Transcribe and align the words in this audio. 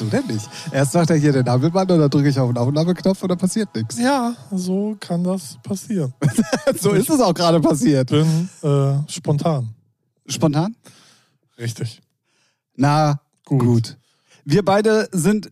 Wieso 0.00 0.10
denn 0.10 0.26
nicht? 0.26 0.48
Erst 0.70 0.92
sagt 0.92 1.10
er 1.10 1.16
hier 1.16 1.32
den 1.32 1.44
Nabelmann 1.44 1.90
und 1.90 1.98
dann 1.98 2.10
drücke 2.10 2.28
ich 2.28 2.38
auf 2.38 2.48
den 2.50 2.58
Aufnahmeknopf 2.58 3.22
und 3.22 3.28
dann 3.28 3.38
passiert 3.38 3.74
nichts. 3.74 3.98
Ja, 3.98 4.34
so 4.52 4.96
kann 5.00 5.24
das 5.24 5.58
passieren. 5.62 6.12
so 6.80 6.92
ist 6.92 7.10
es 7.10 7.20
auch 7.20 7.34
gerade 7.34 7.60
passiert. 7.60 8.10
Bin 8.10 8.48
äh, 8.62 9.10
spontan. 9.10 9.74
Spontan? 10.26 10.76
Richtig. 11.58 12.00
Na, 12.76 13.20
gut. 13.44 13.60
Gut. 13.60 13.96
Wir 14.44 14.64
beide 14.64 15.08
sind 15.12 15.50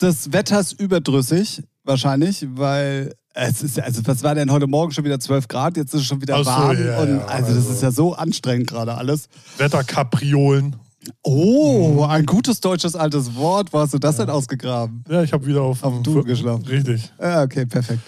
des 0.00 0.32
Wetters 0.32 0.72
überdrüssig, 0.72 1.62
wahrscheinlich, 1.84 2.46
weil 2.50 3.14
es 3.34 3.62
ist, 3.62 3.80
also 3.80 4.02
was 4.04 4.22
war 4.22 4.34
denn 4.34 4.50
heute 4.50 4.66
Morgen 4.66 4.92
schon 4.92 5.04
wieder 5.04 5.18
12 5.18 5.48
Grad, 5.48 5.76
jetzt 5.76 5.94
ist 5.94 6.02
es 6.02 6.06
schon 6.06 6.20
wieder 6.20 6.36
Ach 6.36 6.44
so, 6.44 6.50
warm. 6.50 6.86
ja, 6.86 6.98
und 7.00 7.18
ja, 7.18 7.24
also, 7.24 7.48
das 7.48 7.56
also. 7.56 7.72
ist 7.72 7.82
ja 7.82 7.90
so 7.90 8.14
anstrengend 8.14 8.68
gerade 8.68 8.94
alles. 8.94 9.28
Wetterkapriolen. 9.56 10.76
Oh, 11.22 12.04
ein 12.08 12.26
gutes 12.26 12.60
deutsches 12.60 12.94
altes 12.94 13.34
Wort. 13.34 13.72
Wo 13.72 13.78
hast 13.78 13.94
du 13.94 13.98
das 13.98 14.16
denn 14.16 14.30
ausgegraben? 14.30 15.04
Ja, 15.08 15.22
ich 15.22 15.32
habe 15.32 15.44
wieder 15.46 15.62
auf, 15.62 15.82
Auf 15.82 15.94
dem 15.94 16.04
Tuch 16.04 16.24
geschlafen. 16.24 16.64
Richtig. 16.66 17.12
Ah, 17.18 17.42
okay, 17.42 17.66
perfekt. 17.66 18.00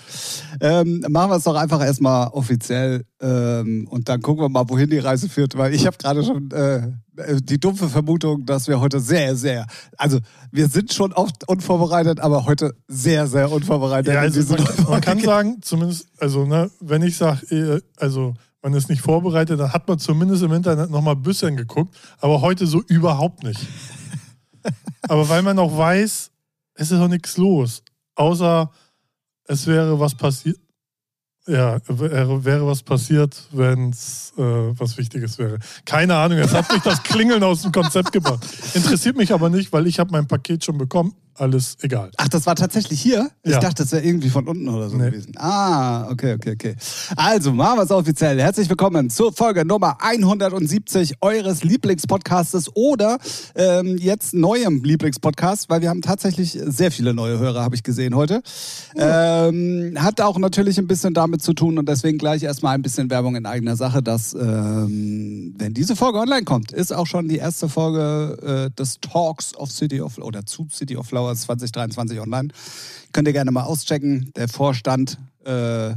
Ähm, 0.60 1.04
machen 1.08 1.30
wir 1.30 1.36
es 1.36 1.44
doch 1.44 1.56
einfach 1.56 1.84
erstmal 1.84 2.28
offiziell 2.28 3.04
ähm, 3.20 3.88
und 3.90 4.08
dann 4.08 4.20
gucken 4.20 4.44
wir 4.44 4.48
mal, 4.48 4.68
wohin 4.68 4.90
die 4.90 4.98
Reise 4.98 5.28
führt, 5.28 5.56
weil 5.56 5.74
ich 5.74 5.86
habe 5.86 5.96
gerade 5.96 6.22
schon 6.22 6.50
äh, 6.52 6.82
die 7.42 7.58
dumpfe 7.58 7.88
Vermutung, 7.88 8.46
dass 8.46 8.68
wir 8.68 8.80
heute 8.80 9.00
sehr, 9.00 9.34
sehr, 9.36 9.66
also 9.96 10.18
wir 10.52 10.68
sind 10.68 10.92
schon 10.92 11.12
oft 11.12 11.48
unvorbereitet, 11.48 12.20
aber 12.20 12.46
heute 12.46 12.74
sehr, 12.88 13.26
sehr 13.26 13.50
unvorbereitet. 13.50 14.14
Ja, 14.14 14.20
also 14.20 14.54
man, 14.54 14.64
man 14.88 15.00
kann 15.00 15.20
sagen, 15.20 15.58
zumindest, 15.62 16.06
also 16.18 16.44
ne, 16.44 16.70
wenn 16.80 17.02
ich 17.02 17.16
sage, 17.16 17.82
also 17.96 18.34
man 18.64 18.72
ist 18.72 18.88
nicht 18.88 19.02
vorbereitet, 19.02 19.60
dann 19.60 19.72
hat 19.72 19.86
man 19.86 19.98
zumindest 19.98 20.42
im 20.42 20.52
Internet 20.52 20.90
nochmal 20.90 21.14
ein 21.14 21.22
bisschen 21.22 21.54
geguckt, 21.54 21.94
aber 22.18 22.40
heute 22.40 22.66
so 22.66 22.80
überhaupt 22.88 23.44
nicht. 23.44 23.60
aber 25.02 25.28
weil 25.28 25.42
man 25.42 25.58
auch 25.58 25.76
weiß, 25.76 26.30
es 26.74 26.90
ist 26.90 26.98
doch 26.98 27.08
nichts 27.08 27.36
los, 27.36 27.82
außer 28.14 28.72
es 29.46 29.66
wäre 29.66 30.00
was 30.00 30.14
passiert. 30.14 30.58
Ja, 31.46 31.76
wäre, 31.88 32.66
was 32.66 32.82
passiert, 32.82 33.36
wenn 33.52 33.90
es 33.90 34.32
äh, 34.38 34.40
was 34.40 34.96
Wichtiges 34.96 35.36
wäre. 35.36 35.58
Keine 35.84 36.16
Ahnung, 36.16 36.38
jetzt 36.38 36.54
hat 36.54 36.72
mich 36.72 36.80
das 36.80 37.02
Klingeln 37.02 37.42
aus 37.42 37.60
dem 37.60 37.70
Konzept 37.70 38.12
gebracht. 38.12 38.42
Interessiert 38.72 39.18
mich 39.18 39.30
aber 39.30 39.50
nicht, 39.50 39.70
weil 39.74 39.86
ich 39.86 39.98
habe 39.98 40.10
mein 40.10 40.26
Paket 40.26 40.64
schon 40.64 40.78
bekommen. 40.78 41.12
Alles 41.36 41.76
egal. 41.82 42.12
Ach, 42.16 42.28
das 42.28 42.46
war 42.46 42.54
tatsächlich 42.54 43.00
hier? 43.00 43.28
Ich 43.42 43.50
Ja. 43.50 43.58
dachte, 43.58 43.82
das 43.82 43.90
wäre 43.90 44.04
irgendwie 44.04 44.28
von 44.30 44.46
unten 44.46 44.68
oder 44.68 44.88
so 44.88 44.96
Nee. 44.96 45.10
gewesen. 45.10 45.32
Ah, 45.36 46.08
okay, 46.08 46.34
okay, 46.34 46.52
okay. 46.52 46.76
Also, 47.16 47.52
machen 47.52 47.78
wir 47.78 47.82
es 47.82 47.90
offiziell. 47.90 48.40
Herzlich 48.40 48.68
willkommen 48.68 49.10
zur 49.10 49.32
Folge 49.32 49.64
Nummer 49.64 49.96
170 50.00 51.14
eures 51.22 51.64
Lieblingspodcastes 51.64 52.76
oder 52.76 53.18
ähm, 53.56 53.96
jetzt 53.98 54.32
neuem 54.32 54.84
Lieblingspodcast, 54.84 55.68
weil 55.70 55.80
wir 55.80 55.88
haben 55.90 56.02
tatsächlich 56.02 56.52
sehr 56.66 56.92
viele 56.92 57.14
neue 57.14 57.40
Hörer, 57.40 57.62
habe 57.64 57.74
ich 57.74 57.82
gesehen 57.82 58.14
heute. 58.14 58.40
Ähm, 58.94 59.94
hat 59.98 60.20
auch 60.20 60.38
natürlich 60.38 60.78
ein 60.78 60.86
bisschen 60.86 61.14
damit 61.14 61.42
zu 61.42 61.52
tun 61.52 61.78
und 61.80 61.88
deswegen 61.88 62.16
gleich 62.16 62.44
erstmal 62.44 62.76
ein 62.76 62.82
bisschen 62.82 63.10
Werbung 63.10 63.34
in 63.34 63.44
eigener 63.46 63.74
Sache, 63.74 64.04
dass, 64.04 64.34
ähm, 64.34 65.52
wenn 65.58 65.74
diese 65.74 65.96
Folge 65.96 66.18
online 66.20 66.44
kommt, 66.44 66.70
ist 66.70 66.92
auch 66.92 67.08
schon 67.08 67.26
die 67.26 67.38
erste 67.38 67.68
Folge 67.68 68.68
äh, 68.70 68.80
des 68.80 69.00
Talks 69.00 69.56
of 69.56 69.72
City 69.72 70.00
of 70.00 70.18
oder 70.18 70.46
zu 70.46 70.68
City 70.70 70.96
of 70.96 71.10
Flowers 71.24 71.40
2023 71.42 72.20
online. 72.20 72.48
Könnt 73.12 73.28
ihr 73.28 73.32
gerne 73.32 73.50
mal 73.50 73.62
auschecken. 73.62 74.30
Der 74.36 74.48
Vorstand 74.48 75.18
äh, 75.46 75.90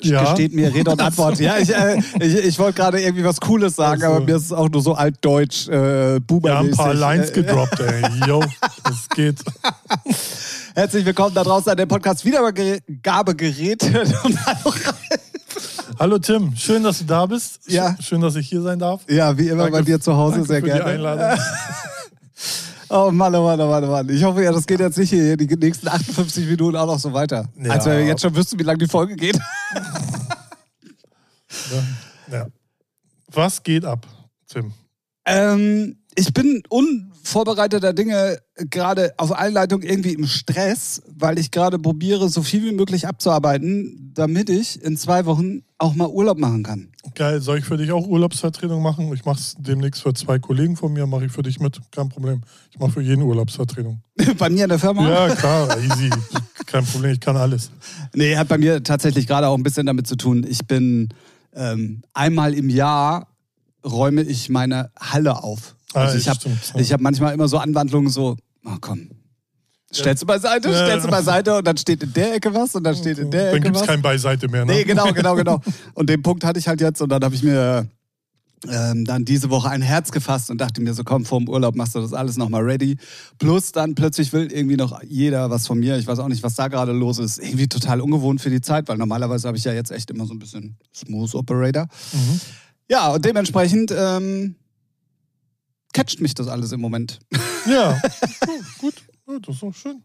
Ja. 0.00 0.22
gesteht 0.24 0.54
mir 0.54 0.72
Rede 0.72 0.90
und 0.90 1.00
Antwort. 1.02 1.38
Ja, 1.40 1.58
ich, 1.58 1.74
äh, 1.74 1.98
ich, 2.20 2.34
ich 2.36 2.58
wollte 2.58 2.80
gerade 2.80 3.00
irgendwie 3.02 3.24
was 3.24 3.40
Cooles 3.40 3.76
sagen, 3.76 4.02
Ach 4.04 4.08
so. 4.08 4.14
aber 4.16 4.24
mir 4.24 4.36
ist 4.36 4.44
es 4.46 4.52
auch 4.52 4.68
nur 4.70 4.80
so 4.82 4.94
altdeutsch, 4.94 5.68
äh, 5.68 6.20
Wir 6.20 6.54
haben 6.54 6.68
ein 6.68 6.76
paar. 6.76 6.94
Lines 6.94 7.30
Äh, 7.30 7.34
gedroppt, 7.34 7.80
ey. 7.80 8.02
Yo, 8.26 8.42
das 8.84 9.08
geht. 9.14 9.38
Herzlich 10.74 11.04
willkommen 11.04 11.34
da 11.34 11.42
draußen 11.44 11.70
an 11.70 11.76
dem 11.76 11.88
Podcast 11.88 12.24
Wiedergabegerät. 12.24 13.82
Hallo 15.98 16.18
Tim, 16.18 16.54
schön, 16.56 16.84
dass 16.84 16.98
du 17.00 17.04
da 17.04 17.26
bist. 17.26 17.60
Ja. 17.66 17.96
Schön, 18.00 18.20
dass 18.20 18.36
ich 18.36 18.48
hier 18.48 18.62
sein 18.62 18.78
darf. 18.78 19.00
Ja, 19.08 19.36
wie 19.36 19.48
immer 19.48 19.68
bei 19.70 19.82
dir 19.82 20.00
zu 20.00 20.16
Hause, 20.16 20.36
danke 20.36 20.48
sehr 20.48 20.60
für 20.60 20.66
gerne. 20.66 20.84
die 20.84 20.90
Einladung. 20.90 21.38
Oh 22.90 23.10
Mann, 23.10 23.34
oh 23.34 23.42
Mann, 23.44 23.60
oh 23.60 23.68
Mann, 23.68 23.84
oh 23.84 23.88
Mann. 23.88 24.08
Ich 24.08 24.24
hoffe 24.24 24.42
ja, 24.42 24.50
das 24.50 24.66
geht 24.66 24.80
jetzt 24.80 24.96
nicht 24.96 25.10
hier 25.10 25.36
die 25.36 25.46
nächsten 25.56 25.88
58 25.88 26.46
Minuten 26.46 26.76
auch 26.76 26.86
noch 26.86 26.98
so 26.98 27.12
weiter. 27.12 27.46
Ja. 27.56 27.72
Als 27.72 27.84
wir 27.84 28.04
jetzt 28.04 28.22
schon 28.22 28.34
wüssten, 28.34 28.58
wie 28.58 28.62
lange 28.62 28.78
die 28.78 28.88
Folge 28.88 29.14
geht. 29.16 29.38
Ja. 32.30 32.46
Was 33.30 33.62
geht 33.62 33.84
ab, 33.84 34.06
Tim? 34.48 34.72
Ähm, 35.26 35.98
ich 36.14 36.32
bin 36.32 36.62
unvorbereiteter 36.68 37.92
Dinge 37.92 38.38
gerade 38.56 39.12
auf 39.18 39.32
Einleitung 39.32 39.82
irgendwie 39.82 40.14
im 40.14 40.26
Stress, 40.26 41.02
weil 41.06 41.38
ich 41.38 41.50
gerade 41.50 41.78
probiere, 41.78 42.28
so 42.28 42.42
viel 42.42 42.64
wie 42.64 42.72
möglich 42.72 43.06
abzuarbeiten, 43.06 44.12
damit 44.14 44.50
ich 44.50 44.82
in 44.82 44.96
zwei 44.96 45.26
Wochen 45.26 45.62
auch 45.78 45.94
mal 45.94 46.08
Urlaub 46.08 46.38
machen 46.38 46.62
kann. 46.62 46.92
Geil, 47.14 47.40
soll 47.40 47.58
ich 47.58 47.64
für 47.64 47.76
dich 47.76 47.92
auch 47.92 48.06
Urlaubsvertretung 48.06 48.82
machen? 48.82 49.12
Ich 49.12 49.24
mache 49.24 49.38
es 49.38 49.56
demnächst 49.58 50.02
für 50.02 50.14
zwei 50.14 50.38
Kollegen 50.38 50.76
von 50.76 50.92
mir, 50.92 51.06
mache 51.06 51.26
ich 51.26 51.32
für 51.32 51.42
dich 51.42 51.60
mit, 51.60 51.80
kein 51.90 52.08
Problem. 52.08 52.42
Ich 52.70 52.78
mache 52.78 52.92
für 52.92 53.00
jeden 53.02 53.22
Urlaubsvertretung. 53.22 54.00
bei 54.38 54.50
mir 54.50 54.64
in 54.64 54.68
der 54.70 54.78
Firma? 54.78 55.08
Ja, 55.08 55.34
klar, 55.34 55.76
easy. 55.78 56.10
Kein 56.66 56.84
Problem, 56.84 57.12
ich 57.12 57.20
kann 57.20 57.36
alles. 57.36 57.70
Nee, 58.14 58.36
hat 58.36 58.48
bei 58.48 58.58
mir 58.58 58.82
tatsächlich 58.82 59.26
gerade 59.26 59.48
auch 59.48 59.56
ein 59.56 59.62
bisschen 59.62 59.86
damit 59.86 60.06
zu 60.06 60.16
tun. 60.16 60.44
Ich 60.48 60.66
bin 60.66 61.08
ähm, 61.54 62.02
einmal 62.14 62.54
im 62.54 62.68
Jahr 62.68 63.28
räume 63.84 64.22
ich 64.22 64.48
meine 64.48 64.90
Halle 64.98 65.42
auf. 65.42 65.76
Ah, 65.94 66.00
Also 66.02 66.18
ich 66.18 66.28
habe 66.28 66.38
ich 66.76 66.92
hab 66.92 67.00
manchmal 67.00 67.32
immer 67.32 67.48
so 67.48 67.58
Anwandlungen 67.58 68.10
so, 68.10 68.36
oh 68.64 68.76
komm, 68.80 69.10
stellst 69.94 70.22
du 70.22 70.26
beiseite, 70.26 70.70
Ja. 70.70 70.84
stellst 70.86 71.06
du 71.06 71.10
beiseite 71.10 71.56
und 71.58 71.66
dann 71.66 71.76
steht 71.76 72.02
in 72.02 72.12
der 72.12 72.34
Ecke 72.34 72.52
was 72.54 72.74
und 72.74 72.84
dann 72.84 72.94
steht 72.96 73.18
in 73.18 73.30
der 73.30 73.46
Dann 73.46 73.54
Ecke 73.56 73.60
gibt 73.64 73.76
es 73.76 73.82
was. 73.82 73.88
kein 73.88 74.02
Beiseite 74.02 74.48
mehr, 74.48 74.64
ne? 74.64 74.72
Nee, 74.74 74.84
genau, 74.84 75.12
genau, 75.12 75.34
genau. 75.34 75.60
Und 75.94 76.08
den 76.10 76.22
Punkt 76.22 76.44
hatte 76.44 76.58
ich 76.58 76.68
halt 76.68 76.80
jetzt 76.80 77.00
und 77.00 77.08
dann 77.08 77.22
habe 77.24 77.34
ich 77.34 77.42
mir 77.42 77.86
ähm, 78.68 79.04
dann 79.04 79.24
diese 79.24 79.50
Woche 79.50 79.70
ein 79.70 79.82
Herz 79.82 80.10
gefasst 80.10 80.50
und 80.50 80.60
dachte 80.60 80.80
mir 80.82 80.92
so, 80.92 81.04
komm, 81.04 81.24
vor 81.24 81.38
dem 81.38 81.48
Urlaub 81.48 81.76
machst 81.76 81.94
du 81.94 82.00
das 82.00 82.12
alles 82.12 82.36
nochmal 82.36 82.62
ready. 82.64 82.96
Plus 83.38 83.70
dann 83.72 83.94
plötzlich 83.94 84.32
will 84.32 84.50
irgendwie 84.52 84.76
noch 84.76 85.00
jeder 85.04 85.48
was 85.48 85.66
von 85.68 85.78
mir. 85.78 85.96
Ich 85.96 86.06
weiß 86.08 86.18
auch 86.18 86.26
nicht, 86.28 86.42
was 86.42 86.54
da 86.56 86.66
gerade 86.66 86.90
los 86.92 87.18
ist. 87.20 87.38
Irgendwie 87.38 87.68
total 87.68 88.00
ungewohnt 88.00 88.40
für 88.40 88.50
die 88.50 88.60
Zeit, 88.60 88.88
weil 88.88 88.96
normalerweise 88.96 89.46
habe 89.46 89.56
ich 89.56 89.62
ja 89.64 89.72
jetzt 89.72 89.92
echt 89.92 90.10
immer 90.10 90.26
so 90.26 90.34
ein 90.34 90.40
bisschen 90.40 90.76
Smooth 90.92 91.34
Operator. 91.36 91.86
Mhm. 92.12 92.40
Ja, 92.88 93.12
und 93.12 93.24
dementsprechend 93.24 93.94
ähm, 93.96 94.56
catcht 95.92 96.20
mich 96.20 96.34
das 96.34 96.48
alles 96.48 96.72
im 96.72 96.80
Moment. 96.80 97.20
Ja, 97.66 98.00
gut, 98.80 98.94
ja, 99.28 99.38
das 99.38 99.54
ist 99.54 99.62
doch 99.62 99.74
schön. 99.74 100.02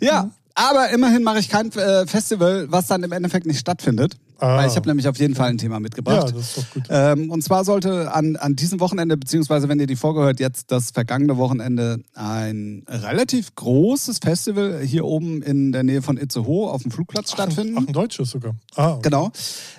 Ja, 0.00 0.30
aber 0.54 0.90
immerhin 0.90 1.22
mache 1.22 1.38
ich 1.38 1.48
kein 1.48 1.70
äh, 1.72 2.06
Festival, 2.06 2.66
was 2.70 2.88
dann 2.88 3.02
im 3.02 3.12
Endeffekt 3.12 3.46
nicht 3.46 3.60
stattfindet. 3.60 4.16
Ah. 4.40 4.58
Weil 4.58 4.68
ich 4.68 4.76
habe 4.76 4.88
nämlich 4.88 5.08
auf 5.08 5.18
jeden 5.18 5.34
Fall 5.34 5.50
ein 5.50 5.58
Thema 5.58 5.76
Ja, 5.76 5.80
mitgebracht. 5.80 6.32
das 6.34 6.40
ist 6.40 6.58
doch 6.58 6.70
gut. 6.74 6.84
Ähm, 6.90 7.30
und 7.30 7.42
zwar 7.42 7.64
sollte 7.64 8.12
an, 8.12 8.36
an 8.36 8.54
diesem 8.56 8.78
Wochenende, 8.80 9.16
beziehungsweise 9.16 9.68
wenn 9.68 9.80
ihr 9.80 9.86
die 9.88 9.96
Folge 9.96 10.20
hört, 10.20 10.38
jetzt 10.40 10.70
das 10.70 10.92
vergangene 10.92 11.36
Wochenende 11.38 12.00
ein 12.14 12.84
relativ 12.88 13.54
großes 13.56 14.18
Festival 14.18 14.80
hier 14.84 15.04
oben 15.04 15.42
in 15.42 15.72
der 15.72 15.82
Nähe 15.82 16.02
von 16.02 16.16
Itzehoe 16.16 16.70
auf 16.70 16.82
dem 16.82 16.90
Flugplatz 16.92 17.32
stattfinden. 17.32 17.74
Ach, 17.78 17.86
ein 17.86 17.92
deutsches 17.92 18.30
sogar. 18.30 18.54
Ah, 18.76 18.92
okay. 18.92 19.00
Genau. 19.02 19.30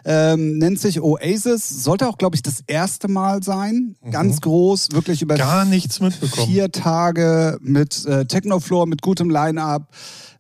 Ähm, 0.06 0.58
nennt 0.58 0.80
sich 0.80 1.02
Oasis. 1.02 1.70
Sollte 1.84 2.08
auch, 2.10 2.18
glaube 2.18 2.36
ich, 2.36 2.42
das 2.42 2.62
erste 2.68 3.08
Mal 3.08 3.42
sein. 3.44 3.96
Ganz 4.12 4.42
groß, 4.42 4.90
wirklich 4.92 5.22
über 5.22 5.36
Mhm. 5.36 5.40
Gar 5.40 5.66
nichts 5.66 6.00
mitbekommen. 6.02 6.48
vier 6.48 6.72
Tage 6.72 7.58
mit 7.62 8.06
äh, 8.06 8.26
Technofloor, 8.26 8.88
mit 8.88 9.02
gutem 9.02 9.30
Line-Up. 9.30 9.88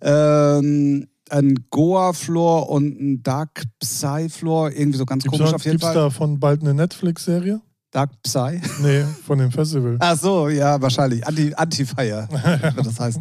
Ähm, 0.01 1.07
ein 1.31 1.55
Goa-Floor 1.69 2.69
und 2.69 2.99
ein 2.99 3.23
Dark 3.23 3.63
Psy-Floor. 3.79 4.71
Irgendwie 4.71 4.97
so 4.97 5.05
ganz 5.05 5.23
Gibt's, 5.23 5.37
komisch 5.37 5.51
da, 5.51 5.55
auf 5.55 5.65
jeden 5.65 5.77
gibt's 5.77 5.85
Fall. 5.87 5.95
davon 5.95 6.39
bald 6.39 6.61
eine 6.61 6.73
Netflix-Serie? 6.73 7.61
Dark 7.91 8.21
Psy. 8.21 8.61
Nee, 8.81 9.03
von 9.25 9.39
dem 9.39 9.51
Festival. 9.51 9.97
Ach 9.99 10.17
so, 10.17 10.47
ja, 10.49 10.79
wahrscheinlich. 10.81 11.25
Anti- 11.25 11.53
Anti-Fire, 11.55 12.27
wie 12.75 12.83
das 12.83 12.99
heißt. 12.99 13.19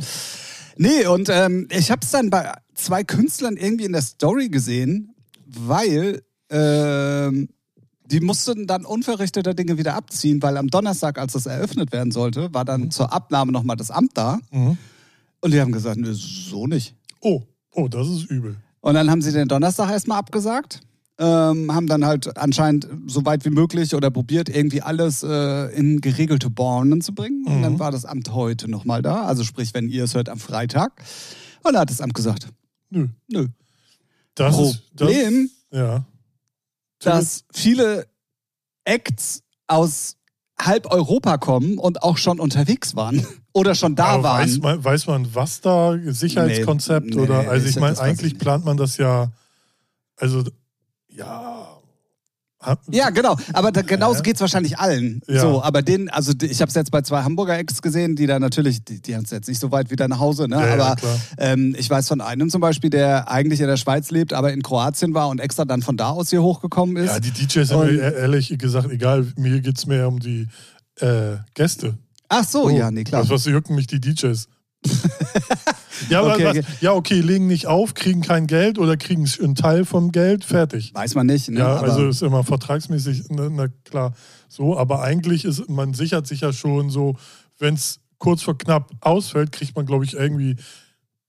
Nee, 0.76 1.06
und 1.06 1.28
ähm, 1.30 1.66
ich 1.70 1.90
habe 1.90 2.00
es 2.04 2.10
dann 2.10 2.30
bei 2.30 2.52
zwei 2.74 3.02
Künstlern 3.02 3.56
irgendwie 3.56 3.86
in 3.86 3.92
der 3.92 4.02
Story 4.02 4.48
gesehen, 4.48 5.14
weil 5.46 6.22
ähm, 6.50 7.48
die 8.04 8.20
mussten 8.20 8.66
dann 8.66 8.84
unverrichteter 8.84 9.54
Dinge 9.54 9.78
wieder 9.78 9.94
abziehen, 9.94 10.42
weil 10.42 10.56
am 10.56 10.68
Donnerstag, 10.68 11.18
als 11.18 11.32
das 11.32 11.46
eröffnet 11.46 11.92
werden 11.92 12.10
sollte, 12.12 12.52
war 12.54 12.64
dann 12.64 12.90
zur 12.90 13.12
Abnahme 13.12 13.52
nochmal 13.52 13.76
das 13.76 13.90
Amt 13.90 14.12
da. 14.14 14.38
Mhm. 14.50 14.78
Und 15.40 15.52
die 15.52 15.60
haben 15.60 15.72
gesagt, 15.72 15.96
nö, 15.98 16.12
so 16.12 16.66
nicht. 16.66 16.94
Oh, 17.20 17.42
oh, 17.72 17.88
das 17.88 18.08
ist 18.08 18.30
übel. 18.30 18.56
Und 18.80 18.94
dann 18.94 19.10
haben 19.10 19.22
sie 19.22 19.32
den 19.32 19.48
Donnerstag 19.48 19.90
erstmal 19.90 20.18
abgesagt. 20.18 20.80
Ähm, 21.20 21.74
haben 21.74 21.88
dann 21.88 22.04
halt 22.04 22.36
anscheinend 22.36 22.88
so 23.08 23.24
weit 23.24 23.44
wie 23.44 23.50
möglich 23.50 23.96
oder 23.96 24.08
probiert, 24.08 24.48
irgendwie 24.48 24.82
alles 24.82 25.24
äh, 25.24 25.76
in 25.76 26.00
geregelte 26.00 26.48
Bahnen 26.48 27.00
zu 27.00 27.12
bringen. 27.12 27.44
Und 27.44 27.62
dann 27.62 27.80
war 27.80 27.90
das 27.90 28.04
Amt 28.04 28.32
heute 28.32 28.70
nochmal 28.70 29.02
da. 29.02 29.24
Also 29.24 29.42
sprich, 29.42 29.74
wenn 29.74 29.88
ihr 29.88 30.04
es 30.04 30.14
hört, 30.14 30.28
am 30.28 30.38
Freitag. 30.38 30.92
Und 31.64 31.72
da 31.72 31.80
hat 31.80 31.90
das 31.90 32.00
Amt 32.00 32.14
gesagt, 32.14 32.48
Nö. 32.90 33.08
nö. 33.28 33.48
Das 34.34 34.58
ist. 34.58 34.82
Das, 34.94 35.08
Problem, 35.08 35.50
ja. 35.72 36.04
dass 37.00 37.44
viele 37.52 38.06
Acts 38.84 39.42
aus 39.66 40.16
halb 40.58 40.90
Europa 40.90 41.38
kommen 41.38 41.78
und 41.78 42.02
auch 42.02 42.16
schon 42.16 42.40
unterwegs 42.40 42.96
waren 42.96 43.26
oder 43.58 43.74
schon 43.74 43.94
da 43.94 44.04
Aber 44.06 44.22
waren. 44.24 44.42
Weiß 44.48 44.58
man, 44.58 44.84
weiß 44.84 45.06
man, 45.06 45.34
was 45.34 45.60
da 45.60 45.96
Sicherheitskonzept 46.06 47.06
Nee, 47.10 47.16
nee, 47.16 47.20
oder? 47.22 47.48
Also 47.50 47.66
ich- 47.66 47.74
ich 47.76 47.80
meine, 47.80 47.94
ich 47.94 48.00
eigentlich 48.00 48.32
nicht. 48.34 48.38
plant 48.40 48.64
man 48.64 48.76
das 48.76 48.96
ja. 48.96 49.30
Also 50.16 50.44
ja. 51.08 51.64
Ja, 52.90 53.10
genau. 53.10 53.36
Aber 53.52 53.70
da, 53.70 53.82
genauso 53.82 54.16
Ja. 54.16 54.22
geht's 54.22 54.40
wahrscheinlich 54.40 54.78
allen. 54.80 55.22
Ja. 55.28 55.40
So, 55.42 55.62
aber 55.62 55.80
den, 55.80 56.10
also 56.10 56.32
ich 56.42 56.60
habe 56.60 56.68
es 56.68 56.74
jetzt 56.74 56.90
bei 56.90 57.02
zwei 57.02 57.22
Hamburger 57.22 57.56
Ex 57.56 57.80
gesehen, 57.80 58.16
die 58.16 58.26
da 58.26 58.40
natürlich, 58.40 58.84
die, 58.84 59.00
die 59.00 59.14
haben 59.14 59.22
es 59.24 59.30
jetzt 59.30 59.46
nicht 59.48 59.60
so 59.60 59.70
weit 59.70 59.92
wieder 59.92 60.08
nach 60.08 60.18
Hause, 60.18 60.48
ne? 60.48 60.56
Ja, 60.56 60.66
ja, 60.66 60.74
aber 60.74 60.96
klar. 60.96 61.16
ähm, 61.38 61.76
ich 61.78 61.88
weiß 61.88 62.08
von 62.08 62.20
einem 62.20 62.50
zum 62.50 62.60
Beispiel, 62.60 62.90
der 62.90 63.30
eigentlich 63.30 63.60
in 63.60 63.68
der 63.68 63.76
Schweiz 63.76 64.10
lebt, 64.10 64.32
aber 64.32 64.52
in 64.52 64.62
Kroatien 64.62 65.14
war 65.14 65.28
und 65.28 65.38
extra 65.40 65.64
dann 65.66 65.82
von 65.82 65.96
da 65.96 66.08
aus 66.10 66.30
hier 66.30 66.42
hochgekommen 66.42 66.96
ist. 66.96 67.10
Ja, 67.12 67.20
die 67.20 67.30
DJs 67.30 67.70
Und- 67.70 67.92
mir 67.94 68.00
ehrlich 68.14 68.48
gesagt 68.58 68.90
egal. 68.90 69.24
Mir 69.36 69.60
geht 69.60 69.78
es 69.78 69.86
mehr 69.86 70.08
um 70.08 70.18
die 70.18 70.48
äh, 70.96 71.36
Gäste. 71.54 71.96
Ach 72.28 72.44
so, 72.44 72.64
Oh, 72.64 72.70
ja, 72.70 72.90
nee, 72.90 73.04
klar. 73.04 73.22
Was, 73.22 73.30
was 73.30 73.44
jucken 73.46 73.74
mich 73.74 73.86
die 73.86 74.00
DJs? 74.00 74.48
ja, 76.08 76.22
Okay, 76.22 76.44
was, 76.44 76.56
okay. 76.56 76.64
ja, 76.80 76.92
okay, 76.92 77.20
legen 77.20 77.46
nicht 77.46 77.66
auf, 77.66 77.94
kriegen 77.94 78.20
kein 78.22 78.46
Geld 78.46 78.78
oder 78.78 78.96
kriegen 78.96 79.28
einen 79.42 79.54
Teil 79.54 79.84
vom 79.84 80.12
Geld, 80.12 80.44
fertig. 80.44 80.92
Weiß 80.94 81.14
man 81.14 81.26
nicht, 81.26 81.48
ne? 81.48 81.60
Ja, 81.60 81.76
aber, 81.76 81.82
also 81.92 82.08
ist 82.08 82.22
immer 82.22 82.44
vertragsmäßig, 82.44 83.24
na, 83.30 83.48
na 83.50 83.68
klar, 83.84 84.14
so, 84.48 84.78
aber 84.78 85.02
eigentlich 85.02 85.44
ist, 85.44 85.68
man 85.68 85.94
sichert 85.94 86.26
sich 86.26 86.42
ja 86.42 86.52
schon 86.52 86.90
so, 86.90 87.16
wenn 87.58 87.74
es 87.74 88.00
kurz 88.18 88.42
vor 88.42 88.56
knapp 88.56 88.90
ausfällt, 89.00 89.52
kriegt 89.52 89.74
man, 89.76 89.86
glaube 89.86 90.04
ich, 90.04 90.14
irgendwie 90.14 90.56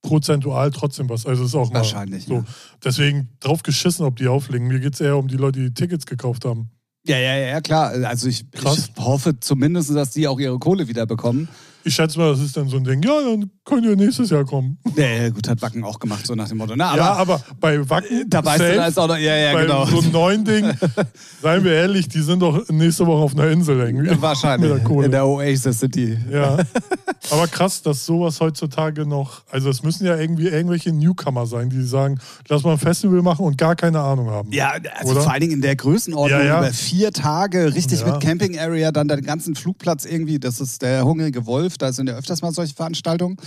prozentual 0.02 0.72
trotzdem 0.72 1.10
was. 1.10 1.26
Also 1.26 1.44
ist 1.44 1.56
auch 1.56 1.70
mal 1.72 1.80
Wahrscheinlich, 1.80 2.26
so. 2.26 2.36
ja. 2.36 2.46
Deswegen 2.84 3.30
drauf 3.40 3.64
geschissen, 3.64 4.06
ob 4.06 4.16
die 4.16 4.28
auflegen. 4.28 4.68
Mir 4.68 4.80
geht 4.80 4.94
es 4.94 5.02
eher 5.02 5.18
um 5.18 5.28
die 5.28 5.36
Leute, 5.38 5.60
die 5.60 5.74
Tickets 5.74 6.06
gekauft 6.06 6.46
haben. 6.46 6.70
Ja, 7.06 7.18
ja, 7.18 7.36
ja, 7.36 7.62
klar. 7.62 7.92
Also 8.06 8.28
ich, 8.28 8.46
ich 8.54 8.64
hoffe 8.98 9.40
zumindest, 9.40 9.96
dass 9.96 10.12
die 10.12 10.28
auch 10.28 10.40
ihre 10.40 10.60
Kohle 10.60 10.88
wieder 10.88 11.06
bekommen. 11.06 11.50
Ich 11.84 11.96
schätze 11.96 12.20
mal, 12.20 12.32
das 12.32 12.42
ist 12.42 12.58
dann 12.58 12.68
so 12.68 12.78
ein 12.78 12.84
Ding, 12.84 13.02
ja, 13.02 13.22
dann 13.22 13.50
könnt 13.64 13.86
ihr 13.86 13.96
nächstes 13.96 14.30
Jahr 14.30 14.46
kommen. 14.46 14.78
Ja, 14.96 15.06
ja, 15.06 15.30
gut, 15.30 15.48
hat 15.48 15.62
Wacken 15.62 15.84
auch 15.84 16.00
gemacht, 16.00 16.26
so 16.26 16.36
nach 16.36 16.48
dem 16.48 16.58
Motto. 16.58 16.74
Na, 16.76 16.90
aber 16.90 16.98
ja, 16.98 17.14
aber 17.14 17.42
bei 17.60 17.90
Wacken, 17.90 18.26
da 18.30 18.44
weißt 18.44 18.60
du, 18.60 18.64
safe, 18.66 18.76
da 18.76 18.88
ist 18.88 19.00
auch 19.00 19.08
noch, 19.08 19.18
ja, 19.18 19.36
ja, 19.36 19.54
bei 19.54 19.62
genau. 19.62 19.86
so 19.86 20.00
einem 20.00 20.12
neuen 20.12 20.46
Ding, 20.46 20.72
seien 21.42 21.64
wir 21.64 21.74
ehrlich, 21.74 22.08
die 22.10 22.22
sind 22.22 22.42
doch 22.42 22.68
nächste 22.70 23.06
Woche 23.06 23.24
auf 23.24 23.34
einer 23.34 23.50
Insel 23.50 23.80
irgendwie. 23.80 24.22
Wahrscheinlich. 24.22 24.70
Mit 24.70 24.80
der 24.80 24.86
Kohle. 24.86 25.06
In 25.06 25.12
der 25.12 25.26
Oasis 25.26 25.80
City. 25.80 26.18
Ja. 26.32 26.58
Aber 27.32 27.48
krass, 27.48 27.82
dass 27.82 28.06
sowas 28.06 28.40
heutzutage 28.40 29.06
noch. 29.06 29.44
Also, 29.52 29.70
es 29.70 29.84
müssen 29.84 30.06
ja 30.06 30.18
irgendwie 30.18 30.48
irgendwelche 30.48 30.92
Newcomer 30.92 31.46
sein, 31.46 31.70
die 31.70 31.84
sagen, 31.84 32.20
lass 32.48 32.64
mal 32.64 32.74
ein 32.74 32.78
Festival 32.78 33.22
machen 33.22 33.46
und 33.46 33.58
gar 33.58 33.76
keine 33.76 34.00
Ahnung 34.00 34.30
haben. 34.30 34.52
Ja, 34.52 34.74
also 34.98 35.14
Oder? 35.14 35.22
vor 35.22 35.32
allen 35.32 35.42
Dingen 35.42 35.54
in 35.54 35.62
der 35.62 35.76
Größenordnung 35.76 36.40
Ja, 36.40 36.46
ja. 36.46 36.60
über 36.60 36.74
vier 36.74 37.12
Tage, 37.12 37.74
richtig 37.74 38.06
mit 38.06 38.20
Camping 38.22 38.58
Area, 38.58 38.92
dann 38.92 39.08
den 39.08 39.22
ganzen 39.22 39.56
Flugplatz 39.56 40.06
irgendwie, 40.06 40.40
das 40.40 40.60
ist 40.60 40.82
der 40.82 41.04
Hungrige 41.06 41.46
Wolf, 41.46 41.78
da 41.82 41.92
sind 41.94 42.08
ja 42.10 42.16
öfters 42.16 42.42
mal 42.42 42.52
solche 42.54 42.74
Veranstaltungen. 42.76 43.38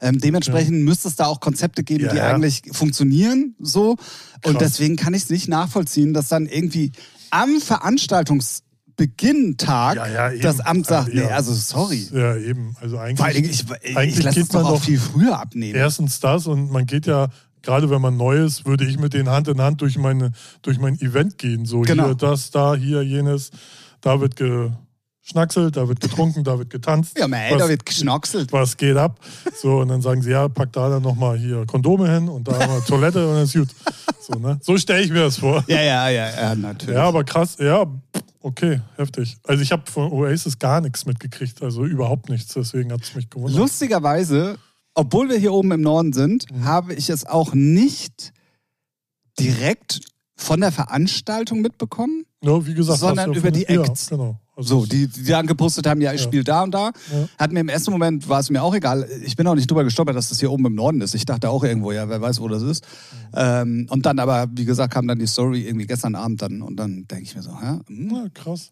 Ähm, 0.00 0.18
dementsprechend 0.18 0.82
müsste 0.84 1.08
es 1.08 1.16
da 1.16 1.26
auch 1.26 1.40
Konzepte 1.40 1.82
geben, 1.84 2.04
Ja, 2.04 2.10
die 2.10 2.16
ja. 2.18 2.34
eigentlich 2.34 2.62
funktionieren 2.72 3.54
so. 3.60 3.96
Und 4.44 4.58
Krass. 4.58 4.58
deswegen 4.58 4.96
kann 4.96 5.14
ich 5.14 5.22
es 5.24 5.30
nicht 5.30 5.48
nachvollziehen, 5.48 6.12
dass 6.14 6.28
dann 6.28 6.46
irgendwie 6.46 6.92
am 7.30 7.60
Veranstaltungsbeginn-Tag 7.60 9.96
Ja, 9.96 10.06
ja, 10.06 10.30
eben. 10.32 10.42
das 10.42 10.60
Amt 10.60 10.86
sagt, 10.86 11.12
Ja. 11.12 11.26
nee, 11.26 11.32
also 11.32 11.52
sorry. 11.54 12.06
Ja, 12.12 12.36
eben. 12.36 12.76
Also 12.80 12.98
eigentlich. 12.98 13.18
Vor 13.18 13.28
Dingen, 13.30 13.50
ich, 13.50 13.64
ich 13.82 13.96
eigentlich 13.96 14.22
lasse 14.24 14.40
es 14.40 14.46
geht 14.46 14.54
doch 14.54 14.62
man 14.62 14.72
auch 14.72 14.76
doch 14.78 14.84
viel 14.84 14.98
früher 14.98 15.38
abnehmen. 15.38 15.74
Erstens 15.74 16.20
das 16.20 16.46
und 16.46 16.70
man 16.70 16.86
geht 16.86 17.06
ja, 17.06 17.28
gerade 17.62 17.90
wenn 17.90 18.00
man 18.00 18.16
neu 18.16 18.44
ist, 18.44 18.66
würde 18.66 18.84
ich 18.84 18.98
mit 18.98 19.14
denen 19.14 19.28
Hand 19.30 19.48
in 19.48 19.60
Hand 19.60 19.80
durch, 19.80 19.98
meine, 19.98 20.32
durch 20.62 20.78
mein 20.78 21.00
Event 21.00 21.38
gehen. 21.38 21.64
So 21.66 21.80
Genau. 21.80 22.06
hier, 22.06 22.14
das, 22.14 22.50
da, 22.50 22.74
hier, 22.74 23.02
jenes. 23.02 23.50
Da 24.00 24.20
wird 24.20 24.36
geschnackselt, 25.24 25.76
da 25.76 25.88
wird 25.88 26.00
getrunken, 26.00 26.44
da 26.44 26.58
wird 26.58 26.70
getanzt. 26.70 27.18
Ja, 27.18 27.26
man, 27.26 27.40
Was- 27.50 27.58
da 27.58 27.68
wird 27.68 27.86
geschnockselt. 27.86 28.52
was 28.52 28.76
geht 28.76 28.96
ab? 28.96 29.18
So, 29.60 29.78
und 29.78 29.88
dann 29.88 30.02
sagen 30.02 30.20
sie, 30.22 30.30
ja, 30.30 30.48
pack 30.48 30.72
da 30.72 30.88
dann 30.90 31.02
nochmal 31.02 31.38
hier 31.38 31.64
Kondome 31.66 32.12
hin 32.12 32.28
und 32.28 32.46
da 32.46 32.52
mal 32.66 32.80
Toilette 32.82 33.26
und 33.26 33.34
dann 33.34 33.44
ist 33.44 33.54
gut. 33.54 33.68
So, 34.20 34.38
ne? 34.38 34.58
so 34.62 34.76
stelle 34.76 35.02
ich 35.02 35.10
mir 35.10 35.20
das 35.20 35.38
vor. 35.38 35.64
Ja, 35.66 35.80
ja, 35.82 36.08
ja, 36.08 36.30
ja, 36.30 36.54
natürlich. 36.54 36.94
Ja, 36.94 37.04
aber 37.04 37.24
krass, 37.24 37.56
ja, 37.58 37.86
okay, 38.40 38.80
heftig. 38.96 39.36
Also 39.46 39.62
ich 39.62 39.72
habe 39.72 39.90
von 39.90 40.12
Oasis 40.12 40.58
gar 40.58 40.80
nichts 40.80 41.06
mitgekriegt, 41.06 41.62
also 41.62 41.84
überhaupt 41.84 42.28
nichts, 42.28 42.52
deswegen 42.54 42.92
hat 42.92 43.02
es 43.02 43.14
mich 43.14 43.28
gewundert. 43.30 43.58
Lustigerweise, 43.58 44.56
obwohl 44.94 45.28
wir 45.30 45.38
hier 45.38 45.52
oben 45.52 45.72
im 45.72 45.80
Norden 45.80 46.12
sind, 46.12 46.50
Mhm. 46.52 46.64
habe 46.64 46.94
ich 46.94 47.08
es 47.10 47.24
auch 47.26 47.54
nicht 47.54 48.32
direkt 49.38 50.00
von 50.36 50.60
der 50.60 50.72
Veranstaltung 50.72 51.60
mitbekommen. 51.60 52.24
Ja, 52.42 52.64
wie 52.66 52.74
gesagt, 52.74 52.98
sondern 53.00 53.32
über 53.32 53.50
die 53.50 53.62
ja, 53.68 53.82
Acts. 53.82 54.08
genau. 54.08 54.38
Also 54.56 54.80
So, 54.80 54.86
die, 54.86 55.08
die 55.08 55.24
dann 55.24 55.46
gepostet 55.46 55.86
haben, 55.86 56.00
ja, 56.00 56.12
ich 56.12 56.20
Ja. 56.20 56.26
spiele 56.28 56.44
da 56.44 56.62
und 56.62 56.70
da. 56.72 56.92
Ja. 57.12 57.28
Hat 57.38 57.52
mir 57.52 57.60
im 57.60 57.68
ersten 57.68 57.90
Moment, 57.90 58.28
war 58.28 58.38
es 58.40 58.50
mir 58.50 58.62
auch 58.62 58.74
egal. 58.74 59.08
Ich 59.24 59.34
bin 59.36 59.46
auch 59.48 59.54
nicht 59.56 59.68
drüber 59.70 59.82
gestolpert, 59.84 60.14
dass 60.14 60.28
das 60.28 60.38
hier 60.38 60.52
oben 60.52 60.66
im 60.66 60.74
Norden 60.74 61.00
ist. 61.00 61.14
Ich 61.14 61.24
dachte 61.24 61.50
auch 61.50 61.64
irgendwo, 61.64 61.90
ja, 61.92 62.08
wer 62.08 62.20
weiß, 62.20 62.40
wo 62.40 62.48
das 62.48 62.62
ist. 62.62 62.84
Mhm. 62.84 63.28
Ähm, 63.36 63.86
und 63.90 64.06
dann 64.06 64.18
aber, 64.18 64.46
wie 64.52 64.64
gesagt, 64.64 64.92
kam 64.94 65.08
dann 65.08 65.18
die 65.18 65.26
Story 65.26 65.62
irgendwie 65.66 65.86
gestern 65.86 66.14
Abend 66.14 66.40
dann. 66.42 66.62
Und 66.62 66.76
dann 66.76 67.06
denke 67.08 67.24
ich 67.24 67.34
mir 67.34 67.42
so, 67.42 67.60
hä? 67.60 67.80
Hm? 67.88 68.10
Ja, 68.14 68.26
krass. 68.32 68.70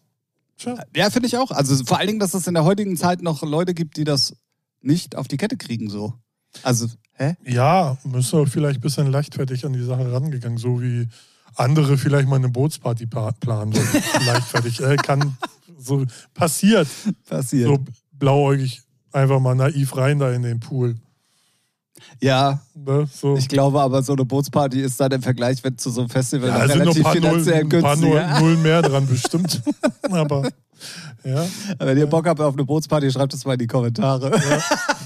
Tja. 0.57 0.75
Ja, 0.95 1.09
finde 1.09 1.27
ich 1.27 1.37
auch. 1.37 1.51
Also 1.51 1.83
vor 1.83 1.97
allen 1.97 2.07
Dingen, 2.07 2.19
dass 2.19 2.33
es 2.33 2.47
in 2.47 2.53
der 2.53 2.63
heutigen 2.63 2.95
Zeit 2.95 3.21
noch 3.21 3.41
Leute 3.41 3.73
gibt, 3.73 3.97
die 3.97 4.03
das 4.05 4.35
nicht 4.81 5.15
auf 5.17 5.27
die 5.27 5.37
Kette 5.37 5.57
kriegen, 5.57 5.89
so. 5.89 6.13
Also, 6.61 6.87
hä? 7.13 7.35
Ja, 7.45 7.97
müssen 8.03 8.37
wir 8.39 8.47
vielleicht 8.47 8.77
ein 8.79 8.81
bisschen 8.81 9.07
leichtfertig 9.07 9.65
an 9.65 9.73
die 9.73 9.83
Sache 9.83 10.11
rangegangen, 10.13 10.57
so 10.59 10.81
wie 10.81 11.07
andere 11.55 11.97
vielleicht 11.97 12.27
mal 12.27 12.37
eine 12.37 12.49
Bootsparty 12.49 13.05
pa- 13.07 13.31
planen. 13.39 13.73
Leichtfertig. 14.25 14.79
Äh, 14.81 14.95
kann 14.97 15.37
so 15.77 16.05
passiert. 16.33 16.87
Passiert. 17.27 17.67
So 17.67 17.79
blauäugig 18.13 18.81
einfach 19.11 19.39
mal 19.39 19.55
naiv 19.55 19.95
rein 19.97 20.19
da 20.19 20.31
in 20.31 20.41
den 20.43 20.59
Pool. 20.59 20.95
Ja, 22.21 22.59
Ne? 22.75 23.07
So. 23.13 23.37
ich 23.37 23.47
glaube 23.47 23.79
aber, 23.81 24.01
so 24.03 24.13
eine 24.13 24.25
Bootsparty 24.25 24.81
ist 24.81 24.99
dann 24.99 25.11
im 25.11 25.21
Vergleich 25.21 25.63
wenn 25.63 25.77
zu 25.77 25.89
so 25.89 26.01
einem 26.01 26.09
Festival 26.09 26.49
Ja, 26.49 26.57
relativ 26.57 27.07
finanziell 27.07 27.61
ein 27.63 27.69
paar 27.69 27.95
Null, 27.95 28.09
günstiger. 28.11 28.39
Null 28.41 28.57
mehr 28.57 28.81
dran 28.81 29.07
bestimmt. 29.09 29.61
Aber 30.09 30.49
ja, 31.23 31.45
Wenn 31.79 31.97
ihr 31.97 32.07
Bock 32.07 32.27
habt 32.27 32.39
auf 32.41 32.53
eine 32.53 32.65
Bootsparty, 32.65 33.11
schreibt 33.11 33.33
es 33.33 33.45
mal 33.45 33.53
in 33.53 33.59
die 33.59 33.67
Kommentare. 33.67 34.31
ja, 34.31 34.63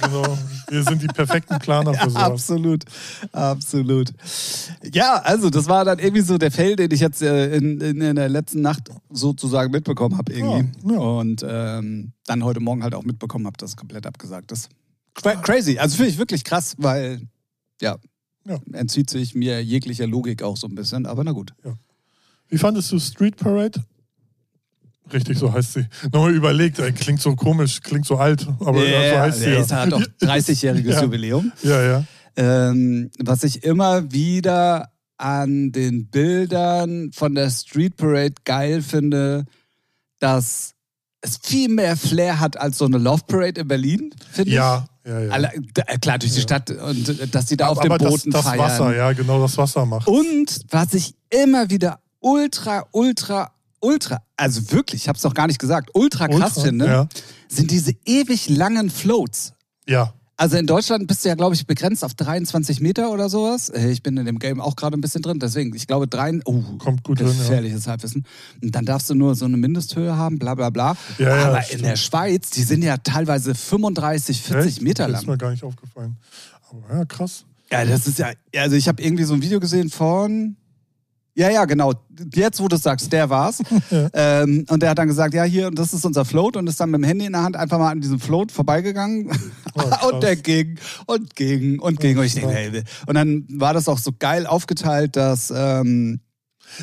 genau. 0.07 0.37
Wir 0.69 0.83
sind 0.83 1.01
die 1.01 1.07
perfekten 1.07 1.59
Planer 1.59 1.93
für 1.93 2.09
sowas. 2.09 2.23
Absolut, 2.23 2.83
absolut. 3.31 4.11
Ja, 4.93 5.21
also 5.23 5.49
das 5.49 5.67
war 5.67 5.85
dann 5.85 5.99
irgendwie 5.99 6.21
so 6.21 6.37
der 6.37 6.51
Fail, 6.51 6.75
den 6.75 6.91
ich 6.91 6.99
jetzt 6.99 7.21
äh, 7.21 7.55
in, 7.55 7.79
in, 7.81 8.01
in 8.01 8.15
der 8.15 8.29
letzten 8.29 8.61
Nacht 8.61 8.89
sozusagen 9.09 9.71
mitbekommen 9.71 10.17
habe 10.17 10.33
irgendwie. 10.33 10.93
Ja. 10.93 10.99
Und 10.99 11.45
ähm, 11.47 12.11
dann 12.25 12.43
heute 12.43 12.59
Morgen 12.59 12.83
halt 12.83 12.95
auch 12.95 13.03
mitbekommen 13.03 13.45
habe, 13.45 13.57
dass 13.57 13.71
es 13.71 13.75
komplett 13.77 14.05
abgesagt 14.05 14.51
ist. 14.51 14.69
Cra 15.13 15.35
crazy, 15.35 15.77
also 15.79 15.95
finde 15.97 16.11
ich 16.11 16.17
wirklich 16.17 16.43
krass, 16.43 16.75
weil 16.77 17.21
ja, 17.81 17.97
Ja. 18.45 18.59
entzieht 18.73 19.09
sich 19.09 19.33
mir 19.35 19.63
jeglicher 19.63 20.05
Logik 20.07 20.43
auch 20.43 20.57
so 20.57 20.67
ein 20.67 20.75
bisschen, 20.75 21.05
aber 21.05 21.23
na 21.23 21.31
gut. 21.31 21.53
Wie 22.49 22.57
fandest 22.57 22.91
du 22.91 22.99
Street 22.99 23.35
Parade? 23.35 23.83
Richtig, 25.13 25.37
so 25.37 25.51
heißt 25.53 25.73
sie. 25.73 25.85
Nochmal 26.11 26.33
überlegt, 26.33 26.79
ey, 26.79 26.91
klingt 26.91 27.21
so 27.21 27.35
komisch, 27.35 27.81
klingt 27.81 28.05
so 28.05 28.17
alt, 28.17 28.45
aber 28.59 28.85
ja, 28.85 29.13
so 29.13 29.19
heißt 29.21 29.39
sie 29.39 29.49
es 29.51 29.69
ja. 29.69 29.77
hat 29.81 29.91
doch 29.91 30.01
30-jähriges 30.21 30.91
Ja. 30.93 31.03
Jubiläum. 31.03 31.51
Ja, 31.63 31.81
ja. 31.81 32.03
Ähm, 32.35 33.09
was 33.19 33.43
ich 33.43 33.63
immer 33.63 34.11
wieder 34.11 34.91
an 35.17 35.71
den 35.71 36.07
Bildern 36.09 37.11
von 37.13 37.33
der 37.35 37.49
Street 37.49 37.95
Parade 37.97 38.35
geil 38.45 38.81
finde, 38.81 39.45
dass 40.19 40.73
es 41.21 41.39
viel 41.41 41.69
mehr 41.69 41.97
Flair 41.97 42.39
hat 42.39 42.57
als 42.59 42.77
so 42.77 42.85
eine 42.85 42.97
Love 42.99 43.23
Parade 43.27 43.61
in 43.61 43.67
Berlin, 43.67 44.13
finde 44.31 44.51
Ja, 44.51 44.85
ja, 45.05 45.19
ich. 45.21 45.25
ja. 45.27 45.31
Alle, 45.33 45.51
d- 45.57 45.97
klar, 45.99 46.19
durch 46.19 46.33
die 46.33 46.41
Stadt 46.41 46.69
und 46.69 47.09
äh, 47.09 47.27
dass 47.27 47.47
die 47.47 47.57
da 47.57 47.67
auf 47.69 47.79
den 47.79 47.91
aber 47.91 48.07
Booten 48.07 48.29
das, 48.31 48.43
das 48.43 48.51
feiern. 48.53 48.59
Wasser, 48.59 48.95
ja, 48.95 49.11
genau, 49.13 49.41
das 49.41 49.57
Wasser 49.57 49.85
macht. 49.85 50.07
Und 50.07 50.59
was 50.69 50.93
ich 50.93 51.15
immer 51.31 51.69
wieder 51.71 51.99
ultra, 52.19 52.85
ultra, 52.91 53.51
ultra, 53.79 54.21
also 54.37 54.71
wirklich, 54.71 55.03
ich 55.03 55.07
habe 55.07 55.17
es 55.17 55.21
doch 55.23 55.33
gar 55.33 55.47
nicht 55.47 55.59
gesagt, 55.59 55.89
ultra 55.93 56.27
krass 56.27 56.57
Ultra, 56.57 56.61
finde, 56.61 56.85
ja. 56.85 57.07
sind 57.47 57.71
diese 57.71 57.93
ewig 58.05 58.49
langen 58.49 58.89
Floats. 58.89 59.53
Ja, 59.87 60.13
Also 60.39 60.57
in 60.57 60.67
Deutschland 60.67 61.07
bist 61.07 61.23
du 61.25 61.29
ja, 61.29 61.35
glaube 61.35 61.55
ich, 61.55 61.65
begrenzt 61.65 62.03
auf 62.03 62.13
23 62.13 62.79
Meter 62.81 63.09
oder 63.11 63.27
sowas. 63.29 63.69
Ich 63.69 64.03
bin 64.03 64.17
in 64.17 64.25
dem 64.25 64.37
Game 64.37 64.59
auch 64.61 64.75
gerade 64.75 64.95
ein 64.97 65.01
bisschen 65.01 65.21
drin, 65.21 65.39
deswegen, 65.39 65.73
ich 65.75 65.87
glaube, 65.87 66.07
drei, 66.07 66.39
oh, 66.45 66.61
kommt 66.77 67.03
gut 67.03 67.19
hin. 67.19 67.27
Ja. 67.27 67.33
gefährliches 67.33 67.87
Halbwissen. 67.87 68.25
Und 68.61 68.75
dann 68.75 68.85
darfst 68.85 69.09
du 69.09 69.15
nur 69.15 69.33
so 69.35 69.45
eine 69.45 69.57
Mindesthöhe 69.57 70.15
haben, 70.15 70.37
bla 70.37 70.53
bla 70.55 70.69
bla. 70.69 70.95
Ja, 71.17 71.35
ja, 71.35 71.45
Aber 71.47 71.59
in 71.59 71.65
stimmt. 71.65 71.85
der 71.85 71.95
Schweiz, 71.95 72.49
die 72.51 72.63
sind 72.63 72.83
ja 72.83 72.97
teilweise 72.97 73.55
35, 73.55 74.41
40 74.41 74.67
Echt? 74.73 74.81
Meter 74.83 75.07
Das 75.07 75.21
ist 75.21 75.25
lang. 75.27 75.33
mir 75.33 75.37
gar 75.37 75.51
nicht 75.51 75.63
aufgefallen. 75.63 76.17
Aber 76.69 76.97
ja, 76.99 77.05
krass. 77.05 77.45
Ja, 77.71 77.83
das 77.85 78.07
ist 78.07 78.19
ja, 78.19 78.31
also 78.57 78.75
ich 78.75 78.87
habe 78.87 79.01
irgendwie 79.01 79.23
so 79.23 79.33
ein 79.33 79.41
Video 79.41 79.59
gesehen 79.59 79.89
von. 79.89 80.55
Ja, 81.37 81.51
ja, 81.51 81.65
genau. 81.65 81.93
Jetzt, 82.33 82.59
wo 82.59 82.67
du 82.67 82.77
es 82.77 82.81
sagst, 82.81 83.13
der 83.13 83.29
war's. 83.29 83.61
ähm, 84.13 84.65
und 84.69 84.81
der 84.81 84.89
hat 84.89 84.97
dann 84.97 85.07
gesagt, 85.07 85.35
ja, 85.35 85.43
hier, 85.43 85.69
das 85.69 85.93
ist 85.93 86.03
unser 86.03 86.25
Float 86.25 86.57
und 86.57 86.65
ist 86.65 86.79
dann 86.79 86.89
mit 86.89 86.99
dem 86.99 87.03
Handy 87.03 87.25
in 87.25 87.33
der 87.33 87.43
Hand 87.43 87.55
einfach 87.55 87.77
mal 87.77 87.91
an 87.91 88.01
diesem 88.01 88.19
Float 88.19 88.51
vorbeigegangen. 88.51 89.29
Oh, 89.75 90.07
und 90.11 90.23
der 90.23 90.35
ging 90.35 90.79
und 91.05 91.35
ging 91.35 91.79
und 91.79 91.99
ging. 91.99 92.17
Und 92.17 92.25
ich 92.25 92.33
denke, 92.33 92.49
hey, 92.49 92.83
und 93.05 93.13
dann 93.13 93.45
war 93.51 93.75
das 93.75 93.87
auch 93.87 93.99
so 93.99 94.11
geil 94.17 94.47
aufgeteilt, 94.47 95.15
dass 95.15 95.53
ähm, 95.55 96.21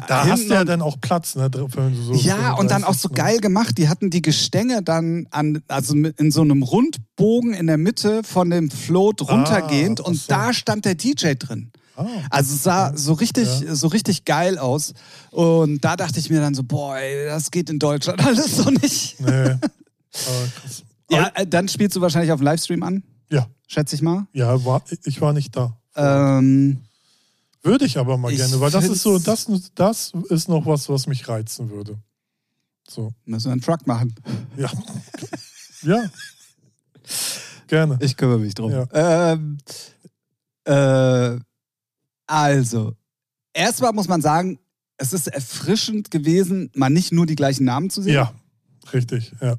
Da 0.06 0.24
hast 0.24 0.48
du 0.48 0.54
ja 0.54 0.64
dann 0.64 0.82
auch 0.82 1.00
Platz, 1.00 1.34
ne? 1.34 1.50
So 1.52 2.14
Ja, 2.14 2.52
und 2.52 2.70
dann 2.70 2.84
auch 2.84 2.94
so 2.94 3.08
geil 3.08 3.38
gemacht. 3.38 3.76
Die 3.76 3.88
hatten 3.88 4.10
die 4.10 4.22
Gestänge 4.22 4.84
dann 4.84 5.26
an, 5.32 5.62
also 5.66 5.96
in 5.96 6.30
so 6.30 6.42
einem 6.42 6.62
Rundbogen 6.62 7.54
in 7.54 7.66
der 7.66 7.76
Mitte 7.76 8.22
von 8.22 8.50
dem 8.50 8.70
Float 8.70 9.20
runtergehend 9.28 10.00
ach 10.00 10.06
und 10.06 10.14
so. 10.14 10.26
da 10.28 10.52
stand 10.52 10.84
der 10.84 10.94
DJ 10.94 11.32
drin. 11.36 11.72
Ah, 11.96 12.06
Also 12.30 12.54
es 12.54 12.62
sah 12.62 12.96
so 12.96 13.12
richtig, 13.12 13.60
Ja. 13.60 13.74
so 13.74 13.86
richtig 13.88 14.24
geil 14.24 14.58
aus. 14.58 14.94
Und 15.30 15.84
da 15.84 15.96
dachte 15.96 16.18
ich 16.18 16.28
mir 16.30 16.40
dann 16.40 16.54
so, 16.54 16.62
boah, 16.62 16.96
ey, 16.96 17.26
das 17.26 17.50
geht 17.50 17.70
in 17.70 17.78
Deutschland 17.78 18.20
alles 18.26 18.56
so 18.56 18.68
nicht. 18.70 19.20
nee. 19.20 19.54
Ja, 21.10 21.30
äh, 21.34 21.46
dann 21.46 21.68
spielst 21.68 21.96
du 21.96 22.00
wahrscheinlich 22.00 22.32
auf 22.32 22.40
dem 22.40 22.44
Livestream 22.44 22.82
an, 22.82 23.02
Ja, 23.30 23.46
schätze 23.66 23.94
ich 23.94 24.02
mal. 24.02 24.26
ja 24.32 24.64
war, 24.64 24.82
ich 25.04 25.20
war 25.20 25.32
nicht 25.32 25.54
da. 25.56 25.76
Ähm, 25.96 26.80
Würde 27.62 27.84
ich 27.84 27.98
aber 27.98 28.16
mal 28.16 28.32
Ich 28.32 28.38
gerne, 28.38 28.58
weil 28.60 28.70
das 28.70 28.84
ist 28.88 29.02
so, 29.02 29.18
das, 29.18 29.46
das 29.74 30.12
ist 30.30 30.48
noch 30.48 30.66
was, 30.66 30.88
was 30.88 31.06
mich 31.06 31.28
reizen 31.28 31.70
würde. 31.70 31.98
So, 32.88 33.12
müssen 33.24 33.46
wir 33.46 33.52
einen 33.52 33.60
Truck 33.60 33.86
machen. 33.86 34.14
ja. 34.56 34.70
ja. 35.82 36.04
Gerne. 37.66 37.98
Ich 38.00 38.16
kümmere 38.16 38.38
mich 38.38 38.54
drum. 38.54 38.70
Ja. 38.72 39.32
Ähm, 39.32 39.58
äh, 40.64 41.38
also, 42.26 42.92
erstmal 43.52 43.92
muss 43.92 44.08
man 44.08 44.20
sagen, 44.22 44.58
es 44.96 45.12
ist 45.12 45.26
erfrischend 45.28 46.10
gewesen, 46.10 46.70
mal 46.74 46.90
nicht 46.90 47.12
nur 47.12 47.26
die 47.26 47.34
gleichen 47.36 47.64
Namen 47.64 47.90
zu 47.90 48.02
sehen. 48.02 48.14
Ja, 48.14 48.32
richtig, 48.92 49.32
ja. 49.40 49.56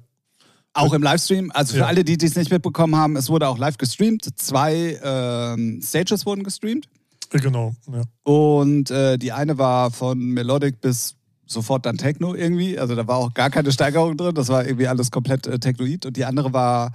Auch 0.74 0.93
im 0.93 1.01
Livestream. 1.03 1.51
Also 1.53 1.74
für 1.74 1.79
Ja. 1.79 1.86
alle, 1.88 2.03
die 2.03 2.17
es 2.25 2.36
nicht 2.36 2.51
mitbekommen 2.51 2.95
haben, 2.98 3.15
es 3.15 3.29
wurde 3.29 3.48
auch 3.48 3.57
live 3.57 3.77
gestreamt. 3.77 4.27
Zwei 4.39 5.00
ähm, 5.01 5.81
Stages 5.81 6.25
wurden 6.25 6.43
gestreamt. 6.43 6.88
Genau, 7.29 7.74
ja. 7.91 8.01
Und 8.24 8.91
äh, 8.91 9.17
die 9.17 9.31
eine 9.31 9.57
war 9.57 9.91
von 9.91 10.19
Melodic 10.19 10.81
bis 10.81 11.15
sofort 11.45 11.86
dann 11.86 11.98
Techno 11.98 12.34
irgendwie. 12.36 12.77
Also 12.77 12.95
da 12.95 13.07
war 13.07 13.17
auch 13.17 13.34
gar 13.34 13.50
keine 13.50 13.72
Steigerung 13.72 14.17
drin. 14.17 14.36
Das 14.36 14.50
war 14.50 14.65
irgendwie 14.65 14.88
alles 14.88 15.12
komplett 15.12 15.48
äh, 15.48 15.60
Technoid. 15.60 16.05
Und 16.05 16.17
die 16.17 16.25
andere 16.25 16.51
war 16.53 16.91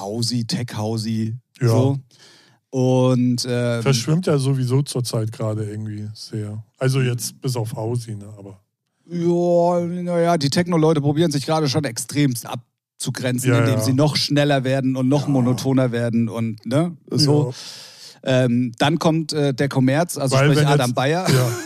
Housey, 0.00 0.44
Tech 0.44 0.76
Housey. 0.76 1.36
Ja. 1.60 1.68
So. 1.68 1.98
Und 2.70 3.46
ähm, 3.48 3.82
Verschwimmt 3.82 4.26
ja 4.26 4.36
sowieso 4.38 4.82
zurzeit 4.82 5.32
gerade 5.32 5.64
irgendwie 5.64 6.06
sehr. 6.14 6.62
Also 6.78 7.00
jetzt 7.00 7.40
bis 7.40 7.56
auf 7.56 7.72
Hausi, 7.74 8.14
ne? 8.14 8.26
Aber 8.38 8.60
ja, 9.10 9.80
naja, 10.02 10.36
die 10.36 10.50
Techno-Leute 10.50 11.00
probieren 11.00 11.30
sich 11.30 11.46
gerade 11.46 11.68
schon 11.68 11.84
extremst 11.84 12.44
abzugrenzen, 12.46 13.50
Ja, 13.50 13.60
indem 13.60 13.76
ja. 13.76 13.80
sie 13.80 13.94
noch 13.94 14.16
schneller 14.16 14.64
werden 14.64 14.96
und 14.96 15.08
noch 15.08 15.22
Ja. 15.22 15.28
monotoner 15.28 15.92
werden 15.92 16.28
und 16.28 16.64
ne, 16.66 16.94
so. 17.10 17.54
Ähm, 18.24 18.72
dann 18.78 18.98
kommt 18.98 19.32
äh, 19.32 19.54
der 19.54 19.68
Kommerz, 19.68 20.18
also 20.18 20.36
Weil 20.36 20.50
sprich 20.52 20.66
Adam 20.66 20.88
jetzt- 20.88 20.94
Bayer. 20.94 21.26
Ja. 21.28 21.48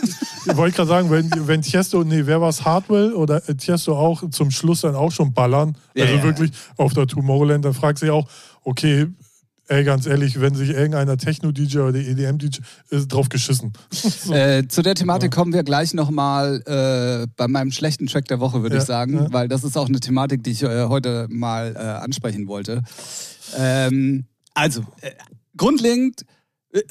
Ich 0.45 0.57
wollte 0.57 0.75
gerade 0.75 0.89
sagen, 0.89 1.09
wenn, 1.09 1.31
wenn 1.47 1.61
Tiesto, 1.61 2.03
nee, 2.03 2.23
wer 2.25 2.41
war 2.41 2.49
es, 2.49 2.65
Hardwell 2.65 3.13
oder 3.13 3.47
äh, 3.47 3.55
Tiesto 3.55 3.97
auch 3.97 4.29
zum 4.29 4.51
Schluss 4.51 4.81
dann 4.81 4.93
auch 4.93 5.09
schon 5.13 5.31
ballern, 5.33 5.77
also 5.97 6.21
wirklich 6.21 6.51
auf 6.75 6.93
der 6.93 7.07
Tomorrowland, 7.07 7.63
dann 7.63 7.73
fragt 7.73 7.99
sich 7.99 8.09
auch, 8.09 8.27
okay, 8.61 9.07
ey, 9.73 9.83
ganz 9.83 10.05
ehrlich, 10.05 10.39
wenn 10.39 10.53
sich 10.55 10.69
irgendeiner 10.69 11.17
Techno-DJ 11.17 11.79
oder 11.79 11.97
EDM-DJ 11.99 12.59
ist 12.89 13.07
drauf 13.07 13.29
geschissen. 13.29 13.73
so. 13.91 14.33
Äh, 14.33 14.67
zu 14.67 14.81
der 14.81 14.95
Thematik 14.95 15.31
kommen 15.31 15.53
wir 15.53 15.63
gleich 15.63 15.93
nochmal 15.93 16.61
äh, 16.65 17.27
bei 17.35 17.47
meinem 17.47 17.71
schlechten 17.71 18.07
Track 18.07 18.25
der 18.25 18.39
Woche, 18.39 18.61
würde 18.61 18.75
Ja, 18.75 18.81
ich 18.81 18.87
sagen, 18.87 19.15
ja. 19.15 19.33
weil 19.33 19.47
das 19.47 19.63
ist 19.63 19.77
auch 19.77 19.87
eine 19.87 19.99
Thematik, 19.99 20.43
die 20.43 20.51
ich 20.51 20.63
äh, 20.63 20.85
heute 20.85 21.27
mal 21.29 21.73
äh, 21.75 21.79
ansprechen 21.79 22.47
wollte. 22.47 22.83
Ähm, 23.57 24.25
also, 24.53 24.81
äh, 25.01 25.11
grundlegend, 25.57 26.21
äh, 26.21 26.25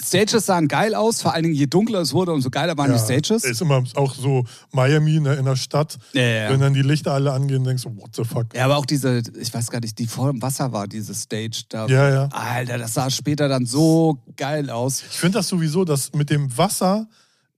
Stages 0.00 0.46
sahen 0.46 0.68
geil 0.68 0.94
aus, 0.94 1.22
vor 1.22 1.34
allen 1.34 1.42
Dingen 1.42 1.54
je 1.56 1.66
dunkler 1.66 2.00
es 2.00 2.12
wurde, 2.12 2.32
umso 2.32 2.50
geiler 2.50 2.78
waren 2.78 2.92
die 2.92 2.98
Stages. 2.98 3.42
Ist 3.44 3.60
immer 3.60 3.82
auch 3.96 4.14
so 4.14 4.44
Miami 4.70 5.18
ne, 5.18 5.34
in 5.34 5.44
der 5.44 5.56
Stadt, 5.56 5.98
Ja, 6.12 6.22
ja, 6.22 6.44
wenn 6.50 6.60
ja. 6.60 6.66
dann 6.66 6.74
die 6.74 6.82
Lichter 6.82 7.12
alle 7.12 7.32
angehen, 7.32 7.64
denkst 7.64 7.82
du, 7.82 7.96
what 7.96 8.14
the 8.14 8.22
fuck. 8.24 8.46
ja, 8.54 8.64
aber 8.64 8.76
auch 8.76 8.86
diese, 8.86 9.22
ich 9.40 9.52
weiß 9.52 9.70
gar 9.70 9.80
nicht, 9.80 9.98
die 9.98 10.06
vor 10.06 10.30
dem 10.30 10.40
Wasser 10.40 10.72
war, 10.72 10.86
diese 10.86 11.14
Stage 11.14 11.64
da. 11.68 11.86
Ja, 11.86 12.08
ja. 12.10 12.28
Alter, 12.30 12.78
das 12.78 12.94
sah 12.94 13.10
später 13.10 13.48
dann 13.48 13.66
so 13.66 14.18
geil 14.36 14.70
aus. 14.70 15.02
Ich 15.02 15.16
finde 15.18 15.38
das 15.38 15.48
sowieso, 15.48 15.84
dass 15.84 16.12
mit 16.12 16.30
dem 16.30 16.56
Wasser, 16.56 17.08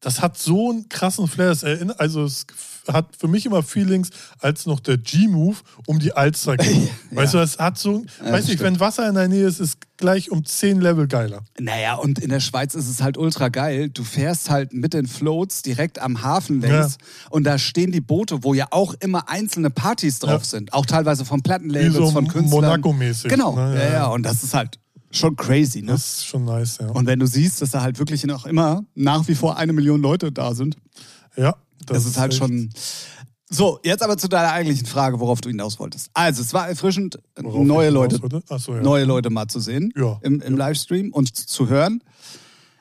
das 0.00 0.22
hat 0.22 0.38
so 0.38 0.70
einen 0.70 0.88
krassen 0.88 1.28
Flair. 1.28 1.54
Also 1.98 2.24
es 2.24 2.46
hat 2.92 3.06
für 3.18 3.28
mich 3.28 3.46
immer 3.46 3.62
Feelings 3.62 4.10
als 4.40 4.66
noch 4.66 4.80
der 4.80 4.98
G-Move 4.98 5.56
um 5.86 5.98
die 5.98 6.12
Alster 6.12 6.56
ging. 6.56 6.88
Weißt 7.10 7.34
du, 7.34 7.38
es 7.38 7.58
hat 7.58 7.78
so, 7.78 8.04
Ja, 8.24 8.32
weiß 8.32 8.40
das 8.42 8.48
nicht, 8.48 8.60
wenn 8.60 8.78
Wasser 8.80 9.08
in 9.08 9.14
der 9.14 9.28
Nähe 9.28 9.46
ist, 9.46 9.60
ist 9.60 9.78
gleich 9.96 10.30
um 10.30 10.44
10 10.44 10.80
Level 10.80 11.06
geiler. 11.06 11.42
Naja, 11.58 11.94
und 11.94 12.18
in 12.18 12.28
der 12.30 12.40
Schweiz 12.40 12.74
ist 12.74 12.88
es 12.88 13.00
halt 13.02 13.16
ultra 13.16 13.48
geil. 13.48 13.88
Du 13.88 14.02
fährst 14.04 14.50
halt 14.50 14.72
mit 14.72 14.92
den 14.92 15.06
Floats 15.06 15.62
direkt 15.62 15.98
am 16.00 16.22
Hafen 16.22 16.60
längs 16.60 16.98
und 17.30 17.44
da 17.44 17.58
stehen 17.58 17.92
die 17.92 18.00
Boote, 18.00 18.42
wo 18.44 18.54
ja 18.54 18.66
auch 18.70 18.94
immer 19.00 19.28
einzelne 19.28 19.70
Partys 19.70 20.18
drauf 20.18 20.42
Ja. 20.42 20.48
sind. 20.48 20.72
Auch 20.72 20.84
teilweise 20.86 21.24
von 21.24 21.42
Plattenlabels, 21.42 21.94
so 21.94 22.10
von 22.10 22.26
Künstlern. 22.28 22.62
Monaco-mäßig. 22.64 23.30
Genau, 23.30 23.54
ne? 23.54 23.76
ja, 23.78 23.92
ja, 23.92 24.06
und 24.08 24.24
das 24.24 24.42
ist 24.42 24.52
halt 24.52 24.78
schon 25.12 25.36
crazy, 25.36 25.80
ne? 25.80 25.92
Das 25.92 26.04
ist 26.18 26.26
schon 26.26 26.44
nice, 26.44 26.78
ja. 26.80 26.88
Und 26.88 27.06
wenn 27.06 27.20
du 27.20 27.26
siehst, 27.26 27.62
dass 27.62 27.70
da 27.70 27.82
halt 27.82 28.00
wirklich 28.00 28.24
noch 28.24 28.46
immer 28.46 28.84
nach 28.96 29.26
wie 29.28 29.36
vor 29.36 29.56
eine 29.56 29.72
Million 29.72 30.02
Leute 30.02 30.32
da 30.32 30.54
sind, 30.54 30.76
ja, 31.36 31.54
das, 31.86 32.04
ist 32.06 32.16
halt 32.18 32.32
echt- 32.32 32.38
schon. 32.40 32.70
So, 33.50 33.78
jetzt 33.84 34.02
aber 34.02 34.16
zu 34.16 34.26
deiner 34.28 34.50
eigentlichen 34.52 34.86
Frage, 34.86 35.20
worauf 35.20 35.40
du 35.40 35.48
hinaus 35.50 35.78
wolltest. 35.78 36.08
Also, 36.14 36.42
es 36.42 36.52
war 36.54 36.68
erfrischend, 36.68 37.18
worauf 37.36 37.64
neue 37.64 37.90
Leute 37.90 38.18
so, 38.58 38.74
ja. 38.74 38.80
neue 38.82 39.04
Leute 39.04 39.30
mal 39.30 39.46
zu 39.48 39.60
sehen 39.60 39.92
Ja. 39.96 40.18
im, 40.22 40.40
im 40.40 40.56
Livestream 40.56 41.12
und 41.12 41.36
zu 41.36 41.68
hören. 41.68 42.02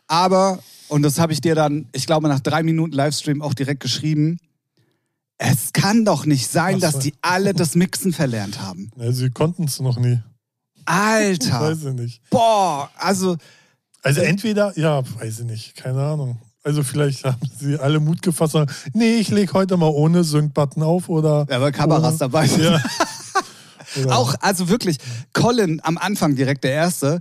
Aber, 0.08 0.60
und 0.88 1.04
das 1.04 1.20
habe 1.20 1.34
ich 1.34 1.42
dir 1.42 1.54
dann, 1.56 1.90
ich 1.92 2.06
glaube, 2.06 2.28
nach 2.28 2.40
drei 2.40 2.64
Minuten 2.64 2.94
Livestream 2.94 3.42
auch 3.42 3.54
direkt 3.54 3.82
geschrieben, 3.82 4.40
es 5.38 5.74
kann 5.74 6.06
doch 6.06 6.26
nicht 6.26 6.50
sein, 6.50 6.76
so. 6.76 6.82
dass 6.82 7.00
die 7.00 7.14
alle 7.22 7.54
das 7.54 7.76
Mixen 7.76 8.14
verlernt 8.14 8.62
haben. 8.62 8.90
Ja, 8.98 9.12
sie 9.12 9.30
konnten 9.30 9.66
es 9.66 9.80
noch 9.80 10.00
nie. 10.00 10.20
Alter, 10.86 11.62
Weiß 11.62 11.84
ich 11.84 11.94
nicht. 11.94 12.22
boah, 12.30 12.90
also 12.98 13.36
Also 14.02 14.22
entweder, 14.22 14.78
ja, 14.78 15.04
weiß 15.20 15.40
ich 15.42 15.46
nicht, 15.46 15.76
keine 15.76 16.02
Ahnung. 16.02 16.38
Also 16.64 16.82
vielleicht 16.82 17.26
haben 17.26 17.38
sie 17.60 17.78
alle 17.78 18.00
Mut 18.00 18.22
gefasst 18.22 18.56
und 18.56 18.70
sagen, 18.70 18.80
nee, 18.94 19.16
ich 19.16 19.30
lege 19.30 19.52
heute 19.54 19.76
mal 19.76 19.90
ohne 19.90 20.24
Sync-Button 20.24 20.82
auf 20.82 21.10
oder... 21.10 21.46
ja, 21.50 21.60
weil 21.60 21.74
Kameras 21.74 22.18
dabei 22.18 22.48
sind. 22.48 22.64
Ja. 22.64 22.82
Auch, 24.10 24.36
also 24.42 24.70
wirklich, 24.70 24.98
Colin 25.34 25.80
am 25.84 25.98
Anfang 25.98 26.36
direkt 26.36 26.64
der 26.64 26.72
Erste. 26.72 27.20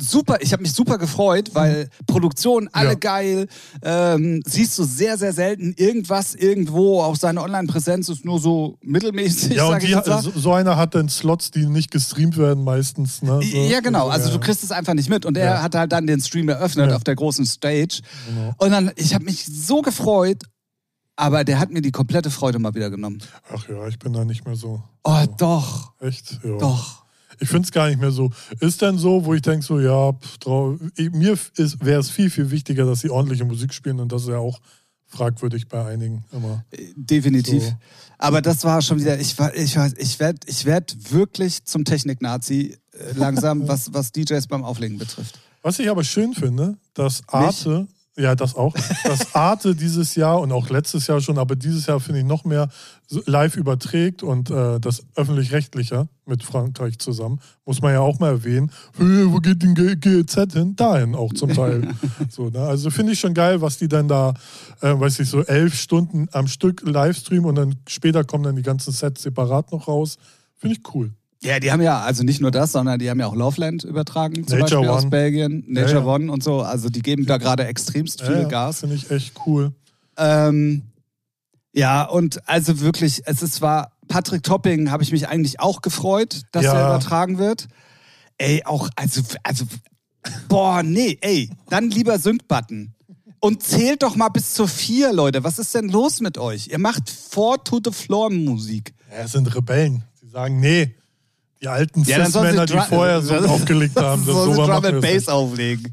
Super, 0.00 0.38
ich 0.40 0.52
habe 0.52 0.62
mich 0.62 0.72
super 0.72 0.98
gefreut, 0.98 1.50
weil 1.54 1.88
Produktion, 2.06 2.68
alle 2.72 2.90
Ja. 2.90 2.94
geil. 2.94 3.46
Ähm, 3.82 4.42
siehst 4.46 4.78
du 4.78 4.84
sehr, 4.84 5.16
sehr 5.18 5.32
selten 5.32 5.74
irgendwas 5.76 6.34
irgendwo. 6.34 7.02
Auch 7.02 7.16
seine 7.16 7.42
Online-Präsenz 7.42 8.08
ist 8.08 8.24
nur 8.24 8.38
so 8.40 8.78
mittelmäßig, 8.82 9.56
Ja, 9.56 9.64
und 9.66 9.82
die, 9.82 9.96
so, 10.36 10.52
einer 10.52 10.76
hat 10.76 10.94
dann 10.94 11.08
Slots, 11.08 11.50
die 11.50 11.66
nicht 11.66 11.90
gestreamt 11.90 12.36
werden 12.36 12.64
meistens. 12.64 13.22
Ne? 13.22 13.40
So, 13.42 13.56
Ja, 13.58 13.80
genau. 13.80 14.08
Also 14.08 14.30
du 14.30 14.38
kriegst 14.38 14.62
es 14.64 14.70
einfach 14.72 14.94
nicht 14.94 15.08
mit. 15.08 15.24
Und 15.26 15.36
er 15.36 15.44
Ja. 15.54 15.62
hat 15.62 15.74
halt 15.74 15.92
dann 15.92 16.06
den 16.06 16.20
Stream 16.20 16.48
eröffnet 16.48 16.92
auf 16.92 17.04
der 17.04 17.14
großen 17.16 17.46
Stage. 17.46 18.00
Genau. 18.28 18.54
Und 18.58 18.70
dann, 18.70 18.90
ich 18.96 19.14
habe 19.14 19.24
mich 19.24 19.44
so 19.46 19.82
gefreut, 19.82 20.42
aber 21.20 21.44
der 21.44 21.58
hat 21.58 21.70
mir 21.70 21.82
die 21.82 21.92
komplette 21.92 22.30
Freude 22.30 22.58
mal 22.58 22.74
wieder 22.74 22.90
genommen. 22.90 23.18
Ach 23.54 23.68
ja, 23.68 23.86
ich 23.88 23.98
bin 23.98 24.12
da 24.12 24.24
nicht 24.24 24.44
mehr 24.46 24.56
so. 24.56 24.82
Oh, 25.04 25.20
so. 25.20 25.34
doch, 25.38 25.92
Echt? 26.00 26.40
Ja. 26.42 26.56
doch. 26.58 27.04
Ich 27.42 27.48
finde 27.48 27.64
es 27.66 27.72
gar 27.72 27.88
nicht 27.88 28.00
mehr 28.00 28.10
so. 28.10 28.30
Ist 28.60 28.82
denn 28.82 28.98
so, 28.98 29.24
wo 29.24 29.32
ich 29.34 29.40
denke 29.42 29.64
so, 29.64 29.80
ja, 29.80 30.10
trau- 30.40 30.78
mir 31.12 31.38
wäre 31.80 32.00
es 32.00 32.10
viel, 32.10 32.28
viel 32.28 32.50
wichtiger, 32.50 32.84
dass 32.84 33.00
sie 33.00 33.08
ordentliche 33.10 33.44
Musik 33.46 33.72
spielen 33.72 33.98
und 34.00 34.12
das 34.12 34.22
ist 34.22 34.28
ja 34.28 34.38
auch 34.38 34.60
fragwürdig 35.06 35.68
bei 35.68 35.84
einigen 35.86 36.24
immer. 36.32 36.64
Definitiv. 36.96 37.62
So. 37.64 37.72
Aber 38.18 38.42
das 38.42 38.64
war 38.64 38.82
schon 38.82 39.00
wieder, 39.00 39.18
ich 39.18 39.38
war, 39.38 39.54
ich 39.54 39.76
ich 39.96 40.20
werde 40.20 40.38
ich 40.46 40.64
werd 40.66 41.12
wirklich 41.12 41.64
zum 41.64 41.84
Technik-Nazi 41.84 42.76
äh, 42.92 43.12
langsam, 43.14 43.66
was, 43.68 43.92
was 43.94 44.12
DJs 44.12 44.46
beim 44.46 44.62
Auflegen 44.62 44.98
betrifft. 44.98 45.40
Was 45.62 45.78
ich 45.78 45.90
aber 45.90 46.04
schön 46.04 46.34
finde, 46.34 46.76
dass 46.94 47.22
Arte, 47.28 47.88
ja, 48.20 48.34
das 48.34 48.54
auch, 48.54 48.74
dass 49.04 49.34
Arte 49.34 49.74
dieses 49.74 50.14
Jahr 50.14 50.40
und 50.40 50.52
auch 50.52 50.68
letztes 50.70 51.06
Jahr 51.06 51.20
schon, 51.20 51.38
aber 51.38 51.56
dieses 51.56 51.86
Jahr 51.86 52.00
finde 52.00 52.20
ich 52.20 52.26
noch 52.26 52.44
mehr 52.44 52.68
live 53.26 53.56
überträgt 53.56 54.22
und 54.22 54.50
äh, 54.50 54.78
das 54.78 55.02
öffentlich-rechtliche 55.16 56.08
mit 56.26 56.44
Frankreich 56.44 56.98
zusammen, 56.98 57.40
muss 57.64 57.82
man 57.82 57.92
ja 57.92 58.00
auch 58.00 58.20
mal 58.20 58.28
erwähnen. 58.28 58.70
Hey, 58.96 59.32
wo 59.32 59.38
geht 59.38 59.62
denn 59.62 59.74
GEZ 59.74 60.52
hin? 60.52 60.76
Dahin 60.76 61.14
auch 61.14 61.32
zum 61.32 61.52
Teil. 61.52 61.88
so, 62.28 62.50
ne? 62.50 62.60
Also 62.60 62.90
finde 62.90 63.12
ich 63.12 63.20
schon 63.20 63.34
geil, 63.34 63.60
was 63.60 63.78
die 63.78 63.88
dann 63.88 64.06
da, 64.06 64.34
äh, 64.80 64.98
weiß 64.98 65.18
ich, 65.20 65.28
so 65.28 65.42
elf 65.42 65.74
Stunden 65.74 66.28
am 66.32 66.46
Stück 66.46 66.82
Livestream 66.82 67.44
und 67.46 67.56
dann 67.56 67.76
später 67.88 68.22
kommen 68.22 68.44
dann 68.44 68.56
die 68.56 68.62
ganzen 68.62 68.92
Sets 68.92 69.22
separat 69.22 69.72
noch 69.72 69.88
raus. 69.88 70.16
Finde 70.56 70.76
ich 70.76 70.94
cool. 70.94 71.12
Ja, 71.42 71.58
die 71.58 71.72
haben 71.72 71.80
ja, 71.80 72.00
also 72.00 72.22
nicht 72.22 72.40
nur 72.40 72.50
das, 72.50 72.72
sondern 72.72 72.98
die 72.98 73.08
haben 73.08 73.18
ja 73.18 73.26
auch 73.26 73.34
Loveland 73.34 73.84
übertragen, 73.84 74.46
zum 74.46 74.58
Nature 74.58 74.82
Beispiel 74.82 74.88
aus 74.90 75.02
One. 75.02 75.10
Belgien, 75.10 75.64
Nature 75.68 75.92
Ja, 75.92 75.98
ja. 76.00 76.06
One 76.06 76.30
und 76.30 76.42
so. 76.42 76.60
Also 76.60 76.90
die 76.90 77.00
geben 77.00 77.24
da 77.24 77.38
gerade 77.38 77.64
extremst 77.64 78.20
viel 78.22 78.32
Ja, 78.32 78.42
ja, 78.42 78.48
Gas. 78.48 78.80
Finde 78.80 78.96
ich 78.96 79.10
echt 79.10 79.34
cool. 79.46 79.72
Ähm, 80.18 80.82
ja, 81.72 82.04
und 82.04 82.46
also 82.46 82.80
wirklich, 82.80 83.22
es 83.24 83.42
ist 83.42 83.54
zwar 83.54 83.92
Patrick 84.08 84.42
Topping, 84.42 84.90
habe 84.90 85.02
ich 85.02 85.12
mich 85.12 85.28
eigentlich 85.28 85.60
auch 85.60 85.80
gefreut, 85.80 86.42
dass 86.52 86.64
er 86.64 86.72
übertragen 86.88 87.38
wird. 87.38 87.68
Ey, 88.36 88.62
auch, 88.64 88.90
also, 88.96 89.22
also, 89.42 89.64
boah, 90.48 90.82
nee, 90.82 91.16
ey, 91.22 91.50
dann 91.68 91.90
lieber 91.90 92.18
Sync-Button. 92.18 92.94
Und 93.38 93.62
zählt 93.62 94.02
doch 94.02 94.16
mal 94.16 94.28
bis 94.28 94.52
zu 94.52 94.66
vier, 94.66 95.14
Leute. 95.14 95.44
Was 95.44 95.58
ist 95.58 95.74
denn 95.74 95.88
los 95.88 96.20
mit 96.20 96.36
euch? 96.36 96.68
Ihr 96.68 96.78
macht 96.78 97.08
Four 97.08 97.64
to 97.64 97.80
the 97.82 97.92
Floor 97.92 98.30
Musik. 98.30 98.92
Ja, 99.10 99.24
es 99.24 99.32
sind 99.32 99.54
Rebellen. 99.54 100.04
Sie 100.20 100.28
sagen, 100.28 100.60
nee, 100.60 100.94
die 101.62 101.68
alten 101.68 102.02
Ja, 102.04 102.24
Cis-Männer, 102.24 102.66
die 102.66 102.78
vorher 102.88 103.20
so 103.20 103.34
aufgelegt 103.36 103.96
haben, 104.00 104.24
das 104.24 104.34
so 104.34 104.54
Drum 104.54 104.70
and 104.70 105.00
Bass 105.00 105.28
auflegen. 105.28 105.90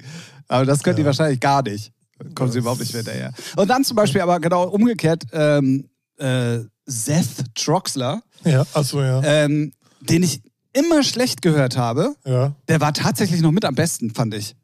Aber 0.48 0.66
das 0.66 0.82
können 0.84 0.96
die 0.96 1.02
Ja. 1.02 1.08
wahrscheinlich 1.08 1.40
gar 1.40 1.62
nicht. 1.64 1.92
Kommen 2.34 2.52
sie 2.52 2.60
überhaupt 2.60 2.80
nicht 2.80 2.94
mehr 2.94 3.04
hinterher. 3.04 3.32
Und 3.58 3.70
dann 3.70 3.84
zum 3.84 3.96
Beispiel 3.96 4.22
aber 4.22 4.40
genau 4.40 4.64
umgekehrt, 4.64 5.24
ähm, 5.34 5.90
äh, 6.18 6.60
Seth 6.86 7.54
Troxler. 7.54 8.22
Ja, 8.44 8.66
achso, 8.74 9.02
ja. 9.02 9.22
ähm, 9.24 9.72
den 10.02 10.24
ich 10.24 10.42
immer 10.74 11.04
schlecht 11.04 11.42
gehört 11.42 11.78
habe, 11.78 12.16
ja. 12.26 12.54
der 12.68 12.82
war 12.82 12.94
tatsächlich 12.94 13.42
noch 13.42 13.52
mit 13.52 13.66
am 13.66 13.76
besten, 13.76 14.12
fand 14.14 14.34
ich. 14.36 14.56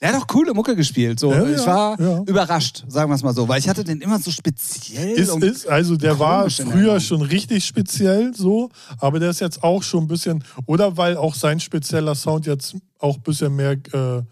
Der 0.00 0.12
hat 0.12 0.22
auch 0.22 0.26
coole 0.26 0.52
Mucke 0.52 0.76
gespielt. 0.76 1.18
So. 1.18 1.32
Ja, 1.32 1.46
ich 1.46 1.58
ja, 1.58 1.66
war 1.66 2.00
ja. 2.00 2.22
überrascht, 2.26 2.84
sagen 2.86 3.10
wir 3.10 3.14
es 3.14 3.22
mal 3.22 3.32
so, 3.32 3.48
weil 3.48 3.58
ich 3.58 3.68
hatte 3.68 3.82
den 3.82 4.02
immer 4.02 4.18
so 4.18 4.30
speziell. 4.30 5.12
Ist, 5.12 5.34
ist, 5.42 5.66
also 5.68 5.96
der 5.96 6.18
war 6.18 6.50
früher 6.50 7.00
schon 7.00 7.22
richtig 7.22 7.64
speziell 7.64 8.34
so, 8.34 8.68
aber 8.98 9.20
der 9.20 9.30
ist 9.30 9.40
jetzt 9.40 9.62
auch 9.62 9.82
schon 9.82 10.04
ein 10.04 10.08
bisschen, 10.08 10.44
oder 10.66 10.98
weil 10.98 11.16
auch 11.16 11.34
sein 11.34 11.60
spezieller 11.60 12.14
Sound 12.14 12.44
jetzt 12.44 12.76
auch 12.98 13.16
ein 13.16 13.22
bisschen 13.22 13.56
mehr, 13.56 13.72
äh, 13.72 14.22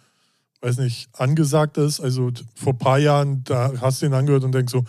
weiß 0.61 0.78
nicht, 0.78 1.09
angesagt 1.14 1.78
ist. 1.78 1.99
Also 1.99 2.30
vor 2.54 2.75
ein 2.75 2.78
paar 2.78 2.99
Jahren, 2.99 3.42
da 3.44 3.73
hast 3.80 4.02
du 4.02 4.06
ihn 4.06 4.14
angehört 4.14 4.44
und 4.44 4.52
denkst 4.52 4.73
so, 4.73 4.85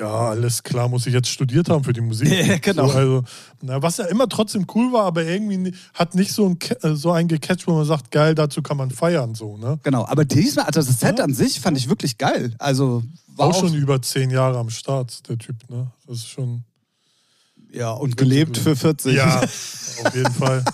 ja, 0.00 0.30
alles 0.30 0.62
klar, 0.62 0.88
muss 0.88 1.06
ich 1.06 1.12
jetzt 1.12 1.28
studiert 1.28 1.68
haben 1.68 1.84
für 1.84 1.92
die 1.92 2.00
Musik. 2.00 2.28
Ja, 2.46 2.56
genau. 2.58 2.88
So, 2.88 2.98
also, 2.98 3.24
na, 3.60 3.82
was 3.82 3.98
ja 3.98 4.06
immer 4.06 4.28
trotzdem 4.28 4.66
cool 4.74 4.92
war, 4.92 5.04
aber 5.04 5.24
irgendwie 5.24 5.74
hat 5.94 6.14
nicht 6.14 6.32
so 6.32 6.48
ein, 6.48 6.58
äh, 6.82 6.94
so 6.94 7.12
ein 7.12 7.28
gecatcht, 7.28 7.66
wo 7.66 7.72
man 7.74 7.84
sagt, 7.84 8.10
geil, 8.10 8.34
dazu 8.34 8.62
kann 8.62 8.78
man 8.78 8.90
feiern, 8.90 9.34
so, 9.34 9.58
ne? 9.58 9.78
Genau, 9.82 10.06
aber 10.06 10.24
diesmal, 10.24 10.64
also 10.64 10.80
das 10.80 10.98
Set 11.00 11.18
Ja. 11.18 11.24
an 11.24 11.34
sich 11.34 11.60
fand 11.60 11.76
ich 11.76 11.88
wirklich 11.88 12.16
geil. 12.16 12.54
Also 12.58 13.02
war 13.36 13.48
Auch, 13.48 13.54
auch, 13.54 13.60
schon 13.60 13.74
über 13.74 14.00
zehn 14.00 14.30
Jahre 14.30 14.58
am 14.58 14.70
Start, 14.70 15.28
der 15.28 15.36
Typ, 15.38 15.68
ne? 15.68 15.90
Das 16.06 16.18
ist 16.18 16.28
schon. 16.28 16.64
ja 17.72 17.90
und 17.92 18.16
gelebt 18.16 18.56
für 18.56 18.74
40. 18.74 19.14
Ja, 19.14 19.40
auf 20.04 20.14
jeden 20.14 20.32
Fall. 20.32 20.64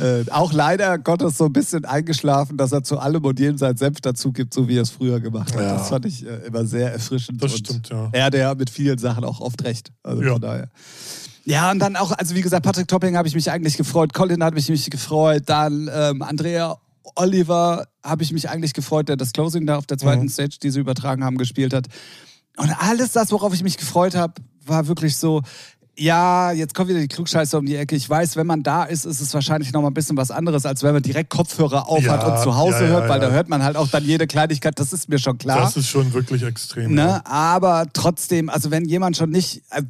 Äh, 0.00 0.30
auch 0.30 0.52
leider 0.52 0.98
Gottes 0.98 1.36
so 1.36 1.44
ein 1.46 1.52
bisschen 1.52 1.84
eingeschlafen, 1.84 2.56
dass 2.56 2.72
er 2.72 2.82
zu 2.82 2.98
allem 2.98 3.24
und 3.24 3.38
jedem 3.38 3.58
seinen 3.58 3.76
Senf 3.76 4.00
dazu 4.00 4.32
gibt, 4.32 4.54
so 4.54 4.66
wie 4.68 4.76
er 4.78 4.82
es 4.82 4.90
früher 4.90 5.20
gemacht 5.20 5.54
hat. 5.54 5.60
Ja. 5.60 5.76
Das 5.76 5.88
fand 5.88 6.06
ich 6.06 6.24
äh, 6.26 6.46
immer 6.46 6.64
sehr 6.64 6.92
erfrischend. 6.92 7.42
Das 7.42 7.56
stimmt, 7.56 7.88
ja. 7.90 8.08
Er 8.12 8.24
hatte 8.24 8.38
ja 8.38 8.54
mit 8.54 8.70
vielen 8.70 8.98
Sachen 8.98 9.24
auch 9.24 9.40
oft 9.40 9.62
recht. 9.64 9.92
Also 10.02 10.22
Ja. 10.22 10.32
von 10.32 10.40
daher. 10.40 10.68
Ja, 11.44 11.70
und 11.70 11.78
dann 11.78 11.96
auch, 11.96 12.12
also 12.12 12.34
wie 12.34 12.40
gesagt, 12.40 12.64
Patrick 12.64 12.88
Topping 12.88 13.16
habe 13.16 13.28
ich 13.28 13.34
mich 13.34 13.50
eigentlich 13.50 13.76
gefreut, 13.76 14.14
Colin 14.14 14.42
hat 14.42 14.54
mich, 14.54 14.68
mich 14.70 14.88
gefreut, 14.88 15.42
dann 15.46 15.90
ähm, 15.92 16.22
Andrea 16.22 16.78
Oliver 17.16 17.86
habe 18.02 18.22
ich 18.22 18.32
mich 18.32 18.48
eigentlich 18.48 18.72
gefreut, 18.72 19.08
der 19.10 19.16
das 19.16 19.32
Closing 19.32 19.66
da 19.66 19.76
auf 19.76 19.86
der 19.86 19.98
zweiten 19.98 20.22
Mhm. 20.24 20.28
Stage, 20.30 20.56
die 20.62 20.70
sie 20.70 20.80
übertragen 20.80 21.22
haben, 21.22 21.36
gespielt 21.36 21.74
hat. 21.74 21.86
Und 22.56 22.70
alles 22.80 23.12
das, 23.12 23.30
worauf 23.30 23.52
ich 23.52 23.62
mich 23.62 23.76
gefreut 23.76 24.14
habe, 24.14 24.34
war 24.66 24.86
wirklich 24.86 25.16
so, 25.18 25.42
ja, 25.96 26.50
jetzt 26.52 26.74
kommt 26.74 26.88
wieder 26.88 27.00
die 27.00 27.08
Klugscheiße 27.08 27.56
um 27.58 27.66
die 27.66 27.76
Ecke. 27.76 27.94
Ich 27.96 28.08
weiß, 28.08 28.36
wenn 28.36 28.46
man 28.46 28.62
da 28.62 28.84
ist, 28.84 29.04
ist 29.04 29.20
es 29.20 29.32
wahrscheinlich 29.34 29.72
noch 29.72 29.80
mal 29.82 29.88
ein 29.88 29.94
bisschen 29.94 30.16
was 30.16 30.30
anderes, 30.30 30.66
als 30.66 30.82
wenn 30.82 30.92
man 30.92 31.02
direkt 31.02 31.30
Kopfhörer 31.30 31.88
auf 31.88 31.98
hat 32.08 32.22
Ja, 32.22 32.34
und 32.36 32.42
zu 32.42 32.56
Hause 32.56 32.78
ja, 32.78 32.82
ja, 32.82 32.88
hört, 32.88 33.08
weil 33.08 33.20
da 33.20 33.30
hört 33.30 33.48
man 33.48 33.62
halt 33.62 33.76
auch 33.76 33.88
dann 33.88 34.04
jede 34.04 34.26
Kleinigkeit, 34.26 34.78
das 34.78 34.92
ist 34.92 35.08
mir 35.08 35.18
schon 35.18 35.38
klar. 35.38 35.60
Das 35.60 35.76
ist 35.76 35.88
schon 35.88 36.12
wirklich 36.12 36.42
extrem. 36.42 36.94
Ne? 36.94 37.24
Aber 37.26 37.86
trotzdem, 37.92 38.48
also 38.48 38.70
wenn 38.70 38.84
jemand 38.86 39.16
schon 39.16 39.30
nicht 39.30 39.62
äh, 39.70 39.82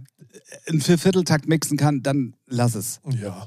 einen 0.69 0.81
Viervierteltakt 0.81 1.49
mixen 1.49 1.77
kann, 1.77 2.03
dann 2.03 2.35
lass 2.47 2.75
es. 2.75 3.01
ja. 3.23 3.47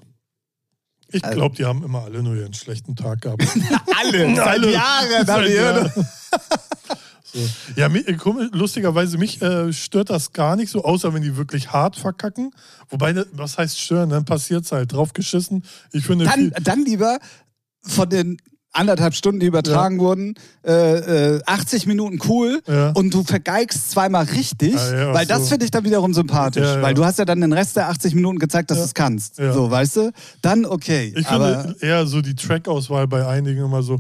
Ich 1.10 1.24
Also- 1.24 1.38
glaube, 1.38 1.56
die 1.56 1.64
haben 1.64 1.86
immer 1.86 2.04
alle 2.04 2.22
nur 2.22 2.36
ihren 2.36 2.54
schlechten 2.54 2.96
Tag 2.98 3.22
gehabt. 3.22 3.42
Alle, 3.98 4.36
seit 4.36 4.46
Alle. 4.46 4.72
Jahren 4.74 5.08
Seit 5.10 5.30
haben 5.30 5.46
die 5.46 5.54
Jahren. 5.54 5.92
So. 7.38 7.50
Ja, 7.76 7.90
komisch- 8.18 8.50
lustigerweise, 8.52 9.18
mich 9.18 9.42
äh, 9.42 9.72
stört 9.74 10.10
das 10.10 10.34
gar 10.34 10.56
nicht 10.56 10.70
so, 10.72 10.84
außer 10.84 11.14
wenn 11.14 11.22
die 11.24 11.38
wirklich 11.38 11.72
hart 11.72 11.96
verkacken. 11.96 12.52
Wobei, 12.90 13.14
ne, 13.14 13.26
was 13.34 13.58
heißt 13.58 13.80
stören? 13.80 14.10
Dann 14.10 14.26
passiert 14.26 14.66
es 14.66 14.72
halt. 14.72 14.92
Drauf 14.94 15.14
geschissen. 15.14 15.64
Ich 15.92 16.06
finde, 16.06 16.26
Dann, 16.26 16.52
dann 16.64 16.84
lieber 16.86 17.20
von 17.84 18.10
den 18.10 18.38
anderthalb 18.74 19.16
Stunden, 19.16 19.40
die 19.40 19.48
übertragen 19.48 19.98
wurden, 20.00 20.36
äh, 20.64 21.36
äh, 21.38 21.42
80 21.48 21.88
Minuten 21.88 22.20
cool 22.28 22.62
Ja. 22.68 22.92
und 22.92 23.12
du 23.12 23.24
vergeigst 23.24 23.90
zweimal 23.90 24.26
richtig, 24.26 24.76
ja, 24.76 25.14
weil 25.16 25.26
das 25.26 25.44
so. 25.44 25.46
finde 25.48 25.66
ich 25.66 25.72
dann 25.72 25.84
wiederum 25.84 26.14
sympathisch, 26.14 26.62
Ja, 26.64 26.76
ja. 26.76 26.82
weil 26.84 26.94
du 26.94 27.04
hast 27.04 27.18
ja 27.18 27.26
dann 27.26 27.42
den 27.42 27.54
Rest 27.54 27.76
der 27.76 27.90
80 27.90 28.14
Minuten 28.14 28.38
gezeigt, 28.38 28.70
dass 28.70 28.78
Ja. 28.78 28.84
du 28.84 28.88
es 28.88 28.94
kannst. 28.94 29.40
Ja. 29.40 29.52
So, 29.52 29.72
weißt 29.72 29.96
du? 29.96 30.12
Dann 30.44 30.66
okay. 30.66 31.12
ich 31.18 31.26
aber 31.28 31.62
finde 31.62 31.78
eher 31.86 32.06
so 32.06 32.22
die 32.22 32.36
Trackauswahl 32.36 33.08
bei 33.08 33.26
einigen 33.26 33.66
immer 33.66 33.82
so, 33.82 34.00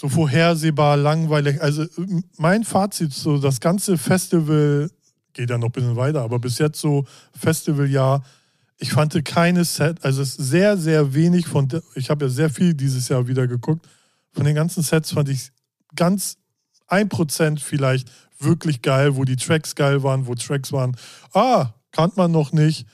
so 0.00 0.08
vorhersehbar, 0.08 0.96
langweilig. 0.96 1.60
Also 1.60 1.84
mein 2.38 2.64
Fazit, 2.64 3.12
so 3.12 3.36
das 3.36 3.60
ganze 3.60 3.98
Festival, 3.98 4.90
geht 5.34 5.50
ja 5.50 5.58
noch 5.58 5.68
ein 5.68 5.72
bisschen 5.72 5.94
weiter, 5.94 6.22
aber 6.22 6.38
bis 6.38 6.56
jetzt 6.56 6.80
so 6.80 7.04
Festivaljahr, 7.38 8.24
ich 8.78 8.92
fand 8.92 9.22
keine 9.26 9.62
Set, 9.66 10.02
also 10.02 10.22
es 10.22 10.38
ist 10.38 10.48
sehr, 10.48 10.78
sehr 10.78 11.12
wenig 11.12 11.46
von, 11.46 11.68
ich 11.96 12.08
habe 12.08 12.24
ja 12.24 12.28
sehr 12.30 12.48
viel 12.48 12.72
dieses 12.72 13.10
Jahr 13.10 13.28
wieder 13.28 13.46
geguckt, 13.46 13.86
von 14.32 14.46
den 14.46 14.54
ganzen 14.54 14.82
Sets 14.82 15.12
fand 15.12 15.28
ich 15.28 15.50
ganz 15.94 16.38
ein 16.86 17.10
Prozent 17.10 17.60
vielleicht 17.60 18.10
wirklich 18.38 18.80
geil, 18.80 19.16
wo 19.16 19.24
die 19.24 19.36
Tracks 19.36 19.74
geil 19.74 20.02
waren, 20.02 20.26
wo 20.26 20.34
Tracks 20.34 20.72
waren, 20.72 20.96
ah, 21.34 21.74
kannte 21.92 22.16
man 22.16 22.30
noch 22.30 22.52
nicht, 22.52 22.86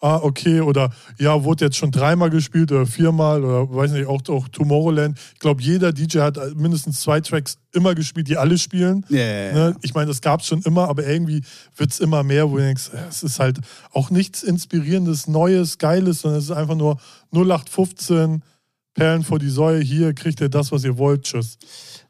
ah, 0.00 0.20
okay, 0.22 0.60
oder 0.60 0.90
ja, 1.18 1.42
wurde 1.44 1.66
jetzt 1.66 1.76
schon 1.76 1.90
dreimal 1.90 2.30
gespielt 2.30 2.70
oder 2.70 2.86
viermal 2.86 3.44
oder 3.44 3.74
weiß 3.74 3.92
nicht, 3.92 4.06
auch, 4.06 4.20
auch 4.28 4.48
Tomorrowland. 4.48 5.18
Ich 5.34 5.40
glaube, 5.40 5.62
jeder 5.62 5.92
DJ 5.92 6.20
hat 6.20 6.38
mindestens 6.56 7.00
zwei 7.00 7.20
Tracks 7.20 7.58
immer 7.72 7.94
gespielt, 7.94 8.28
die 8.28 8.36
alle 8.36 8.58
spielen. 8.58 9.04
Ja. 9.08 9.18
Ne? 9.18 9.76
Ich 9.82 9.94
meine, 9.94 10.06
das 10.06 10.20
gab 10.20 10.40
es 10.40 10.46
schon 10.46 10.62
immer, 10.62 10.88
aber 10.88 11.06
irgendwie 11.06 11.42
wird 11.76 11.90
es 11.90 12.00
immer 12.00 12.22
mehr, 12.22 12.50
wo 12.50 12.56
du 12.56 12.62
denkst, 12.62 12.90
es 13.08 13.22
ist 13.22 13.40
halt 13.40 13.58
auch 13.92 14.10
nichts 14.10 14.42
Inspirierendes, 14.42 15.26
Neues, 15.26 15.78
Geiles, 15.78 16.20
sondern 16.20 16.38
es 16.38 16.46
ist 16.46 16.52
einfach 16.52 16.76
nur 16.76 16.98
0815, 17.32 18.42
Perlen 18.94 19.22
vor 19.22 19.38
die 19.38 19.50
Säue, 19.50 19.80
hier 19.80 20.12
kriegt 20.12 20.40
ihr 20.40 20.48
das, 20.48 20.72
was 20.72 20.84
ihr 20.84 20.98
wollt, 20.98 21.22
tschüss. 21.22 21.58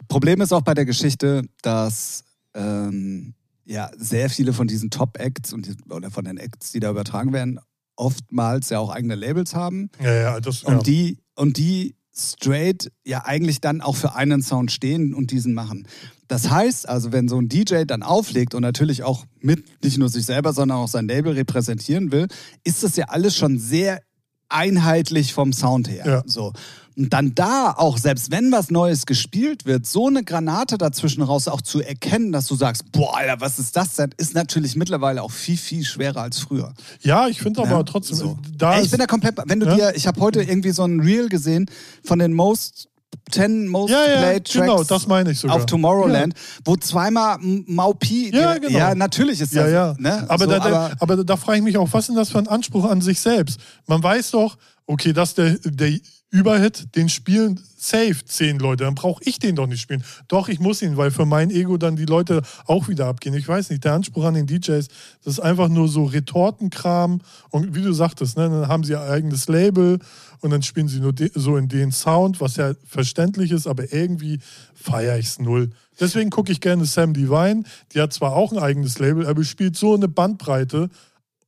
Problem 0.09 0.41
ist 0.41 0.53
auch 0.53 0.63
bei 0.63 0.73
der 0.73 0.87
Geschichte, 0.87 1.43
dass 1.61 2.25
ähm, 2.55 3.35
ja 3.67 3.91
sehr 3.99 4.31
viele 4.31 4.55
von 4.55 4.67
diesen 4.67 4.89
Top-Acts 4.91 5.53
und 5.53 5.69
oder 5.91 6.11
von 6.11 6.25
den 6.25 6.39
Acts, 6.39 6.73
die 6.73 6.81
da 6.81 6.91
übertragen 6.91 7.33
werden, 7.35 7.61
oftmals 7.99 8.71
ja 8.71 8.79
auch 8.79 8.91
eigene 8.91 9.15
Labels 9.15 9.55
haben 9.55 9.91
Ja, 10.03 10.15
ja, 10.15 10.41
das 10.41 10.63
und 10.63 10.75
ja. 10.75 10.83
die 10.83 11.19
und 11.35 11.57
die 11.57 11.95
straight 12.15 12.91
ja 13.05 13.25
eigentlich 13.25 13.61
dann 13.61 13.81
auch 13.81 13.97
für 13.97 14.15
einen 14.15 14.43
Sound 14.43 14.73
stehen 14.73 15.15
und 15.15 15.31
diesen 15.31 15.55
machen. 15.55 15.87
Das 16.27 16.51
heißt 16.51 16.89
also, 16.89 17.13
wenn 17.13 17.29
so 17.29 17.41
ein 17.41 17.49
DJ 17.49 17.85
dann 17.85 18.03
auflegt 18.03 18.55
und 18.55 18.63
natürlich 18.63 19.03
auch 19.03 19.25
mit 19.41 19.65
nicht 19.83 19.99
nur 19.99 20.09
sich 20.09 20.27
selber, 20.27 20.53
sondern 20.53 20.79
auch 20.79 20.89
sein 20.89 21.07
Label 21.07 21.33
repräsentieren 21.33 22.13
will, 22.13 22.27
ist 22.65 22.83
das 22.83 22.97
ja 22.97 23.07
alles 23.07 23.37
schon 23.37 23.59
sehr 23.59 24.01
einheitlich 24.49 25.33
vom 25.33 25.53
Sound 25.53 25.89
her. 25.89 26.05
Ja. 26.07 26.23
So. 26.27 26.53
Und 26.99 27.13
dann 27.13 27.35
da 27.35 27.75
auch, 27.77 27.97
selbst 27.97 28.33
wenn 28.33 28.51
was 28.51 28.71
Neues 28.71 29.07
gespielt 29.07 29.65
wird, 29.67 29.87
so 29.87 30.09
eine 30.09 30.25
Granate 30.25 30.77
dazwischen 30.79 31.23
raus 31.23 31.47
auch 31.47 31.61
zu 31.63 31.81
erkennen, 31.81 32.33
dass 32.33 32.47
du 32.47 32.57
sagst, 32.57 32.91
boah, 32.91 33.17
Alter, 33.17 33.41
was 33.41 33.59
ist 33.61 33.77
das 33.77 33.95
denn, 33.95 34.11
ist 34.17 34.35
natürlich 34.35 34.75
mittlerweile 34.75 35.23
auch 35.23 35.31
viel, 35.31 35.57
viel 35.57 35.85
schwerer 35.85 36.23
als 36.23 36.41
früher. 36.41 36.75
ja, 37.03 37.29
ich 37.29 37.39
finde 37.41 37.61
aber 37.61 37.71
Ja, 37.71 37.83
trotzdem, 37.85 38.17
so. 38.17 38.39
da 38.57 38.75
Ey, 38.77 38.85
ich 38.85 38.91
bin 38.91 38.99
da 38.99 39.07
komplett, 39.07 39.37
wenn 39.47 39.61
du 39.61 39.67
Ja? 39.67 39.75
dir, 39.77 39.93
ich 39.97 40.07
habe 40.09 40.21
heute 40.21 40.43
irgendwie 40.43 40.71
so 40.73 40.83
ein 40.85 40.99
Reel 41.01 41.29
gesehen 41.29 41.71
von 42.03 42.19
den 42.19 42.33
most 42.35 42.89
10 43.31 43.69
most 43.69 43.91
ja, 43.91 44.05
ja, 44.07 44.19
played 44.19 44.45
Tracks 44.45 44.53
genau, 44.67 44.83
das 44.85 45.07
meine 45.07 45.31
ich 45.31 45.39
sogar. 45.39 45.57
auf 45.57 45.67
Tomorrowland, 45.67 46.35
wo 46.65 46.77
zweimal 46.77 47.37
Maupi, 47.41 48.31
Ja, 48.35 48.59
genau. 48.59 48.77
ja, 48.79 48.95
natürlich 48.95 49.41
ist 49.41 49.53
Ja, 49.53 49.63
das, 49.65 49.73
ja. 49.73 49.95
Ne? 49.99 50.25
Aber, 50.29 50.45
so, 50.45 50.51
da, 50.51 50.59
da, 50.59 50.67
aber 50.67 50.97
aber 51.15 51.25
da 51.25 51.37
frage 51.37 51.59
ich 51.59 51.65
mich 51.65 51.77
auch, 51.79 51.89
was 51.93 52.01
ist 52.05 52.09
denn 52.09 52.17
das 52.17 52.31
für 52.31 52.39
ein 52.39 52.49
Anspruch 52.49 52.85
an 52.85 53.01
sich 53.03 53.21
selbst? 53.21 53.61
Man 53.87 54.03
weiß 54.03 54.33
doch, 54.33 54.57
okay, 54.87 55.13
das 55.13 55.31
ist 55.31 55.39
der, 55.39 55.59
der 55.65 55.99
Überhit, 56.31 56.95
den 56.95 57.09
spielen 57.09 57.59
safe 57.79 58.23
zehn 58.27 58.59
Leute, 58.59 58.85
dann 58.85 58.95
brauche 58.95 59.23
ich 59.25 59.39
den 59.39 59.57
doch 59.57 59.67
nicht 59.67 59.81
spielen. 59.81 60.05
Doch, 60.27 60.49
ich 60.49 60.61
muss 60.61 60.83
ihn, 60.83 60.99
weil 60.99 61.11
für 61.11 61.25
mein 61.25 61.51
Ego 61.51 61.79
dann 61.79 61.97
die 61.97 62.05
Leute 62.05 62.43
auch 62.67 62.89
wieder 62.89 63.07
abgehen. 63.07 63.35
Ich 63.35 63.49
weiß 63.49 63.71
nicht, 63.71 63.85
der 63.85 63.95
Anspruch 63.95 64.25
an 64.25 64.35
den 64.35 64.47
DJs, 64.47 64.89
das 65.25 65.35
ist 65.35 65.41
einfach 65.41 65.69
nur 65.69 65.89
so 65.89 66.05
Retortenkram 66.05 67.23
und 67.49 67.75
wie 67.75 67.81
du 67.81 67.95
sagtest, 67.95 68.37
ne, 68.37 68.51
dann 68.51 68.69
haben 68.69 68.85
sie 68.85 68.93
ihr 68.93 69.01
eigenes 69.01 69.49
Label 69.49 70.01
und 70.41 70.51
dann 70.51 70.63
spielen 70.63 70.89
sie 70.89 71.01
nur 71.01 71.15
so 71.35 71.57
in 71.57 71.69
den 71.69 71.93
Sound, 71.93 72.43
was 72.43 72.57
ja 72.57 72.75
verständlich 72.87 73.51
ist, 73.51 73.67
aber 73.67 73.91
irgendwie 73.93 74.41
feiere 74.75 75.19
ich 75.19 75.27
es 75.27 75.39
null. 75.39 75.71
Deswegen 75.99 76.29
gucke 76.29 76.53
ich 76.53 76.61
gerne 76.61 76.85
Sam 76.85 77.15
Divine, 77.15 77.63
die 77.93 78.03
hat 78.03 78.13
zwar 78.13 78.35
auch 78.35 78.53
ein 78.53 78.59
eigenes 78.59 78.99
Label, 78.99 79.27
aber 79.27 79.45
spielt 79.45 79.77
so 79.77 79.95
eine 79.95 80.09
Bandbreite 80.09 80.91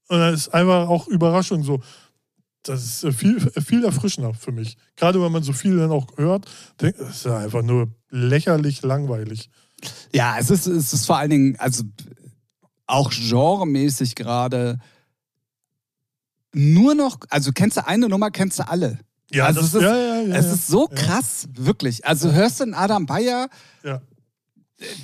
und 0.09 0.19
dann 0.19 0.33
ist 0.33 0.49
einfach 0.49 0.89
auch 0.89 1.07
Überraschung 1.07 1.63
so. 1.65 1.81
Das 2.63 2.85
ist 2.85 3.05
äh, 3.05 3.13
viel, 3.13 3.41
viel 3.63 3.85
erfrischender 3.85 4.35
für 4.35 4.53
mich. 4.53 4.77
Gerade 4.97 5.23
wenn 5.23 5.33
man 5.33 5.43
so 5.43 5.53
viel 5.53 5.77
dann 5.79 5.91
auch 5.91 6.07
hört, 6.17 6.47
denkt, 6.81 7.01
das 7.01 7.17
ist 7.17 7.25
ja 7.25 7.39
einfach 7.39 7.63
nur 7.63 7.89
lächerlich 8.11 8.83
langweilig. 8.83 9.49
ja, 10.13 10.37
es 10.39 10.51
ist, 10.51 10.67
es 10.67 10.93
ist 10.93 11.07
vor 11.07 11.17
allen 11.17 11.31
Dingen, 11.31 11.57
also 11.59 11.85
auch 12.87 13.11
genremäßig 13.11 14.15
gerade 14.15 14.79
nur 16.53 16.95
noch, 16.95 17.19
also 17.31 17.53
kennst 17.53 17.77
du 17.77 17.87
eine 17.87 18.09
Nummer, 18.09 18.31
kennst 18.31 18.59
du 18.59 18.69
alle. 18.69 18.99
also 19.33 19.61
das- 19.61 19.69
es 19.69 19.75
ist, 19.75 19.83
ja, 19.83 19.97
ja, 19.97 20.21
ja, 20.23 20.37
es 20.37 20.47
ja. 20.47 20.53
ist 20.55 20.67
so 20.67 20.89
Ja. 20.91 20.97
krass, 20.97 21.49
wirklich. 21.55 22.05
Also 22.05 22.33
hörst 22.33 22.59
du 22.61 22.65
einen 22.65 22.75
Adam 22.75 23.07
Bayer, 23.07 23.49
Ja. 23.85 24.03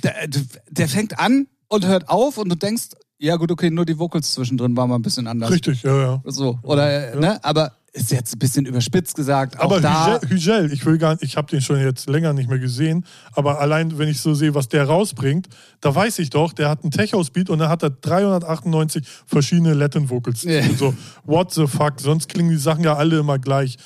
der, 0.03 0.27
der 0.69 0.89
fängt 0.89 1.17
an 1.19 1.47
und 1.69 1.85
hört 1.85 2.09
auf 2.09 2.37
und 2.37 2.49
du 2.49 2.55
denkst, 2.55 2.89
ja 3.19 3.35
gut, 3.35 3.51
okay, 3.51 3.69
nur 3.69 3.85
die 3.85 3.97
Vocals 3.97 4.33
zwischendrin 4.33 4.75
waren 4.77 4.89
mal 4.89 4.95
ein 4.95 5.01
bisschen 5.01 5.27
anders. 5.27 5.49
Richtig, 5.51 5.83
ja, 5.83 5.95
ja. 5.97 6.21
So, 6.25 6.59
oder, 6.63 7.13
Ja. 7.13 7.19
ne, 7.19 7.43
aber 7.43 7.73
ist 7.93 8.11
jetzt 8.11 8.35
ein 8.35 8.39
bisschen 8.39 8.65
überspitzt 8.67 9.15
gesagt. 9.15 9.59
Aber 9.59 9.81
da, 9.81 10.19
Hügel, 10.21 10.71
ich 10.71 10.85
will 10.85 10.99
gar 10.99 11.13
nicht, 11.13 11.23
ich 11.23 11.35
habe 11.35 11.49
den 11.49 11.61
schon 11.61 11.79
jetzt 11.79 12.07
länger 12.07 12.31
nicht 12.33 12.47
mehr 12.47 12.59
gesehen, 12.59 13.05
aber 13.33 13.59
allein 13.59 13.97
wenn 13.97 14.07
ich 14.07 14.21
so 14.21 14.35
sehe, 14.35 14.53
was 14.53 14.67
der 14.67 14.85
rausbringt, 14.85 15.47
da 15.81 15.95
weiß 15.95 16.19
ich 16.19 16.29
doch, 16.29 16.53
der 16.53 16.69
hat 16.69 16.83
einen 16.83 16.91
Tech-House-Beat 16.91 17.49
und 17.49 17.57
da 17.57 17.69
hat 17.69 17.81
er 17.81 17.89
398 17.89 19.03
verschiedene 19.25 19.73
Latin-Vocals. 19.73 20.43
Ja. 20.43 20.61
So, 20.77 20.93
what 21.23 21.51
the 21.53 21.65
fuck, 21.65 21.99
sonst 21.99 22.29
klingen 22.29 22.51
die 22.51 22.57
Sachen 22.57 22.83
ja 22.83 22.95
alle 22.95 23.17
immer 23.19 23.39
gleich. 23.39 23.77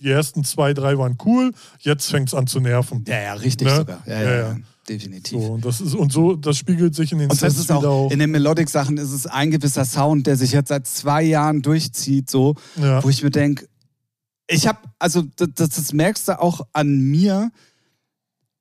Die 0.00 0.08
ersten 0.10 0.44
zwei, 0.44 0.72
drei 0.74 0.96
waren 0.96 1.18
cool, 1.24 1.52
jetzt 1.80 2.08
fängt 2.08 2.28
es 2.28 2.34
an 2.34 2.46
zu 2.46 2.60
nerven. 2.60 3.04
ja, 3.08 3.20
ja, 3.20 3.32
richtig 3.34 3.66
Ne? 3.66 3.74
sogar. 3.74 4.02
Ja, 4.06 4.20
ja, 4.22 4.30
Ja, 4.30 4.36
ja. 4.50 4.56
Definitiv. 4.88 5.40
So, 5.40 5.52
und, 5.52 5.64
das 5.64 5.80
ist, 5.80 5.94
und 5.94 6.12
so, 6.12 6.36
das 6.36 6.56
spiegelt 6.56 6.94
sich 6.94 7.12
in 7.12 7.18
den 7.18 7.30
Und 7.30 7.40
das 7.42 7.54
Sets 7.54 7.64
ist 7.64 7.72
auch, 7.72 7.84
auch. 7.84 8.10
in 8.10 8.18
den 8.18 8.30
Melodic-Sachen 8.30 8.96
ist 8.98 9.12
es 9.12 9.26
ein 9.26 9.50
gewisser 9.50 9.84
Sound, 9.84 10.26
der 10.26 10.36
sich 10.36 10.52
jetzt 10.52 10.68
seit 10.68 10.86
zwei 10.86 11.22
Jahren 11.22 11.62
durchzieht, 11.62 12.30
so, 12.30 12.54
Ja. 12.76 13.02
wo 13.04 13.08
ich 13.08 13.22
mir 13.22 13.30
denke, 13.30 13.66
ich 14.48 14.66
habe, 14.66 14.78
also 14.98 15.22
das, 15.36 15.48
das, 15.54 15.68
das 15.70 15.92
merkst 15.92 16.28
du 16.28 16.40
auch 16.40 16.62
an 16.72 16.98
mir, 17.00 17.50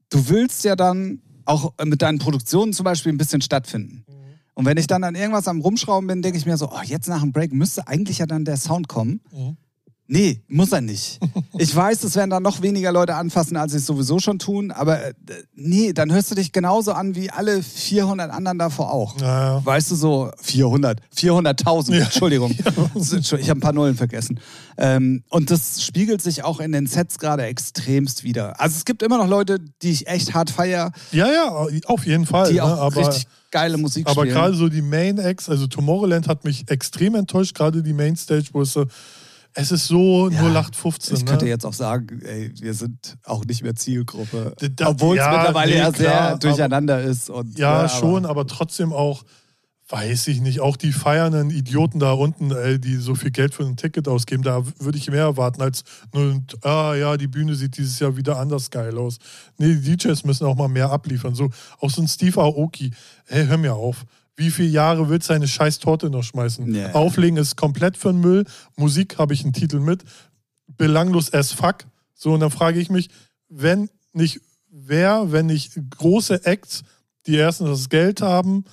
du 0.10 0.30
willst 0.30 0.64
ja 0.64 0.76
dann 0.76 1.22
auch 1.46 1.74
mit 1.86 2.02
deinen 2.02 2.20
Produktionen 2.20 2.74
zum 2.74 2.84
Beispiel 2.84 3.12
ein 3.14 3.18
bisschen 3.18 3.42
stattfinden. 3.42 4.04
Mhm. 4.08 4.14
Und 4.54 4.66
wenn 4.66 4.78
ich 4.78 4.88
dann 4.88 5.04
an 5.04 5.16
irgendwas 5.16 5.48
am 5.48 5.62
Rumschrauben 5.62 6.08
bin, 6.08 6.22
denke 6.22 6.38
ich 6.38 6.46
mir 6.46 6.58
so, 6.58 6.70
oh, 6.72 6.82
jetzt 6.84 7.08
nach 7.08 7.22
dem 7.22 7.32
Break 7.32 7.54
müsste 7.54 7.88
eigentlich 7.88 8.18
ja 8.18 8.26
dann 8.26 8.44
der 8.44 8.58
Sound 8.58 8.88
kommen. 8.88 9.22
Mhm. 9.32 9.56
Nee, 10.10 10.42
muss 10.48 10.72
er 10.72 10.80
nicht. 10.80 11.20
Ich 11.58 11.76
weiß, 11.76 12.04
es 12.04 12.16
werden 12.16 12.30
dann 12.30 12.44
noch 12.44 12.62
weniger 12.62 12.92
Leute 12.94 13.16
anfassen, 13.16 13.58
als 13.58 13.74
sie 13.74 13.80
es 13.80 13.86
sowieso 13.86 14.20
schon 14.20 14.40
tun, 14.40 14.72
aber 14.72 15.04
äh, 15.04 15.14
nee, 15.54 15.92
dann 15.92 16.14
hörst 16.14 16.32
du 16.32 16.36
dich 16.36 16.54
genauso 16.54 16.94
an 16.94 17.16
wie 17.16 17.30
alle 17.30 17.62
400 17.62 18.32
anderen 18.32 18.58
davor 18.58 18.94
auch. 18.94 19.20
Ja, 19.20 19.58
ja. 19.58 19.66
Weißt 19.66 19.92
du, 19.92 19.96
so 19.96 20.32
400, 20.42 21.02
400.000, 21.16 21.96
Ja. 21.96 22.06
Entschuldigung. 22.06 22.56
Ich 22.98 23.50
habe 23.50 23.60
ein 23.60 23.62
paar 23.62 23.74
Nullen 23.74 23.96
vergessen. 23.96 24.40
Ähm, 24.78 25.24
und 25.30 25.52
das 25.52 25.84
spiegelt 25.84 26.22
sich 26.22 26.44
auch 26.44 26.60
in 26.60 26.72
den 26.72 26.88
Sets 26.88 27.20
gerade 27.20 27.44
extremst 27.44 28.24
wieder. 28.24 28.60
Also 28.60 28.78
es 28.78 28.86
gibt 28.86 29.04
immer 29.04 29.18
noch 29.18 29.28
Leute, 29.28 29.60
die 29.82 29.92
ich 29.92 30.08
echt 30.08 30.34
hart 30.34 30.50
feier, 30.50 30.92
ja, 31.12 31.28
ja, 31.32 31.68
auf 31.86 32.06
jeden 32.06 32.26
Fall. 32.26 32.50
die 32.50 32.56
ne? 32.56 32.64
auch 32.64 32.80
aber, 32.80 33.08
richtig 33.08 33.28
geile 33.52 33.78
Musik 33.78 34.08
aber 34.08 34.22
spielen. 34.22 34.36
gerade 34.36 34.56
so 34.56 34.70
die 34.70 34.82
Main 34.82 35.18
Acts, 35.18 35.50
also 35.50 35.68
Tomorrowland 35.68 36.28
hat 36.28 36.44
mich 36.44 36.70
extrem 36.70 37.16
enttäuscht, 37.16 37.56
gerade 37.56 37.82
die 37.84 37.94
Mainstage, 37.94 38.46
wo 38.52 38.62
es 38.62 38.74
so, 38.74 38.86
es 39.60 39.72
ist 39.72 39.88
so 39.88 40.30
Ja, 40.30 40.42
0815. 40.42 41.18
ich 41.18 41.26
könnte 41.26 41.46
ne? 41.46 41.50
jetzt 41.52 41.66
auch 41.66 41.74
sagen, 41.74 42.22
ey, 42.24 42.52
wir 42.60 42.74
sind 42.74 43.18
auch 43.26 43.44
nicht 43.46 43.64
mehr 43.64 43.76
Zielgruppe. 43.76 44.54
Obwohl 44.86 45.18
es 45.18 45.24
ja, 45.26 45.32
mittlerweile 45.36 45.72
nee, 45.72 45.78
ja 45.80 45.92
klar, 45.92 45.96
sehr 45.96 46.22
aber- 46.22 46.40
durcheinander 46.40 47.02
ist. 47.02 47.30
Und, 47.30 47.58
Ja, 47.58 47.84
ne, 47.84 47.90
schon, 47.90 48.26
aber 48.28 48.46
trotzdem 48.46 48.94
auch, 48.94 49.24
weiß 49.90 50.28
ich 50.28 50.42
nicht, 50.42 50.60
auch 50.60 50.76
die 50.78 50.92
feiernden 50.92 51.50
Idioten 51.50 51.98
da 52.00 52.12
unten, 52.12 52.52
ey, 52.52 52.78
die 52.80 52.98
so 52.98 53.16
viel 53.16 53.32
Geld 53.32 53.56
für 53.56 53.64
ein 53.64 53.78
Ticket 53.78 54.08
ausgeben, 54.08 54.44
da 54.44 54.64
würde 54.80 54.98
ich 54.98 55.10
mehr 55.10 55.22
erwarten 55.24 55.62
als 55.62 55.84
nur, 56.14 56.42
ah 56.62 56.94
ja, 56.94 57.18
die 57.18 57.28
Bühne 57.28 57.56
sieht 57.56 57.78
dieses 57.78 57.98
Jahr 58.00 58.16
wieder 58.18 58.38
anders 58.38 58.70
geil 58.70 58.98
aus. 58.98 59.18
Nee, 59.58 59.76
die 59.76 59.96
DJs 59.96 60.24
müssen 60.26 60.46
auch 60.46 60.56
mal 60.56 60.68
mehr 60.68 60.92
abliefern. 60.92 61.34
So, 61.36 61.50
auch 61.80 61.90
so 61.90 62.02
ein 62.02 62.08
Steve 62.08 62.40
Aoki, 62.42 62.92
ey, 63.28 63.48
hör 63.48 63.58
mir 63.58 63.74
auf. 63.76 64.06
Wie 64.38 64.52
viele 64.52 64.70
Jahre 64.70 65.10
willst 65.10 65.30
du 65.30 65.34
eine 65.34 65.48
scheiß 65.48 65.80
Torte 65.80 66.12
noch 66.12 66.24
schmeißen? 66.24 66.74
Ja. 66.74 66.94
Auflegen 66.94 67.38
ist 67.38 67.56
komplett 67.56 67.98
für 67.98 68.12
den 68.12 68.22
Müll. 68.22 68.46
Musik 68.76 69.18
habe 69.18 69.34
ich 69.34 69.44
einen 69.44 69.54
Titel 69.54 69.80
mit. 69.80 70.04
Belanglos 70.78 71.34
as 71.34 71.52
fuck. 71.52 71.86
So, 72.14 72.34
und 72.34 72.40
dann 72.42 72.52
frage 72.52 72.80
ich 72.80 72.90
mich, 72.90 73.10
wenn 73.50 73.90
nicht 74.14 74.40
wer, 74.70 75.32
wenn 75.32 75.48
nicht 75.48 75.74
große 75.98 76.46
Acts, 76.46 76.84
die 77.26 77.36
erstens 77.36 77.70
das 77.70 77.90
Geld 77.90 78.22
haben 78.22 78.66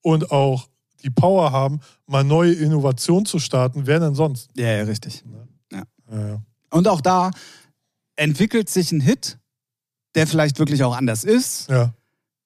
und 0.00 0.32
auch 0.32 0.68
die 1.02 1.10
Power 1.10 1.52
haben, 1.52 1.80
mal 2.06 2.24
neue 2.24 2.52
Innovationen 2.52 3.24
zu 3.24 3.38
starten, 3.38 3.86
wer 3.86 4.00
denn 4.00 4.14
sonst? 4.14 4.50
Ja, 4.56 4.72
ja, 4.72 4.82
richtig. 4.84 5.24
Ja, 5.70 5.84
ja. 6.10 6.42
Und 6.70 6.88
auch 6.88 7.00
da 7.00 7.30
entwickelt 8.16 8.68
sich 8.68 8.90
ein 8.92 9.00
Hit, 9.00 9.38
der 10.14 10.26
vielleicht 10.26 10.58
wirklich 10.58 10.82
auch 10.82 10.96
anders 10.96 11.24
ist, 11.24 11.68
ja. 11.70 11.94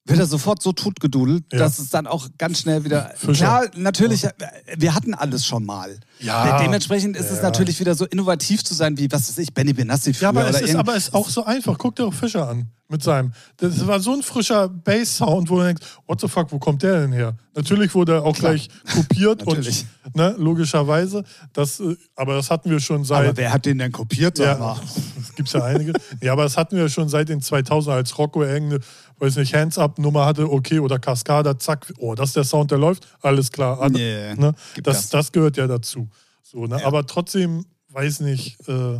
Wird 0.06 0.18
er 0.20 0.26
sofort 0.26 0.62
so 0.62 0.72
totgedudelt, 0.72 1.44
Ja. 1.52 1.58
dass 1.58 1.78
es 1.78 1.90
dann 1.90 2.06
auch 2.06 2.28
ganz 2.38 2.60
schnell 2.60 2.84
wieder. 2.84 3.12
Fischer. 3.16 3.32
Klar, 3.34 3.64
natürlich, 3.76 4.24
äh, 4.24 4.30
wir 4.76 4.94
hatten 4.94 5.14
alles 5.14 5.44
schon 5.44 5.64
mal. 5.64 5.98
Ja. 6.20 6.62
Dementsprechend 6.62 7.16
ist 7.16 7.30
es 7.30 7.38
Ja. 7.38 7.42
natürlich 7.44 7.78
wieder 7.80 7.94
so 7.94 8.04
innovativ 8.06 8.64
zu 8.64 8.74
sein, 8.74 8.96
wie, 8.98 9.10
was 9.10 9.28
weiß 9.28 9.38
ich, 9.38 9.52
Benny 9.52 9.72
Benassi 9.72 10.14
früher 10.14 10.22
Ja, 10.24 10.28
aber 10.30 10.48
es, 10.48 10.56
oder 10.56 10.64
ist, 10.64 10.76
aber 10.76 10.96
es 10.96 11.08
ist 11.08 11.14
auch 11.14 11.28
so 11.28 11.44
einfach. 11.44 11.76
Guck 11.78 11.96
dir 11.96 12.06
auch 12.06 12.14
Fischer 12.14 12.48
an 12.48 12.68
mit 12.88 13.02
seinem. 13.02 13.32
Das 13.56 13.84
war 13.86 13.98
so 13.98 14.12
ein 14.14 14.22
frischer 14.22 14.68
Bass-Sound, 14.68 15.50
wo 15.50 15.56
du 15.58 15.64
denkst, 15.64 15.82
what 16.06 16.20
the 16.20 16.28
fuck, 16.28 16.52
wo 16.52 16.58
kommt 16.60 16.84
der 16.84 17.00
denn 17.00 17.12
her? 17.12 17.34
Natürlich 17.56 17.92
wurde 17.94 18.12
er 18.14 18.24
auch 18.24 18.36
Klar. 18.36 18.52
gleich 18.52 18.68
kopiert 18.94 19.42
und 19.46 19.86
ne, 20.14 20.34
logischerweise. 20.38 21.24
Das, 21.52 21.80
äh, 21.80 21.96
aber 22.14 22.34
das 22.36 22.50
hatten 22.50 22.70
wir 22.70 22.78
schon 22.80 23.04
seit. 23.04 23.26
Aber 23.26 23.36
wer 23.36 23.52
hat 23.52 23.66
den 23.66 23.78
denn 23.78 23.90
kopiert? 23.92 24.38
Ja, 24.38 24.76
es 25.20 25.34
gibt 25.34 25.48
ja 25.52 25.64
einige. 25.64 25.92
ja, 26.22 26.32
aber 26.32 26.44
das 26.44 26.56
hatten 26.56 26.76
wir 26.76 26.88
schon 26.88 27.08
seit 27.08 27.28
den 27.28 27.40
2000 27.42 27.94
als 27.96 28.16
Rocco 28.18 28.42
irgendeine, 28.44 28.80
weiß 29.18 29.36
nicht, 29.36 29.54
Hands-Up-Nummer 29.54 30.26
hatte, 30.26 30.50
okay, 30.50 30.78
oder 30.78 30.98
Cascada, 30.98 31.58
zack, 31.58 31.92
oh, 31.98 32.14
das 32.14 32.30
ist 32.30 32.36
der 32.36 32.44
Sound, 32.44 32.70
der 32.70 32.78
läuft, 32.78 33.06
alles 33.22 33.50
klar. 33.50 33.80
An- 33.80 33.94
Yeah, 33.96 34.34
ne? 34.34 34.54
das, 34.82 35.08
das 35.08 35.32
gehört 35.32 35.56
ja 35.56 35.66
dazu. 35.66 36.08
So, 36.42 36.66
ne? 36.66 36.80
Ja. 36.80 36.86
Aber 36.86 37.06
trotzdem, 37.06 37.64
weiß 37.90 38.20
nicht, 38.20 38.58
äh, 38.68 38.98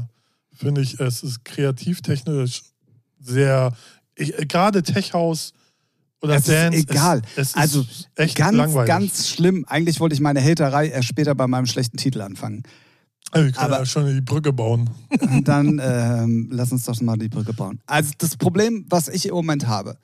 finde 0.55 0.81
ich, 0.81 0.98
es 1.00 1.22
ist 1.22 1.44
kreativtechnisch 1.44 2.62
sehr, 3.20 3.72
gerade 4.16 4.83
Tech-House 4.83 5.52
oder 6.22 6.37
Es 6.37 6.42
ist 6.42 6.50
Dance. 6.50 6.79
egal. 6.79 7.22
Es, 7.37 7.38
es 7.42 7.48
ist 7.50 7.57
Also 7.57 7.85
echt 8.14 8.37
ganz, 8.37 8.57
langweilig. 8.57 8.88
ganz 8.88 9.29
schlimm. 9.29 9.64
Eigentlich 9.68 10.00
wollte 10.00 10.14
ich 10.14 10.20
meine 10.20 10.42
Haterei 10.42 10.88
erst 10.88 11.09
später 11.09 11.35
bei 11.35 11.46
meinem 11.46 11.66
schlechten 11.66 11.98
Titel 11.98 12.22
anfangen. 12.22 12.62
Wir 13.32 13.42
können 13.52 13.54
aber- 13.56 13.78
ja 13.78 13.86
schon 13.86 14.06
die 14.14 14.20
Brücke 14.20 14.52
bauen. 14.52 14.88
Dann 15.44 15.80
ähm, 15.82 16.48
lass 16.52 16.72
uns 16.72 16.84
doch 16.84 17.00
mal 17.00 17.16
die 17.16 17.28
Brücke 17.28 17.52
bauen. 17.52 17.80
Also 17.86 18.12
das 18.18 18.36
Problem, 18.36 18.86
was 18.88 19.08
ich 19.08 19.26
im 19.26 19.34
Moment 19.34 19.66
habe, 19.66 19.96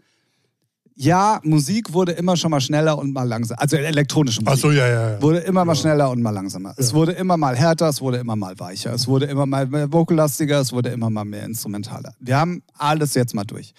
ja, 0.94 1.40
Musik 1.42 1.92
wurde 1.94 2.12
immer 2.12 2.36
schon 2.36 2.50
mal 2.50 2.60
schneller 2.60 2.98
und 2.98 3.12
mal 3.14 3.22
langsamer. 3.26 3.58
Also 3.60 3.76
elektronische 3.76 4.42
Musik. 4.42 4.52
Achso, 4.52 4.70
ja, 4.70 4.86
ja, 4.86 5.10
ja. 5.12 5.22
Wurde 5.22 5.38
immer 5.38 5.64
mal 5.64 5.74
schneller 5.74 6.10
und 6.10 6.20
mal 6.20 6.30
langsamer. 6.30 6.74
Es 6.76 6.88
Ja. 6.90 6.94
wurde 6.94 7.12
immer 7.12 7.38
mal 7.38 7.56
härter, 7.56 7.88
es 7.88 8.00
wurde 8.02 8.18
immer 8.18 8.36
mal 8.36 8.58
weicher, 8.58 8.92
es 8.92 9.08
wurde 9.08 9.24
immer 9.26 9.46
mal 9.46 9.66
mehr 9.66 9.88
vocallastiger, 9.90 10.60
es 10.60 10.70
wurde 10.70 10.90
immer 10.90 11.08
mal 11.08 11.24
mehr 11.24 11.44
instrumentaler. 11.44 12.12
Wir 12.20 12.36
haben 12.36 12.62
alles 12.76 13.14
jetzt 13.14 13.34
mal 13.34 13.44
durch. 13.44 13.72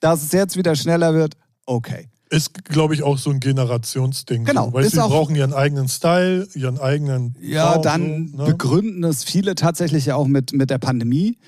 Dass 0.00 0.22
es 0.22 0.32
jetzt 0.32 0.56
wieder 0.58 0.76
schneller 0.76 1.14
wird, 1.14 1.34
okay. 1.64 2.08
Ist, 2.30 2.64
glaube 2.64 2.94
ich, 2.94 3.02
auch 3.02 3.16
so 3.16 3.30
ein 3.30 3.40
Generationsding. 3.40 4.44
Genau, 4.44 4.66
So. 4.66 4.72
Weil 4.74 4.84
sie 4.88 5.02
auch- 5.02 5.08
brauchen 5.08 5.34
ihren 5.34 5.54
eigenen 5.54 5.88
Style, 5.88 6.46
ihren 6.54 6.78
eigenen. 6.78 7.34
Ja, 7.40 7.72
Sound, 7.72 7.84
dann 7.86 8.24
ne? 8.36 8.44
begründen 8.44 9.02
es 9.04 9.24
viele 9.24 9.54
tatsächlich 9.54 10.06
ja 10.06 10.16
auch 10.16 10.26
mit, 10.26 10.52
mit 10.52 10.68
der 10.70 10.78
Pandemie, 10.78 11.38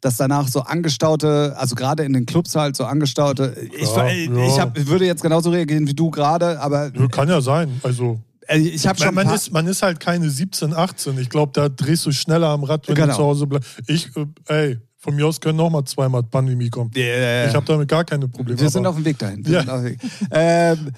dass 0.00 0.16
danach 0.16 0.48
so 0.48 0.60
angestaute, 0.60 1.54
also 1.58 1.74
gerade 1.74 2.04
in 2.04 2.14
den 2.14 2.24
Clubs 2.24 2.54
halt 2.56 2.74
so 2.74 2.84
angestaute, 2.84 3.54
ich, 3.76 3.94
Ja, 3.94 4.08
ich, 4.08 4.28
ja. 4.30 4.58
hab, 4.60 4.86
würde 4.86 5.04
jetzt 5.04 5.22
genauso 5.22 5.50
reagieren 5.50 5.86
wie 5.86 5.94
du 5.94 6.10
gerade, 6.10 6.58
aber 6.60 6.90
Kann 7.10 7.28
ja 7.28 7.42
sein. 7.42 7.78
Also, 7.82 8.18
äh, 8.48 8.58
ich 8.58 8.86
habe 8.86 8.98
schon 8.98 9.14
man, 9.14 9.28
ist, 9.28 9.52
man 9.52 9.66
ist 9.66 9.82
halt 9.82 10.00
keine 10.00 10.30
17, 10.30 10.72
18. 10.72 11.18
Ich 11.18 11.28
glaube, 11.28 11.52
da 11.54 11.68
drehst 11.68 12.06
du 12.06 12.12
schneller 12.12 12.48
am 12.48 12.64
Rad, 12.64 12.88
wenn 12.88 12.94
Genau. 12.94 13.08
du 13.08 13.12
zu 13.14 13.22
Hause 13.24 13.46
bleibst. 13.46 13.68
Ich, 13.88 14.08
äh, 14.16 14.24
ey, 14.46 14.78
von 15.02 15.16
mir 15.16 15.26
aus 15.26 15.40
können 15.40 15.56
noch 15.56 15.70
mal 15.70 15.82
zweimal 15.86 16.22
Pandemie 16.22 16.68
kommen. 16.68 16.90
Yeah. 16.94 17.48
Ich 17.48 17.54
habe 17.54 17.64
damit 17.64 17.88
gar 17.88 18.04
keine 18.04 18.28
Probleme. 18.28 18.60
Wir 18.60 18.68
sind 18.68 18.86
auf 18.86 18.96
dem 18.96 19.04
Weg 19.06 19.18
dahin. 19.18 19.42
Wir 19.46 19.54
Ja. 19.54 19.60
sind 19.60 19.70
auf 19.70 19.80
dem 19.80 19.84
Weg. 19.86 19.98
Ähm, 20.30 20.90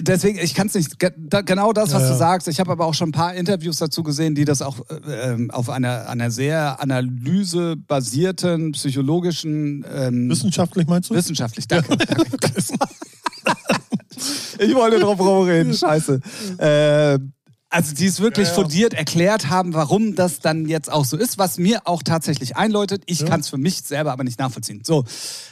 deswegen, 0.00 0.38
ich 0.40 0.52
kann 0.52 0.66
es 0.66 0.74
nicht, 0.74 0.98
genau 0.98 1.72
das, 1.72 1.92
was 1.94 2.02
Ja, 2.02 2.08
du 2.08 2.12
ja. 2.14 2.18
sagst. 2.18 2.48
Ich 2.48 2.58
habe 2.58 2.72
aber 2.72 2.86
auch 2.86 2.94
schon 2.94 3.10
ein 3.10 3.12
paar 3.12 3.32
Interviews 3.34 3.78
dazu 3.78 4.02
gesehen, 4.02 4.34
die 4.34 4.44
das 4.44 4.62
auch 4.62 4.80
äh, 4.90 5.30
ähm, 5.32 5.48
auf 5.52 5.70
einer, 5.70 6.08
einer 6.08 6.32
sehr 6.32 6.80
analysebasierten, 6.80 8.72
psychologischen, 8.72 9.84
ähm, 9.94 10.28
Wissenschaftlich 10.28 10.88
meinst 10.88 11.10
du? 11.10 11.14
wissenschaftlich, 11.14 11.68
danke. 11.68 11.96
danke. 11.96 12.24
ich 14.58 14.74
wollte 14.74 14.98
drauf 14.98 15.20
rumreden, 15.20 15.72
scheiße. 15.72 16.20
Ähm, 16.58 17.32
also 17.70 17.94
die 17.94 18.06
es 18.06 18.20
wirklich 18.20 18.48
Ja, 18.48 18.54
ja. 18.56 18.60
fundiert 18.62 18.94
erklärt 18.94 19.48
haben, 19.48 19.72
warum 19.74 20.14
das 20.14 20.40
dann 20.40 20.66
jetzt 20.66 20.90
auch 20.92 21.04
so 21.04 21.16
ist, 21.16 21.38
was 21.38 21.56
mir 21.58 21.86
auch 21.86 22.02
tatsächlich 22.02 22.56
einläutet. 22.56 23.02
Ich 23.06 23.20
Ja. 23.20 23.28
kann 23.28 23.40
es 23.40 23.48
für 23.48 23.58
mich 23.58 23.82
selber 23.82 24.12
aber 24.12 24.24
nicht 24.24 24.38
nachvollziehen. 24.38 24.82
So, 24.84 25.04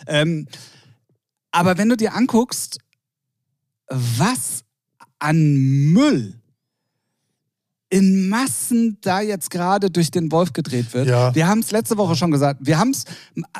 ähm, 0.07 0.47
aber 1.53 1.79
wenn 1.79 1.89
du 1.89 1.97
dir 1.97 2.15
anguckst, 2.15 2.79
was 3.89 4.65
an 5.19 5.55
Müll 5.93 6.35
in 7.91 8.29
Massen 8.29 8.99
da 9.01 9.23
jetzt 9.23 9.51
gerade 9.51 9.91
durch 9.91 10.11
den 10.11 10.31
Wolf 10.31 10.53
gedreht 10.53 10.93
wird. 10.93 11.09
Ja. 11.09 11.35
Wir 11.35 11.47
haben 11.49 11.61
es 11.61 11.71
letzte 11.71 11.97
Woche 11.97 12.17
schon 12.17 12.31
gesagt. 12.31 12.61
Wir 12.63 12.79
haben 12.79 12.91
es. 12.91 13.05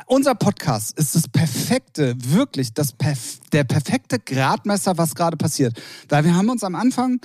Unser 0.05 0.35
Podcast 0.35 0.95
ist 0.99 1.15
das 1.15 1.27
perfekte, 1.27 2.13
wirklich 2.19 2.71
das 2.75 2.93
perf 2.93 3.39
der 3.51 3.63
perfekte 3.63 4.19
Gradmesser, 4.19 4.99
was 4.99 5.15
gerade 5.15 5.35
passiert. 5.35 5.81
Weil 6.09 6.25
wir 6.25 6.35
haben 6.35 6.47
uns 6.49 6.63
am 6.63 6.75
Anfang 6.75 7.19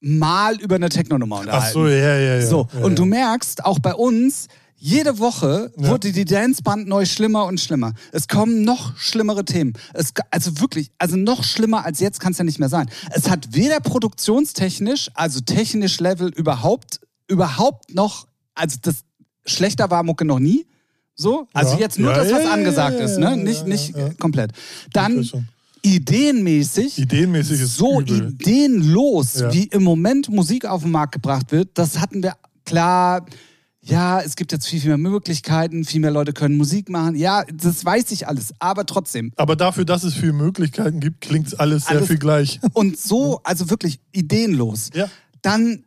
mal 0.00 0.60
über 0.60 0.76
eine 0.76 0.88
Techno-Nummer 0.88 1.40
unterhalten. 1.40 1.66
Ach 1.68 1.72
so, 1.72 1.86
ja, 1.86 2.18
ja, 2.18 2.34
ja. 2.36 2.46
So, 2.46 2.68
ja, 2.72 2.84
und 2.84 2.92
ja. 2.92 2.96
du 2.96 3.04
merkst, 3.06 3.64
auch 3.64 3.78
bei 3.78 3.94
uns, 3.94 4.48
Jede 4.78 5.18
Woche 5.18 5.72
Ja. 5.78 5.88
wurde 5.88 6.12
die 6.12 6.26
Danceband 6.26 6.86
neu 6.86 7.06
schlimmer 7.06 7.46
und 7.46 7.58
schlimmer. 7.58 7.94
Es 8.12 8.28
kommen 8.28 8.60
noch 8.62 8.94
schlimmere 8.98 9.42
Themen. 9.46 9.72
Es, 9.94 10.12
also 10.30 10.60
wirklich, 10.60 10.90
also 10.98 11.16
noch 11.16 11.44
schlimmer 11.44 11.86
als 11.86 11.98
jetzt 11.98 12.20
kann 12.20 12.32
es 12.32 12.38
ja 12.38 12.44
nicht 12.44 12.58
mehr 12.58 12.68
sein. 12.68 12.90
Es 13.10 13.30
hat 13.30 13.54
weder 13.54 13.80
produktionstechnisch, 13.80 15.10
also 15.14 15.40
technisch 15.40 15.98
Level 15.98 16.28
überhaupt, 16.28 17.00
überhaupt 17.26 17.94
noch, 17.94 18.26
also 18.54 18.76
das 18.82 18.96
schlechter 19.46 19.88
war 19.90 20.02
Mucke 20.02 20.26
noch 20.26 20.40
nie. 20.40 20.66
So, 21.14 21.48
also 21.54 21.72
Ja. 21.76 21.80
jetzt 21.80 21.98
nur 21.98 22.10
Ja, 22.10 22.18
das, 22.22 22.30
was 22.32 22.46
angesagt 22.46 23.00
ist, 23.00 23.16
ne? 23.18 23.34
nicht 23.38 23.66
nicht 23.66 23.94
komplett. 24.18 24.52
Dann. 24.92 25.26
Ideenmäßig 25.94 26.98
Ideenmäßig 26.98 27.64
so 27.66 28.00
übel. 28.00 28.30
ideenlos, 28.30 29.40
Ja. 29.40 29.52
wie 29.52 29.64
im 29.64 29.82
Moment 29.84 30.28
Musik 30.28 30.64
auf 30.64 30.82
den 30.82 30.90
Markt 30.90 31.12
gebracht 31.12 31.52
wird, 31.52 31.70
das 31.74 31.98
hatten 32.00 32.22
wir 32.22 32.34
klar. 32.64 33.24
Ja, 33.82 34.20
es 34.20 34.34
gibt 34.34 34.50
jetzt 34.50 34.66
viel, 34.66 34.80
viel 34.80 34.88
mehr 34.88 34.98
Möglichkeiten, 34.98 35.84
viel 35.84 36.00
mehr 36.00 36.10
Leute 36.10 36.32
können 36.32 36.56
Musik 36.56 36.88
machen. 36.88 37.14
Ja, 37.14 37.44
das 37.44 37.84
weiß 37.84 38.10
ich 38.10 38.26
alles, 38.26 38.52
aber 38.58 38.84
trotzdem. 38.84 39.30
Aber 39.36 39.54
dafür, 39.54 39.84
dass 39.84 40.02
es 40.02 40.14
viele 40.14 40.32
Möglichkeiten 40.32 40.98
gibt, 40.98 41.20
klingt 41.20 41.58
alles 41.60 41.84
sehr 41.86 41.98
Alles- 41.98 42.08
viel 42.08 42.18
gleich. 42.18 42.58
Und 42.72 42.98
so, 42.98 43.40
also 43.44 43.70
wirklich 43.70 44.00
ideenlos. 44.10 44.90
Ja. 44.92 45.08
Dann 45.42 45.84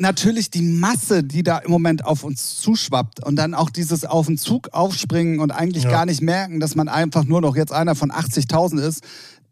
natürlich 0.00 0.50
die 0.50 0.62
Masse, 0.62 1.22
die 1.22 1.42
da 1.42 1.58
im 1.58 1.70
Moment 1.70 2.04
auf 2.04 2.24
uns 2.24 2.56
zuschwappt 2.56 3.24
und 3.24 3.36
dann 3.36 3.54
auch 3.54 3.70
dieses 3.70 4.04
auf 4.04 4.26
den 4.26 4.38
Zug 4.38 4.68
aufspringen 4.72 5.40
und 5.40 5.50
eigentlich 5.50 5.84
Ja. 5.84 5.90
gar 5.90 6.06
nicht 6.06 6.20
merken, 6.22 6.60
dass 6.60 6.74
man 6.74 6.88
einfach 6.88 7.24
nur 7.24 7.40
noch 7.40 7.56
jetzt 7.56 7.72
einer 7.72 7.94
von 7.94 8.10
80.000 8.10 8.80
ist, 8.80 9.02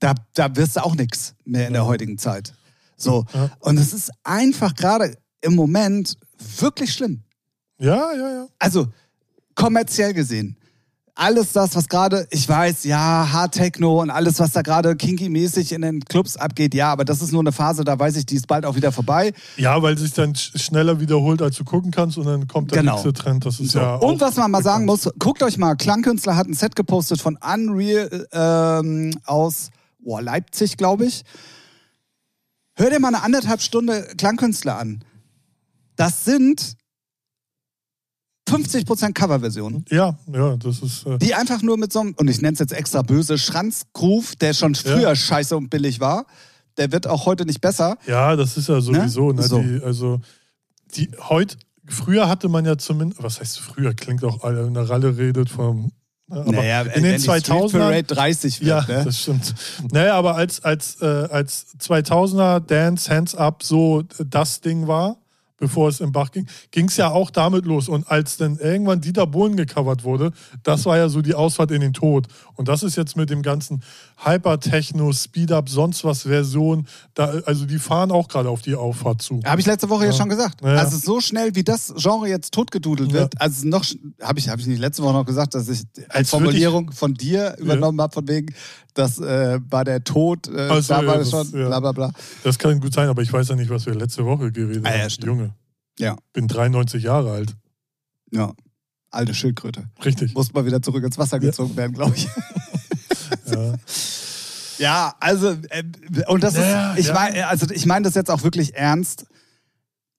da, 0.00 0.14
da 0.34 0.54
wirst 0.56 0.76
du 0.76 0.84
auch 0.84 0.94
nichts 0.94 1.34
mehr 1.44 1.66
in 1.66 1.72
der 1.72 1.86
heutigen 1.86 2.18
Zeit. 2.18 2.54
So. 2.96 3.24
Ja. 3.32 3.50
Und 3.60 3.78
es 3.78 3.92
ist 3.92 4.10
einfach 4.24 4.74
gerade 4.74 5.16
im 5.40 5.54
Moment 5.54 6.16
wirklich 6.58 6.92
schlimm. 6.92 7.22
Ja, 7.78 8.12
ja, 8.12 8.30
ja. 8.30 8.46
Also 8.58 8.88
kommerziell 9.54 10.12
gesehen. 10.14 10.56
Alles 11.20 11.50
das, 11.50 11.74
was 11.74 11.88
gerade, 11.88 12.28
ich 12.30 12.48
weiß, 12.48 12.84
ja, 12.84 13.28
Hard 13.32 13.52
Techno 13.52 14.00
und 14.00 14.08
alles, 14.10 14.38
was 14.38 14.52
da 14.52 14.62
gerade 14.62 14.94
kinky-mäßig 14.94 15.72
in 15.72 15.82
den 15.82 15.98
Clubs 16.04 16.36
abgeht, 16.36 16.74
ja, 16.74 16.92
aber 16.92 17.04
das 17.04 17.20
ist 17.22 17.32
nur 17.32 17.40
eine 17.40 17.50
Phase, 17.50 17.82
da 17.82 17.98
weiß 17.98 18.14
ich, 18.18 18.24
die 18.24 18.36
ist 18.36 18.46
bald 18.46 18.64
auch 18.64 18.76
wieder 18.76 18.92
vorbei. 18.92 19.32
Ja, 19.56 19.82
weil 19.82 19.98
sich 19.98 20.12
dann 20.12 20.34
sch- 20.34 20.56
schneller 20.62 21.00
wiederholt, 21.00 21.42
als 21.42 21.56
du 21.56 21.64
gucken 21.64 21.90
kannst 21.90 22.18
und 22.18 22.26
dann 22.26 22.46
kommt 22.46 22.70
der 22.70 22.82
Genau. 22.82 22.92
nächste 22.92 23.12
Trend. 23.12 23.44
Das 23.44 23.58
ist 23.58 23.72
So. 23.72 23.80
ja 23.80 23.96
und 23.96 24.20
was 24.20 24.36
man 24.36 24.48
mal 24.52 24.62
sagen 24.62 24.84
muss, 24.84 25.10
guckt 25.18 25.42
euch 25.42 25.58
mal, 25.58 25.74
Klangkünstler 25.74 26.36
hat 26.36 26.46
ein 26.46 26.54
Set 26.54 26.76
gepostet 26.76 27.20
von 27.20 27.36
Unreal 27.36 28.28
ähm, 28.30 29.10
aus 29.26 29.70
oh, 30.04 30.20
Leipzig, 30.20 30.76
glaube 30.76 31.06
ich. 31.06 31.24
Hör 32.76 32.90
dir 32.90 33.00
mal 33.00 33.08
eine 33.08 33.24
anderthalb 33.24 33.60
Stunde 33.60 34.06
Klangkünstler 34.16 34.78
an. 34.78 35.02
Das 35.96 36.24
sind 36.24 36.76
50% 38.48 39.12
Coverversionen. 39.12 39.84
Ja, 39.90 40.18
ja, 40.32 40.56
das 40.56 40.80
ist. 40.80 41.06
Äh, 41.06 41.18
Die 41.18 41.34
einfach 41.34 41.62
nur 41.62 41.76
mit 41.78 41.92
so 41.92 42.00
einem, 42.00 42.14
und 42.18 42.28
ich 42.28 42.40
nenne 42.40 42.54
es 42.54 42.58
jetzt 42.58 42.72
extra 42.72 43.02
böse, 43.02 43.38
Schranzgroove, 43.38 44.36
der 44.36 44.54
schon 44.54 44.74
früher 44.74 45.00
Ja. 45.00 45.14
scheiße 45.16 45.56
und 45.56 45.70
billig 45.70 46.00
war. 46.00 46.26
Der 46.76 46.92
wird 46.92 47.06
auch 47.06 47.26
heute 47.26 47.44
nicht 47.44 47.60
besser. 47.60 47.98
ja, 48.06 48.36
das 48.36 48.56
ist 48.56 48.68
ja 48.68 48.80
sowieso. 48.80 49.32
Ne? 49.32 49.42
So. 49.42 49.60
Die, 49.62 49.80
also, 49.82 50.20
die 50.94 51.10
heute, 51.28 51.56
früher 51.86 52.28
hatte 52.28 52.48
man 52.48 52.64
ja 52.64 52.78
zumindest, 52.78 53.22
was 53.22 53.40
heißt 53.40 53.58
früher? 53.60 53.94
Klingt 53.94 54.22
auch, 54.24 54.40
der 54.42 54.88
Ralle 54.88 55.16
redet 55.16 55.50
vom. 55.50 55.90
ne, 56.28 56.38
Aber 56.76 56.94
in 56.94 57.02
den 57.02 57.20
2000ern. 57.20 57.72
Parade 57.72 58.02
30 58.04 58.60
wird, 58.60 58.68
Ja, 58.68 58.84
ne? 58.98 59.04
das 59.04 59.18
stimmt. 59.22 59.54
Naja, 59.92 60.14
aber 60.14 60.36
als, 60.36 60.62
als, 60.62 61.00
äh, 61.02 61.06
als 61.06 61.66
2000er 61.80 62.60
Dance 62.60 63.10
Hands 63.14 63.34
Up 63.34 63.62
so 63.64 64.02
das 64.24 64.60
Ding 64.60 64.86
war, 64.86 65.16
bevor 65.58 65.88
es 65.88 66.00
im 66.00 66.12
Bach 66.12 66.30
ging, 66.30 66.46
ging 66.70 66.86
es 66.88 66.96
ja 66.96 67.10
auch 67.10 67.30
damit 67.30 67.66
los. 67.66 67.88
Und 67.88 68.08
als 68.10 68.36
dann 68.36 68.58
irgendwann 68.58 69.00
Dieter 69.00 69.26
Bohlen 69.26 69.56
gecovert 69.56 70.04
wurde, 70.04 70.32
das 70.62 70.86
war 70.86 70.96
ja 70.96 71.08
so 71.08 71.20
die 71.20 71.34
Ausfahrt 71.34 71.70
in 71.72 71.80
den 71.80 71.92
Tod. 71.92 72.26
Und 72.54 72.68
das 72.68 72.82
ist 72.82 72.96
jetzt 72.96 73.16
mit 73.16 73.28
dem 73.30 73.42
ganzen 73.42 73.82
Hyper-Techno, 74.24 75.12
Speed-Up, 75.12 75.68
sonst 75.68 76.04
was 76.04 76.22
Version, 76.22 76.86
da, 77.14 77.26
also 77.46 77.66
die 77.66 77.78
fahren 77.78 78.10
auch 78.10 78.28
gerade 78.28 78.48
auf 78.48 78.62
die 78.62 78.74
Auffahrt 78.74 79.22
zu. 79.22 79.40
Habe 79.44 79.60
ich 79.60 79.66
letzte 79.66 79.88
Woche 79.88 80.04
ja, 80.04 80.10
Ja. 80.10 80.16
schon 80.16 80.28
gesagt. 80.28 80.60
Ja. 80.62 80.76
Also 80.76 80.96
so 80.96 81.20
schnell, 81.20 81.54
wie 81.54 81.64
das 81.64 81.92
Genre 81.96 82.28
jetzt 82.28 82.52
totgedudelt 82.52 83.10
Ja. 83.12 83.20
wird, 83.20 83.40
also 83.40 83.66
noch, 83.68 83.84
habe 84.22 84.38
ich, 84.38 84.48
hab 84.48 84.58
ich 84.60 84.66
nicht 84.66 84.78
letzte 84.80 85.02
Woche 85.02 85.12
noch 85.14 85.26
gesagt, 85.26 85.54
dass 85.54 85.68
ich 85.68 85.82
als 86.08 86.28
Als 86.28 86.30
Formulierung 86.30 86.92
von 86.92 87.14
dir 87.14 87.56
übernommen 87.58 88.00
habe, 88.00 88.12
von 88.12 88.28
wegen, 88.28 88.54
das 88.98 89.18
äh, 89.20 89.58
war 89.70 89.84
der 89.84 90.02
Tod, 90.04 90.48
äh, 90.48 90.68
so, 90.82 90.94
da 90.94 91.00
ja, 91.02 91.06
war 91.06 91.18
das- 91.18 91.30
schon, 91.30 91.50
ja. 91.52 91.66
bla 91.68 91.80
bla 91.80 91.92
bla. 91.92 92.12
Das 92.44 92.58
kann 92.58 92.80
gut 92.80 92.92
sein, 92.92 93.08
aber 93.08 93.22
ich 93.22 93.32
weiß 93.32 93.48
ja 93.48 93.54
nicht, 93.56 93.70
was 93.70 93.86
wir 93.86 93.94
letzte 93.94 94.24
Woche 94.24 94.50
geredet 94.52 94.84
Ah, 94.86 94.94
ja, 94.94 95.02
haben. 95.02 95.10
stimmt. 95.10 95.26
Junge, 95.28 95.54
Ja, 95.98 96.16
bin 96.32 96.48
93 96.48 97.02
Jahre 97.04 97.32
alt. 97.32 97.54
ja. 98.32 98.52
Alte 99.10 99.32
Schildkröte. 99.32 99.84
Richtig. 100.04 100.34
Muss 100.34 100.52
mal 100.52 100.66
wieder 100.66 100.82
zurück 100.82 101.02
ins 101.02 101.16
Wasser 101.16 101.38
gezogen 101.38 101.74
werden, 101.76 101.94
glaube 101.94 102.14
ich. 102.14 102.28
Ja. 103.50 103.74
Ja, 104.78 105.14
also, 105.18 105.48
äh, 105.70 105.82
und 106.28 106.42
das 106.42 106.54
Ja, 106.56 106.92
ist, 106.92 107.00
ich 107.00 107.06
ja. 107.06 107.14
meine, 107.14 107.46
also 107.48 107.66
ich 107.70 107.86
meine 107.86 108.04
das 108.04 108.14
jetzt 108.14 108.30
auch 108.30 108.42
wirklich 108.42 108.74
ernst. 108.74 109.24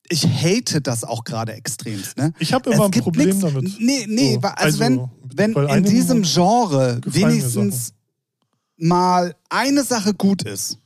Ich 0.10 0.26
hate 0.26 0.82
das 0.82 1.04
auch 1.04 1.24
gerade 1.24 1.54
extremst. 1.54 2.18
Ne? 2.18 2.34
Ich 2.40 2.52
habe 2.52 2.72
immer 2.72 2.88
Es 2.88 2.92
ein 2.96 3.02
Problem 3.02 3.30
nix- 3.30 3.40
damit. 3.42 3.80
Nee, 3.80 4.06
nee, 4.10 4.34
So, 4.34 4.44
wa- 4.44 4.54
also, 4.58 4.80
wenn, 4.80 5.08
wenn 5.36 5.54
weil 5.56 5.78
in 5.78 5.84
diesem 5.84 6.24
Genre 6.24 7.00
wenigstens 7.06 7.94
mal 8.80 9.36
eine 9.50 9.84
Sache 9.84 10.14
gut 10.14 10.44
ist, 10.44 10.78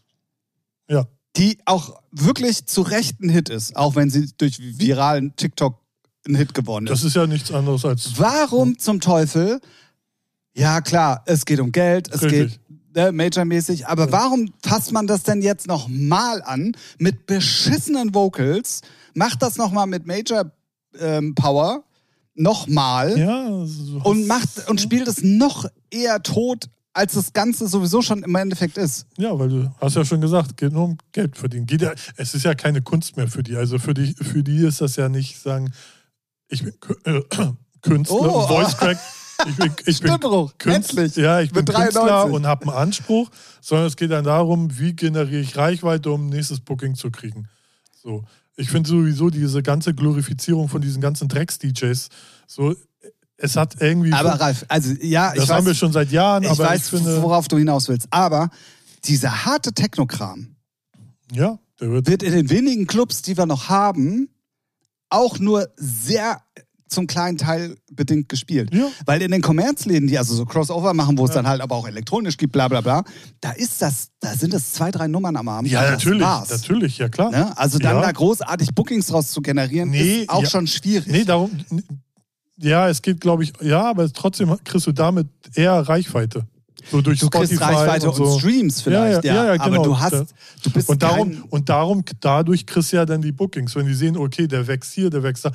Ja. 0.89 1.05
die 1.37 1.57
auch 1.65 2.01
wirklich 2.11 2.65
zu 2.65 2.81
Recht 2.81 3.21
ein 3.21 3.29
Hit 3.29 3.49
ist, 3.49 3.75
auch 3.75 3.95
wenn 3.95 4.09
sie 4.09 4.31
durch 4.37 4.59
viralen 4.59 5.35
TikTok 5.35 5.79
ein 6.27 6.35
Hit 6.35 6.53
geworden 6.53 6.85
ist. 6.87 6.91
Das 6.91 7.03
ist 7.03 7.15
ja 7.15 7.27
nichts 7.27 7.51
anderes 7.51 7.83
als. 7.85 8.17
Warum 8.17 8.77
zum 8.77 8.99
Teufel? 9.01 9.59
Ja, 10.55 10.81
klar, 10.81 11.23
es 11.25 11.45
geht 11.45 11.59
um 11.59 11.71
Geld, 11.71 12.09
es 12.13 12.21
Richtig. 12.21 12.59
geht 12.59 12.95
ne, 12.95 13.11
majormäßig, 13.11 13.87
aber 13.87 14.11
warum 14.11 14.53
fasst 14.61 14.91
man 14.91 15.07
das 15.07 15.23
denn 15.23 15.41
jetzt 15.41 15.67
noch 15.67 15.87
mal 15.87 16.41
an 16.43 16.73
mit 16.99 17.25
beschissenen 17.25 18.13
Vocals? 18.13 18.81
Macht 19.15 19.41
das 19.41 19.57
noch 19.57 19.71
mal 19.71 19.85
mit 19.87 20.05
Major 20.05 20.51
ähm, 20.99 21.33
Power 21.35 21.83
nochmal 22.35 23.17
Ja, 23.17 23.47
und 24.03 24.27
macht 24.27 24.67
und 24.69 24.79
spielt 24.81 25.07
es 25.07 25.21
noch 25.23 25.65
eher 25.91 26.21
tot, 26.23 26.65
als 26.93 27.13
das 27.13 27.33
Ganze 27.33 27.67
sowieso 27.67 28.01
schon 28.01 28.23
im 28.23 28.35
Endeffekt 28.35 28.77
ist. 28.77 29.07
Ja, 29.17 29.37
weil 29.37 29.49
du 29.49 29.71
hast 29.81 29.95
ja 29.95 30.05
schon 30.05 30.21
gesagt, 30.21 30.57
geht 30.57 30.71
nur 30.73 30.83
um 30.85 30.97
Geld 31.11 31.37
verdienen. 31.37 31.65
Geht 31.65 31.81
ja, 31.81 31.93
es 32.17 32.35
ist 32.35 32.43
ja 32.43 32.53
keine 32.53 32.81
Kunst 32.81 33.17
mehr 33.17 33.27
für 33.27 33.43
die. 33.43 33.55
Also 33.55 33.79
für 33.79 33.93
die, 33.93 34.13
für 34.13 34.43
die 34.43 34.57
ist 34.65 34.81
das 34.81 34.95
ja 34.95 35.09
nicht 35.09 35.39
sagen, 35.39 35.73
ich 36.47 36.63
bin 36.63 36.73
äh, 37.05 37.21
Künstler, 37.81 38.17
Oh, 38.17 38.47
Voice 38.47 38.77
Crack. 38.77 38.99
Ich 39.47 39.55
bin, 39.55 39.71
ich 39.87 39.99
bin 39.99 40.19
Künstler, 40.59 41.03
endlich. 41.03 41.15
ja, 41.15 41.41
ich 41.41 41.51
bin 41.51 41.65
Künstler 41.65 42.05
93. 42.05 42.33
und 42.35 42.45
habe 42.45 42.67
einen 42.67 42.77
Anspruch, 42.77 43.29
sondern 43.59 43.87
es 43.87 43.95
geht 43.97 44.11
dann 44.11 44.23
darum, 44.23 44.77
wie 44.77 44.95
generiere 44.95 45.41
ich 45.41 45.57
Reichweite, 45.57 46.11
um 46.11 46.27
ein 46.27 46.29
nächstes 46.29 46.59
Booking 46.59 46.95
zu 46.95 47.09
kriegen. 47.09 47.49
So. 48.01 48.23
Ich 48.55 48.69
finde 48.69 48.87
sowieso 48.87 49.31
diese 49.31 49.63
ganze 49.63 49.95
Glorifizierung 49.95 50.69
von 50.69 50.81
diesen 50.81 51.01
ganzen 51.01 51.27
Drecks-DJs, 51.27 52.09
so, 52.45 52.75
es 53.43 53.55
hat 53.55 53.75
irgendwie. 53.79 54.13
Aber 54.13 54.31
Ralf, 54.39 54.65
also 54.69 54.93
ja, 55.01 55.31
ich 55.33 55.39
das 55.41 55.49
weiß, 55.49 55.55
haben 55.57 55.65
wir 55.65 55.75
schon 55.75 55.91
seit 55.91 56.11
Jahren, 56.11 56.43
ich 56.43 56.49
aber 56.49 56.63
weiß 56.65 56.83
ich 56.85 56.89
finde. 56.89 57.21
worauf 57.21 57.47
du 57.47 57.57
hinaus 57.57 57.87
willst, 57.89 58.07
aber 58.09 58.49
dieser 59.05 59.45
harte 59.45 59.73
Technokram, 59.73 60.55
Ja, 61.33 61.59
der 61.79 61.91
wird. 61.91 62.07
wird 62.07 62.23
in 62.23 62.31
den 62.33 62.49
wenigen 62.49 62.87
Clubs, 62.87 63.21
die 63.21 63.35
wir 63.37 63.45
noch 63.45 63.67
haben, 63.69 64.29
auch 65.09 65.39
nur 65.39 65.67
sehr 65.75 66.41
zum 66.87 67.07
kleinen 67.07 67.39
Teil 67.39 67.75
bedingt 67.91 68.29
gespielt. 68.29 68.71
Ja. 68.73 68.85
Weil 69.07 69.23
in 69.23 69.31
den 69.31 69.41
Kommerzläden, 69.41 70.07
die 70.07 70.15
also 70.19 70.35
so 70.35 70.45
Crossover 70.45 70.93
machen, 70.93 71.17
wo 71.17 71.23
es 71.25 71.31
Ja. 71.31 71.35
dann 71.37 71.47
halt 71.47 71.59
aber 71.61 71.75
auch 71.75 71.87
elektronisch 71.87 72.37
gibt, 72.37 72.53
bla 72.53 72.67
bla 72.67 72.81
bla, 72.81 73.03
da 73.41 73.49
ist 73.51 73.81
das, 73.81 74.09
da 74.19 74.35
sind 74.35 74.53
es 74.53 74.73
zwei, 74.73 74.91
drei 74.91 75.07
Nummern 75.07 75.35
am 75.35 75.47
Abend. 75.49 75.71
Ja, 75.71 75.81
das 75.81 75.91
natürlich, 75.93 76.21
war's. 76.21 76.49
natürlich, 76.51 76.97
ja 76.99 77.09
klar. 77.09 77.31
Ne? 77.31 77.57
Also 77.57 77.79
dann 77.79 77.95
Ja. 77.95 78.01
da 78.03 78.11
großartig 78.11 78.75
Bookings 78.75 79.07
draus 79.07 79.31
zu 79.31 79.41
generieren, 79.41 79.89
Nee, 79.89 80.19
ist 80.21 80.29
auch 80.29 80.45
schon 80.45 80.67
schwierig. 80.67 81.07
Nee, 81.11 81.23
darum. 81.25 81.49
Ja, 82.57 82.87
es 82.87 83.01
geht, 83.01 83.19
glaube 83.19 83.43
ich, 83.43 83.53
ja, 83.61 83.89
aber 83.89 84.11
trotzdem 84.11 84.55
kriegst 84.63 84.87
du 84.87 84.91
damit 84.91 85.27
eher 85.55 85.73
Reichweite. 85.73 86.45
So 86.91 87.01
durch 87.01 87.19
du 87.19 87.27
Spotify 87.27 87.55
kriegst 87.55 87.61
Reichweite 87.61 88.09
und, 88.09 88.15
so. 88.15 88.23
und 88.25 88.39
Streams 88.39 88.81
vielleicht, 88.81 89.23
ja. 89.23 89.33
Ja, 89.33 89.45
ja, 89.45 89.55
ja, 89.55 89.61
aber 89.61 89.69
genau. 89.71 89.83
du 89.83 89.99
hast, 89.99 90.13
Ja. 90.13 90.25
du 90.63 90.69
bist 90.71 90.89
Und 90.89 91.01
darum, 91.01 91.31
kein, 91.31 91.41
und 91.43 91.69
darum, 91.69 92.03
dadurch 92.19 92.65
kriegst 92.65 92.91
du 92.91 92.97
ja 92.97 93.05
dann 93.05 93.21
die 93.21 93.31
Bookings. 93.31 93.75
Wenn 93.75 93.85
die 93.85 93.93
sehen, 93.93 94.17
okay, 94.17 94.47
der 94.47 94.67
wächst 94.67 94.93
hier, 94.93 95.09
der 95.09 95.23
wächst 95.23 95.45
da. 95.45 95.51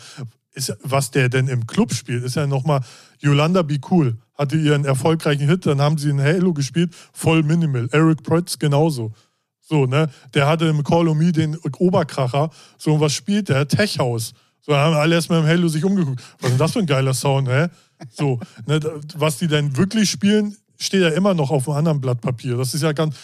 Ist 0.54 0.76
was 0.82 1.10
der 1.10 1.28
denn 1.28 1.46
im 1.46 1.66
Club 1.66 1.92
spielt, 1.92 2.24
ist 2.24 2.34
ja 2.34 2.46
nochmal, 2.46 2.80
Yolanda 3.20 3.62
Be 3.62 3.78
Cool 3.90 4.16
hatte 4.34 4.56
ihren 4.56 4.84
erfolgreichen 4.84 5.48
Hit, 5.48 5.66
dann 5.66 5.80
haben 5.80 5.98
sie 5.98 6.10
in 6.10 6.20
Halo 6.20 6.52
gespielt, 6.52 6.94
voll 7.12 7.42
minimal. 7.42 7.88
Eric 7.92 8.22
Protz 8.22 8.58
genauso. 8.58 9.12
So, 9.60 9.84
ne? 9.86 10.08
Der 10.32 10.46
hatte 10.46 10.66
im 10.66 10.82
Call 10.82 11.08
of 11.08 11.16
Me 11.16 11.30
den 11.30 11.56
Oberkracher. 11.78 12.50
So, 12.78 12.98
was 13.00 13.12
spielt 13.12 13.50
der? 13.50 13.68
Tech 13.68 13.98
House. 13.98 14.32
So, 14.68 14.76
haben 14.76 14.94
alle 14.96 15.14
erstmal 15.14 15.40
im 15.40 15.46
Halo 15.46 15.66
sich 15.68 15.82
umgeguckt. 15.82 16.22
Was 16.40 16.50
ist 16.50 16.52
denn 16.52 16.58
das 16.58 16.72
für 16.72 16.78
ein 16.80 16.86
geiler 16.86 17.14
Sound, 17.14 17.48
hä? 17.48 17.68
So, 18.10 18.38
ne, 18.66 18.78
was 19.16 19.38
die 19.38 19.48
denn 19.48 19.74
wirklich 19.78 20.10
spielen, 20.10 20.54
steht 20.78 21.00
ja 21.00 21.08
immer 21.08 21.32
noch 21.32 21.50
auf 21.50 21.66
einem 21.70 21.78
anderen 21.78 22.00
Blatt 22.02 22.20
Papier. 22.20 22.58
Das 22.58 22.74
ist 22.74 22.82
ja 22.82 22.92
ganz, 22.92 23.16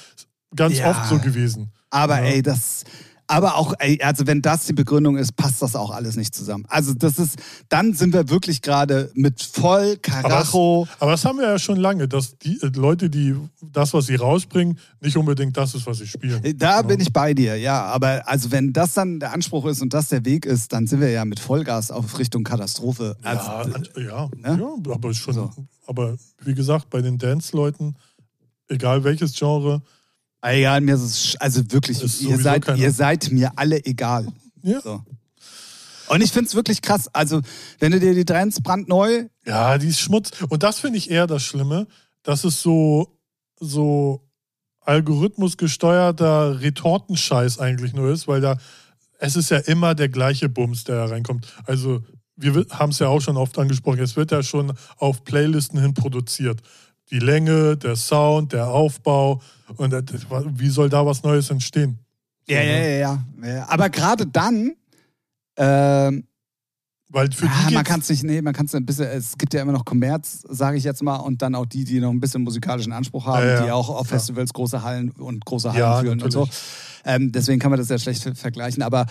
ganz 0.57 0.79
Ja. 0.79 0.89
oft 0.89 1.05
so 1.07 1.19
gewesen. 1.21 1.71
aber 1.91 2.19
Ja. 2.21 2.31
ey, 2.31 2.43
das, 2.43 2.85
Aber 3.27 3.57
auch, 3.57 3.75
also 4.03 4.27
wenn 4.27 4.43
das 4.43 4.67
die 4.67 4.75
Begründung 4.75 5.17
ist, 5.17 5.35
passt 5.37 5.63
das 5.63 5.77
auch 5.77 5.91
alles 5.91 6.17
nicht 6.17 6.35
zusammen. 6.35 6.65
Also 6.69 6.93
das 6.93 7.19
ist, 7.19 7.39
dann 7.71 7.95
sind 7.95 8.13
wir 8.13 8.29
wirklich 8.29 8.61
gerade 8.61 9.11
mit 9.15 9.43
voll 9.43 9.97
Karacho. 9.97 10.83
Aber 10.83 10.87
das, 10.87 11.01
aber 11.03 11.11
das 11.13 11.25
haben 11.25 11.39
wir 11.39 11.49
ja 11.49 11.59
schon 11.59 11.77
lange, 11.79 12.07
dass 12.07 12.37
die 12.39 12.61
äh, 12.61 12.67
Leute, 12.75 13.09
die 13.09 13.35
das, 13.63 13.95
was 13.95 14.07
sie 14.07 14.17
rausbringen, 14.17 14.79
nicht 15.01 15.17
unbedingt 15.17 15.57
das 15.57 15.75
ist, 15.75 15.87
was 15.87 15.99
sie 15.99 16.07
spielen. 16.07 16.43
Da 16.59 16.83
bin 16.83 17.01
ich 17.01 17.13
bei 17.13 17.33
dir, 17.33 17.57
ja. 17.57 17.83
Aber 17.85 18.29
also 18.29 18.51
wenn 18.53 18.73
das 18.75 18.93
dann 18.95 19.21
der 19.21 19.33
Anspruch 19.33 19.65
ist 19.67 19.81
und 19.81 19.95
das 19.95 20.09
der 20.11 20.25
Weg 20.27 20.45
ist, 20.45 20.73
dann 20.75 20.87
sind 20.87 21.01
wir 21.01 21.11
ja 21.11 21.25
mit 21.25 21.41
Vollgas 21.41 21.91
auf 21.91 22.19
Richtung 22.19 22.45
Katastrophe. 22.45 23.17
Also, 23.23 23.47
ja, 23.47 23.59
an- 23.61 23.89
ja, 23.97 24.29
ne? 24.37 24.61
ja, 24.87 24.93
aber 24.95 25.15
schon. 25.15 25.35
So. 25.35 25.51
Aber 25.87 26.17
wie 26.45 26.55
gesagt, 26.55 26.91
bei 26.91 27.01
den 27.01 27.17
Dance-Leuten, 27.19 27.97
egal 28.69 29.05
welches 29.05 29.35
Genre, 29.35 29.83
egal, 30.53 30.81
mir 30.81 30.95
ist 30.95 31.03
es, 31.03 31.37
also 31.41 31.63
wirklich, 31.73 32.03
Ist 32.03 32.21
ihr 32.23 32.39
seid, 32.39 32.67
ihr 32.77 32.93
seid 32.93 33.31
mir 33.31 33.53
alle 33.57 33.85
egal. 33.85 34.27
ja, 34.63 34.81
So. 34.81 35.03
Und 36.09 36.23
ich 36.23 36.33
finde 36.33 36.49
es 36.49 36.55
wirklich 36.55 36.83
krass. 36.83 37.09
Also, 37.15 37.41
wenn 37.79 37.93
du 37.93 38.01
dir 38.01 38.15
die 38.15 38.25
Trends 38.25 38.61
brandneu, 38.61 39.25
ja, 39.47 39.79
die 39.79 39.89
ist 39.89 40.01
Schmutz. 40.01 40.31
Und 40.49 40.63
das 40.63 40.79
finde 40.81 40.99
ich 40.99 41.11
eher 41.11 41.27
das 41.27 41.43
Schlimme, 41.43 41.87
dass 42.23 42.45
es 42.45 42.61
so, 42.61 43.19
so 43.59 44.21
algorithmusgesteuerter 44.81 46.61
Retortenscheiß 46.61 47.59
eigentlich 47.59 47.95
nur 47.95 48.11
ist, 48.11 48.29
weil 48.29 48.43
da, 48.43 48.59
es 49.19 49.37
ist 49.37 49.51
ja 49.51 49.59
immer 49.59 49.95
der 49.95 50.11
gleiche 50.11 50.49
Bums, 50.49 50.85
der 50.85 50.97
da 50.97 51.07
reinkommt. 51.07 51.47
Also, 51.67 52.03
wir 52.37 52.67
haben 52.71 52.91
es 52.91 52.99
ja 52.99 53.09
auch 53.09 53.21
schon 53.21 53.37
oft 53.37 53.59
angesprochen, 53.59 54.01
es 54.01 54.17
wird 54.17 54.33
ja 54.33 54.43
schon 54.43 54.73
auf 54.99 55.25
Playlisten 55.25 55.81
hin 55.81 55.95
produziert. 55.95 56.61
Die 57.11 57.19
Länge, 57.19 57.77
der 57.77 57.97
Sound, 57.97 58.53
der 58.53 58.69
Aufbau. 58.69 59.41
Und 59.77 59.93
das- 59.93 60.05
wie 60.57 60.69
soll 60.69 60.89
da 60.89 61.05
was 61.05 61.23
Neues 61.23 61.51
entstehen? 61.51 61.99
ja, 62.49 62.57
So, 62.61 62.63
ja, 62.67 62.73
ne? 62.79 62.99
ja, 62.99 63.25
ja, 63.43 63.55
ja. 63.57 63.69
Aber 63.69 63.89
gerade 63.91 64.27
dann, 64.27 64.73
ähm, 65.57 66.25
Weil 67.11 67.31
für 67.31 67.47
ah, 67.47 67.69
die 67.69 67.75
man 67.75 67.85
kann 67.85 68.01
es 68.01 68.09
nicht, 68.09 68.25
nee, 68.25 68.43
man 68.43 68.53
kann 68.53 68.67
es 68.67 68.75
ein 68.75 68.85
bisschen, 68.85 69.07
es 69.07 69.39
gibt 69.39 69.55
ja 69.55 69.63
immer 69.63 69.71
noch 69.73 69.85
Kommerz, 69.85 70.43
sage 70.49 70.77
ich 70.79 70.85
jetzt 70.85 71.03
mal, 71.03 71.17
und 71.17 71.43
dann 71.43 71.55
auch 71.55 71.67
die, 71.67 71.85
die 71.85 72.01
noch 72.01 72.11
ein 72.11 72.19
bisschen 72.21 72.43
musikalischen 72.43 72.93
Anspruch 72.93 73.27
haben, 73.27 73.47
Ja, 73.47 73.55
ja. 73.55 73.65
die 73.65 73.71
auch 73.71 73.89
auf 73.89 74.11
Ja. 74.11 74.17
Festivals 74.17 74.53
große 74.53 74.83
Hallen 74.83 75.11
und 75.13 75.45
große 75.45 75.69
Hallen 75.73 75.81
Ja, 75.81 76.01
führen 76.01 76.21
und 76.23 76.31
so. 76.33 76.41
natürlich. 76.41 76.61
Ähm, 77.05 77.31
deswegen 77.33 77.61
kann 77.61 77.71
man 77.71 77.79
das 77.79 77.89
ja 77.89 77.99
schlecht 77.99 78.23
ver- 78.23 78.35
vergleichen. 78.35 78.83
Aber 78.83 79.07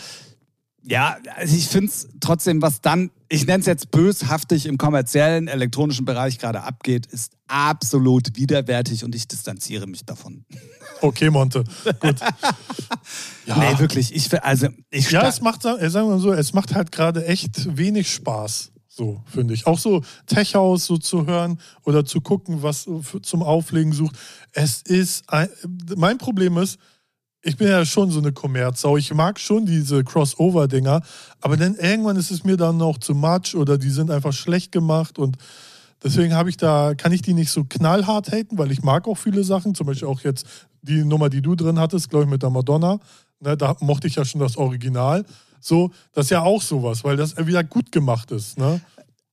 ja, 0.86 1.18
also 1.36 1.56
ich 1.56 1.68
finde 1.68 1.88
es 1.88 2.08
trotzdem, 2.20 2.62
was 2.62 2.82
dann, 2.82 3.10
ich 3.30 3.46
nenne 3.46 3.62
es 3.62 3.66
jetzt 3.66 3.92
böshaftig 3.92 4.66
im 4.66 4.78
kommerziellen, 4.78 5.48
elektronischen 5.48 6.06
Bereich 6.06 6.40
gerade 6.40 6.62
abgeht, 6.64 7.06
ist 7.06 7.34
absolut 7.48 8.36
widerwärtig 8.36 9.04
und 9.04 9.16
ich 9.16 9.28
distanziere 9.28 9.88
mich 9.88 10.06
davon. 10.06 10.46
Okay, 11.02 11.30
Monte. 11.30 11.64
Gut. 12.00 12.20
Ja, 13.46 13.58
Nee, 13.58 13.78
wirklich. 13.78 14.16
Ich, 14.16 14.42
also, 14.42 14.70
ich 14.90 15.12
ja 15.12 15.28
es 15.28 15.42
macht, 15.42 15.64
sagen 15.64 15.92
wir 15.92 16.06
mal 16.06 16.20
so, 16.20 16.32
es 16.32 16.54
macht 16.54 16.74
halt 16.74 16.94
gerade 16.94 17.26
echt 17.26 17.76
wenig 17.78 18.10
Spaß. 18.10 18.72
So, 18.88 19.22
finde 19.26 19.54
ich. 19.54 19.68
Auch 19.68 19.80
so 19.80 20.02
Tech 20.28 20.56
House 20.56 20.86
so 20.86 20.98
zu 20.98 21.26
hören 21.26 21.60
oder 21.84 22.06
zu 22.06 22.22
gucken, 22.22 22.64
was 22.64 22.88
zum 23.24 23.44
Auflegen 23.44 23.92
sucht. 23.92 24.16
Es 24.52 24.82
ist, 24.84 25.28
ein, 25.30 25.50
mein 25.98 26.20
Problem 26.20 26.58
ist, 26.58 26.78
ich 27.44 27.58
bin 27.58 27.68
ja 27.68 27.86
schon 27.86 28.10
so 28.10 28.20
eine 28.20 28.32
Kommerzsau. 28.32 28.96
Ich 28.98 29.14
mag 29.14 29.38
schon 29.38 29.66
diese 29.66 30.04
Crossover-Dinger, 30.04 31.02
aber 31.42 31.58
dann 31.58 31.76
irgendwann 31.76 32.16
ist 32.16 32.32
es 32.32 32.44
mir 32.44 32.56
dann 32.56 32.78
noch 32.78 32.98
zu 32.98 33.14
much 33.14 33.56
oder 33.56 33.78
die 33.78 33.90
sind 33.90 34.10
einfach 34.10 34.32
schlecht 34.32 34.72
gemacht 34.72 35.20
und 35.20 35.38
deswegen 36.02 36.34
habe 36.34 36.50
ich 36.50 36.58
da, 36.58 36.96
kann 36.96 37.12
ich 37.12 37.22
die 37.22 37.34
nicht 37.34 37.52
so 37.52 37.66
knallhart 37.66 38.32
haten, 38.32 38.58
weil 38.58 38.72
ich 38.72 38.82
mag 38.82 39.08
auch 39.08 39.18
viele 39.18 39.44
Sachen, 39.44 39.76
zum 39.76 39.88
Beispiel 39.88 40.08
auch 40.08 40.22
jetzt 40.22 40.48
die 40.82 41.04
Nummer, 41.04 41.30
die 41.30 41.42
du 41.42 41.56
drin 41.56 41.80
hattest, 41.80 42.10
glaube 42.10 42.26
ich, 42.26 42.32
mit 42.32 42.44
der 42.44 42.50
Madonna. 42.50 43.00
Ne, 43.42 43.58
da 43.58 43.76
mochte 43.82 44.08
ich 44.08 44.16
ja 44.16 44.24
schon 44.24 44.40
das 44.40 44.56
Original. 44.56 45.26
So, 45.60 45.92
das 46.14 46.26
ist 46.26 46.32
ja 46.32 46.42
auch 46.42 46.62
sowas, 46.62 47.04
weil 47.04 47.18
das 47.18 47.36
wieder 47.38 47.64
gut 47.64 47.92
gemacht 47.92 48.32
ist. 48.32 48.58
Ne? 48.58 48.82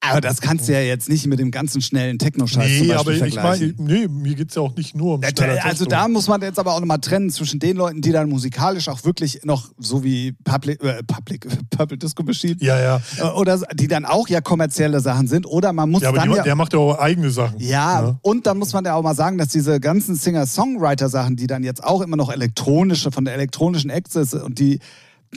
Aber 0.03 0.21
das 0.23 0.41
kannst 0.41 0.67
du 0.67 0.73
ja 0.73 0.81
jetzt 0.81 1.09
nicht 1.11 1.27
mit 1.27 1.39
dem 1.39 1.51
ganzen 1.51 1.83
schnellen 1.83 2.19
Techno-Scheiß 2.19 2.79
zum 2.79 2.87
Nee, 2.87 2.93
Beispiel 2.93 2.95
aber 2.95 3.13
ich 3.13 3.19
vergleichen. 3.19 3.75
meine, 3.79 3.93
nee, 4.01 4.09
mir 4.09 4.35
geht 4.35 4.49
es 4.49 4.55
ja 4.55 4.63
auch 4.63 4.75
nicht 4.75 4.97
nur 4.97 5.17
um 5.17 5.23
schneller 5.23 5.65
Also 5.65 5.85
da 5.85 6.09
muss 6.09 6.27
man 6.27 6.41
jetzt 6.41 6.59
aber 6.59 6.75
auch 6.75 6.81
nochmal 6.81 7.01
trennen 7.01 7.29
zwischen 7.31 7.61
den 7.61 7.77
Leuten, 7.77 8.01
die 8.01 8.11
dann 8.11 8.29
musikalisch 8.31 8.89
auch 8.89 9.05
wirklich 9.05 9.41
noch 9.45 9.71
so 9.79 10.03
wie 10.03 10.33
Public, 10.45 10.83
äh, 10.83 11.03
Public 11.03 11.47
Purple 11.71 11.99
Disco 11.99 12.23
Machine 12.23 12.57
Ja, 12.61 12.81
ja. 12.81 13.01
äh, 13.19 13.23
oder 13.35 13.61
die 13.75 13.89
dann 13.89 14.05
auch 14.07 14.27
ja 14.29 14.41
kommerzielle 14.41 15.01
Sachen 15.01 15.29
sind 15.29 15.45
oder 15.47 15.73
man 15.75 15.91
muss 15.91 16.01
Ja, 16.03 16.09
aber 16.09 16.19
dann 16.19 16.31
die, 16.31 16.37
ja 16.37 16.43
der 16.45 16.55
macht 16.57 16.73
ja 16.73 16.79
auch 16.79 16.99
eigene 16.99 17.31
Sachen. 17.31 17.59
ja, 17.61 18.01
Ne? 18.03 18.19
und 18.23 18.47
dann 18.47 18.59
muss 18.59 18.73
man 18.73 18.85
ja 18.87 18.95
auch 18.95 19.03
mal 19.03 19.15
sagen, 19.15 19.37
dass 19.37 19.49
diese 19.49 19.81
ganzen 19.81 20.15
Singer-Songwriter-Sachen, 20.15 21.37
die 21.37 21.47
dann 21.47 21.63
jetzt 21.63 21.85
auch 21.85 22.01
immer 22.01 22.17
noch 22.17 22.31
elektronische, 22.33 23.11
von 23.13 23.25
der 23.25 23.35
elektronischen 23.35 23.91
Access 23.91 24.35
und 24.35 24.59
die, 24.59 24.79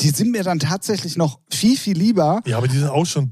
die 0.01 0.09
sind 0.09 0.31
mir 0.31 0.43
dann 0.43 0.59
tatsächlich 0.59 1.17
noch 1.17 1.39
viel, 1.51 1.77
viel 1.77 1.97
lieber. 1.97 2.41
Ja, 2.45 2.57
aber 2.57 2.67
die 2.67 2.77
sind 2.77 2.89
auch 2.89 3.05
schon 3.05 3.31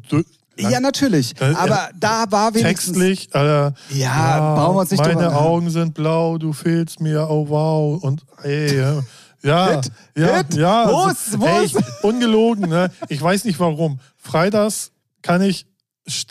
Ja, 0.58 0.80
natürlich. 0.80 1.40
Äh, 1.42 1.54
Aber 1.56 1.90
da 2.00 2.26
war 2.30 2.54
wenigstens. 2.54 2.98
textlich. 2.98 3.34
Äh, 3.34 3.72
Ja, 3.90 4.54
brauchen 4.56 4.76
wir 4.76 4.80
uns 4.82 4.92
nicht 4.92 5.00
Meine 5.00 5.14
drüber- 5.16 5.42
Augen 5.42 5.70
sind 5.70 5.94
blau, 5.94 6.38
du 6.38 6.54
fehlst 6.54 7.00
mir, 7.00 7.28
oh 7.30 7.48
wow. 7.50 8.04
Und 8.04 8.24
ey, 8.44 8.78
ja. 8.80 9.02
Ja, 9.44 9.70
Hit, 9.72 9.92
ja, 10.16 10.38
Hit. 10.38 10.54
ja. 10.56 10.88
Wo 10.88 11.08
ist- 11.08 11.40
wo 11.40 11.46
ey, 11.48 11.66
ist- 11.66 11.76
ich, 11.76 12.04
ungelogen, 12.04 12.70
ne? 12.70 12.92
Ich 13.10 13.20
weiß 13.20 13.46
nicht 13.46 13.60
warum. 13.60 14.00
Freitags 14.18 14.92
kann 15.24 15.42
ich, 15.42 15.66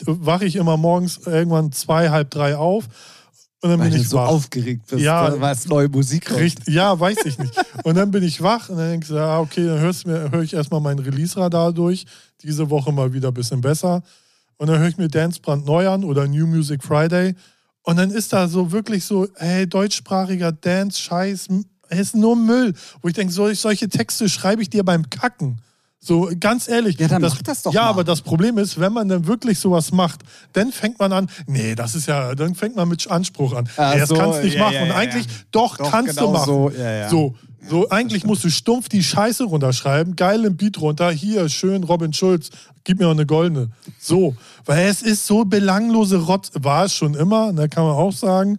wache 0.04 0.44
ich 0.44 0.54
immer 0.56 0.76
morgens 0.76 1.18
irgendwann 1.26 1.72
zwei, 1.72 2.10
halb 2.10 2.30
drei 2.30 2.56
auf 2.56 2.84
und 3.62 3.70
dann 3.70 3.78
Weil 3.80 3.88
bin 3.90 3.96
du 3.96 4.02
ich 4.02 4.08
so 4.08 4.16
wach. 4.16 4.28
aufgeregt 4.28 4.86
bist, 4.88 5.02
Ja. 5.02 5.38
weil 5.40 5.52
es 5.54 5.66
neue 5.68 5.88
Musik 5.88 6.26
kommt. 6.26 6.40
Richt, 6.40 6.68
ja, 6.68 6.98
weiß 6.98 7.18
ich 7.26 7.38
nicht. 7.38 7.52
Und 7.84 7.94
dann 7.96 8.10
bin 8.10 8.22
ich 8.22 8.40
wach 8.42 8.68
und 8.70 8.78
dann 8.78 8.90
denkst 8.90 9.08
du, 9.08 9.18
ah, 9.18 9.40
okay, 9.40 9.66
dann 9.66 9.78
hörst 9.80 10.06
mir, 10.06 10.30
höre 10.30 10.42
ich 10.42 10.54
erstmal 10.54 10.80
mein 10.80 10.98
Release-Radar 10.98 11.72
durch. 11.72 12.06
Diese 12.42 12.70
Woche 12.70 12.90
mal 12.92 13.12
wieder 13.12 13.28
ein 13.28 13.34
bisschen 13.34 13.60
besser. 13.60 14.02
Und 14.56 14.68
dann 14.68 14.78
höre 14.78 14.88
ich 14.88 14.96
mir 14.96 15.08
Dance 15.08 15.40
neu 15.64 15.88
an 15.88 16.04
oder 16.04 16.26
New 16.26 16.46
Music 16.46 16.82
Friday. 16.82 17.34
Und 17.82 17.96
dann 17.96 18.10
ist 18.10 18.32
da 18.32 18.48
so 18.48 18.72
wirklich 18.72 19.04
so, 19.04 19.26
hey, 19.36 19.66
deutschsprachiger 19.66 20.52
Dance, 20.52 20.98
Scheiß, 21.00 21.48
ist 21.90 22.14
nur 22.14 22.36
Müll. 22.36 22.74
Wo 23.02 23.08
ich 23.08 23.14
denke, 23.14 23.32
solch, 23.32 23.58
solche 23.58 23.88
Texte 23.88 24.28
schreibe 24.28 24.62
ich 24.62 24.70
dir 24.70 24.84
beim 24.84 25.08
Kacken. 25.10 25.58
So, 26.02 26.30
ganz 26.40 26.66
ehrlich. 26.66 26.98
Ja, 26.98 27.08
dann 27.08 27.20
mach 27.20 27.42
das 27.42 27.62
doch 27.62 27.74
Ja, 27.74 27.82
mal. 27.82 27.88
aber 27.90 28.04
das 28.04 28.22
Problem 28.22 28.56
ist, 28.56 28.80
wenn 28.80 28.92
man 28.92 29.08
dann 29.08 29.26
wirklich 29.26 29.58
sowas 29.58 29.92
macht, 29.92 30.20
dann 30.54 30.72
fängt 30.72 30.98
man 30.98 31.12
an, 31.12 31.30
nee, 31.46 31.74
das 31.74 31.94
ist 31.94 32.06
ja, 32.06 32.34
dann 32.34 32.54
fängt 32.54 32.74
man 32.74 32.88
mit 32.88 33.06
Anspruch 33.10 33.52
an. 33.52 33.68
Ach 33.76 33.92
nee, 33.92 34.00
das 34.00 34.08
so, 34.08 34.14
kannst 34.16 34.38
du 34.38 34.44
nicht 34.44 34.54
ja, 34.56 34.62
machen. 34.62 34.74
ja, 34.76 34.82
Und 34.84 34.92
eigentlich, 34.92 35.26
doch, 35.52 35.76
Doch, 35.76 35.90
kannst 35.90 36.16
genau 36.16 36.28
du 36.28 36.32
machen. 36.32 36.46
so. 36.46 36.72
So, 37.10 37.34
so, 37.68 37.90
eigentlich 37.90 38.24
musst 38.24 38.42
du 38.44 38.50
stumpf 38.50 38.88
die 38.88 39.02
Scheiße 39.02 39.44
runterschreiben, 39.44 40.16
geil 40.16 40.46
im 40.46 40.56
Beat 40.56 40.80
runter, 40.80 41.10
hier, 41.10 41.50
schön, 41.50 41.84
Robin 41.84 42.14
Schulz, 42.14 42.48
gib 42.84 42.98
mir 42.98 43.06
auch 43.06 43.10
eine 43.12 43.26
goldene. 43.26 43.68
So, 44.00 44.34
weil 44.64 44.86
es 44.88 45.02
ist 45.02 45.26
so 45.26 45.44
belanglose 45.44 46.16
Rotz, 46.16 46.50
war 46.54 46.86
es 46.86 46.94
schon 46.94 47.14
immer, 47.14 47.52
da 47.52 47.68
kann 47.68 47.84
man 47.84 47.92
auch 47.92 48.12
sagen. 48.12 48.58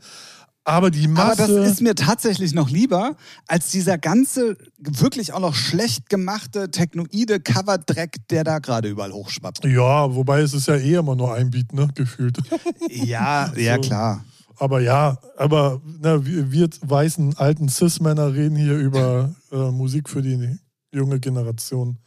Aber 0.63 0.91
die 0.91 1.05
Aber 1.05 1.13
Masse. 1.35 1.47
das 1.47 1.71
ist 1.71 1.81
mir 1.81 1.95
tatsächlich 1.95 2.53
noch 2.53 2.69
lieber, 2.69 3.15
als 3.47 3.71
dieser 3.71 3.97
ganze, 3.97 4.57
wirklich 4.77 5.33
auch 5.33 5.39
noch 5.39 5.55
schlecht 5.55 6.07
gemachte, 6.09 6.69
technoide 6.69 7.39
Coverdreck, 7.39 8.17
der 8.29 8.43
da 8.43 8.59
gerade 8.59 8.89
überall 8.89 9.11
hochschwappt. 9.11 9.65
ja, 9.65 10.13
wobei 10.13 10.41
es 10.41 10.53
ist 10.53 10.67
ja 10.67 10.75
eh 10.75 10.95
immer 10.95 11.15
nur 11.15 11.33
ein 11.33 11.49
Beat, 11.49 11.73
ne, 11.73 11.89
gefühlt. 11.95 12.37
Ja, 12.89 13.51
ja, 13.55 13.75
So. 13.75 13.81
klar. 13.81 14.23
Aber 14.59 14.79
ja, 14.81 15.17
aber 15.37 15.81
ne, 15.99 16.21
wir, 16.23 16.69
weißen 16.81 17.37
alten 17.37 17.67
Cis-Männer 17.67 18.35
reden 18.35 18.55
hier 18.55 18.77
über 18.77 19.33
äh, 19.51 19.55
Musik 19.71 20.07
für 20.07 20.21
die 20.21 20.59
junge 20.93 21.19
Generation. 21.19 21.97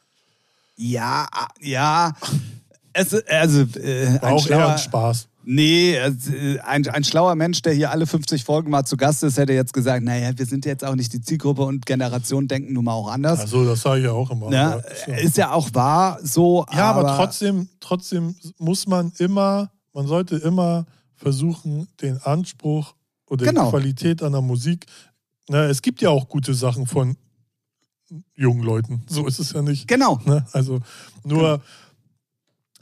Ja, 0.76 1.26
ja. 1.60 2.12
Es, 2.92 3.12
also, 3.26 3.62
äh, 3.80 4.22
War 4.22 4.32
auch 4.32 4.46
eher 4.46 4.68
ein 4.68 4.78
Spaß. 4.78 5.26
Nee, 5.46 5.94
äh, 5.96 6.58
ein, 6.64 6.86
ein 6.88 7.04
schlauer 7.04 7.34
Mensch, 7.34 7.60
der 7.62 7.74
hier 7.74 7.90
alle 7.90 8.06
50 8.06 8.44
Folgen 8.44 8.70
mal 8.70 8.84
zu 8.84 8.96
Gast 8.96 9.22
ist, 9.22 9.36
hätte 9.36 9.52
jetzt 9.52 9.72
gesagt, 9.72 10.02
naja, 10.04 10.30
wir 10.36 10.46
sind 10.46 10.64
jetzt 10.64 10.84
auch 10.84 10.94
nicht 10.94 11.12
die 11.12 11.20
Zielgruppe 11.20 11.62
und 11.62 11.84
Generation 11.86 12.48
denken 12.48 12.72
nun 12.72 12.84
mal 12.84 12.92
auch 12.92 13.08
anders. 13.08 13.40
Also, 13.40 13.64
das 13.64 13.82
sage 13.82 14.00
ich 14.00 14.04
ja 14.06 14.12
auch 14.12 14.30
immer. 14.30 14.50
ja, 14.50 14.72
Aber, 14.72 14.84
ja. 15.06 15.16
ist 15.16 15.36
ja 15.36 15.52
auch 15.52 15.68
wahr, 15.74 16.18
so. 16.22 16.64
Ja, 16.72 16.90
aber, 16.92 17.16
trotzdem, 17.16 17.68
trotzdem 17.80 18.34
muss 18.58 18.86
man 18.86 19.12
immer, 19.18 19.70
man 19.92 20.06
sollte 20.06 20.36
immer 20.36 20.86
versuchen, 21.14 21.88
den 22.00 22.18
Anspruch 22.22 22.94
oder 23.26 23.46
Genau. 23.46 23.64
die 23.66 23.70
Qualität 23.70 24.22
an 24.22 24.32
der 24.32 24.42
Musik. 24.42 24.86
Na, 25.48 25.64
es 25.64 25.82
gibt 25.82 26.00
ja 26.00 26.08
auch 26.10 26.28
gute 26.28 26.54
Sachen 26.54 26.86
von 26.86 27.16
jungen 28.34 28.62
Leuten. 28.62 29.02
So 29.08 29.26
ist 29.26 29.38
es 29.38 29.52
ja 29.52 29.62
nicht. 29.62 29.88
Genau. 29.88 30.20
Ne? 30.24 30.46
Also 30.52 30.80
nur 31.24 31.60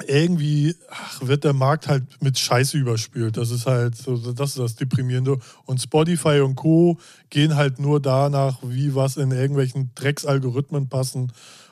irgendwie 0.07 0.75
ach, 0.91 1.21
wird 1.27 1.45
der 1.45 1.53
Markt 1.53 1.87
halt 1.87 2.05
mit 2.23 2.39
Scheiße 2.39 2.77
überspült. 2.79 3.37
Das 3.37 3.51
ist 3.51 3.67
halt 3.67 3.95
so, 3.97 4.17
das 4.33 4.51
ist 4.51 4.59
das 4.59 4.75
Deprimierende. 4.77 5.39
Und 5.65 5.81
Spotify 5.81 6.41
und 6.41 6.57
Co. 6.57 6.99
gehen 7.31 7.55
halt 7.57 7.79
nur 7.79 8.01
danach, 8.01 8.59
wie 8.63 8.95
was 8.95 9.17
in 9.17 9.31
irgendwelchen 9.31 9.91
Drecksalgorithmen 9.95 10.89
passen. 10.89 11.31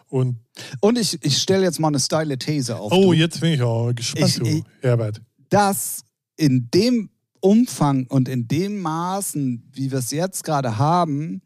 Und 0.09 0.37
Und 0.81 0.99
ich, 0.99 1.23
ich 1.25 1.39
stelle 1.39 1.63
jetzt 1.65 1.81
mal 1.81 1.89
eine 1.89 2.01
steile 2.01 2.37
These 2.39 2.77
auf. 2.77 2.93
oh, 2.93 3.13
du. 3.13 3.19
jetzt 3.19 3.41
bin 3.41 3.53
ich 3.55 3.63
auch 3.63 3.93
gespannt, 3.95 4.29
Ich- 4.29 4.39
du, 4.39 4.45
ich- 4.47 4.65
Herbert. 4.81 5.23
dass 5.49 6.05
in 6.37 6.69
dem 6.73 7.11
Umfang 7.41 8.07
und 8.09 8.29
in 8.29 8.49
den 8.49 8.81
Maßen, 8.81 9.71
wie 9.73 9.91
wir 9.91 9.99
es 10.01 10.11
jetzt 10.11 10.45
gerade 10.45 10.77
haben, 10.77 11.41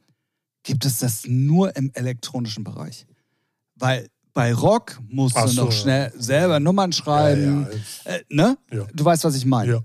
gibt 0.65 0.85
es 0.85 0.99
das 0.99 1.25
nur 1.27 1.77
im 1.77 1.91
elektronischen 1.95 2.65
Bereich. 2.65 3.07
Weil 3.77 4.09
bei 4.35 4.53
Rock 4.53 5.01
musst 5.09 5.37
Ach 5.37 5.45
du 5.45 5.51
so, 5.51 5.65
noch 5.65 5.71
ja. 5.73 5.79
schnell 5.79 6.13
selber 6.19 6.61
Nummern 6.61 6.93
schreiben. 6.93 7.69
Ja, 8.05 8.13
ja, 8.13 8.17
Äh, 8.17 8.23
ne? 8.29 8.59
Ja. 8.73 8.87
Du 8.93 9.05
weißt, 9.05 9.25
was 9.25 9.37
ich 9.37 9.47
meine. 9.47 9.73
Ja. 9.73 9.81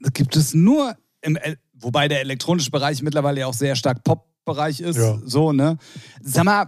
Das 0.00 0.12
gibt 0.12 0.36
es 0.36 0.52
nur 0.52 0.96
im, 1.22 1.36
El 1.36 1.56
wobei 1.74 2.08
der 2.08 2.20
elektronische 2.20 2.70
Bereich 2.70 3.02
mittlerweile 3.02 3.40
ja 3.40 3.46
auch 3.46 3.54
sehr 3.54 3.74
stark 3.74 4.04
Pop-Bereich 4.04 4.80
ist. 4.80 4.96
Ja. 4.96 5.18
So, 5.24 5.52
ne? 5.52 5.78
Sag 6.20 6.44
mal, 6.44 6.66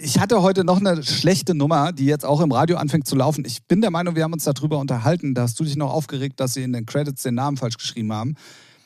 ich 0.00 0.18
hatte 0.20 0.42
heute 0.42 0.64
noch 0.64 0.78
eine 0.78 1.02
schlechte 1.02 1.54
Nummer, 1.54 1.92
die 1.92 2.06
jetzt 2.06 2.24
auch 2.24 2.40
im 2.40 2.52
Radio 2.52 2.76
anfängt 2.76 3.06
zu 3.06 3.16
laufen. 3.16 3.44
Ich 3.44 3.66
bin 3.66 3.80
der 3.80 3.90
Meinung, 3.90 4.14
wir 4.14 4.22
haben 4.22 4.32
uns 4.32 4.44
darüber 4.44 4.78
unterhalten. 4.78 5.34
Da 5.34 5.42
hast 5.42 5.58
du 5.58 5.64
dich 5.64 5.76
noch 5.76 5.92
aufgeregt, 5.92 6.38
dass 6.38 6.54
sie 6.54 6.62
in 6.62 6.72
den 6.72 6.86
Credits 6.86 7.22
den 7.22 7.34
Namen 7.34 7.56
falsch 7.56 7.78
geschrieben 7.78 8.12
haben. 8.12 8.36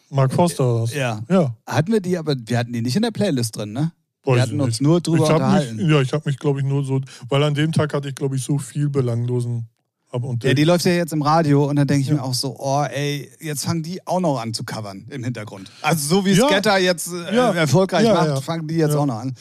Mark 0.08 0.32
Foster 0.32 0.64
oder 0.72 0.82
was? 0.84 0.94
Ja. 0.94 1.20
Ja. 1.28 1.56
Hatten 1.66 1.92
wir 1.92 2.00
die, 2.00 2.16
aber 2.16 2.34
wir 2.38 2.58
hatten 2.58 2.72
die 2.72 2.80
nicht 2.80 2.96
in 2.96 3.02
der 3.02 3.10
Playlist 3.10 3.56
drin, 3.56 3.72
ne? 3.72 3.92
Weiß 4.26 4.34
wir 4.34 4.36
ich 4.36 4.42
hatten 4.42 4.60
uns 4.60 4.68
nicht. 4.74 4.80
nur 4.82 5.00
drüber 5.00 5.24
ich 5.24 5.30
unterhalten. 5.32 5.76
Mich, 5.76 5.88
ja, 5.88 6.00
ich 6.00 6.12
habe 6.12 6.28
mich, 6.28 6.38
glaube 6.38 6.60
ich, 6.60 6.66
nur 6.66 6.84
so, 6.84 7.00
weil 7.28 7.42
an 7.42 7.54
dem 7.54 7.72
Tag 7.72 7.94
hatte 7.94 8.08
ich, 8.08 8.14
glaube 8.14 8.36
ich, 8.36 8.42
so 8.42 8.58
viel 8.58 8.88
belanglosen 8.88 9.68
Ab 10.12 10.22
und 10.22 10.44
Ja, 10.44 10.54
die 10.54 10.62
läuft 10.62 10.84
ja 10.84 10.92
jetzt 10.92 11.12
im 11.12 11.20
Radio 11.22 11.68
und 11.68 11.74
dann 11.76 11.86
denke 11.88 12.02
ich 12.02 12.08
Ja. 12.08 12.14
mir 12.14 12.22
auch 12.22 12.32
so, 12.32 12.54
oh 12.60 12.84
ey, 12.84 13.28
jetzt 13.40 13.64
fangen 13.64 13.82
die 13.82 14.06
auch 14.06 14.20
noch 14.20 14.38
an 14.40 14.54
zu 14.54 14.62
covern 14.62 15.04
im 15.10 15.24
Hintergrund. 15.24 15.68
Also 15.82 16.06
so 16.16 16.24
wie 16.24 16.30
Ja. 16.32 16.46
Scatter 16.46 16.78
jetzt 16.78 17.08
äh, 17.12 17.34
Ja. 17.34 17.52
erfolgreich 17.52 18.06
macht, 18.06 18.44
fangen 18.44 18.68
die 18.68 18.76
jetzt 18.76 18.94
auch 18.94 19.04
noch 19.06 19.18
an. 19.18 19.34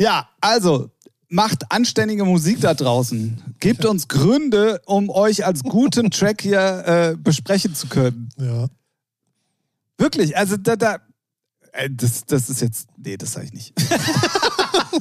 Ja. 0.00 0.28
Also 0.40 0.90
macht 1.28 1.70
anständige 1.70 2.24
Musik 2.24 2.60
da 2.62 2.72
draußen. 2.72 3.42
Gebt 3.60 3.84
uns 3.84 4.08
Gründe, 4.08 4.80
um 4.86 5.10
euch 5.10 5.44
als 5.44 5.62
guten 5.62 6.10
Track 6.10 6.40
hier 6.40 6.84
äh, 7.12 7.16
besprechen 7.16 7.74
zu 7.74 7.88
können. 7.88 8.30
Ja. 8.38 8.68
Wirklich, 9.98 10.36
also 10.36 10.56
da, 10.56 10.76
da 10.76 10.98
das, 11.90 12.24
das 12.26 12.50
ist 12.50 12.60
jetzt, 12.60 12.88
nee, 12.96 13.16
das 13.16 13.32
sage 13.32 13.46
ich 13.46 13.52
nicht. 13.52 13.74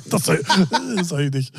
Das 0.09 0.25
sei, 0.25 0.39
das 0.95 1.09
sei 1.09 1.29
nicht. 1.29 1.53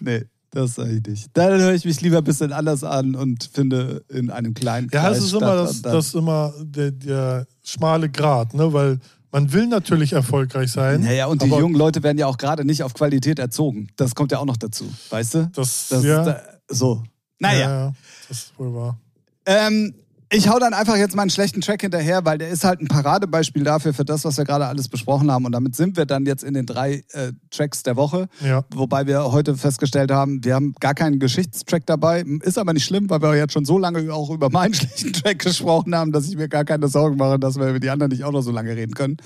nee, 0.00 0.24
das 0.50 0.74
sage 0.74 0.92
ich 0.92 1.06
nicht. 1.06 1.30
Dann 1.32 1.58
höre 1.60 1.72
ich 1.72 1.84
mich 1.86 2.00
lieber 2.02 2.18
ein 2.18 2.24
bisschen 2.24 2.52
anders 2.52 2.84
an 2.84 3.14
und 3.14 3.48
finde 3.52 4.04
in 4.08 4.30
einem 4.30 4.52
kleinen 4.52 4.88
Ja, 4.92 5.02
Kreis 5.02 5.18
es 5.18 5.24
ist 5.24 5.32
immer, 5.32 5.54
das, 5.54 5.80
das 5.82 6.06
ist 6.08 6.14
immer 6.14 6.52
der, 6.60 6.90
der 6.90 7.46
schmale 7.64 8.10
Grat, 8.10 8.52
ne? 8.54 8.72
weil 8.72 8.98
man 9.30 9.50
will 9.52 9.66
natürlich 9.66 10.12
erfolgreich 10.12 10.70
sein. 10.70 11.00
Naja, 11.02 11.26
und 11.26 11.40
die 11.42 11.48
jungen 11.48 11.74
Leute 11.74 12.02
werden 12.02 12.18
ja 12.18 12.26
auch 12.26 12.36
gerade 12.36 12.64
nicht 12.64 12.82
auf 12.82 12.92
Qualität 12.92 13.38
erzogen. 13.38 13.88
Das 13.96 14.14
kommt 14.14 14.32
ja 14.32 14.38
auch 14.38 14.44
noch 14.46 14.58
dazu, 14.58 14.84
weißt 15.10 15.34
du? 15.34 15.50
Das, 15.54 15.88
Das 15.88 16.04
ja, 16.04 16.20
ist 16.20 16.26
da, 16.26 16.42
so. 16.68 17.02
Naja. 17.38 17.58
ja, 17.60 17.68
ja, 17.86 17.92
das 18.28 18.38
ist 18.38 18.58
wohl 18.58 18.74
wahr. 18.74 18.98
Ähm, 19.46 19.94
ich 20.32 20.48
hau 20.48 20.58
dann 20.58 20.72
einfach 20.72 20.96
jetzt 20.96 21.14
mal 21.14 21.22
einen 21.22 21.30
schlechten 21.30 21.60
Track 21.60 21.82
hinterher, 21.82 22.24
weil 22.24 22.38
der 22.38 22.48
ist 22.48 22.64
halt 22.64 22.80
ein 22.80 22.88
Paradebeispiel 22.88 23.64
dafür, 23.64 23.92
für 23.92 24.04
das, 24.04 24.24
was 24.24 24.38
wir 24.38 24.44
gerade 24.44 24.66
alles 24.66 24.88
besprochen 24.88 25.30
haben. 25.30 25.44
Und 25.44 25.52
damit 25.52 25.76
sind 25.76 25.96
wir 25.96 26.06
dann 26.06 26.24
jetzt 26.24 26.42
in 26.42 26.54
den 26.54 26.64
drei 26.64 27.04
äh, 27.12 27.32
Tracks 27.50 27.82
der 27.82 27.96
Woche. 27.96 28.28
Ja. 28.40 28.64
Wobei 28.74 29.06
wir 29.06 29.30
heute 29.30 29.56
festgestellt 29.56 30.10
haben, 30.10 30.42
wir 30.42 30.54
haben 30.54 30.74
gar 30.80 30.94
keinen 30.94 31.18
Geschichtstrack 31.18 31.84
dabei. 31.84 32.24
Ist 32.42 32.56
aber 32.56 32.72
nicht 32.72 32.84
schlimm, 32.84 33.10
weil 33.10 33.20
wir 33.20 33.36
jetzt 33.36 33.52
schon 33.52 33.66
so 33.66 33.78
lange 33.78 34.12
auch 34.12 34.30
über 34.30 34.48
meinen 34.48 34.72
schlechten 34.74 35.12
Track 35.12 35.40
gesprochen 35.40 35.94
haben, 35.94 36.12
dass 36.12 36.26
ich 36.26 36.36
mir 36.36 36.48
gar 36.48 36.64
keine 36.64 36.88
Sorgen 36.88 37.16
mache, 37.16 37.38
dass 37.38 37.56
wir 37.56 37.68
über 37.68 37.80
die 37.80 37.90
anderen 37.90 38.10
nicht 38.10 38.24
auch 38.24 38.32
noch 38.32 38.42
so 38.42 38.52
lange 38.52 38.74
reden 38.74 38.94
können. 38.94 39.18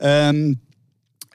Ähm, 0.00 0.60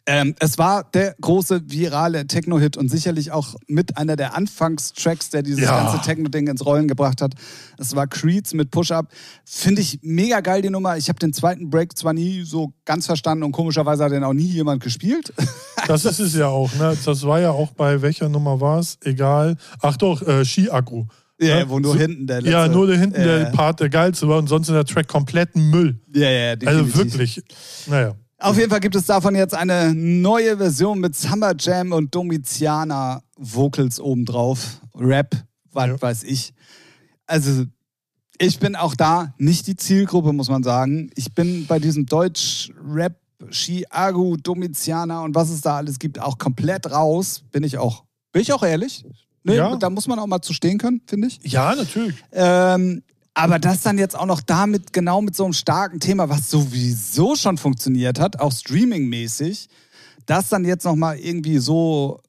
ähm, 0.08 0.34
es 0.40 0.58
war 0.58 0.86
der 0.94 1.16
große 1.22 1.64
virale 1.70 2.26
Techno-Hit 2.26 2.78
und 2.78 2.90
sicherlich 2.90 3.32
auch 3.32 3.56
mit 3.68 3.98
einer 3.98 4.16
der 4.16 4.36
Anfangstracks, 4.36 5.30
der 5.30 5.44
dieses 5.44 5.62
Ja. 5.66 5.84
ganze 5.84 6.04
Techno-Ding 6.06 6.48
ins 6.48 6.66
Rollen 6.66 6.88
gebracht 6.88 7.22
hat. 7.22 7.34
Es 7.78 7.96
war 7.96 8.08
Creeds 8.08 8.54
mit 8.54 8.72
Push-Up. 8.72 9.12
Finde 9.46 9.82
ich 9.82 10.00
mega 10.02 10.40
geil, 10.40 10.62
die 10.62 10.70
Nummer. 10.70 10.98
Ich 10.98 11.10
habe 11.10 11.20
den 11.20 11.34
zweiten 11.34 11.70
Break 11.70 11.98
zwar 11.98 12.14
nie 12.14 12.44
so 12.44 12.74
ganz 12.86 13.06
verstanden 13.06 13.44
und 13.44 13.52
komischerweise 13.52 14.04
hat 14.06 14.12
den 14.14 14.24
auch 14.24 14.34
nie 14.34 14.48
jemand 14.48 14.82
gespielt. 14.82 15.34
Das 15.88 16.04
ist 16.06 16.20
es 16.20 16.34
ja 16.36 16.48
auch. 16.48 16.74
Ne? 16.74 16.98
Das 17.06 17.24
war 17.24 17.40
ja 17.40 17.52
auch 17.52 17.72
bei 17.72 18.02
welcher 18.02 18.28
Nummer 18.30 18.60
war 18.60 18.80
es? 18.80 18.98
Egal. 19.04 19.56
Ach 19.82 19.96
doch, 19.96 20.22
äh, 20.28 20.44
Ski-Akku. 20.44 21.06
Ja, 21.40 21.60
Ne? 21.60 21.70
wo 21.70 21.80
nur 21.80 21.94
So- 21.94 22.00
hinten 22.00 22.26
der 22.28 22.38
letzte. 22.42 22.52
Ja, 22.52 22.68
nur 22.68 22.88
der 22.88 22.98
hinten 22.98 23.22
Ja. 23.22 23.26
der 23.38 23.46
Part 23.52 23.80
der 23.80 23.90
geilste 23.90 24.28
war 24.28 24.40
und 24.40 24.48
sonst 24.48 24.68
ist 24.70 24.74
der 24.74 24.86
Track 24.86 25.08
komplett 25.08 25.56
Müll. 25.56 26.00
Ja, 26.14 26.30
ja, 26.30 26.50
Also 26.66 26.84
definitiv. 26.84 26.96
wirklich. 26.98 27.44
Naja. 27.86 28.16
Auf 28.40 28.58
jeden 28.58 28.70
Fall 28.70 28.80
gibt 28.80 28.96
es 28.96 29.06
davon 29.08 29.34
jetzt 29.36 29.56
eine 29.56 29.94
neue 29.96 30.58
Version 30.58 31.00
mit 31.00 31.16
Summer 31.16 31.54
Jam 31.58 31.92
und 31.92 32.14
Domitiana 32.14 33.24
Vocals 33.36 34.00
obendrauf. 34.00 34.80
Rap, 34.96 35.36
was 35.72 35.88
Ja. 35.88 36.02
weiß 36.02 36.24
ich. 36.24 36.54
Also, 37.26 37.66
ich 38.38 38.60
bin 38.60 38.76
auch 38.76 38.94
da 38.94 39.34
nicht 39.40 39.66
die 39.66 39.76
Zielgruppe, 39.76 40.34
muss 40.34 40.50
man 40.50 40.62
sagen. 40.62 41.10
Ich 41.16 41.34
bin 41.34 41.66
bei 41.66 41.80
diesem 41.80 42.06
Deutsch-Rap, 42.06 43.20
Chiago, 43.50 44.38
Domitiana 44.38 45.22
und 45.24 45.34
was 45.34 45.50
es 45.50 45.62
da 45.62 45.78
alles 45.78 45.98
gibt, 45.98 46.20
auch 46.20 46.38
komplett 46.38 46.92
raus. 46.92 47.44
Bin 47.52 47.64
ich 47.64 47.80
auch. 47.80 48.04
Bin 48.32 48.44
ich 48.44 48.54
auch 48.54 48.62
ehrlich? 48.64 49.04
Ne, 49.44 49.56
Ja. 49.56 49.76
Da 49.78 49.90
muss 49.90 50.08
man 50.08 50.20
auch 50.20 50.28
mal 50.28 50.42
zu 50.42 50.54
stehen 50.54 50.78
können, 50.78 51.02
finde 51.08 51.28
ich. 51.30 51.40
Ja, 51.44 51.74
natürlich. 51.74 52.16
Ähm, 52.32 53.02
aber 53.38 53.60
das 53.60 53.84
dann 53.84 54.00
jetzt 54.00 54.18
auch 54.18 54.26
noch 54.26 54.42
damit, 54.42 54.94
genau 54.94 55.22
mit 55.22 55.36
so 55.36 55.44
einem 55.44 55.54
starken 55.54 56.00
Thema, 56.00 56.28
was 56.28 56.50
sowieso 56.50 57.36
schon 57.36 57.60
funktioniert 57.60 58.20
hat, 58.20 58.40
auch 58.40 58.52
streamingmäßig, 58.52 59.70
das 60.26 60.50
dann 60.50 60.66
jetzt 60.66 60.86
nochmal 60.86 61.20
irgendwie 61.20 61.60
so, 61.60 62.20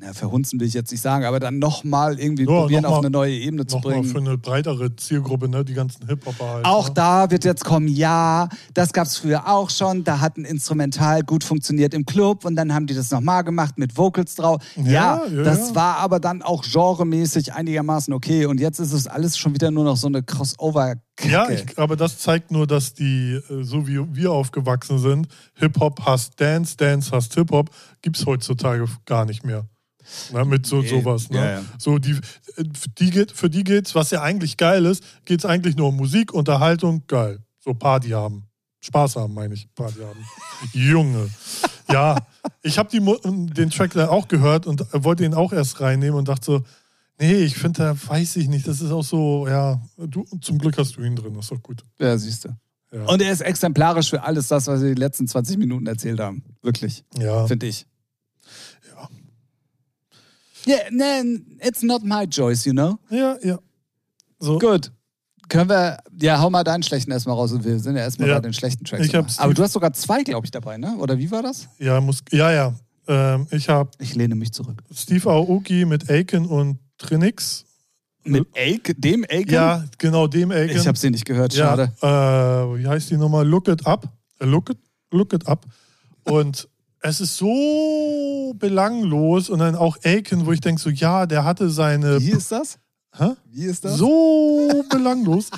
na, 0.00 0.12
verhunzen 0.12 0.60
will 0.60 0.66
ich 0.68 0.74
jetzt 0.74 0.90
nicht 0.92 1.00
sagen, 1.00 1.24
aber 1.24 1.40
dann 1.40 1.58
nochmal 1.58 2.18
irgendwie 2.20 2.44
Ja, 2.44 2.48
probieren, 2.60 2.82
noch 2.82 2.90
auf 2.90 2.96
mal- 2.96 3.06
eine 3.06 3.10
neue 3.10 3.34
Ebene 3.34 3.66
zu 3.66 3.76
Nochmal 3.76 3.94
bringen. 3.94 4.08
für 4.08 4.18
eine 4.18 4.38
breitere 4.38 4.94
Zielgruppe, 4.96 5.48
ne? 5.48 5.64
die 5.64 5.74
ganzen 5.74 6.06
Hip-Hopper 6.06 6.48
halt. 6.48 6.64
Auch 6.64 6.88
ne? 6.88 6.94
da 6.94 7.30
wird 7.30 7.44
jetzt 7.44 7.64
kommen, 7.64 7.88
ja, 7.88 8.48
das 8.74 8.92
gab 8.92 9.06
es 9.06 9.16
früher 9.16 9.48
auch 9.48 9.70
schon. 9.70 10.04
Da 10.04 10.20
hat 10.20 10.36
ein 10.36 10.44
Instrumental 10.44 11.22
gut 11.22 11.42
funktioniert 11.44 11.94
im 11.94 12.06
Club 12.06 12.44
und 12.44 12.54
dann 12.56 12.72
haben 12.72 12.86
die 12.86 12.94
das 12.94 13.10
nochmal 13.10 13.42
gemacht 13.44 13.78
mit 13.78 13.96
Vocals 13.96 14.34
drauf. 14.36 14.62
Ja, 14.76 14.84
Ja, 14.84 15.26
ja, 15.26 15.42
das 15.42 15.74
war 15.74 15.96
aber 15.98 16.20
dann 16.20 16.42
auch 16.42 16.62
genremäßig 16.62 17.52
einigermaßen 17.54 18.12
okay. 18.14 18.46
Und 18.46 18.60
jetzt 18.60 18.78
ist 18.78 18.92
es 18.92 19.06
alles 19.06 19.36
schon 19.36 19.54
wieder 19.54 19.70
nur 19.70 19.84
noch 19.84 19.96
so 19.96 20.06
eine 20.06 20.22
Crossover-Kacke. 20.22 21.28
Ja, 21.32 21.48
ich, 21.50 21.76
aber 21.78 21.96
das 21.96 22.18
zeigt 22.18 22.50
nur, 22.50 22.66
dass 22.66 22.94
die, 22.94 23.40
äh, 23.50 23.62
so 23.62 23.86
wie 23.88 23.98
wir 24.14 24.32
aufgewachsen 24.32 24.98
sind, 24.98 25.28
Hip-Hop 25.54 26.04
hasst 26.06 26.40
Dance, 26.40 26.76
Dance 26.76 27.10
hasst 27.10 27.34
Hip-Hop, 27.34 27.70
gibt 28.02 28.16
es 28.16 28.26
heutzutage 28.26 28.86
gar 29.06 29.24
nicht 29.24 29.44
mehr. 29.44 29.64
Na, 30.32 30.44
mit 30.44 30.66
so 30.66 30.80
Nee. 30.80 30.88
sowas. 30.88 31.30
Ne? 31.30 31.38
Ja, 31.38 31.50
ja. 31.50 31.62
So 31.78 31.98
die, 31.98 32.12
äh, 32.12 32.64
für 32.74 32.88
die 32.98 33.10
geht, 33.10 33.32
für 33.32 33.50
die 33.50 33.64
geht's, 33.64 33.94
was 33.94 34.10
ja 34.10 34.22
eigentlich 34.22 34.56
geil 34.56 34.84
ist, 34.86 35.02
geht 35.24 35.40
es 35.40 35.44
eigentlich 35.46 35.76
nur 35.76 35.88
um 35.88 35.96
Musik, 35.96 36.32
Unterhaltung, 36.32 37.02
geil. 37.06 37.40
So 37.58 37.74
Party 37.74 38.10
haben. 38.10 38.44
Spaß 38.80 39.16
haben, 39.16 39.34
meine 39.34 39.54
ich. 39.54 39.68
Party 39.74 40.00
haben. 40.00 40.24
Junge. 40.72 41.28
Ja, 41.90 42.16
ich 42.62 42.78
habe 42.78 42.90
den 42.90 43.70
Track 43.70 43.92
da 43.92 44.08
auch 44.08 44.28
gehört 44.28 44.66
und 44.66 44.84
wollte 44.92 45.24
ihn 45.24 45.34
auch 45.34 45.52
erst 45.52 45.80
reinnehmen 45.80 46.18
und 46.18 46.28
dachte 46.28 46.44
so, 46.44 46.62
nee, 47.18 47.34
ich 47.36 47.56
finde, 47.56 47.78
da 47.78 48.08
weiß 48.08 48.36
ich 48.36 48.48
nicht. 48.48 48.68
Das 48.68 48.80
ist 48.80 48.90
auch 48.90 49.02
so, 49.02 49.48
ja, 49.48 49.80
du, 49.96 50.24
zum 50.40 50.58
Glück 50.58 50.78
hast 50.78 50.96
du 50.96 51.02
ihn 51.02 51.16
drin, 51.16 51.34
das 51.34 51.46
ist 51.46 51.52
doch 51.52 51.62
gut. 51.62 51.82
Ja, 51.98 52.16
siehst 52.16 52.44
du. 52.44 52.50
Ja. 52.92 53.04
Und 53.04 53.20
er 53.20 53.32
ist 53.32 53.40
exemplarisch 53.40 54.10
für 54.10 54.22
alles 54.22 54.48
das, 54.48 54.66
was 54.66 54.80
wir 54.80 54.94
die 54.94 55.00
letzten 55.00 55.26
20 55.26 55.58
Minuten 55.58 55.86
erzählt 55.86 56.20
haben. 56.20 56.42
Wirklich, 56.62 57.04
ja. 57.18 57.46
finde 57.46 57.66
ich. 57.66 57.86
Ja. 60.68 60.74
Yeah, 60.92 61.22
nee, 61.24 61.40
it's 61.66 61.82
not 61.82 62.02
my 62.04 62.26
choice, 62.28 62.64
you 62.66 62.72
know? 62.72 62.98
Ja, 63.10 63.36
ja. 63.42 63.58
So, 64.38 64.58
Gut. 64.58 64.92
Können 65.48 65.70
wir, 65.70 65.98
ja, 66.20 66.38
hau 66.40 66.50
mal 66.50 66.62
deinen 66.62 66.82
schlechten 66.82 67.10
erstmal 67.10 67.34
raus 67.34 67.52
und 67.52 67.64
wir 67.64 67.78
sind 67.78 67.96
ja 67.96 68.02
erstmal 68.02 68.28
Ja. 68.28 68.34
bei 68.34 68.40
den 68.42 68.52
schlechten 68.52 68.84
Tracks. 68.84 69.06
Ich 69.06 69.14
hab 69.14 69.20
immer. 69.20 69.28
Steve- 69.30 69.42
Aber 69.44 69.54
du 69.54 69.62
hast 69.62 69.72
sogar 69.72 69.92
zwei, 69.94 70.22
glaube 70.22 70.44
ich, 70.46 70.50
dabei, 70.50 70.76
ne? 70.76 70.94
Oder 70.98 71.16
wie 71.16 71.30
war 71.30 71.42
das? 71.42 71.68
ja, 71.78 71.98
muss, 72.02 72.22
ja, 72.30 72.52
ja. 72.52 72.74
Ähm, 73.06 73.46
ich 73.50 73.70
habe 73.70 73.90
Ich 73.98 74.14
lehne 74.14 74.34
mich 74.34 74.52
zurück. 74.52 74.82
Steve 74.94 75.30
Aoki 75.30 75.86
mit 75.86 76.10
Aiken 76.10 76.44
und 76.44 76.78
Trinix. 76.98 77.64
Mit 78.24 78.46
Ake, 78.54 78.94
dem 78.94 79.24
Ake? 79.24 79.50
Ja, 79.50 79.84
genau, 79.96 80.26
dem 80.26 80.50
Aiken. 80.50 80.76
Ich 80.76 80.86
habe 80.86 80.98
sie 80.98 81.08
nicht 81.08 81.24
gehört, 81.24 81.54
ja, 81.54 81.68
schade. 81.68 81.92
äh, 82.02 82.78
wie 82.82 82.86
heißt 82.86 83.08
die 83.10 83.16
Nummer? 83.16 83.42
Look 83.42 83.68
It 83.68 83.86
Up. 83.86 84.06
Äh, 84.40 84.44
Look 84.44 84.68
It, 84.68 84.78
Look 85.10 85.32
It 85.32 85.48
Up. 85.48 85.64
Und 86.24 86.68
es 87.00 87.20
ist 87.20 87.36
so 87.36 88.54
belanglos 88.58 89.50
und 89.50 89.60
dann 89.60 89.76
auch 89.76 89.96
Aiken, 90.04 90.46
wo 90.46 90.52
ich 90.52 90.60
denke 90.60 90.80
so, 90.80 90.90
ja, 90.90 91.26
der 91.26 91.44
hatte 91.44 91.70
seine... 91.70 92.20
Wie 92.20 92.30
ist 92.30 92.50
das? 92.50 92.78
Hä? 93.16 93.30
Wie 93.50 93.64
ist 93.64 93.84
das? 93.84 93.96
So 93.96 94.84
belanglos. 94.90 95.50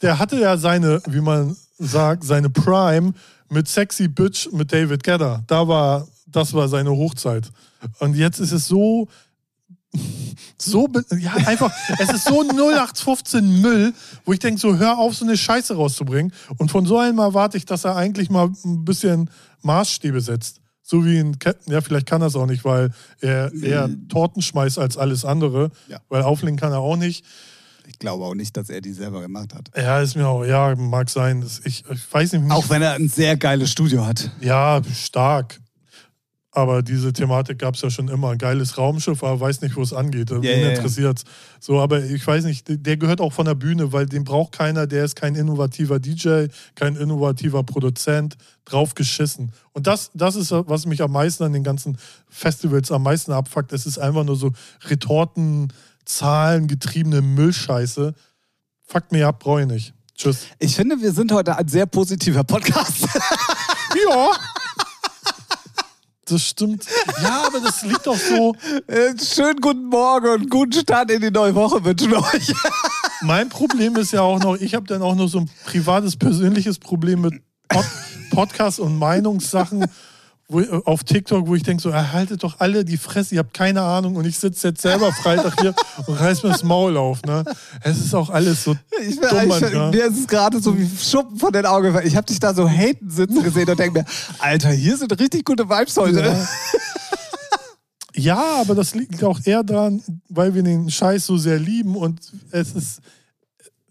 Der 0.00 0.18
hatte 0.18 0.38
ja 0.38 0.56
seine, 0.56 1.00
wie 1.06 1.20
man 1.20 1.56
sagt, 1.78 2.24
seine 2.24 2.50
Prime 2.50 3.12
mit 3.48 3.68
Sexy 3.68 4.08
Bitch 4.08 4.50
mit 4.52 4.72
David 4.72 5.02
Gedder. 5.02 5.42
Da 5.46 5.68
war, 5.68 6.06
das 6.26 6.54
war 6.54 6.68
seine 6.68 6.90
Hochzeit. 6.90 7.50
Und 7.98 8.14
jetzt 8.16 8.38
ist 8.38 8.52
es 8.52 8.66
so, 8.66 9.08
so, 10.58 10.88
ja, 11.18 11.32
einfach, 11.46 11.72
es 11.98 12.12
ist 12.12 12.24
so 12.24 12.42
0815 12.42 13.60
Müll, 13.60 13.92
wo 14.24 14.32
ich 14.32 14.38
denke, 14.38 14.60
so 14.60 14.76
hör 14.76 14.98
auf, 14.98 15.14
so 15.14 15.24
eine 15.24 15.36
Scheiße 15.36 15.74
rauszubringen. 15.74 16.32
Und 16.56 16.70
von 16.70 16.86
so 16.86 16.98
einem 16.98 17.18
erwarte 17.18 17.56
ich, 17.56 17.66
dass 17.66 17.84
er 17.84 17.96
eigentlich 17.96 18.30
mal 18.30 18.50
ein 18.64 18.84
bisschen 18.84 19.30
Maßstäbe 19.62 20.20
setzt. 20.20 20.60
So 20.82 21.04
wie 21.04 21.18
ein 21.18 21.38
Captain, 21.38 21.72
ja, 21.72 21.80
vielleicht 21.80 22.06
kann 22.06 22.22
er 22.22 22.26
es 22.26 22.36
auch 22.36 22.46
nicht, 22.46 22.64
weil 22.64 22.90
er 23.20 23.52
eher 23.52 23.88
Torten 24.08 24.42
schmeißt 24.42 24.78
als 24.78 24.96
alles 24.96 25.24
andere. 25.24 25.70
Ja. 25.88 26.00
Weil 26.08 26.22
auflegen 26.22 26.56
kann 26.56 26.72
er 26.72 26.80
auch 26.80 26.96
nicht. 26.96 27.24
Ich 27.86 27.98
glaube 27.98 28.24
auch 28.24 28.34
nicht, 28.34 28.56
dass 28.56 28.68
er 28.68 28.80
die 28.80 28.92
selber 28.92 29.20
gemacht 29.20 29.54
hat. 29.54 29.70
Ja, 29.76 30.00
ist 30.00 30.16
mir 30.16 30.26
auch, 30.26 30.44
ja, 30.44 30.74
mag 30.76 31.10
sein. 31.10 31.44
Ich, 31.64 31.84
ich 31.88 32.12
weiß 32.12 32.32
nicht. 32.32 32.50
Auch 32.50 32.70
wenn 32.70 32.82
er 32.82 32.94
ein 32.94 33.08
sehr 33.08 33.36
geiles 33.36 33.70
Studio 33.70 34.06
hat. 34.06 34.30
Ja, 34.40 34.80
stark. 34.94 35.60
Aber 36.54 36.82
diese 36.82 37.14
Thematik 37.14 37.58
gab 37.58 37.76
es 37.76 37.80
ja 37.80 37.88
schon 37.88 38.08
immer. 38.08 38.30
Ein 38.30 38.38
geiles 38.38 38.76
Raumschiff, 38.76 39.24
aber 39.24 39.40
weiß 39.40 39.62
nicht, 39.62 39.74
wo 39.74 39.80
es 39.80 39.94
angeht. 39.94 40.30
Ja, 40.30 40.42
Wen 40.42 40.70
interessiert 40.70 41.22
So, 41.60 41.80
aber 41.80 42.04
ich 42.04 42.26
weiß 42.26 42.44
nicht, 42.44 42.66
der 42.68 42.98
gehört 42.98 43.22
auch 43.22 43.32
von 43.32 43.46
der 43.46 43.54
Bühne, 43.54 43.92
weil 43.94 44.04
den 44.04 44.24
braucht 44.24 44.52
keiner. 44.52 44.86
Der 44.86 45.06
ist 45.06 45.16
kein 45.16 45.34
innovativer 45.34 45.98
DJ, 45.98 46.48
kein 46.74 46.96
innovativer 46.96 47.62
Produzent. 47.62 48.36
Drauf 48.66 48.94
geschissen. 48.94 49.50
Und 49.72 49.86
das, 49.86 50.10
das 50.14 50.36
ist, 50.36 50.52
was 50.52 50.86
mich 50.86 51.02
am 51.02 51.10
meisten 51.10 51.42
an 51.42 51.52
den 51.52 51.64
ganzen 51.64 51.96
Festivals 52.28 52.92
am 52.92 53.02
meisten 53.02 53.32
abfuckt. 53.32 53.72
Es 53.72 53.86
ist 53.86 53.98
einfach 53.98 54.22
nur 54.22 54.36
so 54.36 54.52
Retorten, 54.84 55.72
Zahlen 56.04 56.68
getriebene 56.68 57.22
Müllscheiße. 57.22 58.14
Fuckt 58.84 59.10
mir 59.10 59.26
ab, 59.26 59.40
brauche 59.40 59.62
ich 59.62 59.66
nicht. 59.66 59.94
Tschüss. 60.14 60.46
Ich 60.58 60.76
finde, 60.76 61.00
wir 61.00 61.12
sind 61.12 61.32
heute 61.32 61.56
ein 61.56 61.66
sehr 61.66 61.86
positiver 61.86 62.44
Podcast. 62.44 63.08
Ja. 64.08 64.30
Das 66.26 66.42
stimmt. 66.42 66.86
Ja, 67.20 67.44
aber 67.46 67.60
das 67.60 67.82
liegt 67.82 68.06
doch 68.06 68.16
so. 68.16 68.54
Äh, 68.86 69.14
Schönen 69.18 69.60
guten 69.60 69.86
Morgen 69.86 70.28
und 70.28 70.50
guten 70.50 70.72
Start 70.72 71.10
in 71.10 71.20
die 71.20 71.30
neue 71.32 71.54
Woche 71.54 71.84
wünschen 71.84 72.10
wir 72.10 72.18
euch. 72.18 72.52
Mein 73.22 73.48
Problem 73.48 73.96
ist 73.96 74.12
ja 74.12 74.22
auch 74.22 74.38
noch, 74.38 74.56
ich 74.56 74.74
habe 74.74 74.86
dann 74.86 75.02
auch 75.02 75.16
noch 75.16 75.26
so 75.26 75.38
ein 75.40 75.50
privates, 75.64 76.16
persönliches 76.16 76.78
Problem 76.78 77.22
mit 77.22 77.34
Pod 77.68 77.84
Podcasts 78.30 78.78
und 78.78 78.98
Meinungssachen 78.98 79.84
wo, 80.52 80.60
auf 80.84 81.02
TikTok, 81.04 81.46
wo 81.46 81.54
ich 81.54 81.62
denke, 81.62 81.82
so, 81.82 81.88
erhaltet 81.90 82.42
doch 82.44 82.60
alle 82.60 82.84
die 82.84 82.96
Fresse, 82.96 83.34
ihr 83.34 83.38
habt 83.40 83.54
keine 83.54 83.82
Ahnung 83.82 84.16
und 84.16 84.24
ich 84.26 84.38
sitze 84.38 84.68
jetzt 84.68 84.82
selber 84.82 85.12
Freitag 85.12 85.60
hier 85.60 85.74
und 86.06 86.14
reiß 86.14 86.42
mir 86.42 86.50
das 86.50 86.62
Maul 86.62 86.96
auf. 86.96 87.22
Ne? 87.22 87.44
Es 87.82 87.98
ist 87.98 88.14
auch 88.14 88.30
alles 88.30 88.64
so 88.64 88.76
Ich, 89.00 89.18
dumm 89.18 89.28
ich, 89.42 89.48
manchmal. 89.48 89.90
mir 89.90 90.04
ist 90.06 90.18
es 90.20 90.26
gerade 90.28 90.60
so 90.60 90.76
wie 90.78 90.88
Schuppen 90.98 91.38
von 91.38 91.52
den 91.52 91.66
Augen. 91.66 91.86
gefallen. 91.86 92.06
Ich 92.06 92.16
habe 92.16 92.26
dich 92.26 92.38
da 92.38 92.54
so 92.54 92.68
haten 92.68 93.10
sitzen 93.10 93.42
gesehen 93.42 93.68
und 93.68 93.78
denke 93.78 94.00
mir, 94.00 94.04
Alter, 94.38 94.70
hier 94.70 94.96
sind 94.96 95.18
richtig 95.18 95.44
gute 95.44 95.68
Vibes 95.68 95.96
heute. 95.96 96.20
Ja. 96.20 96.48
Ja, 98.14 98.60
aber 98.60 98.74
das 98.74 98.94
liegt 98.94 99.24
auch 99.24 99.40
eher 99.44 99.62
daran, 99.64 100.02
weil 100.28 100.54
wir 100.54 100.62
den 100.62 100.90
Scheiß 100.90 101.24
so 101.26 101.38
sehr 101.38 101.58
lieben 101.58 101.96
und 101.96 102.20
es 102.50 102.72
ist. 102.72 103.00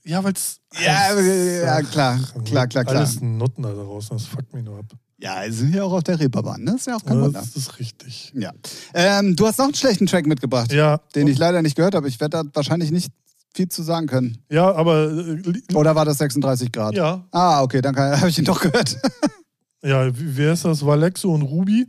Ja, 0.03 0.24
weil 0.24 0.34
es. 0.34 0.59
Ja, 0.80 1.20
ja, 1.20 1.82
klar, 1.82 2.20
klar, 2.45 2.68
klar, 2.68 2.86
klar. 2.86 2.97
Alles 2.97 3.20
Nutten 3.20 3.64
da 3.64 3.74
draußen, 3.74 4.16
das 4.18 4.28
fuckt 4.28 4.53
mich 4.53 4.64
nur 4.64 4.80
ab. 4.80 4.86
Ja, 5.22 5.43
wir 5.43 5.53
sind 5.53 5.72
hier 5.72 5.86
auch 5.86 5.93
auf 5.93 6.03
der 6.03 6.19
Reeperbahn, 6.19 6.63
ne? 6.63 6.72
Das 6.72 6.82
ist 6.82 6.88
ja 6.88 6.95
auch 6.95 7.03
kein 7.05 7.17
Ja, 7.17 7.24
Wunder. 7.26 7.39
das 7.41 7.55
ist 7.55 7.78
richtig. 7.80 8.34
Ja. 8.36 8.51
Ähm, 8.93 9.36
du 9.36 9.45
hast 9.45 9.59
noch 9.59 9.65
einen 9.65 9.76
schlechten 9.76 10.07
Track 10.07 10.26
mitgebracht, 10.26 10.72
Ja, 10.74 10.97
den 11.15 11.28
ich 11.28 11.38
leider 11.38 11.61
nicht 11.61 11.76
gehört 11.76 11.93
habe. 11.95 12.07
Ich 12.07 12.19
werde 12.19 12.43
da 12.43 12.49
wahrscheinlich 12.55 12.89
nicht 12.91 13.11
viel 13.53 13.67
zu 13.69 13.84
sagen 13.84 14.07
können. 14.07 14.38
ja 14.49 14.74
aber. 14.74 15.11
äh, 15.11 15.76
Oder 15.76 15.95
war 15.95 16.05
das 16.05 16.17
36 16.17 16.72
Grad? 16.72 16.95
Ja, 16.95 17.28
Ah, 17.32 17.61
okay, 17.61 17.82
dann 17.82 17.95
habe 17.97 18.30
ich 18.30 18.39
ihn 18.39 18.45
doch 18.45 18.61
gehört. 18.61 18.97
ja, 19.84 20.09
wer 20.11 20.53
ist 20.53 20.65
das? 20.65 20.86
Valexo 20.86 21.34
und 21.34 21.43
Ruby? 21.43 21.88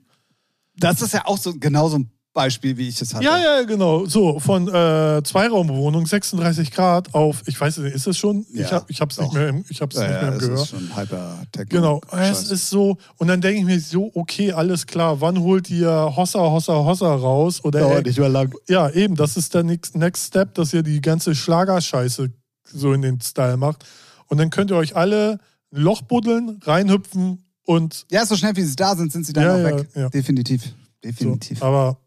Das 0.77 1.01
ist 1.03 1.15
ja 1.15 1.27
auch 1.27 1.39
so 1.39 1.55
genau 1.59 1.89
so 1.89 1.99
ein 1.99 2.11
Beispiel, 2.33 2.77
wie 2.79 2.89
ich 2.89 3.01
es 3.01 3.13
hatte. 3.15 3.25
Ja, 3.25 3.37
ja, 3.39 3.63
genau. 3.65 4.07
So, 4.07 4.41
von 4.41 4.67
äh, 4.69 5.23
Zweiraumwohnung, 5.23 6.07
36 6.07 6.71
Grad 6.71 7.15
auf, 7.15 7.43
ich 7.47 7.61
weiß 7.61 7.79
nicht, 7.79 7.95
ist 7.95 8.07
es 8.07 8.17
schon? 8.17 8.47
Ja, 8.53 8.65
ich 8.65 8.73
habe 8.73 8.85
ich 8.89 9.01
hab's 9.03 9.17
doch. 9.17 9.25
nicht 9.25 9.35
mehr 9.35 9.49
im, 9.49 9.65
ich 9.69 9.83
hab's 9.83 9.97
Ja, 9.97 10.03
nicht 10.03 10.11
ja, 10.13 10.21
mehr 10.23 10.29
im 10.33 10.39
das 10.39 10.49
Gehör. 10.49 10.63
ist 10.63 10.69
schon 10.71 10.97
Hyper-Techno. 10.97 11.69
Genau, 11.81 12.01
es 12.19 12.51
ist 12.51 12.71
so, 12.71 12.97
und 13.19 13.29
dann 13.29 13.41
denke 13.41 13.61
ich 13.61 13.67
mir 13.67 13.79
so, 13.81 14.11
okay, 14.15 14.53
alles 14.53 14.87
klar, 14.87 15.21
wann 15.21 15.39
holt 15.41 15.69
ihr 15.71 15.91
Hossa, 16.17 16.39
Hossa, 16.41 16.73
Hossa 16.73 17.15
raus? 17.15 17.63
Oder 17.65 17.81
Dauert 17.81 18.07
nicht 18.07 18.19
mehr 18.19 18.29
lang. 18.31 18.55
ja, 18.69 18.89
eben, 18.91 19.15
das 19.15 19.37
ist 19.37 19.53
der 19.55 19.63
next, 19.63 19.95
next 19.97 20.29
Step, 20.29 20.55
dass 20.55 20.73
ihr 20.73 20.83
die 20.83 21.01
ganze 21.03 21.35
Schlagerscheiße 21.35 22.31
so 22.65 22.93
in 22.95 23.03
den 23.03 23.21
Style 23.21 23.57
macht. 23.59 23.85
Und 24.29 24.39
dann 24.39 24.49
könnt 24.49 24.71
ihr 24.71 24.77
euch 24.77 24.97
alle 24.97 25.39
ein 25.73 25.81
Loch 25.83 26.01
buddeln, 26.03 26.61
reinhüpfen 26.65 27.45
und 27.65 28.07
Ja, 28.11 28.25
so 28.25 28.37
schnell 28.37 28.57
wie 28.57 28.63
sie 28.63 28.77
da 28.77 28.97
sind, 28.97 29.13
sind 29.13 29.27
sie 29.27 29.33
dann 29.35 29.45
Ja, 29.45 29.55
auch 29.55 29.59
ja, 29.59 29.77
weg. 29.79 29.89
ja. 29.95 30.09
Definitiv. 30.09 30.65
so. 30.65 30.71
Definitiv. 31.05 31.63
Aber 31.63 31.99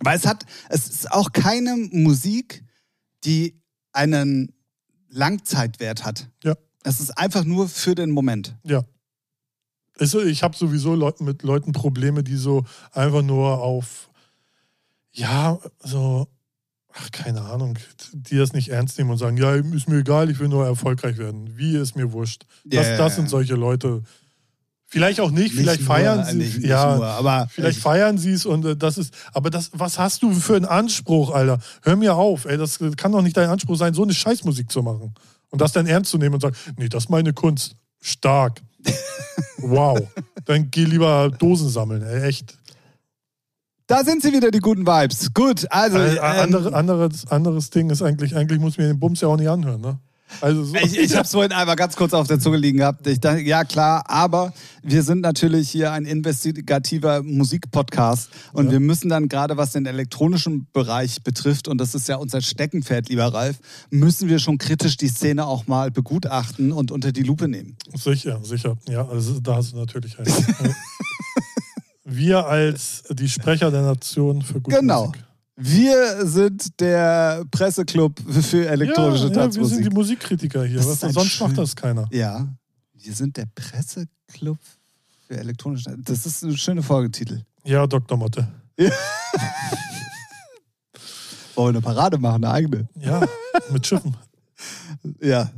Weil 0.00 0.16
es 0.16 0.26
hat, 0.26 0.44
es 0.68 0.88
ist 0.88 1.12
auch 1.12 1.32
keine 1.32 1.76
Musik, 1.76 2.64
die 3.24 3.60
einen 3.92 4.52
Langzeitwert 5.08 6.04
hat. 6.04 6.28
Ja. 6.42 6.54
Es 6.84 7.00
ist 7.00 7.16
einfach 7.16 7.44
nur 7.44 7.68
für 7.68 7.94
den 7.94 8.10
Moment. 8.10 8.56
ja. 8.64 8.82
Ich 9.98 10.42
habe 10.42 10.54
sowieso 10.54 10.94
mit 11.20 11.42
Leuten 11.42 11.72
Probleme, 11.72 12.22
die 12.22 12.36
so 12.36 12.66
einfach 12.92 13.22
nur 13.22 13.62
auf, 13.62 14.10
ja, 15.10 15.58
so, 15.80 16.28
ach, 16.92 17.10
keine 17.12 17.40
Ahnung, 17.40 17.78
die 18.12 18.36
das 18.36 18.52
nicht 18.52 18.68
ernst 18.68 18.98
nehmen 18.98 19.10
und 19.10 19.16
sagen, 19.16 19.38
ja, 19.38 19.54
ist 19.54 19.88
mir 19.88 20.00
egal, 20.00 20.30
ich 20.30 20.38
will 20.38 20.48
nur 20.48 20.66
erfolgreich 20.66 21.16
werden. 21.16 21.56
Wie 21.56 21.78
ist 21.78 21.96
mir 21.96 22.12
wurscht. 22.12 22.44
Das, 22.66 22.86
Ja, 22.86 22.98
das 22.98 23.16
sind 23.16 23.30
solche 23.30 23.54
Leute. 23.54 24.02
Vielleicht 24.96 25.20
auch 25.20 25.30
nicht, 25.30 25.54
vielleicht 25.54 25.80
Nicht 25.80 25.86
feiern 25.86 26.20
nur, 26.20 26.24
sie, 26.24 26.36
nicht, 26.38 26.56
nicht 26.56 26.68
ja, 26.68 26.96
nur, 26.96 27.04
aber 27.04 27.48
vielleicht 27.50 27.78
feiern 27.80 28.16
sie 28.16 28.32
es 28.32 28.46
und 28.46 28.64
äh, 28.64 28.76
das 28.76 28.96
ist, 28.96 29.12
aber 29.34 29.50
das, 29.50 29.68
was 29.74 29.98
hast 29.98 30.22
du 30.22 30.32
für 30.32 30.56
einen 30.56 30.64
Anspruch, 30.64 31.34
Alter? 31.34 31.58
Hör 31.82 31.96
mir 31.96 32.14
auf, 32.14 32.46
ey, 32.46 32.56
das 32.56 32.78
kann 32.96 33.12
doch 33.12 33.20
nicht 33.20 33.36
dein 33.36 33.50
Anspruch 33.50 33.76
sein, 33.76 33.92
so 33.92 34.04
eine 34.04 34.14
Scheißmusik 34.14 34.72
zu 34.72 34.82
machen. 34.82 35.12
Und 35.50 35.60
das 35.60 35.72
dann 35.72 35.86
ernst 35.86 36.10
zu 36.10 36.16
nehmen 36.16 36.36
und 36.36 36.40
sagen, 36.40 36.56
nee, 36.78 36.88
das 36.88 37.04
ist 37.04 37.10
meine 37.10 37.34
Kunst. 37.34 37.76
Stark. 38.00 38.62
wow. 39.58 40.00
Dann 40.46 40.70
geh 40.70 40.84
lieber 40.84 41.30
Dosen 41.30 41.68
sammeln, 41.68 42.00
ey, 42.00 42.22
echt. 42.22 42.56
da 43.86 44.02
sind 44.02 44.22
sie 44.22 44.32
wieder, 44.32 44.50
die 44.50 44.60
guten 44.60 44.86
Vibes. 44.86 45.34
Gut, 45.34 45.66
also. 45.68 45.98
Äh, 45.98 46.14
ähm, 46.14 46.22
andere, 46.22 46.74
anderes, 46.74 47.26
anderes 47.26 47.68
Ding 47.68 47.90
ist 47.90 48.00
eigentlich, 48.00 48.34
eigentlich 48.34 48.60
muss 48.60 48.78
mir 48.78 48.86
den 48.86 48.98
Bums 48.98 49.20
ja 49.20 49.28
auch 49.28 49.36
nicht 49.36 49.50
anhören, 49.50 49.82
ne? 49.82 49.98
Also 50.40 50.64
so, 50.64 50.74
Ich, 50.76 50.98
ich 50.98 51.12
habe 51.14 51.24
es 51.24 51.30
vorhin 51.32 51.52
einmal 51.52 51.76
ganz 51.76 51.96
kurz 51.96 52.12
auf 52.12 52.26
der 52.26 52.38
Zunge 52.40 52.56
liegen 52.56 52.78
gehabt. 52.78 53.06
Ich 53.06 53.20
dachte, 53.20 53.40
ja 53.40 53.64
klar, 53.64 54.04
aber 54.08 54.52
wir 54.82 55.02
sind 55.02 55.20
natürlich 55.20 55.70
hier 55.70 55.92
ein 55.92 56.04
investigativer 56.04 57.22
Musikpodcast 57.22 58.30
und 58.52 58.66
Ja. 58.66 58.72
wir 58.72 58.80
müssen 58.80 59.08
dann 59.08 59.28
gerade, 59.28 59.56
was 59.56 59.72
den 59.72 59.86
elektronischen 59.86 60.66
Bereich 60.72 61.22
betrifft, 61.22 61.68
und 61.68 61.78
das 61.78 61.94
ist 61.94 62.08
ja 62.08 62.16
unser 62.16 62.40
Steckenpferd, 62.42 63.08
lieber 63.08 63.26
Ralf, 63.32 63.56
müssen 63.90 64.28
wir 64.28 64.38
schon 64.38 64.58
kritisch 64.58 64.96
die 64.96 65.08
Szene 65.08 65.46
auch 65.46 65.66
mal 65.68 65.90
begutachten 65.90 66.72
und 66.72 66.90
unter 66.90 67.12
die 67.12 67.22
Lupe 67.22 67.48
nehmen. 67.48 67.76
Sicher, 67.94 68.40
sicher. 68.42 68.76
Ja, 68.88 69.06
also 69.08 69.38
da 69.40 69.56
hast 69.56 69.72
du 69.72 69.76
natürlich 69.76 70.18
recht. 70.18 70.30
Wir 72.08 72.46
als 72.46 73.02
die 73.10 73.28
Sprecher 73.28 73.70
der 73.70 73.82
Nation 73.82 74.40
für 74.42 74.60
gute 74.60 74.78
Genau. 74.78 75.06
Musik. 75.06 75.24
Wir 75.58 76.26
sind 76.26 76.78
der 76.80 77.44
Presseclub 77.50 78.20
für 78.42 78.68
elektronische 78.68 78.92
ja, 78.98 79.02
ja, 79.06 79.12
wir 79.12 79.18
sind 79.18 79.34
Tanzmusik. 79.34 79.82
die 79.84 79.90
Musikkritiker 79.94 80.64
hier. 80.64 80.84
Was, 80.84 81.00
sonst 81.00 81.30
schön- 81.32 81.46
macht 81.48 81.56
das 81.58 81.74
keiner. 81.74 82.06
Ja, 82.10 82.46
wir 82.92 83.14
sind 83.14 83.36
der 83.38 83.46
Presseclub 83.54 84.58
für 85.26 85.38
elektronische 85.38 85.84
Tanz. 85.86 86.04
Das 86.04 86.26
ist 86.26 86.42
ein 86.42 86.56
schöner 86.56 86.82
Folgetitel. 86.82 87.40
Ja, 87.64 87.86
Dr. 87.86 88.18
Motte. 88.18 88.46
Wollen 88.76 88.92
wir 91.74 91.78
eine 91.78 91.80
Parade 91.80 92.18
machen, 92.18 92.44
eine 92.44 92.52
eigene? 92.52 92.86
Ja, 93.00 93.26
mit 93.70 93.86
Schiffen. 93.86 94.14
Ja, 95.20 95.50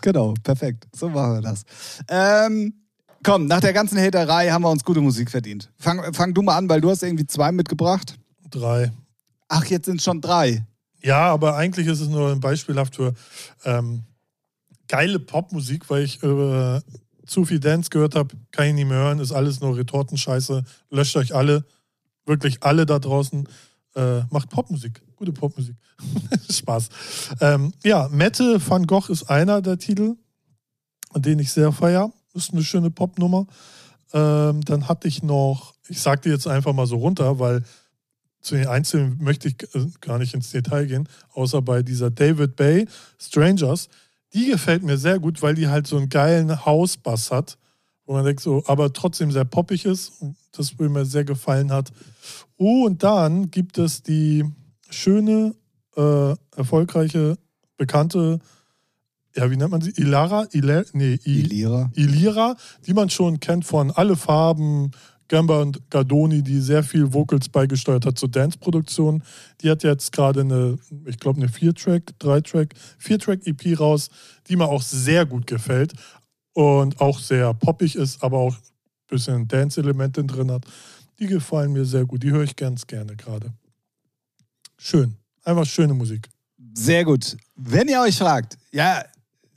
genau, 0.00 0.34
perfekt. 0.42 0.86
So 0.94 1.08
machen 1.08 1.34
wir 1.34 1.40
das. 1.42 1.62
Ähm, 2.08 2.74
komm, 3.22 3.46
nach 3.46 3.60
der 3.60 3.72
ganzen 3.72 3.96
Haterei 3.96 4.50
haben 4.50 4.62
wir 4.62 4.70
uns 4.70 4.82
gute 4.84 5.00
Musik 5.00 5.30
verdient. 5.30 5.70
Fang, 5.78 6.12
fang 6.12 6.34
du 6.34 6.42
mal 6.42 6.56
an, 6.56 6.68
weil 6.68 6.80
du 6.80 6.90
hast 6.90 7.04
irgendwie 7.04 7.26
zwei 7.26 7.52
mitgebracht. 7.52 8.18
Drei. 8.50 8.90
Ach, 9.52 9.64
jetzt 9.66 9.86
sind 9.86 9.96
es 9.96 10.04
schon 10.04 10.20
drei. 10.20 10.64
Ja, 11.02 11.32
aber 11.32 11.56
eigentlich 11.56 11.88
ist 11.88 12.00
es 12.00 12.08
nur 12.08 12.30
ein 12.30 12.38
beispielhaft 12.38 12.94
für 12.94 13.14
ähm, 13.64 14.04
geile 14.86 15.18
Popmusik, 15.18 15.90
weil 15.90 16.04
ich 16.04 16.22
äh, 16.22 16.80
zu 17.26 17.44
viel 17.44 17.58
Dance 17.58 17.90
gehört 17.90 18.14
habe, 18.14 18.36
kann 18.52 18.66
ich 18.66 18.74
nicht 18.74 18.88
mehr 18.88 18.98
hören, 18.98 19.18
ist 19.18 19.32
alles 19.32 19.60
nur 19.60 19.76
Retortenscheiße. 19.76 20.62
Löscht 20.90 21.16
euch 21.16 21.34
alle, 21.34 21.64
wirklich 22.26 22.62
alle 22.62 22.86
da 22.86 23.00
draußen. 23.00 23.48
Äh, 23.96 24.20
macht 24.30 24.50
Popmusik, 24.50 25.02
gute 25.16 25.32
Popmusik. 25.32 25.74
Spaß. 26.50 26.88
Ähm, 27.40 27.72
ja, 27.82 28.08
Mette 28.08 28.60
van 28.64 28.86
Gogh 28.86 29.10
ist 29.10 29.24
einer 29.24 29.62
der 29.62 29.78
Titel, 29.78 30.14
den 31.16 31.40
ich 31.40 31.50
sehr 31.50 31.72
feier. 31.72 32.12
Ist 32.34 32.52
eine 32.52 32.62
schöne 32.62 32.90
Popnummer. 32.90 33.48
Ähm, 34.12 34.60
dann 34.60 34.88
hatte 34.88 35.08
ich 35.08 35.24
noch, 35.24 35.74
ich 35.88 36.00
sag 36.00 36.22
dir 36.22 36.30
jetzt 36.30 36.46
einfach 36.46 36.72
mal 36.72 36.86
so 36.86 36.98
runter, 36.98 37.40
weil 37.40 37.64
zu 38.40 38.54
den 38.54 38.66
Einzelnen 38.66 39.18
möchte 39.22 39.48
ich 39.48 39.56
gar 40.00 40.18
nicht 40.18 40.34
ins 40.34 40.50
Detail 40.50 40.86
gehen, 40.86 41.08
außer 41.34 41.62
bei 41.62 41.82
dieser 41.82 42.10
David 42.10 42.56
Bay 42.56 42.86
Strangers. 43.18 43.88
Die 44.32 44.46
gefällt 44.46 44.82
mir 44.82 44.96
sehr 44.96 45.18
gut, 45.18 45.42
weil 45.42 45.54
die 45.54 45.68
halt 45.68 45.86
so 45.86 45.96
einen 45.96 46.08
geilen 46.08 46.64
Hausbass 46.64 47.30
hat, 47.30 47.58
wo 48.06 48.14
man 48.14 48.24
denkt 48.24 48.40
so, 48.40 48.62
aber 48.66 48.92
trotzdem 48.92 49.30
sehr 49.32 49.44
poppig 49.44 49.84
ist. 49.84 50.20
Und 50.20 50.36
das 50.52 50.78
mir 50.78 51.04
sehr 51.04 51.24
gefallen 51.24 51.72
hat. 51.72 51.92
Oh, 52.56 52.86
und 52.86 53.02
dann 53.02 53.50
gibt 53.50 53.78
es 53.78 54.02
die 54.02 54.44
schöne, 54.88 55.54
äh, 55.96 56.34
erfolgreiche, 56.56 57.38
bekannte, 57.76 58.40
ja, 59.36 59.50
wie 59.50 59.56
nennt 59.56 59.70
man 59.70 59.80
sie? 59.80 59.92
Ilara? 59.92 60.46
Ila, 60.52 60.82
nee, 60.92 61.18
I, 61.24 61.40
Ilira. 61.40 61.90
Ilira, 61.94 62.56
die 62.86 62.94
man 62.94 63.10
schon 63.10 63.38
kennt 63.38 63.64
von 63.64 63.90
Alle 63.92 64.16
Farben, 64.16 64.90
Gamba 65.30 65.62
und 65.62 65.88
Gardoni, 65.90 66.42
die 66.42 66.60
sehr 66.60 66.82
viel 66.82 67.12
Vocals 67.12 67.48
beigesteuert 67.48 68.04
hat 68.04 68.18
zur 68.18 68.28
Dance-Produktion. 68.28 69.22
Die 69.60 69.70
hat 69.70 69.84
jetzt 69.84 70.10
gerade 70.10 70.40
eine, 70.40 70.76
ich 71.06 71.20
glaube, 71.20 71.40
eine 71.40 71.48
Vier-Track, 71.48 72.18
Drei-Track, 72.18 72.74
Vier-Track-EP 72.98 73.78
raus, 73.78 74.10
die 74.48 74.56
mir 74.56 74.66
auch 74.66 74.82
sehr 74.82 75.24
gut 75.26 75.46
gefällt 75.46 75.92
und 76.52 77.00
auch 77.00 77.20
sehr 77.20 77.54
poppig 77.54 77.94
ist, 77.94 78.24
aber 78.24 78.38
auch 78.38 78.56
ein 78.56 79.06
bisschen 79.08 79.46
Dance-Elemente 79.46 80.24
drin 80.24 80.50
hat. 80.50 80.64
Die 81.20 81.28
gefallen 81.28 81.72
mir 81.72 81.84
sehr 81.84 82.04
gut. 82.06 82.24
Die 82.24 82.32
höre 82.32 82.42
ich 82.42 82.56
ganz 82.56 82.84
gerne 82.84 83.14
gerade. 83.14 83.52
Schön. 84.78 85.14
Einfach 85.44 85.64
schöne 85.64 85.94
Musik. 85.94 86.28
Sehr 86.74 87.04
gut. 87.04 87.36
Wenn 87.54 87.86
ihr 87.86 88.00
euch 88.00 88.18
fragt, 88.18 88.58
ja, 88.72 89.04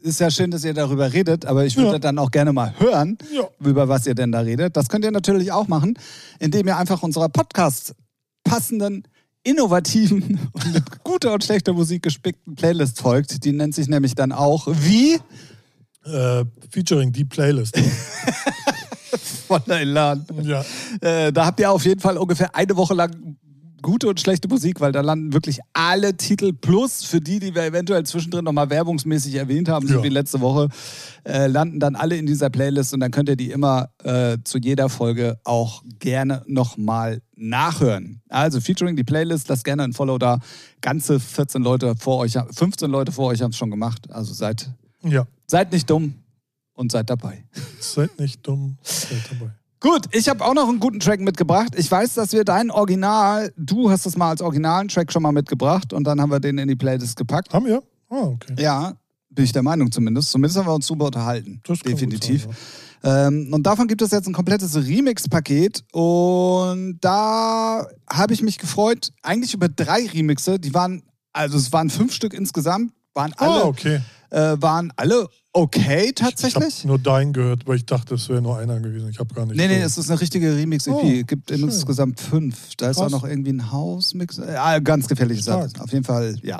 ist 0.03 0.19
ja 0.19 0.29
schön, 0.29 0.51
dass 0.51 0.63
ihr 0.65 0.73
darüber 0.73 1.11
redet, 1.13 1.45
aber 1.45 1.65
ich 1.65 1.77
würde 1.77 1.93
Ja. 1.93 1.99
dann 1.99 2.17
auch 2.19 2.29
gerne 2.31 2.51
mal 2.53 2.73
hören, 2.79 3.17
Ja. 3.33 3.47
über 3.59 3.87
was 3.87 4.05
ihr 4.05 4.15
denn 4.15 4.31
da 4.31 4.39
redet. 4.41 4.75
Das 4.77 4.89
könnt 4.89 5.05
ihr 5.05 5.11
natürlich 5.11 5.51
auch 5.51 5.67
machen, 5.67 5.97
indem 6.39 6.67
ihr 6.67 6.77
einfach 6.77 7.01
unserer 7.03 7.29
Podcast 7.29 7.95
passenden, 8.43 9.03
innovativen 9.43 10.39
und 10.53 10.73
mit 10.73 11.03
guter 11.03 11.33
und 11.33 11.43
schlechter 11.43 11.73
Musik 11.73 12.03
gespickten 12.03 12.55
Playlist 12.55 12.99
folgt. 12.99 13.43
Die 13.45 13.51
nennt 13.53 13.75
sich 13.75 13.87
nämlich 13.87 14.13
dann 14.15 14.31
auch 14.31 14.67
wie 14.69 15.19
Äh, 16.05 16.43
featuring 16.69 17.13
die 17.13 17.23
Playlist. 17.23 17.77
von 19.47 19.61
der 19.67 19.79
Elan. 19.79 20.25
ja. 20.41 20.65
Äh, 20.99 21.31
da 21.31 21.45
habt 21.45 21.59
ihr 21.61 21.71
auf 21.71 21.85
jeden 21.85 22.01
Fall 22.01 22.17
ungefähr 22.17 22.53
eine 22.55 22.75
Woche 22.75 22.93
lang 22.93 23.37
gute 23.83 24.07
und 24.07 24.19
schlechte 24.19 24.47
Musik, 24.47 24.81
weil 24.81 24.91
da 24.91 25.01
landen 25.01 25.33
wirklich 25.33 25.59
alle 25.73 26.17
Titel 26.17 26.51
plus 26.53 27.03
für 27.05 27.21
die, 27.21 27.39
die 27.39 27.53
wir 27.53 27.63
eventuell 27.63 28.03
zwischendrin 28.03 28.43
nochmal 28.43 28.71
werbungsmäßig 28.71 29.35
erwähnt 29.35 29.69
haben, 29.69 29.87
so 29.87 29.97
Ja. 29.97 30.03
wie 30.03 30.09
letzte 30.09 30.41
Woche, 30.41 30.69
äh, 31.23 31.45
landen 31.45 31.79
dann 31.79 31.95
alle 31.95 32.17
in 32.17 32.25
dieser 32.25 32.49
Playlist 32.49 32.95
und 32.95 33.01
dann 33.01 33.11
könnt 33.11 33.29
ihr 33.29 33.35
die 33.35 33.51
immer 33.51 33.89
äh, 34.03 34.39
zu 34.43 34.57
jeder 34.57 34.89
Folge 34.89 35.37
auch 35.43 35.83
gerne 35.99 36.41
nochmal 36.47 37.21
nachhören. 37.35 38.21
Also 38.29 38.59
featuring 38.59 38.95
die 38.95 39.03
Playlist, 39.03 39.47
lasst 39.49 39.63
gerne 39.63 39.83
ein 39.83 39.93
Follow 39.93 40.17
da. 40.17 40.39
Ganze 40.81 41.19
14 41.19 41.61
Leute 41.61 41.93
vor 41.99 42.17
euch, 42.19 42.33
15 42.51 42.89
Leute 42.89 43.11
vor 43.11 43.27
euch 43.27 43.41
haben 43.43 43.51
es 43.51 43.57
schon 43.57 43.69
gemacht. 43.69 44.09
Also 44.09 44.33
seid, 44.33 44.71
ja. 45.03 45.27
seid 45.45 45.71
nicht 45.71 45.87
dumm 45.89 46.15
und 46.73 46.91
seid 46.91 47.09
dabei. 47.09 47.45
Seid 47.79 48.19
nicht 48.19 48.47
dumm, 48.47 48.77
seid 48.81 49.21
dabei. 49.29 49.51
Gut, 49.83 50.05
ich 50.13 50.29
habe 50.29 50.45
auch 50.45 50.53
noch 50.53 50.69
einen 50.69 50.79
guten 50.79 51.01
Track 51.01 51.19
mitgebracht. 51.19 51.73
Ich 51.75 51.91
weiß, 51.91 52.13
dass 52.13 52.31
wir 52.31 52.45
dein 52.45 52.71
Original, 52.71 53.51
du 53.57 53.91
hast 53.91 54.05
es 54.05 54.15
mal 54.15 54.29
als 54.29 54.41
originalen 54.41 54.87
Track 54.87 55.11
schon 55.11 55.21
mal 55.21 55.33
mitgebracht 55.33 55.91
und 55.91 56.05
dann 56.05 56.21
haben 56.21 56.31
wir 56.31 56.39
den 56.39 56.57
in 56.57 56.69
die 56.69 56.77
Playlist 56.77 57.17
gepackt. 57.17 57.53
Haben 57.53 57.65
wir? 57.65 57.83
Ah, 58.09 58.21
okay. 58.27 58.55
Ja, 58.57 58.93
bin 59.29 59.43
ich 59.43 59.51
der 59.51 59.61
Meinung 59.61 59.91
zumindest. 59.91 60.31
Zumindest 60.31 60.57
haben 60.57 60.67
wir 60.67 60.73
uns 60.73 60.87
super 60.87 61.07
unterhalten. 61.07 61.59
Das 61.65 61.79
Definitiv. 61.79 62.43
sein, 63.01 63.27
Ähm, 63.27 63.49
und 63.53 63.63
davon 63.63 63.89
gibt 63.89 64.01
es 64.01 64.11
jetzt 64.11 64.25
ein 64.25 64.33
komplettes 64.33 64.73
Remix-Paket. 64.77 65.83
Und 65.91 66.99
da 67.01 67.85
habe 68.09 68.33
ich 68.33 68.41
mich 68.41 68.59
gefreut, 68.59 69.11
eigentlich 69.21 69.53
über 69.53 69.67
drei 69.67 70.05
Remixe. 70.07 70.59
Die 70.59 70.73
waren, 70.73 71.03
also 71.33 71.57
es 71.57 71.73
waren 71.73 71.89
fünf 71.89 72.13
Stück 72.13 72.33
insgesamt, 72.33 72.93
waren 73.13 73.31
ja. 73.31 73.37
alle, 73.45 73.63
Ah, 73.63 73.67
okay. 73.67 73.99
äh, 74.29 74.55
waren 74.61 74.93
alle 74.95 75.27
okay 75.53 76.05
Ich 76.07 76.15
tatsächlich. 76.15 76.79
habe 76.79 76.87
nur 76.87 76.99
deinen 76.99 77.31
gehört, 77.33 77.65
weil 77.67 77.77
ich 77.77 77.85
dachte, 77.85 78.15
es 78.15 78.27
wäre 78.29 78.41
nur 78.41 78.57
einer 78.57 78.79
gewesen. 78.79 79.09
Ich 79.09 79.19
habe 79.19 79.33
gar 79.33 79.45
nicht. 79.45 79.55
Nee, 79.55 79.67
nee, 79.67 79.79
es 79.81 79.97
ist 79.97 80.09
eine 80.09 80.19
richtige 80.19 80.55
Remix-EP. 80.55 80.93
Oh, 80.93 81.23
Gibt 81.25 81.49
schön. 81.49 81.61
insgesamt 81.61 82.19
fünf. 82.19 82.75
Da 82.77 82.89
ist 82.89 82.97
Krass. 82.97 83.07
auch 83.07 83.11
noch 83.21 83.23
irgendwie 83.27 83.53
ein 83.53 83.71
Hausmix. 83.71 84.37
Ja, 84.37 84.79
ganz 84.79 85.07
gefährliche 85.07 85.41
Sache. 85.43 85.69
Stark. 85.69 85.83
Auf 85.83 85.91
jeden 85.93 86.03
Fall, 86.03 86.35
ja. 86.41 86.59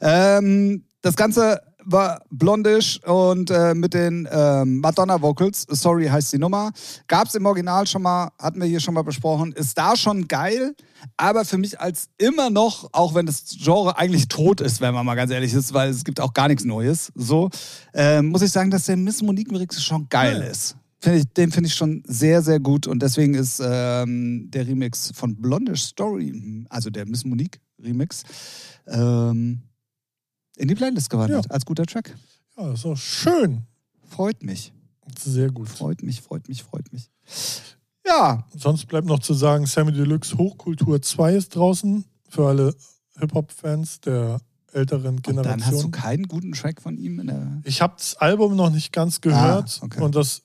Ähm, 0.00 0.84
das 1.02 1.16
Ganze 1.16 1.60
war 1.84 2.22
blondisch 2.30 3.00
und 3.04 3.50
äh, 3.50 3.74
mit 3.74 3.94
den 3.94 4.28
ähm, 4.30 4.80
Madonna-Vocals. 4.80 5.66
Sorry 5.70 6.06
heißt 6.06 6.32
die 6.32 6.38
Nummer. 6.38 6.72
Gab 7.06 7.28
es 7.28 7.34
im 7.34 7.46
Original 7.46 7.86
schon 7.86 8.02
mal, 8.02 8.30
hatten 8.38 8.60
wir 8.60 8.66
hier 8.66 8.80
schon 8.80 8.94
mal 8.94 9.02
besprochen. 9.02 9.52
Ist 9.52 9.76
da 9.78 9.96
schon 9.96 10.28
geil, 10.28 10.74
aber 11.16 11.44
für 11.44 11.58
mich 11.58 11.80
als 11.80 12.08
immer 12.18 12.50
noch, 12.50 12.88
auch 12.92 13.14
wenn 13.14 13.26
das 13.26 13.44
Genre 13.58 13.96
eigentlich 13.98 14.28
tot 14.28 14.60
ist, 14.60 14.80
wenn 14.80 14.94
man 14.94 15.04
mal 15.06 15.14
ganz 15.14 15.30
ehrlich 15.30 15.52
ist, 15.54 15.72
weil 15.74 15.90
es 15.90 16.04
gibt 16.04 16.20
auch 16.20 16.32
gar 16.34 16.48
nichts 16.48 16.64
Neues, 16.64 17.12
so, 17.14 17.50
ähm, 17.94 18.28
muss 18.28 18.42
ich 18.42 18.50
sagen, 18.52 18.70
dass 18.70 18.86
der 18.86 18.96
Miss 18.96 19.22
Monique-Remix 19.22 19.82
schon 19.82 20.08
geil 20.08 20.38
Ja. 20.40 20.46
ist. 20.48 20.76
Find 21.00 21.16
ich, 21.16 21.24
den 21.34 21.50
finde 21.50 21.66
ich 21.66 21.74
schon 21.74 22.02
sehr, 22.06 22.42
sehr 22.42 22.60
gut 22.60 22.86
und 22.86 23.02
deswegen 23.02 23.34
ist 23.34 23.60
ähm, 23.64 24.48
der 24.52 24.66
Remix 24.68 25.10
von 25.14 25.34
Blondish 25.34 25.82
Story, 25.82 26.64
also 26.68 26.90
der 26.90 27.06
Miss 27.06 27.24
Monique 27.24 27.58
Remix, 27.82 28.22
ähm, 28.86 29.62
in 30.56 30.68
die 30.68 30.74
Playlist 30.74 31.10
gewandert 31.10 31.50
als 31.50 31.64
guter 31.64 31.86
Track. 31.86 32.14
Ja, 32.56 32.68
das 32.70 32.80
ist 32.80 32.86
auch 32.86 32.96
schön. 32.96 33.62
Freut 34.06 34.42
mich, 34.42 34.72
Sehr 35.18 35.50
gut. 35.50 35.68
freut 35.68 36.02
mich, 36.02 36.20
freut 36.20 36.48
mich, 36.48 36.62
freut 36.62 36.92
mich. 36.92 37.10
Ja, 38.06 38.44
Sonst 38.56 38.86
bleibt 38.86 39.06
noch 39.06 39.20
zu 39.20 39.32
sagen, 39.34 39.64
Sammy 39.66 39.92
Deluxe 39.92 40.36
Hochkultur 40.36 41.00
2 41.00 41.34
ist 41.34 41.54
draußen 41.56 42.04
für 42.28 42.48
alle 42.48 42.74
Hip-Hop-Fans 43.18 44.00
der 44.00 44.40
älteren 44.72 45.16
und 45.16 45.26
dann 45.36 45.36
hast 45.38 45.46
du 45.46 45.52
Generation. 45.52 45.90
keinen 45.92 46.28
guten 46.28 46.52
Track 46.52 46.80
von 46.82 46.96
ihm 46.98 47.20
in 47.20 47.26
der. 47.28 47.60
Ich 47.64 47.80
habe 47.82 47.94
das 47.96 48.16
Album 48.16 48.56
noch 48.56 48.70
nicht 48.70 48.92
ganz 48.92 49.20
gehört 49.20 49.78
Ah, 49.80 49.84
okay. 49.84 50.00
und 50.00 50.14
das 50.14 50.42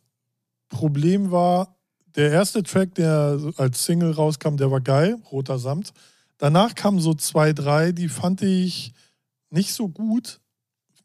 Problem 0.69 1.31
war, 1.31 1.75
der 2.15 2.31
erste 2.31 2.61
Track, 2.63 2.95
der 2.95 3.39
als 3.57 3.85
Single 3.85 4.11
rauskam, 4.11 4.57
der 4.57 4.69
war 4.71 4.81
geil, 4.81 5.17
Roter 5.31 5.59
Samt. 5.59 5.93
Danach 6.37 6.75
kamen 6.75 6.99
so 6.99 7.13
zwei, 7.13 7.53
drei, 7.53 7.91
die 7.91 8.09
fand 8.09 8.41
ich 8.41 8.93
nicht 9.49 9.73
so 9.73 9.87
gut. 9.87 10.39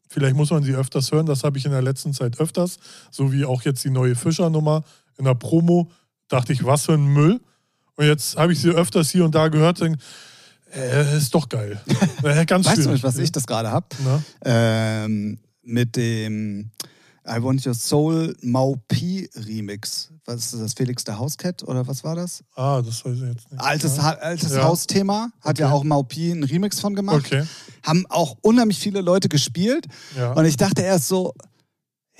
Vielleicht 0.09 0.35
muss 0.35 0.51
man 0.51 0.63
sie 0.63 0.73
öfters 0.75 1.11
hören, 1.11 1.25
das 1.25 1.43
habe 1.43 1.57
ich 1.57 1.65
in 1.65 1.71
der 1.71 1.81
letzten 1.81 2.13
Zeit 2.13 2.39
öfters, 2.39 2.77
so 3.09 3.31
wie 3.31 3.45
auch 3.45 3.63
jetzt 3.63 3.83
die 3.83 3.89
neue 3.89 4.15
Fischer-Nummer 4.15 4.83
in 5.17 5.25
der 5.25 5.33
Promo. 5.33 5.89
Dachte 6.27 6.53
ich, 6.53 6.63
was 6.63 6.85
für 6.85 6.93
ein 6.93 7.05
Müll. 7.05 7.41
Und 7.95 8.05
jetzt 8.05 8.37
habe 8.37 8.53
ich 8.53 8.59
sie 8.59 8.69
öfters 8.69 9.09
hier 9.09 9.25
und 9.25 9.33
da 9.33 9.47
gehört 9.47 9.81
und 9.81 9.97
äh, 10.73 11.17
ist 11.17 11.33
doch 11.33 11.49
geil. 11.49 11.81
Äh, 12.23 12.45
Ganz 12.45 12.65
Weißt 12.65 12.77
du 12.77 12.81
schwierig. 12.83 12.93
nicht, 12.93 13.03
was 13.03 13.17
ich 13.17 13.31
das 13.33 13.45
gerade 13.45 13.69
habe? 13.69 13.85
Ähm, 14.45 15.39
mit 15.61 15.95
dem 15.97 16.71
I 17.25 17.41
Want 17.41 17.65
Your 17.65 17.73
Soul 17.73 18.35
Mau 18.41 18.75
Pi 18.87 19.29
Remix. 19.35 20.09
Was 20.25 20.53
ist 20.53 20.61
das? 20.61 20.73
Felix 20.73 21.03
der 21.03 21.17
Hauscat 21.19 21.63
oder 21.63 21.87
was 21.87 22.03
war 22.03 22.15
das? 22.15 22.43
Ah, 22.55 22.81
das 22.81 23.03
weiß 23.05 23.13
ich 23.15 23.21
jetzt 23.21 23.51
nicht. 23.51 23.61
Altes, 23.61 23.97
ja. 23.97 24.03
altes 24.17 24.51
Ja. 24.53 24.63
Hausthema. 24.63 25.31
Hat 25.41 25.57
ja 25.59 25.67
Okay. 25.67 25.75
auch 25.75 25.83
Mau 25.83 26.03
Pi 26.03 26.31
einen 26.31 26.43
Remix 26.43 26.79
von 26.79 26.95
gemacht. 26.95 27.25
Okay, 27.25 27.43
Haben 27.83 28.05
auch 28.09 28.37
unheimlich 28.41 28.79
viele 28.79 29.01
Leute 29.01 29.29
gespielt. 29.29 29.87
ja. 30.17 30.33
Und 30.33 30.45
ich 30.45 30.57
dachte 30.57 30.81
erst 30.81 31.07
so, 31.07 31.33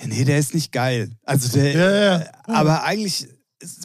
nee, 0.06 0.24
der 0.26 0.38
ist 0.40 0.54
nicht 0.54 0.72
geil. 0.72 1.12
Also 1.24 1.50
der, 1.58 1.72
Ja, 1.74 1.92
ja, 1.92 2.20
ja. 2.20 2.26
aber 2.46 2.84
eigentlich, 2.84 3.28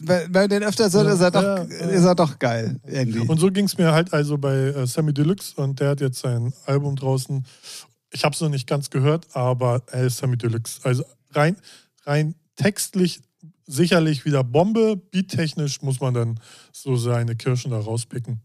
wenn 0.03 0.31
man 0.31 0.49
den 0.49 0.63
öfter 0.63 0.91
hört, 0.91 1.07
ist 1.07 1.21
er 1.21 1.31
doch, 1.31 1.41
Ja, 1.41 1.63
ja. 1.63 1.63
ist 1.89 2.03
er 2.03 2.15
doch 2.15 2.39
geil. 2.39 2.79
Irgendwie. 2.85 3.19
Und 3.19 3.39
so 3.39 3.49
ging 3.51 3.65
es 3.65 3.77
mir 3.77 3.91
halt 3.93 4.13
also 4.13 4.37
bei 4.37 4.53
äh, 4.55 4.87
Sammy 4.87 5.13
Deluxe 5.13 5.53
und 5.61 5.79
der 5.79 5.89
hat 5.91 6.01
jetzt 6.01 6.19
sein 6.19 6.53
Album 6.65 6.95
draußen. 6.97 7.45
Ich 8.11 8.23
habe 8.23 8.33
es 8.33 8.41
noch 8.41 8.49
nicht 8.49 8.67
ganz 8.67 8.89
gehört, 8.89 9.27
aber 9.33 9.83
er 9.87 10.05
ist 10.07 10.17
Sammy 10.17 10.37
Deluxe. 10.37 10.79
Also 10.83 11.03
rein, 11.31 11.57
rein 12.05 12.35
textlich 12.55 13.21
sicherlich 13.65 14.25
wieder 14.25 14.43
Bombe. 14.43 14.97
Beattechnisch 14.97 15.81
muss 15.81 15.99
man 15.99 16.13
dann 16.13 16.39
so 16.73 16.95
seine 16.95 17.35
Kirschen 17.35 17.71
da 17.71 17.79
rauspicken. 17.79 18.41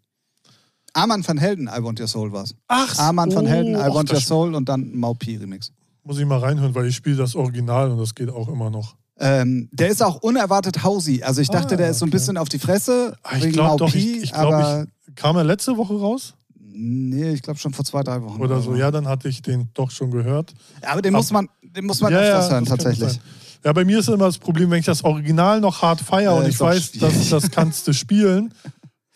Arman 0.92 1.26
van 1.26 1.38
Helden, 1.38 1.66
I 1.66 1.82
Want 1.82 1.98
Your 1.98 2.06
Soul 2.06 2.30
war's. 2.32 2.54
Ach, 2.68 2.98
Arman 2.98 3.34
van 3.34 3.46
Helden, 3.46 3.74
I 3.74 3.78
ach, 3.78 3.94
Want 3.94 4.12
Your 4.12 4.20
Soul 4.20 4.54
und 4.54 4.68
dann 4.68 4.94
Mau 4.96 5.14
Pi 5.14 5.36
Remix. 5.36 5.72
Muss 6.04 6.18
ich 6.18 6.26
mal 6.26 6.38
reinhören, 6.38 6.74
weil 6.74 6.86
ich 6.86 6.94
spiele 6.94 7.16
das 7.16 7.34
Original 7.34 7.90
und 7.90 7.98
das 7.98 8.14
geht 8.14 8.30
auch 8.30 8.48
immer 8.48 8.70
noch. 8.70 8.94
Ähm, 9.18 9.68
der 9.72 9.88
ist 9.88 10.02
auch 10.02 10.16
unerwartet 10.22 10.84
hausy. 10.84 11.22
Also 11.22 11.40
ich 11.40 11.48
dachte, 11.48 11.74
Ah, 11.74 11.78
der 11.78 11.90
ist 11.90 11.98
so 12.00 12.04
ein 12.04 12.08
okay. 12.08 12.18
bisschen 12.18 12.36
auf 12.36 12.48
die 12.48 12.58
Fresse 12.58 13.16
Ah, 13.22 13.38
ich 13.38 13.52
glaube 13.52 13.78
doch, 13.78 13.94
ich, 13.94 14.22
ich 14.22 14.34
aber 14.34 14.86
ich, 15.08 15.14
kam 15.14 15.36
er 15.36 15.44
letzte 15.44 15.76
Woche 15.76 15.98
raus 15.98 16.34
nee, 16.74 17.32
ich 17.32 17.42
glaube 17.42 17.58
schon 17.58 17.72
vor 17.72 17.84
zwei, 17.84 18.02
drei 18.02 18.22
Wochen. 18.22 18.40
oder 18.40 18.60
so. 18.60 18.74
Ja, 18.74 18.90
dann 18.90 19.06
hatte 19.08 19.28
ich 19.28 19.42
den 19.42 19.68
doch 19.74 19.90
schon 19.90 20.10
gehört. 20.10 20.52
Aber 20.82 21.00
den 21.00 21.14
muss 21.14 21.30
man, 21.30 21.48
den 21.62 21.86
muss 21.86 22.00
man 22.00 22.12
Ja, 22.12 22.20
öfters 22.20 22.48
ja, 22.48 22.54
hören, 22.54 22.64
tatsächlich. 22.66 23.20
Ja, 23.64 23.72
bei 23.72 23.84
mir 23.84 23.98
ist 24.00 24.08
immer 24.08 24.26
das 24.26 24.38
Problem, 24.38 24.70
wenn 24.70 24.80
ich 24.80 24.86
das 24.86 25.02
Original 25.04 25.60
noch 25.60 25.80
hart 25.80 26.00
feiere 26.00 26.34
Äh, 26.34 26.38
und 26.40 26.48
ich 26.48 26.60
weiß, 26.60 26.92
dass 26.92 27.30
das 27.30 27.50
kannst 27.50 27.86
du 27.88 27.94
spielen, 27.94 28.52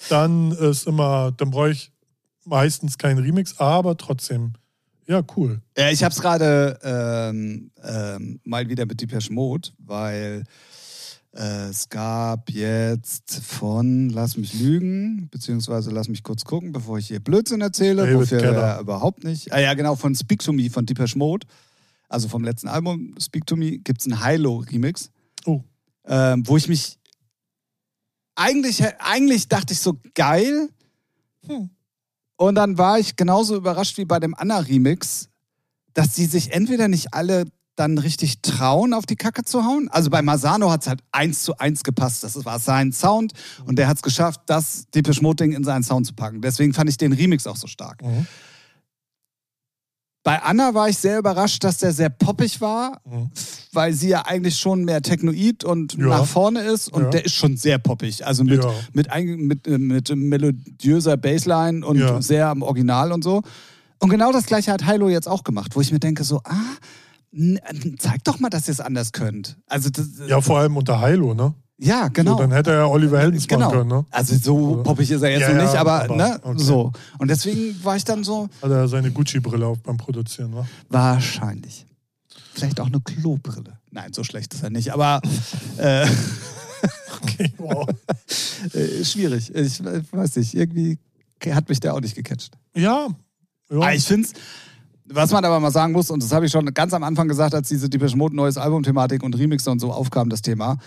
dann 0.09 0.53
ist 0.53 0.87
immer, 0.87 1.33
dann 1.33 1.51
brauche 1.51 1.71
ich 1.71 1.93
meistens 2.45 2.97
keinen 2.97 3.19
Remix, 3.19 3.59
aber 3.59 3.97
trotzdem, 3.97 4.55
ja, 5.07 5.23
cool. 5.37 5.61
Ja, 5.77 5.91
ich 5.91 6.03
habe 6.03 6.13
es 6.13 6.21
gerade 6.21 6.79
ähm, 6.83 7.71
ähm, 7.83 8.41
mal 8.45 8.69
wieder 8.69 8.87
mit 8.87 9.01
Depeche 9.01 9.33
Mode, 9.33 9.69
weil 9.79 10.45
es 11.33 11.89
gab 11.91 12.51
jetzt 12.51 13.35
von, 13.45 14.09
lass 14.11 14.37
mich 14.37 14.55
lügen, 14.59 15.29
beziehungsweise 15.31 15.91
lass 15.91 16.09
mich 16.09 16.23
kurz 16.23 16.45
gucken, 16.45 16.73
bevor 16.73 16.99
ich 16.99 17.09
hier 17.09 17.21
Blödsinn 17.21 17.61
erzähle, 17.61 18.03
David 18.03 18.17
wofür 18.17 18.39
Keller. 18.39 18.63
er 18.63 18.81
überhaupt 18.81 19.25
nicht. 19.25 19.53
Ah 19.53 19.61
ja, 19.61 19.75
genau, 19.75 19.95
von 19.95 20.15
Speak 20.15 20.41
to 20.43 20.53
Me 20.53 20.71
von 20.71 20.87
Depeche 20.87 21.19
Mode, 21.19 21.47
also 22.09 22.29
vom 22.29 22.43
letzten 22.45 22.69
Album 22.69 23.15
Speak 23.21 23.47
to 23.47 23.57
Me, 23.57 23.79
gibt 23.79 24.01
es 24.01 24.07
einen 24.11 24.25
Hilo-Remix, 24.25 25.11
Oh, 25.45 25.63
ähm, 26.07 26.43
wo 26.47 26.57
ich 26.57 26.67
mich 26.69 26.99
eigentlich, 28.35 28.83
eigentlich 28.99 29.49
dachte 29.49 29.73
ich 29.75 29.81
so, 29.81 29.99
geil, 30.15 30.71
Hm. 31.47 31.71
und 32.37 32.55
dann 32.57 32.79
war 32.79 32.99
ich 32.99 33.17
genauso 33.17 33.57
überrascht 33.57 33.97
wie 33.99 34.05
bei 34.05 34.19
dem 34.19 34.35
Anna-Remix, 34.35 35.29
dass 35.95 36.15
die 36.15 36.27
sich 36.27 36.53
entweder 36.53 36.89
nicht 36.89 37.13
alle 37.15 37.45
dann 37.79 37.99
richtig 37.99 38.43
trauen, 38.43 38.93
auf 38.93 39.07
die 39.07 39.17
Kacke 39.17 39.45
zu 39.45 39.65
hauen. 39.65 39.89
Also 39.91 40.11
bei 40.11 40.21
Masano 40.23 40.71
hat 40.71 40.83
es 40.83 40.89
halt 40.89 41.01
eins 41.13 41.43
zu 41.43 41.57
eins 41.59 41.85
gepasst. 41.85 42.25
Das 42.25 42.45
war 42.45 42.59
sein 42.59 42.93
Sound 42.93 43.33
und 43.67 43.77
der 43.79 43.87
hat 43.89 43.97
es 43.97 44.03
geschafft, 44.03 44.41
das 44.47 44.87
Depeche 44.95 45.23
Mode 45.23 45.45
Ding 45.45 45.53
in 45.53 45.65
seinen 45.65 45.83
Sound 45.85 46.07
zu 46.07 46.15
packen. 46.15 46.41
Deswegen 46.43 46.75
fand 46.75 46.91
ich 46.91 46.97
den 46.97 47.13
Remix 47.13 47.47
auch 47.47 47.57
so 47.57 47.67
stark. 47.67 48.03
Mhm. 48.03 48.27
Bei 50.25 50.43
Anna 50.43 50.75
war 50.75 50.89
ich 50.91 50.99
sehr 50.99 51.19
überrascht, 51.21 51.65
dass 51.65 51.79
der 51.79 51.93
sehr 51.93 52.11
poppig 52.11 52.61
war, 52.61 53.01
Mhm. 53.07 53.31
weil 53.73 53.95
sie 53.95 54.09
ja 54.09 54.27
eigentlich 54.27 54.59
schon 54.59 54.85
mehr 54.85 55.01
Technoid 55.01 55.65
und 55.65 55.95
Ja. 55.95 56.07
nach 56.09 56.27
vorne 56.27 56.61
ist. 56.63 56.93
Und 56.93 57.05
Ja. 57.05 57.11
der 57.11 57.25
ist 57.25 57.35
schon 57.35 57.57
sehr 57.57 57.79
poppig. 57.79 58.27
Also 58.27 58.45
mit, 58.45 58.63
Ja. 58.63 58.71
mit, 58.93 59.09
mit, 59.39 59.67
äh, 59.67 59.79
mit 59.79 60.15
melodiöser 60.15 61.17
Bassline 61.17 61.87
und 61.87 62.23
sehr 62.23 62.49
am 62.49 62.63
Original 62.63 63.13
und 63.13 63.25
so. 63.25 63.43
Und 64.01 64.11
genau 64.11 64.31
das 64.33 64.45
gleiche 64.47 64.71
hat 64.73 64.85
Hilo 64.85 65.09
jetzt 65.09 65.29
auch 65.29 65.45
gemacht, 65.45 65.75
wo 65.77 65.81
ich 65.81 65.93
mir 65.93 65.99
denke, 66.01 66.25
so, 66.25 66.41
ah, 66.45 66.57
n- 67.33 67.61
zeig 67.99 68.25
doch 68.25 68.39
mal, 68.41 68.49
dass 68.51 68.69
ihr 68.69 68.73
es 68.73 68.81
anders 68.81 69.13
könnt. 69.13 69.57
Also 69.67 69.91
das, 69.91 70.07
Ja, 70.27 70.41
vor 70.41 70.59
allem 70.59 70.77
unter 70.77 71.01
Heilo, 71.01 71.35
ne? 71.35 71.55
ja, 71.81 72.09
genau. 72.09 72.33
So, 72.33 72.39
dann 72.39 72.53
hätte 72.53 72.71
er 72.73 72.79
ja 72.79 72.87
Oliver 72.87 73.21
Heldens 73.21 73.47
genau. 73.47 73.67
machen 73.67 73.79
können, 73.79 73.89
ne? 73.91 74.07
Also 74.11 74.37
so 74.37 74.57
Oder? 74.75 74.83
poppig 74.83 75.11
ist 75.11 75.23
er 75.23 75.31
jetzt 75.31 75.43
Ja, 75.43 75.53
noch 75.55 75.63
nicht, 75.63 75.75
aber, 75.77 76.05
aber, 76.05 76.17
ne, 76.17 76.41
okay. 76.43 76.59
so. 76.59 76.93
Und 77.19 77.29
deswegen 77.29 77.83
war 77.85 77.97
ich 77.97 78.05
dann 78.05 78.25
so, 78.25 78.49
Hat 78.63 78.71
er 78.71 78.89
seine 78.89 79.11
Gucci-Brille 79.13 79.67
auf 79.67 79.79
beim 79.81 79.97
Produzieren, 79.97 80.51
ne? 80.51 80.67
Wahrscheinlich. 80.89 81.87
Vielleicht 82.55 82.81
auch 82.81 82.87
eine 82.87 83.01
Klobrille. 83.01 83.79
Nein, 83.93 84.13
so 84.13 84.25
schlecht 84.25 84.53
ist 84.55 84.63
er 84.65 84.71
nicht, 84.71 84.93
aber 84.93 85.21
äh, 85.77 86.07
Okay, 87.23 87.53
wow. 87.59 87.89
äh, 88.75 89.05
schwierig. 89.05 89.55
Ich 89.55 89.81
äh, 89.81 90.03
weiß 90.13 90.37
nicht, 90.37 90.55
irgendwie 90.55 90.99
hat 91.51 91.69
mich 91.69 91.81
der 91.81 91.95
auch 91.95 92.01
nicht 92.01 92.15
gecatcht. 92.15 92.57
ja. 92.75 93.09
ja. 93.71 93.77
Aber 93.77 93.95
ich 93.95 94.05
finde 94.05 94.29
was 95.11 95.31
man 95.33 95.45
aber 95.45 95.61
mal 95.61 95.71
sagen 95.71 95.93
muss, 95.93 96.11
und 96.11 96.23
das 96.23 96.33
habe 96.33 96.47
ich 96.47 96.53
schon 96.53 96.67
ganz 96.75 96.93
am 96.93 97.03
Anfang 97.03 97.29
gesagt, 97.29 97.55
als 97.55 97.69
diese 97.69 97.89
Depeche 97.89 98.17
Mode 98.17 98.35
neues 98.37 98.57
Album-Thematik 98.59 99.23
und 99.23 99.37
Remixer 99.37 99.71
und 99.73 99.79
so 99.81 99.93
aufkam, 99.93 100.29
das 100.29 100.43
Thema, 100.43 100.79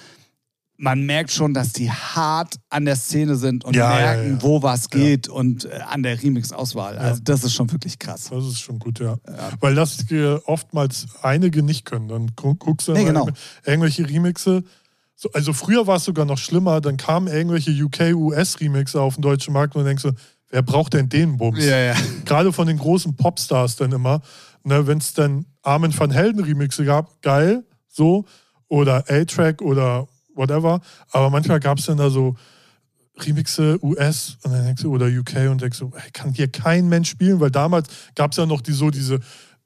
man 0.77 1.05
merkt 1.05 1.31
schon, 1.31 1.53
dass 1.53 1.73
die 1.73 1.91
hart 1.91 2.55
an 2.69 2.85
der 2.85 2.95
Szene 2.95 3.35
sind 3.35 3.63
und 3.63 3.75
Ja, 3.75 3.91
ja, 3.99 4.05
merken, 4.15 4.31
ja. 4.37 4.41
wo 4.41 4.63
was 4.63 4.89
geht 4.89 5.27
und 5.27 5.65
äh, 5.65 5.79
an 5.87 6.01
der 6.01 6.21
Remix-Auswahl. 6.23 6.97
Also 6.97 7.21
das 7.23 7.43
ist 7.43 7.53
schon 7.53 7.71
wirklich 7.71 7.99
krass. 7.99 8.29
Das 8.31 8.43
ist 8.45 8.59
schon 8.59 8.79
gut, 8.79 8.99
ja. 8.99 9.17
Weil 9.59 9.75
das 9.75 10.03
oftmals 10.45 11.05
einige 11.21 11.61
nicht 11.61 11.85
können. 11.85 12.07
Dann 12.07 12.31
gu- 12.35 12.55
guckst 12.55 12.87
du 12.87 12.93
Nee, 12.93 13.03
genau. 13.05 13.27
irgendwelche 13.63 14.09
Remixe. 14.09 14.63
So, 15.15 15.29
also 15.33 15.53
früher 15.53 15.85
war 15.85 15.97
es 15.97 16.03
sogar 16.05 16.25
noch 16.25 16.39
schlimmer, 16.39 16.81
dann 16.81 16.97
kamen 16.97 17.27
irgendwelche 17.27 17.71
UK-US-Remixe 17.71 18.99
auf 18.99 19.15
den 19.15 19.21
deutschen 19.21 19.53
Markt 19.53 19.75
und 19.75 19.81
dann 19.81 19.87
denkst 19.87 20.01
du, 20.03 20.13
wer 20.51 20.61
braucht 20.61 20.93
denn 20.93 21.09
den 21.09 21.37
Bums? 21.37 21.63
ja. 21.65 21.95
Gerade 22.25 22.53
von 22.53 22.67
den 22.67 22.77
großen 22.77 23.15
Popstars 23.15 23.75
dann 23.77 23.91
immer. 23.91 24.21
Ne, 24.63 24.85
Wenn 24.85 24.99
es 24.99 25.13
dann 25.13 25.45
Armin 25.63 25.97
van 25.97 26.11
Helden 26.11 26.43
Remixe 26.43 26.85
gab, 26.85 27.21
geil, 27.21 27.63
so. 27.87 28.25
Oder 28.67 29.03
A-Track 29.09 29.61
oder 29.61 30.07
whatever. 30.35 30.79
Aber 31.11 31.29
manchmal 31.29 31.59
gab 31.59 31.79
es 31.79 31.85
dann 31.87 31.97
da 31.97 32.09
so 32.09 32.35
Remixe 33.19 33.77
US 33.83 34.37
und 34.43 34.51
dann 34.53 34.65
denkst 34.65 34.81
du, 34.83 34.93
oder 34.93 35.07
UK 35.07 35.49
und 35.51 35.61
denkst 35.61 35.79
du, 35.79 35.91
ey, 35.95 36.11
kann 36.11 36.33
hier 36.33 36.47
kein 36.47 36.87
Mensch 36.87 37.09
spielen, 37.09 37.39
weil 37.39 37.51
damals 37.51 37.89
gab 38.15 38.31
es 38.31 38.37
ja 38.37 38.45
noch 38.45 38.61
die, 38.61 38.71
so 38.71 38.89
diese, 38.89 39.19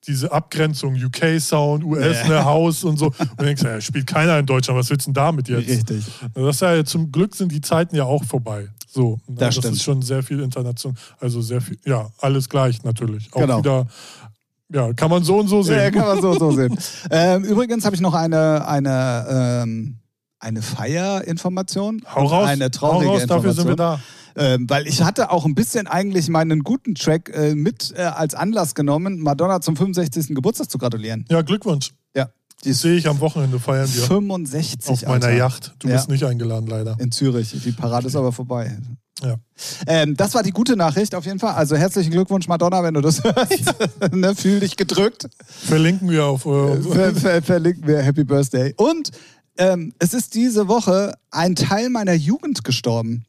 diese 0.08 0.32
Abgrenzung, 0.32 0.96
UK-Sound, 0.96 1.84
US, 1.84 2.18
Ja. 2.24 2.28
ne, 2.28 2.46
House 2.46 2.84
und 2.84 2.98
so. 2.98 3.08
Und 3.38 3.42
denkst 3.42 3.62
du, 3.62 3.68
ja, 3.68 3.80
spielt 3.80 4.08
keiner 4.08 4.40
in 4.40 4.46
Deutschland, 4.46 4.80
was 4.80 4.90
willst 4.90 5.06
du 5.08 5.12
denn 5.12 5.14
damit 5.16 5.48
jetzt? 5.48 5.70
Richtig. 5.70 6.04
Das 6.34 6.56
ist 6.56 6.62
ja, 6.62 6.84
zum 6.84 7.12
Glück 7.12 7.36
sind 7.36 7.52
die 7.52 7.62
Zeiten 7.62 7.96
ja 7.96 8.04
auch 8.06 8.24
vorbei. 8.24 8.68
So, 8.96 9.20
ne, 9.28 9.36
Das 9.36 9.56
das 9.56 9.66
ist 9.66 9.84
schon 9.84 10.02
sehr 10.02 10.24
viel 10.24 10.39
international, 10.39 10.96
also 11.20 11.41
sehr 11.41 11.60
viel, 11.60 11.78
ja, 11.86 12.10
alles 12.20 12.48
gleich 12.48 12.82
natürlich. 12.84 13.28
Auch 13.34 13.41
Genau. 13.41 13.58
wieder, 13.60 13.88
ja, 14.74 14.93
kann 14.93 15.10
man 15.10 15.22
so 15.24 15.38
und 15.38 15.50
so 15.50 15.62
sehen. 15.64 15.76
Ja, 15.78 15.91
kann 15.91 16.08
man 16.08 16.22
so 16.22 16.39
so 16.39 16.52
sehen. 16.54 16.78
ähm, 17.12 17.43
übrigens 17.43 17.84
habe 17.84 17.93
ich 17.93 18.02
noch 18.02 18.14
eine, 18.14 18.66
eine, 18.66 19.64
ähm, 19.64 19.98
eine 20.39 20.62
Feierinformation. 20.62 22.02
Hau 22.14 22.22
und 22.22 22.28
raus, 22.28 22.48
Eine 22.48 22.66
hau 22.66 22.70
traurige 22.70 23.12
raus, 23.12 23.26
dafür 23.28 23.52
sind 23.54 23.68
wir 23.68 23.76
da. 23.76 24.00
Ähm, 24.38 24.70
weil 24.70 24.88
ich 24.88 25.02
hatte 25.02 25.30
auch 25.32 25.46
ein 25.46 25.56
bisschen 25.56 25.88
eigentlich 25.88 26.30
meinen 26.30 26.64
guten 26.64 26.96
Track 26.96 27.30
äh, 27.34 27.54
mit 27.54 27.93
äh, 27.98 28.02
als 28.02 28.34
Anlass 28.34 28.76
genommen, 28.76 29.20
Madonna 29.20 29.60
zum 29.62 29.76
65. 29.76 30.36
Geburtstag 30.36 30.70
zu 30.70 30.78
gratulieren. 30.78 31.26
Ja, 31.30 31.41
Glückwunsch. 31.41 31.91
Die 32.66 32.74
sehe 32.74 32.95
ich 32.95 33.07
am 33.07 33.20
Wochenende 33.20 33.59
feiern 33.59 33.88
wir 33.93 34.03
65 34.03 34.89
auf 34.89 35.01
meiner 35.03 35.26
Alter. 35.28 35.32
Yacht. 35.38 35.76
Du 35.80 35.88
Ja. 35.88 35.95
bist 35.95 36.09
nicht 36.09 36.24
eingeladen, 36.26 36.68
leider. 36.68 36.97
In 36.99 37.11
Zürich. 37.11 37.55
Die 37.63 37.72
Parade 37.72 38.07
ist 38.07 38.16
aber 38.16 38.32
vorbei. 38.32 38.78
Ja. 39.24 39.36
Ähm, 39.88 40.18
das 40.18 40.34
war 40.34 40.43
die 40.43 40.51
gute 40.51 40.76
Nachricht 40.76 41.16
auf 41.16 41.26
jeden 41.26 41.39
Fall. 41.39 41.53
Also 41.53 41.76
herzlichen 41.78 42.11
Glückwunsch, 42.11 42.47
Madonna, 42.49 42.84
wenn 42.84 42.93
du 42.95 43.01
das 43.01 43.24
hörst. 43.24 43.76
ne, 44.13 44.36
fühl 44.36 44.59
dich 44.59 44.76
gedrückt. 44.76 45.30
Verlinken 45.47 46.09
wir 46.09 46.26
auf. 46.26 46.45
Äh, 46.45 46.82
Ver 46.82 47.16
ver 47.16 47.41
verlinken 47.41 47.88
wir 47.88 48.01
Happy 48.01 48.24
Birthday. 48.26 48.74
Und 48.76 49.11
ähm, 49.57 49.93
es 49.99 50.13
ist 50.13 50.36
diese 50.36 50.68
Woche 50.68 51.13
ein 51.32 51.55
Teil 51.55 51.89
meiner 51.89 52.13
Jugend 52.13 52.63
gestorben. 52.66 53.26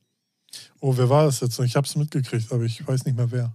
oh, 0.81 0.95
wer 0.97 1.09
war 1.09 1.27
das 1.27 1.39
jetzt? 1.41 1.59
Ich 1.61 1.77
habe 1.77 1.87
es 1.87 1.95
mitgekriegt, 1.95 2.51
aber 2.53 2.65
ich 2.65 2.85
weiß 2.87 3.05
nicht 3.05 3.17
mehr 3.17 3.31
wer. 3.31 3.53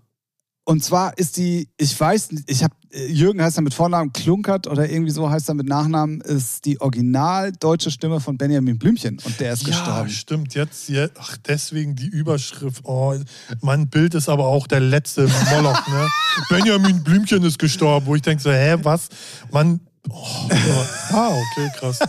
Und 0.63 0.83
zwar 0.83 1.17
ist 1.17 1.37
die, 1.37 1.69
ich 1.77 1.99
weiß, 1.99 2.31
nicht, 2.31 2.49
ich 2.49 2.63
habe 2.63 2.73
Jürgen 3.07 3.41
heißt 3.41 3.57
er 3.57 3.61
mit 3.63 3.73
Vornamen, 3.73 4.11
Klunkert 4.13 4.67
oder 4.67 4.89
irgendwie 4.89 5.11
so 5.11 5.29
heißt 5.29 5.47
er 5.49 5.55
mit 5.55 5.65
Nachnamen, 5.65 6.19
ist 6.21 6.65
die 6.65 6.79
original 6.81 7.51
deutsche 7.53 7.89
Stimme 7.89 8.19
von 8.19 8.37
Benjamin 8.37 8.77
Blümchen 8.77 9.17
und 9.23 9.39
der 9.39 9.53
ist 9.53 9.61
Ja, 9.63 9.69
gestorben. 9.69 10.09
stimmt. 10.09 10.53
Jetzt, 10.55 10.89
jetzt, 10.89 11.13
ach, 11.17 11.37
deswegen 11.47 11.95
die 11.95 12.07
Überschrift. 12.07 12.81
Oh, 12.83 13.15
mein 13.61 13.89
Bild 13.89 14.13
ist 14.13 14.27
aber 14.29 14.45
auch 14.45 14.67
der 14.67 14.81
letzte 14.81 15.21
Moloch. 15.51 15.87
ne? 15.87 16.07
Benjamin 16.49 17.01
Blümchen 17.03 17.43
ist 17.43 17.57
gestorben, 17.59 18.05
wo 18.05 18.15
ich 18.15 18.21
denke 18.21 18.43
so, 18.43 18.51
hä, 18.51 18.75
was? 18.83 19.07
Man. 19.51 19.79
Oh. 20.09 20.49
Ah, 21.13 21.29
okay, 21.29 21.69
krass. 21.77 21.99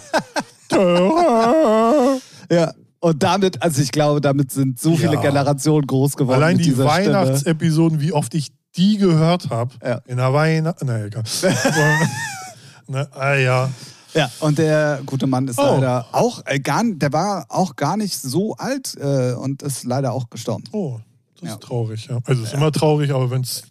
Ja. 2.50 2.72
Und 3.02 3.20
damit, 3.24 3.60
also 3.60 3.82
ich 3.82 3.90
glaube, 3.90 4.20
damit 4.20 4.52
sind 4.52 4.78
so 4.78 4.96
viele 4.96 5.14
Ja. 5.14 5.20
Generationen 5.20 5.84
groß 5.88 6.16
geworden. 6.16 6.36
Allein 6.40 6.56
die. 6.56 6.78
Weihnachtsepisoden, 6.78 8.00
wie 8.00 8.12
oft 8.12 8.32
ich 8.34 8.52
die 8.76 8.96
gehört 8.96 9.50
habe. 9.50 9.74
Ja. 9.84 10.00
In 10.06 10.18
der 10.18 10.32
Weihnacht. 10.32 10.78
Na 10.84 11.04
egal. 11.04 11.24
ne, 12.86 13.08
ah, 13.12 13.34
ja. 13.34 13.70
Ja, 14.14 14.30
und 14.40 14.56
der 14.58 15.00
gute 15.04 15.26
Mann 15.26 15.48
ist 15.48 15.58
Oh. 15.58 15.62
leider 15.62 16.06
auch 16.12 16.42
äh, 16.46 16.60
gar, 16.60 16.84
der 16.84 17.12
war 17.12 17.46
auch 17.48 17.74
gar 17.76 17.96
nicht 17.96 18.16
so 18.20 18.54
alt 18.56 18.94
äh, 19.00 19.32
und 19.32 19.62
ist 19.62 19.82
leider 19.84 20.12
auch 20.12 20.30
gestorben. 20.30 20.62
Oh, 20.70 21.00
das 21.40 21.48
Ja. 21.48 21.54
ist 21.54 21.62
traurig, 21.62 22.06
ja. 22.06 22.18
Also 22.24 22.42
es 22.42 22.48
ist 22.48 22.54
immer 22.54 22.70
traurig, 22.70 23.10
aber 23.12 23.30
wenn's, 23.32 23.62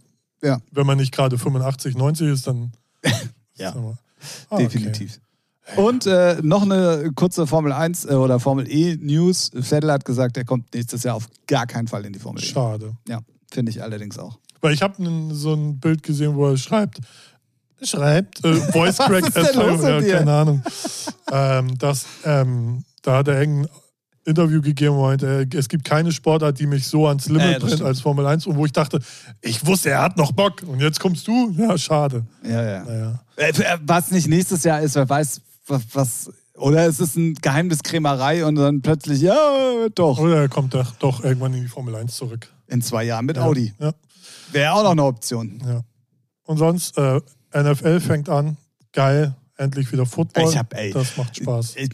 Ja. 0.44 0.60
wenn 0.72 0.86
man 0.86 0.98
nicht 0.98 1.14
gerade 1.14 1.38
85, 1.38 1.96
90 1.96 2.28
ist, 2.28 2.48
dann. 2.48 2.74
Ja. 3.56 3.74
Mal. 3.76 3.98
Ah, 4.50 4.56
okay. 4.56 5.08
Und 5.76 6.05
äh, 6.05 6.38
noch 6.41 6.64
eine 6.64 7.12
kurze 7.16 7.47
Formel 7.47 7.72
1 7.72 8.05
äh, 8.05 8.14
oder 8.14 8.39
Formel 8.39 8.70
E 8.70 8.97
News. 8.99 9.51
Vettel 9.53 9.91
hat 9.91 10.03
gesagt, 10.05 10.36
er 10.38 10.43
kommt 10.45 10.74
nächstes 10.74 11.03
Jahr 11.03 11.16
auf 11.16 11.28
gar 11.47 11.66
keinen 11.68 11.88
Fall 11.88 12.05
in 12.05 12.14
die 12.14 12.20
Formel 12.20 12.41
E. 12.43 12.45
Schade. 12.45 12.93
Ja, 13.07 13.20
finde 13.51 13.72
ich 13.72 13.82
allerdings 13.82 14.18
auch. 14.20 14.38
Weil 14.62 14.74
ich 14.74 14.82
habe 14.82 14.95
so 15.34 15.53
ein 15.53 15.80
Bild 15.80 16.03
gesehen, 16.03 16.36
wo 16.36 16.47
er 16.49 16.57
schreibt, 16.57 16.99
schreibt, 17.82 18.43
äh, 18.43 18.53
Voice 18.53 18.97
Crack, 18.99 19.26
ist 19.28 19.36
denn 19.36 19.55
los 19.59 19.82
mit 19.82 19.89
ja, 19.89 19.99
dir? 20.01 20.18
keine 20.18 20.34
Ahnung. 20.34 20.64
ähm, 21.32 21.78
dass, 21.78 22.05
ähm, 22.26 22.84
da 23.01 23.18
hat 23.18 23.28
er 23.28 23.39
irgendein 23.39 23.70
Interview 24.24 24.62
gegeben 24.62 24.95
und 24.95 25.01
meinte, 25.01 25.47
äh, 25.51 25.57
es 25.57 25.68
gibt 25.68 25.84
keine 25.84 26.12
Sportart, 26.12 26.59
die 26.59 26.68
mich 26.68 26.88
so 26.88 27.07
ans 27.07 27.28
Limit 27.28 27.41
Ja, 27.41 27.47
ja, 27.47 27.53
das 27.53 27.62
bringt 27.62 27.74
stimmt. 27.76 27.88
als 27.88 28.01
Formel 28.01 28.26
1. 28.28 28.45
Und 28.45 28.57
wo 28.57 28.66
ich 28.66 28.72
dachte, 28.72 28.99
ich 29.41 29.66
wusste, 29.66 29.89
er 29.91 30.01
hat 30.03 30.18
noch 30.18 30.32
Bock. 30.32 30.62
Und 30.68 30.80
jetzt 30.80 30.99
kommst 30.99 31.28
du? 31.28 31.49
Ja, 31.57 31.76
schade. 31.78 32.24
Ja, 32.43 32.64
ja. 32.64 32.84
Naja. 32.84 33.20
Äh, 33.38 33.53
Was 33.84 34.12
nicht 34.12 34.28
nächstes 34.28 34.64
Jahr 34.64 34.82
ist, 34.82 34.93
wer 34.95 35.09
weiß, 35.09 35.41
was. 35.72 35.84
was 35.94 36.32
oder 36.56 36.86
es 36.86 37.00
ist 37.00 37.16
ein 37.16 37.34
Geheimniskrämerei 37.36 38.46
und 38.46 38.56
dann 38.56 38.82
plötzlich, 38.82 39.22
ja, 39.22 39.88
doch. 39.96 40.20
Oder 40.20 40.42
er 40.42 40.50
kommt 40.50 40.74
doch, 40.76 40.92
doch 40.98 41.24
irgendwann 41.24 41.54
in 41.56 41.64
die 41.64 41.68
Formel 41.68 41.96
1 41.96 42.16
zurück. 42.16 42.48
In 42.68 42.82
zwei 42.84 43.04
Jahren 43.06 43.26
mit 43.26 43.38
Ja. 43.38 43.46
Audi. 43.46 43.74
Ja, 43.80 43.94
Wäre 44.52 44.74
auch 44.74 44.84
noch 44.84 44.92
eine 44.92 45.04
Option. 45.06 45.60
ja. 45.66 45.82
Und 46.44 46.58
sonst, 46.58 46.98
äh, 46.98 47.20
NFL 47.56 48.00
fängt 48.02 48.30
an. 48.30 48.58
Geil. 48.92 49.34
Endlich 49.58 49.92
wieder 49.92 50.06
Football. 50.06 50.50
Ich 50.50 50.58
hab, 50.58 50.74
ey, 50.76 50.92
das 50.92 51.16
macht 51.18 51.38
Spaß. 51.38 51.76
Ich, 51.78 51.90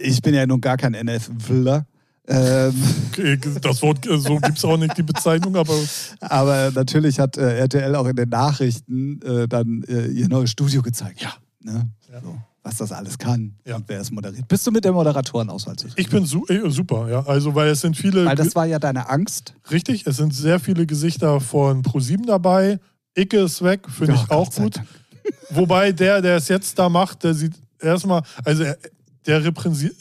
ich 0.00 0.20
bin 0.22 0.34
ja 0.34 0.44
nun 0.46 0.60
gar 0.60 0.76
kein 0.76 0.92
NFLer. 0.92 1.86
Ähm, 2.28 2.74
Das 3.62 3.82
Wort, 3.82 4.04
so 4.04 4.36
gibt 4.38 4.58
es 4.58 4.64
auch 4.64 4.76
nicht 4.76 4.96
die 4.98 5.02
Bezeichnung, 5.02 5.56
aber 5.56 5.74
aber 6.20 6.70
natürlich 6.74 7.18
hat 7.20 7.36
äh, 7.36 7.58
RTL 7.58 7.94
auch 7.96 8.06
in 8.06 8.16
den 8.16 8.28
Nachrichten 8.28 9.20
äh, 9.22 9.46
dann 9.48 9.84
äh, 9.88 10.06
ihr 10.06 10.28
neues 10.28 10.50
Studio 10.50 10.82
gezeigt. 10.82 11.20
Ja. 11.22 11.32
Ne? 11.60 11.88
Ja. 12.12 12.20
So, 12.20 12.36
was 12.62 12.76
das 12.76 12.92
alles 12.92 13.18
kann 13.18 13.54
Ja. 13.66 13.76
und 13.76 13.84
wer 13.88 14.00
es 14.00 14.10
moderiert. 14.10 14.46
Bist 14.48 14.66
du 14.66 14.70
mit 14.70 14.84
der 14.84 14.92
Moderatorenauswahl 14.92 15.76
zufrieden? 15.76 16.00
ich 16.00 16.08
bin 16.08 16.24
su 16.26 16.44
super, 16.68 17.08
ja. 17.10 17.26
Also, 17.26 17.54
weil 17.54 17.70
es 17.70 17.80
sind 17.80 17.96
viele, 17.96 18.24
Weil 18.24 18.36
das 18.36 18.54
war 18.54 18.66
ja 18.66 18.78
deine 18.78 19.08
Angst. 19.08 19.54
richtig, 19.70 20.06
es 20.06 20.16
sind 20.16 20.32
sehr 20.34 20.60
viele 20.60 20.86
Gesichter 20.86 21.40
von 21.40 21.82
ProSieben 21.82 22.26
dabei. 22.26 22.78
Icke 23.16 23.40
ist 23.40 23.62
weg, 23.62 23.88
finde 23.90 24.14
ich 24.14 24.30
auch 24.30 24.50
gut. 24.52 24.76
Dank. 24.76 24.86
Wobei 25.50 25.92
der, 25.92 26.20
der 26.22 26.36
es 26.36 26.48
jetzt 26.48 26.78
da 26.78 26.88
macht, 26.88 27.24
der 27.24 27.34
sieht 27.34 27.52
erstmal, 27.80 28.22
also 28.44 28.62
er, 28.62 28.78
der 29.26 29.44
repräsentiert, 29.44 29.94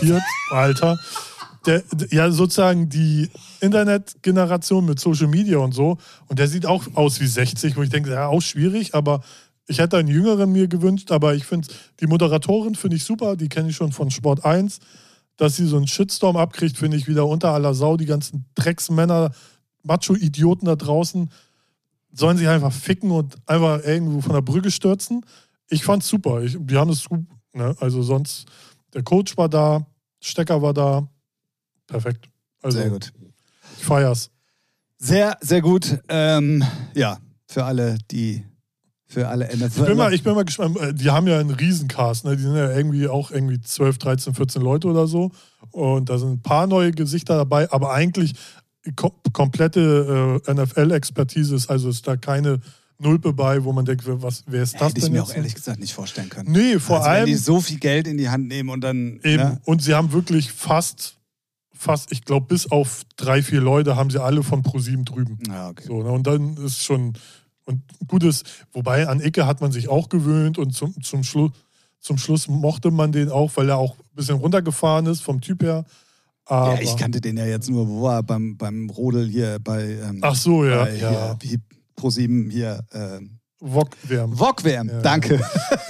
Alter, 0.50 0.98
der, 1.66 1.82
ja 2.10 2.30
sozusagen 2.30 2.88
die 2.88 3.30
Internetgeneration 3.60 4.84
mit 4.84 5.00
Social 5.00 5.26
Media 5.26 5.58
und 5.58 5.72
so. 5.72 5.98
Und 6.28 6.38
der 6.38 6.48
sieht 6.48 6.66
auch 6.66 6.84
aus 6.94 7.20
wie 7.20 7.26
60, 7.26 7.76
wo 7.76 7.82
ich 7.82 7.90
denke, 7.90 8.10
ja, 8.10 8.26
auch 8.28 8.40
schwierig, 8.42 8.94
aber 8.94 9.22
Ich 9.66 9.78
hätte 9.78 9.96
einen 9.96 10.08
jüngeren 10.08 10.52
mir 10.52 10.68
gewünscht, 10.68 11.10
aber 11.10 11.34
ich 11.34 11.44
finde, 11.44 11.68
die 12.00 12.06
Moderatorin 12.06 12.74
finde 12.74 12.96
ich 12.96 13.04
super, 13.04 13.36
die 13.36 13.48
kenne 13.48 13.70
ich 13.70 13.76
schon 13.76 13.92
von 13.92 14.10
Sport 14.10 14.44
1. 14.44 14.78
Dass 15.36 15.56
sie 15.56 15.66
so 15.66 15.76
einen 15.76 15.88
Shitstorm 15.88 16.36
abkriegt, 16.36 16.78
finde 16.78 16.96
ich 16.96 17.08
wieder 17.08 17.26
unter 17.26 17.50
aller 17.50 17.74
Sau. 17.74 17.96
Die 17.96 18.06
ganzen 18.06 18.44
Drecksmänner, 18.54 19.32
Macho-Idioten 19.82 20.66
da 20.66 20.76
draußen 20.76 21.30
sollen 22.12 22.36
sich 22.36 22.48
einfach 22.48 22.72
ficken 22.72 23.10
und 23.10 23.36
einfach 23.46 23.82
irgendwo 23.82 24.20
von 24.20 24.32
der 24.32 24.42
Brücke 24.42 24.70
stürzen. 24.70 25.26
Ich 25.68 25.82
fand's 25.84 26.08
super. 26.08 26.42
Ich, 26.42 26.56
die 26.58 26.76
haben 26.76 26.90
es 26.90 27.04
gut. 27.04 27.26
Ne? 27.52 27.74
Also 27.80 28.02
sonst, 28.02 28.46
der 28.92 29.02
Coach 29.02 29.36
war 29.36 29.48
da, 29.48 29.86
Stecker 30.20 30.62
war 30.62 30.72
da. 30.72 31.08
Perfekt. 31.86 32.28
Also, 32.62 32.78
Sehr 32.78 32.90
gut. 32.90 33.12
Ich 33.78 33.84
feier's. 33.84 34.30
Sehr, 34.98 35.36
sehr 35.40 35.60
gut. 35.60 35.98
Ähm, 36.08 36.64
ja, 36.94 37.18
für 37.46 37.64
alle, 37.64 37.98
die 38.10 38.44
für 39.14 39.28
alle 39.28 39.46
NFL. 39.46 39.80
Ich 39.80 39.86
bin 39.86 39.96
mal, 39.96 40.12
ich 40.14 40.22
bin 40.22 40.34
mal 40.34 40.44
gespannt. 40.44 40.76
äh, 40.80 40.92
Die 40.92 41.10
haben 41.10 41.26
ja 41.26 41.38
einen 41.38 41.50
Riesencast. 41.50 42.24
Ne? 42.24 42.36
Die 42.36 42.42
sind 42.42 42.54
ja 42.56 42.70
irgendwie 42.70 43.08
auch 43.08 43.30
irgendwie 43.30 43.60
12, 43.60 43.98
13, 43.98 44.34
14 44.34 44.60
Leute 44.62 44.88
oder 44.88 45.06
so. 45.06 45.30
Und 45.70 46.10
da 46.10 46.18
sind 46.18 46.30
ein 46.32 46.42
paar 46.42 46.66
neue 46.66 46.90
Gesichter 46.92 47.36
dabei, 47.36 47.70
aber 47.72 47.92
eigentlich 47.92 48.34
kom 48.96 49.12
komplette 49.32 50.42
äh, 50.46 50.52
NFL-Expertise 50.54 51.54
ist. 51.54 51.70
Also 51.70 51.88
ist 51.88 52.06
da 52.06 52.16
keine 52.16 52.60
Nulpe 52.98 53.32
bei, 53.32 53.64
wo 53.64 53.72
man 53.72 53.84
denkt, 53.84 54.04
was, 54.06 54.44
wer 54.46 54.62
ist 54.62 54.74
das 54.74 54.88
Hätte 54.90 54.98
ich 54.98 55.04
denn 55.04 55.12
mir 55.14 55.18
jetzt? 55.20 55.30
auch 55.30 55.36
ehrlich 55.36 55.54
gesagt 55.54 55.80
nicht 55.80 55.94
vorstellen 55.94 56.28
können. 56.28 56.52
Nee, 56.52 56.78
vor 56.78 56.98
also, 56.98 57.08
Wenn 57.10 57.26
die 57.26 57.32
allem. 57.32 57.40
so 57.42 57.60
viel 57.60 57.78
Geld 57.78 58.06
in 58.06 58.18
die 58.18 58.28
Hand 58.28 58.46
nehmen 58.46 58.68
und 58.68 58.82
dann. 58.82 59.18
Eben. 59.24 59.42
Ne? 59.42 59.60
Und 59.64 59.82
sie 59.82 59.94
haben 59.94 60.12
wirklich 60.12 60.52
fast, 60.52 61.16
fast, 61.72 62.12
ich 62.12 62.24
glaube, 62.24 62.46
bis 62.46 62.70
auf 62.70 63.02
drei, 63.16 63.42
vier 63.42 63.60
Leute 63.60 63.96
haben 63.96 64.10
sie 64.10 64.22
alle 64.22 64.42
von 64.42 64.62
ProSieben 64.62 65.04
drüben. 65.04 65.38
Ja, 65.48 65.70
okay. 65.70 65.84
So, 65.86 66.02
ne? 66.02 66.10
Und 66.10 66.26
dann 66.26 66.56
ist 66.58 66.84
schon 66.84 67.14
und 67.66 67.82
gutes, 68.06 68.42
wobei 68.72 69.08
an 69.08 69.20
Icke 69.20 69.46
hat 69.46 69.60
man 69.60 69.72
sich 69.72 69.88
auch 69.88 70.08
gewöhnt 70.08 70.58
und 70.58 70.74
zum, 70.74 71.00
zum, 71.02 71.24
Schlu 71.24 71.50
zum 72.00 72.18
Schluss 72.18 72.48
mochte 72.48 72.90
man 72.90 73.12
den 73.12 73.30
auch, 73.30 73.52
weil 73.54 73.68
er 73.68 73.78
auch 73.78 73.98
ein 73.98 74.14
bisschen 74.14 74.36
runtergefahren 74.36 75.06
ist 75.06 75.20
vom 75.22 75.40
Typ 75.40 75.62
her. 75.62 75.84
Aber, 76.46 76.74
Ja, 76.74 76.80
ich 76.80 76.96
kannte 76.96 77.20
den 77.20 77.36
ja 77.36 77.46
jetzt 77.46 77.70
nur, 77.70 77.88
wo 77.88 78.02
war 78.02 78.16
er 78.16 78.22
beim, 78.22 78.56
beim 78.56 78.90
Rodel 78.90 79.26
hier 79.26 79.58
bei. 79.60 79.82
Ähm, 79.92 80.18
Ach 80.20 80.34
so, 80.34 80.64
ja, 80.64 80.84
bei, 80.84 80.96
ja. 80.96 81.10
Hier, 81.10 81.36
wie 81.40 81.58
Pro7 82.00 82.50
hier. 82.50 82.84
Ähm, 82.92 83.38
Wok-Wärme. 83.66 84.38
Wok-WM, 84.38 84.88
Ja. 84.88 85.00
danke. 85.00 85.40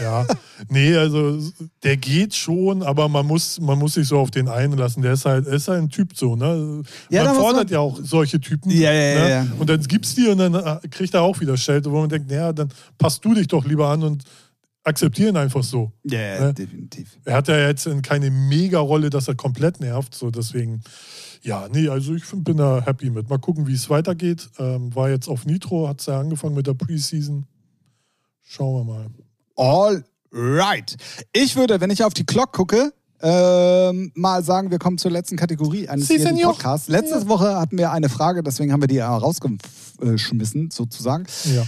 Ja, 0.00 0.26
nee, 0.68 0.94
also 0.96 1.38
der 1.82 1.96
geht 1.96 2.34
schon, 2.34 2.82
aber 2.82 3.08
man 3.08 3.26
muss, 3.26 3.60
man 3.60 3.78
muss 3.78 3.94
sich 3.94 4.06
so 4.08 4.18
auf 4.18 4.30
den 4.30 4.48
einlassen. 4.48 5.02
Der 5.02 5.12
ist 5.14 5.24
halt, 5.24 5.46
ist 5.46 5.66
halt 5.68 5.82
ein 5.82 5.88
Typ 5.90 6.16
so, 6.16 6.36
ne? 6.36 6.82
Ja, 7.10 7.24
man 7.24 7.34
fordert 7.34 7.64
man- 7.64 7.72
ja 7.72 7.80
auch 7.80 7.98
solche 8.02 8.40
Typen. 8.40 8.70
Ja, 8.70 8.92
ja, 8.92 9.14
ne? 9.24 9.30
ja. 9.30 9.46
Und 9.58 9.68
dann 9.68 9.80
gibt's 9.82 10.14
die 10.14 10.28
und 10.28 10.38
dann 10.38 10.54
äh, 10.54 10.78
kriegt 10.88 11.14
er 11.14 11.22
auch 11.22 11.40
wieder 11.40 11.56
Schelte, 11.56 11.90
wo 11.90 12.00
man 12.00 12.08
denkt, 12.08 12.30
naja, 12.30 12.52
dann 12.52 12.68
passt 12.98 13.24
du 13.24 13.34
dich 13.34 13.48
doch 13.48 13.64
lieber 13.66 13.88
an 13.88 14.02
und 14.04 14.22
akzeptiere 14.84 15.30
ihn 15.30 15.36
einfach 15.36 15.62
so. 15.64 15.92
Ja, 16.04 16.40
Ne? 16.46 16.54
definitiv. 16.54 17.18
Er 17.24 17.36
hat 17.36 17.48
ja 17.48 17.56
jetzt 17.68 17.88
keine 18.02 18.30
Mega-Rolle, 18.30 19.10
dass 19.10 19.28
er 19.28 19.34
komplett 19.34 19.80
nervt, 19.80 20.14
so 20.14 20.30
deswegen. 20.30 20.82
Ja, 21.42 21.68
nee, 21.72 21.88
also 21.88 22.14
ich 22.14 22.24
bin 22.32 22.56
da 22.56 22.82
happy 22.84 23.10
mit. 23.10 23.28
Mal 23.28 23.38
gucken, 23.38 23.66
wie 23.66 23.74
es 23.74 23.90
weitergeht. 23.90 24.48
Ähm, 24.58 24.94
war 24.94 25.10
jetzt 25.10 25.28
auf 25.28 25.44
Nitro, 25.44 25.88
hat 25.88 26.00
es 26.00 26.06
ja 26.06 26.18
angefangen 26.20 26.54
mit 26.54 26.66
der 26.66 26.72
Preseason. 26.74 27.46
Schauen 28.44 28.86
wir 28.86 28.92
mal. 28.94 29.06
All 29.56 30.04
right. 30.32 30.96
Ich 31.32 31.56
würde, 31.56 31.80
wenn 31.80 31.90
ich 31.90 32.04
auf 32.04 32.14
die 32.14 32.24
Clock 32.24 32.52
gucke, 32.52 32.92
ähm, 33.22 34.12
mal 34.14 34.44
sagen, 34.44 34.70
wir 34.70 34.78
kommen 34.78 34.98
zur 34.98 35.10
letzten 35.10 35.36
Kategorie 35.36 35.88
eines 35.88 36.08
Sie, 36.08 36.16
jeden. 36.18 36.38
Podcasts. 36.42 36.88
Letzte 36.88 37.18
Ja. 37.20 37.28
Woche 37.28 37.58
hatten 37.58 37.78
wir 37.78 37.90
eine 37.90 38.08
Frage, 38.10 38.42
deswegen 38.42 38.72
haben 38.72 38.82
wir 38.82 38.86
die 38.88 38.96
ja 38.96 39.16
rausgeschmissen, 39.16 40.70
sozusagen. 40.70 41.24
Ja. 41.54 41.64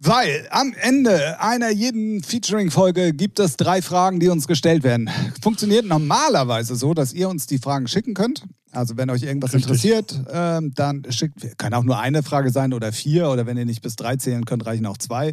Weil 0.00 0.46
am 0.50 0.74
Ende 0.80 1.40
einer 1.40 1.70
jeden 1.70 2.22
Featuring-Folge 2.22 3.14
gibt 3.14 3.40
es 3.40 3.56
drei 3.56 3.82
Fragen, 3.82 4.20
die 4.20 4.28
uns 4.28 4.46
gestellt 4.46 4.84
werden. 4.84 5.10
Funktioniert 5.42 5.86
normalerweise 5.86 6.76
so, 6.76 6.94
dass 6.94 7.12
ihr 7.12 7.28
uns 7.28 7.46
die 7.46 7.58
Fragen 7.58 7.88
schicken 7.88 8.14
könnt. 8.14 8.44
Also 8.70 8.96
wenn 8.96 9.10
euch 9.10 9.22
irgendwas 9.22 9.54
Richtig. 9.54 9.70
interessiert, 9.70 10.22
ähm, 10.30 10.72
dann 10.74 11.04
schickt, 11.10 11.58
kann 11.58 11.72
auch 11.74 11.82
nur 11.82 11.98
eine 11.98 12.22
Frage 12.22 12.50
sein 12.50 12.74
oder 12.74 12.92
vier 12.92 13.30
oder 13.30 13.46
wenn 13.46 13.56
ihr 13.56 13.64
nicht 13.64 13.82
bis 13.82 13.96
drei 13.96 14.16
zählen 14.16 14.44
könnt, 14.44 14.66
reichen 14.66 14.86
auch 14.86 14.98
zwei 14.98 15.32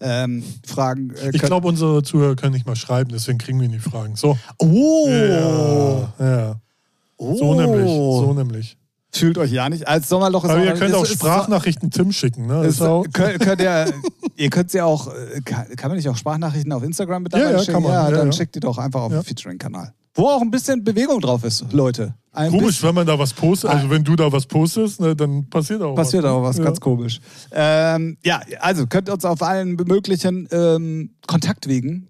ähm, 0.00 0.42
Fragen. 0.66 1.10
Äh, 1.16 1.30
Ich 1.32 1.42
glaube, 1.42 1.68
unsere 1.68 2.02
Zuhörer 2.02 2.36
können 2.36 2.52
nicht 2.54 2.66
mal 2.66 2.76
schreiben, 2.76 3.10
deswegen 3.12 3.38
kriegen 3.38 3.60
wir 3.60 3.68
die 3.68 3.78
Fragen. 3.78 4.16
So. 4.16 4.38
Oh, 4.58 5.06
Ja, 5.08 6.12
ja. 6.18 6.56
oh. 7.16 7.34
So 7.36 7.54
nämlich. 7.54 7.86
So 7.86 8.32
nämlich. 8.34 8.76
Fühlt 9.10 9.38
euch 9.38 9.50
ja 9.50 9.68
nicht. 9.70 9.88
Als 9.88 10.08
Sommerloch 10.08 10.44
ist 10.44 10.50
Aber 10.50 10.62
ihr 10.62 10.74
könnt 10.74 10.90
ist- 10.90 10.94
auch 10.94 11.02
ist- 11.02 11.14
Sprachnachrichten 11.14 11.90
Tim 11.90 12.12
schicken. 12.12 12.46
Ne? 12.46 12.64
Ist, 12.66 12.74
Ist 12.76 12.82
auch, 12.82 13.04
könnt, 13.12 13.40
könnt 13.40 13.60
ihr, 13.60 13.86
ihr 14.36 14.50
könnt 14.50 14.70
sie 14.70 14.82
auch, 14.82 15.08
äh, 15.08 15.40
kann, 15.44 15.66
kann 15.76 15.88
man 15.90 15.96
nicht 15.96 16.08
auch 16.10 16.16
Sprachnachrichten 16.16 16.70
auf 16.72 16.82
Instagram 16.82 17.22
mit 17.22 17.32
Ja, 17.32 17.38
dabei 17.38 17.52
ja, 17.52 17.58
schicken? 17.60 17.72
kann 17.72 17.82
man. 17.84 17.92
Ja, 17.92 18.10
Ja, 18.10 18.16
dann 18.18 18.26
ja. 18.26 18.32
schickt 18.32 18.54
die 18.54 18.60
doch 18.60 18.76
einfach 18.76 19.00
auf 19.00 19.12
den 19.12 19.22
Featuring-Kanal. 19.24 19.92
Wo 20.18 20.26
auch 20.26 20.42
ein 20.42 20.50
bisschen 20.50 20.82
Bewegung 20.82 21.20
drauf 21.20 21.44
ist, 21.44 21.72
Leute. 21.72 22.14
Ein 22.32 22.50
komisch, 22.50 22.66
bisschen 22.66 22.88
wenn 22.88 22.94
man 22.96 23.06
da 23.06 23.18
was 23.18 23.32
postet. 23.32 23.70
Also 23.70 23.88
wenn 23.88 24.02
du 24.02 24.16
da 24.16 24.30
was 24.32 24.46
postest, 24.46 25.00
ne, 25.00 25.14
dann 25.14 25.48
passiert 25.48 25.80
auch 25.80 25.94
passiert 25.94 26.24
was. 26.24 26.30
auch 26.32 26.42
was 26.42 26.58
Ja. 26.58 26.64
ganz 26.64 26.80
komisch. 26.80 27.20
Ähm, 27.52 28.18
ja, 28.24 28.42
also 28.60 28.86
könnt 28.88 29.08
uns 29.10 29.24
auf 29.24 29.42
allen 29.42 29.76
möglichen 29.76 30.48
ähm, 30.50 31.14
Kontaktwegen 31.28 32.08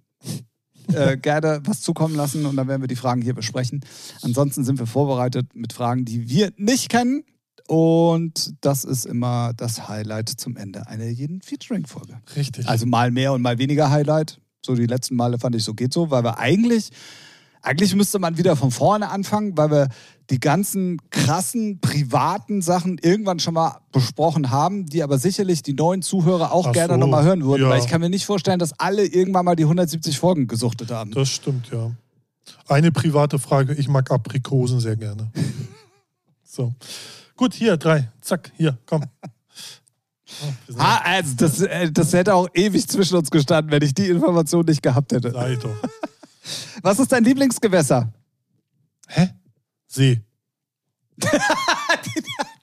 äh, 0.92 1.16
gerne 1.22 1.60
was 1.64 1.82
zukommen 1.82 2.14
lassen 2.14 2.46
und 2.46 2.56
dann 2.56 2.66
werden 2.66 2.80
wir 2.82 2.88
die 2.88 2.96
Fragen 2.96 3.20
hier 3.20 3.34
besprechen. 3.34 3.84
Ansonsten 4.22 4.64
sind 4.64 4.78
wir 4.78 4.86
vorbereitet 4.86 5.54
mit 5.54 5.74
Fragen, 5.74 6.04
die 6.06 6.30
wir 6.30 6.50
nicht 6.56 6.88
kennen. 6.88 7.24
Und 7.66 8.54
das 8.62 8.84
ist 8.84 9.04
immer 9.04 9.52
das 9.54 9.86
Highlight 9.88 10.30
zum 10.30 10.56
Ende 10.56 10.86
einer 10.86 11.04
jeden 11.08 11.42
Featuring-Folge. 11.42 12.18
Richtig. 12.34 12.66
Also 12.66 12.86
mal 12.86 13.10
mehr 13.10 13.34
und 13.34 13.42
mal 13.42 13.58
weniger 13.58 13.90
Highlight. 13.90 14.40
So 14.64 14.74
die 14.74 14.86
letzten 14.86 15.16
Male 15.16 15.38
fand 15.38 15.54
ich 15.54 15.64
so 15.64 15.74
geht 15.74 15.92
so, 15.92 16.10
weil 16.10 16.24
wir 16.24 16.38
eigentlich, 16.38 16.88
eigentlich 17.62 17.94
müsste 17.94 18.18
man 18.18 18.38
wieder 18.38 18.56
von 18.56 18.70
vorne 18.70 19.10
anfangen, 19.10 19.56
weil 19.56 19.70
wir 19.70 19.88
die 20.30 20.40
ganzen 20.40 21.00
krassen 21.10 21.80
privaten 21.80 22.60
Sachen 22.60 22.98
irgendwann 22.98 23.40
schon 23.40 23.54
mal 23.54 23.80
besprochen 23.92 24.50
haben, 24.50 24.86
die 24.86 25.02
aber 25.02 25.18
sicherlich 25.18 25.62
die 25.62 25.72
neuen 25.72 26.02
Zuhörer 26.02 26.52
auch 26.52 26.66
Ach 26.66 26.72
gerne 26.72 26.94
so, 26.94 26.98
nochmal 26.98 27.24
hören 27.24 27.44
würden, 27.44 27.62
ja. 27.62 27.70
weil 27.70 27.80
ich 27.80 27.86
kann 27.86 28.00
mir 28.00 28.10
nicht 28.10 28.26
vorstellen, 28.26 28.58
dass 28.58 28.78
alle 28.78 29.04
irgendwann 29.04 29.44
mal 29.44 29.56
die 29.56 29.64
170 29.64 30.18
Folgen 30.18 30.46
gesuchtet 30.46 30.90
haben. 30.90 31.12
Das 31.12 31.28
stimmt, 31.28 31.70
ja. 31.70 31.90
Eine 32.66 32.92
private 32.92 33.38
Frage. 33.38 33.74
Ich 33.74 33.88
mag 33.88 34.10
Aprikosen 34.10 34.80
sehr 34.80 34.96
gerne. 34.96 35.30
so. 36.44 36.74
Gut, 37.36 37.54
hier, 37.54 37.76
drei. 37.76 38.10
Zack, 38.20 38.52
hier, 38.56 38.76
komm. 38.86 39.04
Oh, 40.42 40.74
Ah, 40.76 41.00
also 41.04 41.34
das, 41.36 41.62
äh, 41.62 41.90
das 41.90 42.12
hätte 42.12 42.34
auch 42.34 42.48
ewig 42.52 42.86
zwischen 42.86 43.16
uns 43.16 43.30
gestanden, 43.30 43.72
wenn 43.72 43.82
ich 43.82 43.94
die 43.94 44.08
Information 44.08 44.64
nicht 44.66 44.82
gehabt 44.82 45.12
hätte. 45.12 45.30
Sei 45.32 45.56
doch. 45.56 45.74
Was 46.82 46.98
ist 46.98 47.10
dein 47.12 47.24
Lieblingsgewässer? 47.24 48.12
Hä? 49.08 49.30
See. 49.86 50.20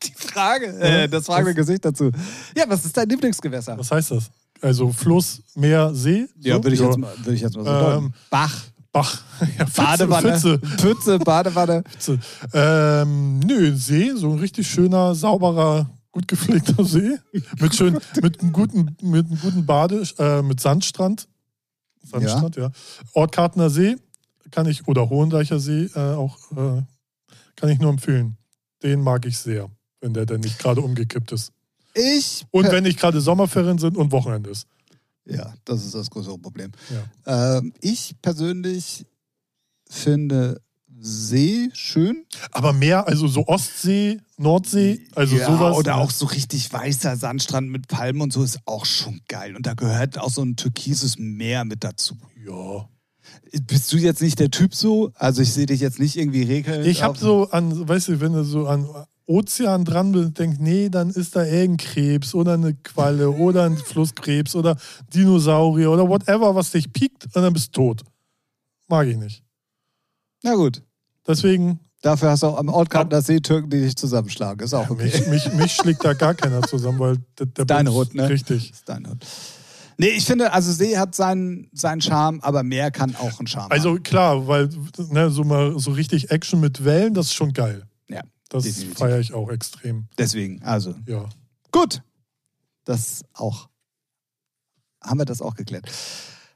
Die 0.04 0.14
Frage, 0.16 0.68
äh, 0.80 1.08
das 1.08 1.26
fragende 1.26 1.54
Gesicht 1.56 1.84
dazu. 1.86 2.12
Ja, 2.56 2.66
was 2.68 2.86
ist 2.86 2.96
dein 2.96 3.10
Lieblingsgewässer? 3.10 3.78
Was 3.78 3.92
heißt 3.92 4.12
das? 4.12 4.30
Also 4.62 4.92
Fluss, 4.92 5.42
Meer, 5.56 5.94
See? 5.94 6.28
Ja, 6.40 6.56
So? 6.56 6.64
würde 6.64 6.76
ich, 6.76 6.82
jetzt 6.82 6.98
mal- 6.98 7.14
würde 7.18 7.34
ich 7.34 7.42
jetzt 7.42 7.56
mal 7.58 7.66
so 7.66 7.98
Ähm. 8.00 8.14
Bach, 8.30 8.54
Bach. 8.92 9.22
Ja, 9.58 9.66
Pfütze, 9.66 9.82
Badewanne, 10.08 10.32
Pfütze. 10.40 10.60
Pfütze, 10.78 11.20
Badewanne. 11.20 11.84
Pfütze. 11.90 12.20
Ähm, 12.54 13.40
nö, 13.40 13.76
See, 13.76 14.12
so 14.16 14.32
ein 14.32 14.40
richtig 14.40 14.68
schöner, 14.68 15.14
sauberer, 15.16 15.90
gut 16.12 16.28
gepflegter 16.28 16.86
See. 16.86 17.18
Mit 17.60 17.76
schön, 17.76 18.00
mit 18.22 18.40
einem 18.42 18.54
guten, 18.54 18.96
mit 19.02 19.26
einem 19.28 19.40
guten 19.42 19.66
Bade, 19.66 20.04
äh, 20.20 20.42
mit 20.42 20.60
Sandstrand. 20.62 21.28
Sandstrand, 22.06 22.56
ja. 22.56 22.72
Ortkartner 23.14 23.70
See 23.70 23.96
kann 24.52 24.68
ich, 24.68 24.88
oder 24.88 25.10
Hohendeicher 25.10 25.60
See 25.60 25.90
äh, 25.96 26.00
auch, 26.00 26.38
äh, 26.52 26.84
kann 27.56 27.70
ich 27.70 27.80
nur 27.80 27.90
empfehlen. 27.90 28.38
Den 28.84 29.02
mag 29.02 29.26
ich 29.26 29.38
sehr, 29.38 29.70
wenn 30.02 30.14
der 30.14 30.26
denn 30.26 30.42
nicht 30.42 30.60
gerade 30.60 30.82
umgekippt 30.82 31.32
ist. 31.32 31.52
Ich. 31.94 32.46
Und 32.52 32.72
wenn 32.72 32.84
nicht 32.84 33.00
gerade 33.00 33.22
Sommerferien 33.22 33.78
sind 33.78 33.98
und 33.98 34.12
Wochenende 34.12 34.50
ist. 34.50 34.68
ja, 35.26 35.54
das 35.64 35.86
ist 35.86 35.96
das 35.96 36.10
größere 36.10 36.38
Problem. 36.38 36.72
Ja. 37.26 37.58
Ähm, 37.58 37.74
ich 37.82 38.16
persönlich 38.22 39.06
finde 39.90 40.62
See 41.00 41.70
schön. 41.74 42.26
Aber 42.52 42.74
mehr, 42.74 43.08
also 43.08 43.28
so 43.28 43.48
Ostsee, 43.48 44.22
Nordsee, 44.38 45.02
also 45.16 45.36
ja, 45.36 45.46
sowas. 45.46 45.78
Oder 45.78 45.98
auch 45.98 46.12
so 46.12 46.26
richtig 46.26 46.72
weißer 46.72 47.18
Sandstrand 47.18 47.70
mit 47.70 47.88
Palmen 47.88 48.22
und 48.22 48.34
so 48.34 48.44
ist 48.44 48.60
auch 48.66 48.86
schon 48.86 49.22
geil. 49.28 49.56
Und 49.56 49.66
da 49.66 49.74
gehört 49.74 50.18
auch 50.18 50.30
so 50.30 50.42
ein 50.42 50.56
türkises 50.56 51.18
Meer 51.18 51.66
mit 51.66 51.84
dazu. 51.84 52.18
Ja. 52.46 52.88
Bist 53.68 53.92
du 53.92 53.98
jetzt 53.98 54.22
nicht 54.22 54.40
der 54.40 54.52
Typ 54.52 54.76
so? 54.76 55.12
Also 55.16 55.42
ich 55.42 55.52
sehe 55.52 55.66
dich 55.66 55.82
jetzt 55.82 56.00
nicht 56.00 56.16
irgendwie 56.18 56.44
regeln. 56.44 56.86
Ich 56.86 57.04
habe 57.04 57.18
so 57.18 57.50
an, 57.50 57.88
weißt 57.88 58.10
du, 58.10 58.22
wenn 58.22 58.34
du 58.34 58.44
so 58.44 58.68
an 58.68 58.88
Ozean 59.28 59.86
dran 59.86 60.12
bist, 60.12 60.38
denkst, 60.38 60.58
nee, 60.60 60.90
dann 60.90 61.10
ist 61.10 61.36
da 61.36 61.44
irgendein 61.44 61.78
Krebs 61.78 62.36
oder 62.36 62.54
eine 62.54 62.76
Qualle 62.76 63.32
oder 63.38 63.64
ein 63.64 63.78
Flusskrebs 63.78 64.56
oder 64.56 64.78
Dinosaurier 65.14 65.92
oder 65.92 66.08
whatever, 66.08 66.56
was 66.56 66.72
dich 66.72 66.92
piekt 66.94 67.26
und 67.26 67.42
dann 67.42 67.54
bist 67.54 67.76
du 67.76 67.82
tot. 67.82 68.04
Mag 68.88 69.08
ich 69.08 69.18
nicht. 69.18 69.44
Na 70.44 70.54
gut. 70.54 70.84
Deswegen, 71.28 71.80
Dafür 72.02 72.30
hast 72.30 72.44
du 72.44 72.48
auch 72.48 72.58
am 72.60 72.70
Ortkartner 72.70 73.20
See 73.24 73.40
Türken, 73.40 73.72
die 73.72 73.82
dich 73.82 73.96
zusammenschlagen. 73.96 74.64
Ist 74.64 74.76
auch 74.76 74.92
okay. 74.92 75.06
mich, 75.06 75.26
mich, 75.28 75.54
mich 75.54 75.72
schlägt 75.72 76.06
da 76.06 76.14
gar 76.14 76.36
keiner 76.36 76.62
zusammen, 76.62 77.00
weil 77.00 77.18
der, 77.40 77.48
der 77.48 77.66
Dein 77.66 77.88
Bums- 77.88 77.96
Hut, 77.96 78.14
ne? 78.14 78.30
Richtig. 78.30 78.72
ist 78.74 78.88
dein 78.88 79.08
Hund. 79.10 79.26
Nee, 79.98 80.10
ich 80.10 80.24
finde, 80.26 80.54
also 80.54 80.72
See 80.72 80.96
hat 81.00 81.16
seinen, 81.16 81.68
seinen 81.74 82.02
Charme, 82.02 82.42
aber 82.42 82.62
mehr 82.62 82.92
kann 82.92 83.16
auch 83.16 83.40
ein 83.40 83.48
Charme 83.48 83.72
Also 83.72 83.90
haben. 83.92 84.04
klar, 84.04 84.46
weil 84.46 84.70
ne, 85.10 85.32
so 85.32 85.44
mal 85.44 85.80
so 85.80 85.94
richtig 85.94 86.30
Action 86.30 86.60
mit 86.60 86.86
Wellen, 86.86 87.16
das 87.16 87.28
ist 87.28 87.34
schon 87.34 87.54
geil. 87.54 87.88
Ja, 88.08 88.22
Das 88.50 88.68
feiere 88.96 89.20
ich 89.20 89.34
auch 89.34 89.50
extrem. 89.50 90.08
Deswegen, 90.20 90.62
also 90.62 90.94
Ja. 91.08 91.28
gut. 91.72 92.04
Das 92.84 93.24
auch. 93.34 93.68
Haben 95.04 95.20
wir 95.22 95.26
das 95.26 95.42
auch 95.42 95.56
geklärt. 95.56 95.90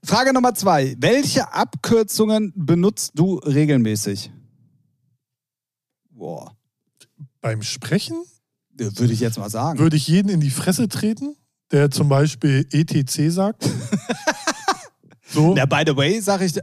Frage 0.04 0.32
Nummer 0.32 0.54
zwei. 0.54 0.96
Welche 1.00 1.52
Abkürzungen 1.54 2.54
benutzt 2.56 3.14
du 3.16 3.38
regelmäßig? 3.40 4.32
Boah, 6.20 6.54
Beim 7.40 7.62
Sprechen 7.64 8.22
würde 8.74 9.14
ich 9.14 9.22
jetzt 9.22 9.38
mal 9.38 9.50
sagen. 9.50 9.80
würde 9.80 9.96
ich 9.96 10.06
jeden 10.10 10.28
in 10.28 10.42
die 10.42 10.50
Fresse 10.50 10.90
treten, 10.90 11.38
der 11.72 11.92
zum 11.92 12.10
Beispiel 12.10 12.68
ETC 12.72 13.32
sagt. 13.32 13.64
so. 15.30 15.54
Na, 15.56 15.66
by 15.66 15.84
the 15.88 15.96
way, 15.96 16.20
sage 16.20 16.44
ich 16.44 16.60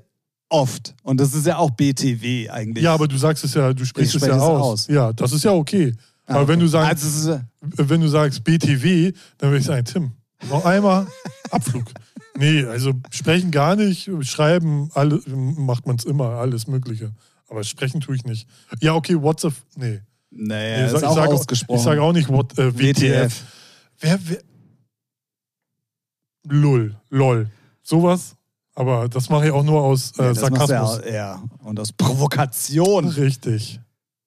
oft. 0.51 0.95
Und 1.03 1.19
das 1.21 1.33
ist 1.33 1.47
ja 1.47 1.57
auch 1.57 1.71
BTW 1.71 2.51
eigentlich. 2.51 2.85
Ja, 2.85 2.93
aber 2.93 3.09
du 3.09 3.17
sagst 3.17 3.45
es 3.45 3.55
ja, 3.55 3.73
du 3.73 3.87
sprichst 3.87 4.15
Ich 4.15 4.21
es 4.23 4.29
ja 4.29 4.37
es 4.37 4.43
aus. 4.43 4.61
aus. 4.63 4.87
Ja, 4.89 5.15
das 5.15 5.33
ist 5.33 5.45
ja 5.45 5.53
okay. 5.53 5.95
Ah, 6.27 6.35
aber 6.35 6.49
wenn 6.49 6.57
okay. 6.57 6.65
du 6.65 6.69
sagst, 6.69 7.05
Also, 7.05 7.41
wenn 7.77 8.01
du 8.03 8.09
sagst 8.09 8.45
BTW, 8.45 9.13
dann 9.39 9.51
würde 9.51 9.61
ich 9.61 9.67
sagen, 9.67 9.87
Tim, 9.87 10.13
noch 10.51 10.67
einmal 10.67 11.07
Abflug. 11.51 11.85
Nee, 12.37 12.65
also 12.65 12.93
sprechen 13.11 13.51
gar 13.51 13.75
nicht, 13.75 14.11
schreiben 14.21 14.91
alle, 14.93 15.23
macht 15.27 15.87
man 15.87 15.97
es 15.97 16.05
immer, 16.05 16.33
alles 16.33 16.67
Mögliche. 16.67 17.13
Aber 17.49 17.65
sprechen 17.65 18.01
tue 18.01 18.17
ich 18.17 18.25
nicht. 18.25 18.49
Ja, 18.81 18.95
okay, 18.95 19.21
WhatsApp, 19.21 19.55
nee. 19.77 20.01
nee, 20.31 20.47
nee 20.49 20.87
ist 20.87 20.93
sag- 20.93 21.05
auch 21.05 21.11
ich 21.11 21.15
sage 21.17 21.35
ausgesprochen. 21.35 21.79
Ich 21.79 21.85
sage 21.85 22.03
auch 22.03 22.13
nicht 22.13 22.29
what, 22.29 22.59
äh, 22.59 22.75
WTF. 22.75 23.33
WTF. 23.33 23.45
Wer, 24.01 24.19
wer? 24.25 24.43
Lull, 26.49 26.97
lol. 27.11 27.51
Sowas. 27.83 28.37
Aber 28.75 29.09
das 29.09 29.31
mache 29.31 29.47
ich 29.47 29.53
auch 29.53 29.63
nur 29.65 29.83
aus 29.83 30.13
äh, 30.19 30.25
Ja, 30.25 30.35
Sarkasmus. 30.35 31.01
Ja, 31.07 31.13
ja, 31.13 31.43
und 31.63 31.81
aus 31.81 31.93
Provokation. 31.93 33.07
Richtig. 33.09 33.81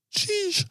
Sheesh. 0.10 0.66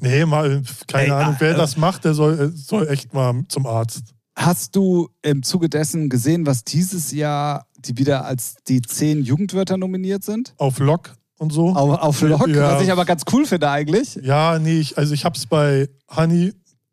Nee, 0.00 0.24
mal, 0.26 0.62
keine 0.86 1.04
Ey, 1.06 1.10
Ahnung, 1.10 1.34
ah, 1.34 1.40
wer 1.40 1.52
äh, 1.52 1.56
das 1.56 1.76
macht, 1.76 2.04
der 2.04 2.12
soll, 2.14 2.38
äh, 2.38 2.48
soll 2.54 2.88
echt 2.88 3.14
mal 3.14 3.42
zum 3.48 3.64
Arzt. 3.64 4.14
Hast 4.36 4.76
du 4.76 5.08
im 5.22 5.42
Zuge 5.42 5.68
dessen 5.70 6.10
gesehen, 6.10 6.44
was 6.44 6.64
dieses 6.64 7.12
Jahr 7.12 7.66
die 7.86 7.96
wieder 7.98 8.24
als 8.24 8.56
die 8.68 8.82
zehn 8.82 9.22
Jugendwörter 9.22 9.76
nominiert 9.76 10.24
sind? 10.24 10.54
Auf 10.58 10.78
Lock 10.78 11.14
und 11.38 11.52
so. 11.52 11.68
Auf, 11.74 11.98
auf 12.00 12.20
Lock, 12.22 12.48
Ja. 12.48 12.74
was 12.74 12.82
ich 12.82 12.90
aber 12.92 13.04
ganz 13.04 13.22
cool 13.32 13.46
finde 13.46 13.70
eigentlich. 13.70 14.16
Ja, 14.22 14.58
nee, 14.58 14.78
ich, 14.80 14.96
also 14.98 15.14
ich 15.14 15.24
hab's 15.24 15.46
bei 15.46 15.88
Honey. 16.14 16.52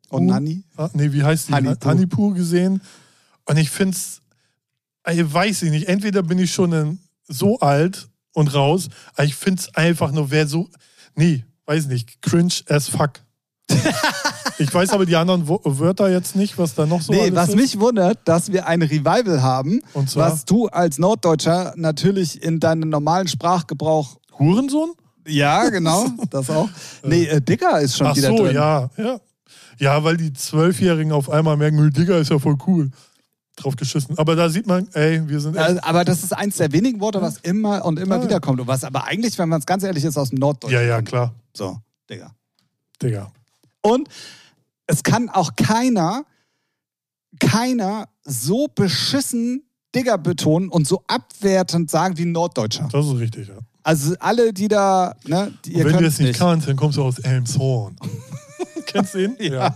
Und 0.09 0.23
Poo- 0.27 0.31
Nanni? 0.33 0.63
Ah, 0.75 0.89
Nee, 0.93 1.13
wie 1.13 1.23
heißt 1.23 1.49
die? 1.49 1.53
Honey. 1.53 1.73
Honey 1.83 2.05
Poo 2.05 2.33
gesehen. 2.33 2.81
Und 3.45 3.57
ich 3.57 3.69
find's, 3.69 4.21
ey, 5.03 5.33
weiß 5.33 5.61
ich 5.63 5.71
nicht, 5.71 5.87
entweder 5.87 6.21
bin 6.23 6.37
ich 6.39 6.53
schon 6.53 6.99
so 7.27 7.59
alt 7.59 8.09
und 8.33 8.53
raus, 8.53 8.89
aber 9.13 9.23
ich 9.25 9.35
find's 9.35 9.73
einfach 9.75 10.11
nur, 10.11 10.31
wer 10.31 10.47
so, 10.47 10.69
nee, 11.15 11.45
weiß 11.65 11.87
nicht, 11.87 12.21
cringe 12.21 12.53
as 12.67 12.87
fuck. 12.89 13.13
ich 14.61 14.73
weiß 14.73 14.91
aber 14.91 15.05
die 15.05 15.15
anderen 15.15 15.47
Wörter 15.47 16.09
jetzt 16.09 16.35
nicht, 16.35 16.57
was 16.57 16.75
da 16.75 16.85
noch 16.85 17.01
so 17.01 17.11
Nee, 17.13 17.31
was 17.33 17.49
ist. 17.49 17.55
mich 17.55 17.79
wundert, 17.79 18.19
dass 18.25 18.51
wir 18.51 18.67
ein 18.67 18.81
Revival 18.81 19.41
haben, 19.41 19.81
Und 19.93 20.09
zwar? 20.09 20.31
was 20.31 20.45
du 20.45 20.67
als 20.67 20.97
Norddeutscher 20.97 21.73
natürlich 21.75 22.41
in 22.43 22.59
deinem 22.59 22.89
normalen 22.89 23.27
Sprachgebrauch. 23.27 24.17
Hurensohn? 24.39 24.91
Ja, 25.27 25.69
genau, 25.69 26.05
das 26.29 26.49
auch. 26.49 26.69
Nee, 27.03 27.25
äh, 27.25 27.41
Dicker 27.41 27.79
ist 27.79 27.97
schon 27.97 28.07
Ach 28.07 28.15
wieder 28.15 28.29
so, 28.29 28.37
drin. 28.37 28.55
ja, 28.55 28.89
ja. 28.97 29.19
Ja, 29.79 30.03
weil 30.03 30.17
die 30.17 30.31
Zwölfjährigen 30.33 31.11
auf 31.11 31.29
einmal 31.29 31.57
merken, 31.57 31.79
"Ey, 31.83 31.89
Digga, 31.91 32.17
ist 32.17 32.29
ja 32.29 32.37
voll 32.39 32.55
cool. 32.67 32.91
Drauf 33.55 33.75
geschissen. 33.75 34.17
Aber 34.17 34.35
da 34.35 34.49
sieht 34.49 34.65
man, 34.65 34.87
ey, 34.93 35.27
wir 35.27 35.39
sind 35.39 35.55
echt 35.55 35.65
Also, 35.65 35.81
aber 35.83 36.05
das 36.05 36.23
ist 36.23 36.33
eins 36.35 36.57
der 36.57 36.71
wenigen 36.71 36.99
Worte, 37.01 37.21
was 37.21 37.37
immer 37.39 37.83
und 37.83 37.99
immer 37.99 38.17
ja. 38.17 38.23
wieder 38.23 38.39
kommt. 38.39 38.59
Und 38.61 38.67
was 38.67 38.83
aber 38.83 39.05
eigentlich, 39.05 39.37
wenn 39.37 39.49
man 39.49 39.59
es 39.59 39.65
ganz 39.65 39.83
ehrlich 39.83 40.03
ist, 40.05 40.17
aus 40.17 40.29
dem 40.29 40.39
Norddeutschen 40.39 40.79
Ja, 40.79 40.85
ja, 40.85 41.01
klar. 41.01 41.33
So, 41.53 41.77
Digga. 42.09 42.31
Digga. 43.01 43.31
Und 43.81 44.07
es 44.91 45.03
kann 45.03 45.29
auch 45.29 45.55
keiner, 45.55 46.25
keiner 47.39 48.09
so 48.23 48.67
beschissen 48.67 49.63
Digger 49.95 50.17
betonen 50.17 50.69
und 50.69 50.87
so 50.87 51.03
abwertend 51.07 51.89
sagen 51.89 52.17
wie 52.17 52.23
ein 52.25 52.31
Norddeutscher. 52.31 52.89
Das 52.91 53.05
ist 53.05 53.17
richtig, 53.17 53.47
ja. 53.47 53.55
Also 53.83 54.15
alle, 54.19 54.53
die 54.53 54.67
da, 54.67 55.15
ne, 55.25 55.53
die, 55.65 55.73
ihr 55.73 55.85
wenn 55.85 55.97
du 55.97 56.05
es 56.05 56.19
nicht 56.19 56.27
nicht. 56.29 56.39
kannst, 56.39 56.67
dann 56.67 56.75
kommst 56.75 56.97
du 56.97 57.03
aus 57.03 57.19
Elmshorn. 57.19 57.95
Kennst 58.85 59.15
du 59.15 59.23
ihn? 59.23 59.35
Ja. 59.39 59.73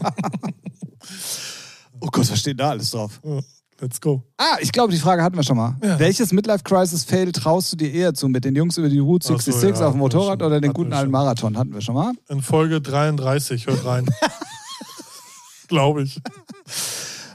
Oh 1.99 2.07
Gott, 2.11 2.29
was 2.29 2.39
steht 2.39 2.59
da 2.59 2.69
alles 2.71 2.91
drauf? 2.91 3.19
Ja. 3.23 3.39
Let's 3.81 3.99
go. 3.99 4.23
Ah, 4.37 4.57
ich 4.61 4.71
glaube, 4.71 4.93
die 4.93 4.99
Frage 4.99 5.21
hatten 5.21 5.35
wir 5.35 5.43
schon 5.43 5.57
mal. 5.57 5.75
Ja. 5.83 5.99
Welches 5.99 6.31
Midlife-Crisis-Fail 6.31 7.33
traust 7.33 7.73
du 7.73 7.75
dir 7.77 7.91
eher 7.91 8.13
zu? 8.13 8.29
Mit 8.29 8.45
den 8.45 8.55
Jungs 8.55 8.77
über 8.77 8.87
die 8.87 8.99
Route 8.99 9.25
Ach 9.25 9.41
so, 9.41 9.51
66 9.51 9.81
ja, 9.81 9.87
auf 9.87 9.93
dem 9.93 9.99
Motorrad 9.99 10.39
schon. 10.39 10.47
oder 10.47 10.61
den 10.61 10.71
guten 10.71 10.93
alten. 10.93 11.11
Marathon? 11.11 11.57
Hatten 11.57 11.73
wir 11.73 11.81
schon 11.81 11.95
mal. 11.95 12.13
In 12.29 12.41
Folge 12.41 12.79
33, 12.79 13.67
hört 13.67 13.83
rein. 13.83 14.05
Glaube 15.67 16.03
ich. 16.03 16.21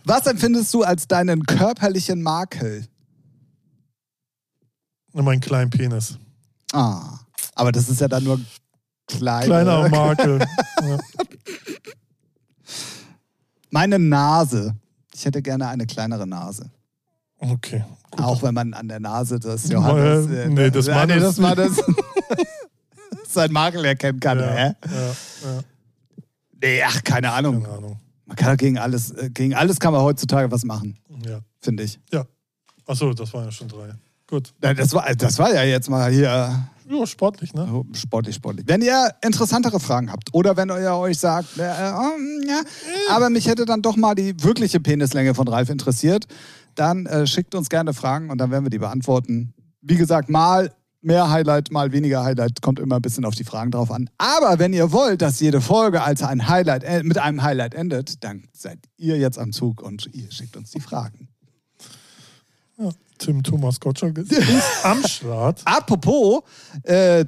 Was 0.05 0.27
empfindest 0.27 0.73
du 0.75 0.83
als 0.83 1.07
deinen 1.09 1.45
körperlichen 1.47 2.23
Makel? 2.23 2.87
Mein 5.13 5.41
kleinen 5.41 5.71
Penis. 5.71 6.19
Ah, 6.73 7.19
aber 7.55 7.73
das 7.73 7.89
ist 7.89 8.01
ja 8.01 8.09
dann 8.09 8.25
nur 8.25 8.41
klein. 9.07 9.45
Kleiner 9.47 9.89
Makel. 9.89 10.39
Ja. 10.83 10.99
Meine 13.71 13.99
Nase. 13.99 14.75
Ich 15.15 15.25
hätte 15.25 15.43
gerne 15.43 15.69
eine 15.69 15.87
kleinere 15.87 16.27
Nase. 16.27 16.71
Okay. 17.39 17.85
Auch 18.17 18.43
wenn 18.43 18.55
man 18.55 18.75
an 18.75 18.89
der 18.89 19.01
Nase 19.01 19.39
des 19.39 19.69
Johannes. 19.69 20.27
Äh, 20.31 20.49
nee, 20.49 20.71
des 20.71 20.89
Ah, 20.89 21.07
nee, 21.07 21.15
Mannes. 21.15 21.29
des 21.37 21.39
Mannes. 21.39 21.83
sein 23.29 23.53
Makel 23.53 23.85
erkennen 23.85 24.19
kann. 24.21 24.39
Ja, 24.41 24.47
Hä? 24.51 24.75
ja, 24.87 25.01
ja, 25.51 25.61
Nee, 26.63 26.83
ach, 26.83 27.03
keine 27.05 27.31
Ahnung. 27.33 27.63
keine 27.63 27.75
Ahnung. 27.77 28.01
Man 28.31 28.37
kann 28.37 28.57
gegen 28.57 28.79
alles, 28.79 29.11
äh, 29.11 29.29
gegen 29.29 29.55
alles 29.57 29.81
kann 29.81 29.93
man 29.93 30.03
heutzutage 30.03 30.53
was 30.53 30.63
machen, 30.65 30.97
Ja. 31.27 31.41
finde 31.61 31.83
ich. 31.83 31.99
Achso, 32.87 33.13
das 33.13 33.33
waren 33.35 33.47
ja 33.47 33.51
schon 33.51 33.67
drei. 33.67 33.91
Gut. 34.29 34.53
Ja, 34.63 34.73
Das 34.73 34.93
war, 34.95 35.05
das 35.17 35.37
war 35.41 35.53
ja 35.53 35.65
jetzt 35.65 35.91
mal 35.91 36.13
hier 36.13 36.63
Ja, 36.89 37.07
sportlich, 37.07 37.53
ne? 37.55 37.69
oh, 37.73 37.85
sportlich, 37.93 38.37
sportlich. 38.37 38.67
Wenn 38.69 38.83
ihr 38.83 39.11
interessantere 39.25 39.81
Fragen 39.81 40.13
habt 40.13 40.33
oder 40.33 40.57
wenn 40.57 40.69
ihr 40.71 40.95
euch 40.95 41.19
sagt, 41.19 41.59
äh, 41.59 41.63
äh, 41.63 41.93
oh, 41.93 42.47
ja, 42.49 42.63
aber 43.11 43.31
mich 43.31 43.49
hätte 43.49 43.65
dann 43.65 43.83
doch 43.83 43.97
mal 43.97 44.15
die 44.15 44.41
wirkliche 44.45 44.79
Penislänge 44.79 45.35
von 45.35 45.49
Ralf 45.49 45.69
interessiert, 45.71 46.27
dann 46.77 47.07
äh, 47.07 47.27
schickt 47.27 47.57
uns 47.57 47.69
gerne 47.69 47.93
Fragen 47.95 48.31
und 48.31 48.39
dann 48.39 48.53
werden 48.53 48.65
wir 48.65 48.71
die 48.71 48.79
beantworten. 48.79 49.53
Wie 49.83 49.97
gesagt, 49.97 50.29
mal 50.31 50.73
mehr 51.03 51.31
Highlight, 51.31 51.71
mal 51.71 51.93
weniger 51.93 52.25
Highlight, 52.25 52.61
kommt 52.63 52.79
immer 52.79 52.97
ein 52.97 53.03
bisschen 53.03 53.25
auf 53.25 53.35
die 53.35 53.45
Fragen 53.45 53.71
drauf 53.71 53.91
an. 53.91 54.11
Aber 54.19 54.59
wenn 54.59 54.73
ihr 54.73 54.93
wollt, 54.93 55.23
dass 55.23 55.41
jede 55.41 55.61
Folge 55.61 56.03
als 56.03 56.23
ein 56.23 56.49
Highlight 56.49 56.85
äh, 56.85 57.03
mit 57.03 57.19
einem 57.19 57.43
Highlight 57.43 57.75
endet, 57.75 58.23
dann 58.25 58.45
seid 58.53 58.79
ihr 58.97 59.19
jetzt 59.19 59.39
am 59.39 59.53
Zug 59.53 59.81
und 59.83 60.11
ihr 60.15 60.31
schickt 60.31 60.57
uns 60.57 60.71
die 60.73 60.81
Fragen. 60.81 61.29
Ja. 62.79 62.91
Tim 63.19 63.43
Thomas 63.43 63.81
Gottschalk 63.81 64.19
ist 64.19 64.33
am 64.85 65.03
Start. 65.07 65.61
Apropos, 65.65 66.43
äh, 66.85 67.25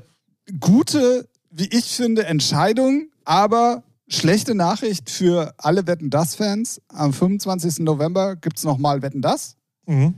gute, 0.61 1.29
wie 1.51 1.67
ich 1.71 1.85
finde, 1.87 2.25
Entscheidung, 2.27 3.09
aber 3.25 3.83
schlechte 4.09 4.55
Nachricht 4.55 5.11
für 5.11 5.55
alle 5.59 5.87
Wetten 5.87 6.11
das 6.11 6.35
Fans. 6.35 6.81
Am 6.89 7.13
25. 7.13 7.79
November 7.81 8.37
gibt 8.37 8.59
es 8.59 8.65
nochmal 8.65 9.03
Wetten 9.03 9.23
das 9.23 9.57
Mhm. 9.87 10.15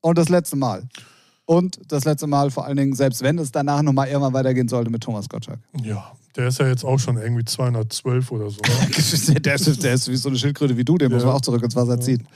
und 0.00 0.18
das 0.18 0.28
letzte 0.28 0.56
Mal. 0.56 0.88
Und 1.44 1.80
das 1.88 2.04
letzte 2.04 2.26
Mal 2.26 2.50
vor 2.50 2.64
allen 2.66 2.76
Dingen, 2.76 2.94
selbst 2.94 3.22
wenn 3.22 3.38
es 3.38 3.50
danach 3.52 3.82
nochmal 3.82 4.08
irgendwann 4.08 4.32
weitergehen 4.32 4.68
sollte 4.68 4.90
mit 4.90 5.02
Thomas 5.02 5.28
Gottschalk. 5.28 5.58
Ja, 5.82 6.12
der 6.36 6.48
ist 6.48 6.58
ja 6.58 6.68
jetzt 6.68 6.84
auch 6.84 6.98
schon 6.98 7.16
irgendwie 7.18 7.44
212 7.44 8.30
oder 8.32 8.48
so. 8.48 8.60
Der, 9.42 9.54
ist, 9.56 9.82
der 9.82 9.92
ist 9.94 10.08
wie 10.08 10.16
so 10.16 10.28
eine 10.28 10.38
Schildkröte 10.38 10.76
wie 10.76 10.84
du, 10.84 10.96
den 10.98 11.10
muss 11.12 11.22
Ja. 11.22 11.26
man 11.28 11.36
auch 11.36 11.40
zurück 11.40 11.62
ins 11.62 11.74
Wasser 11.76 12.00
ziehen. 12.00 12.26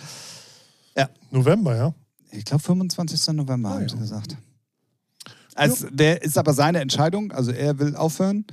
November, 1.30 1.76
ja? 1.76 1.94
Ich 2.30 2.44
glaube 2.44 2.62
25. 2.62 3.34
November, 3.34 3.70
Ah, 3.70 3.74
haben 3.74 3.88
sie 3.88 3.94
ja. 3.94 4.00
gesagt. 4.00 4.36
Also, 5.54 5.86
der 5.90 6.22
ist 6.22 6.36
aber 6.38 6.52
seine 6.52 6.80
Entscheidung, 6.80 7.32
also 7.32 7.50
er 7.50 7.78
will 7.78 7.96
aufhören. 7.96 8.44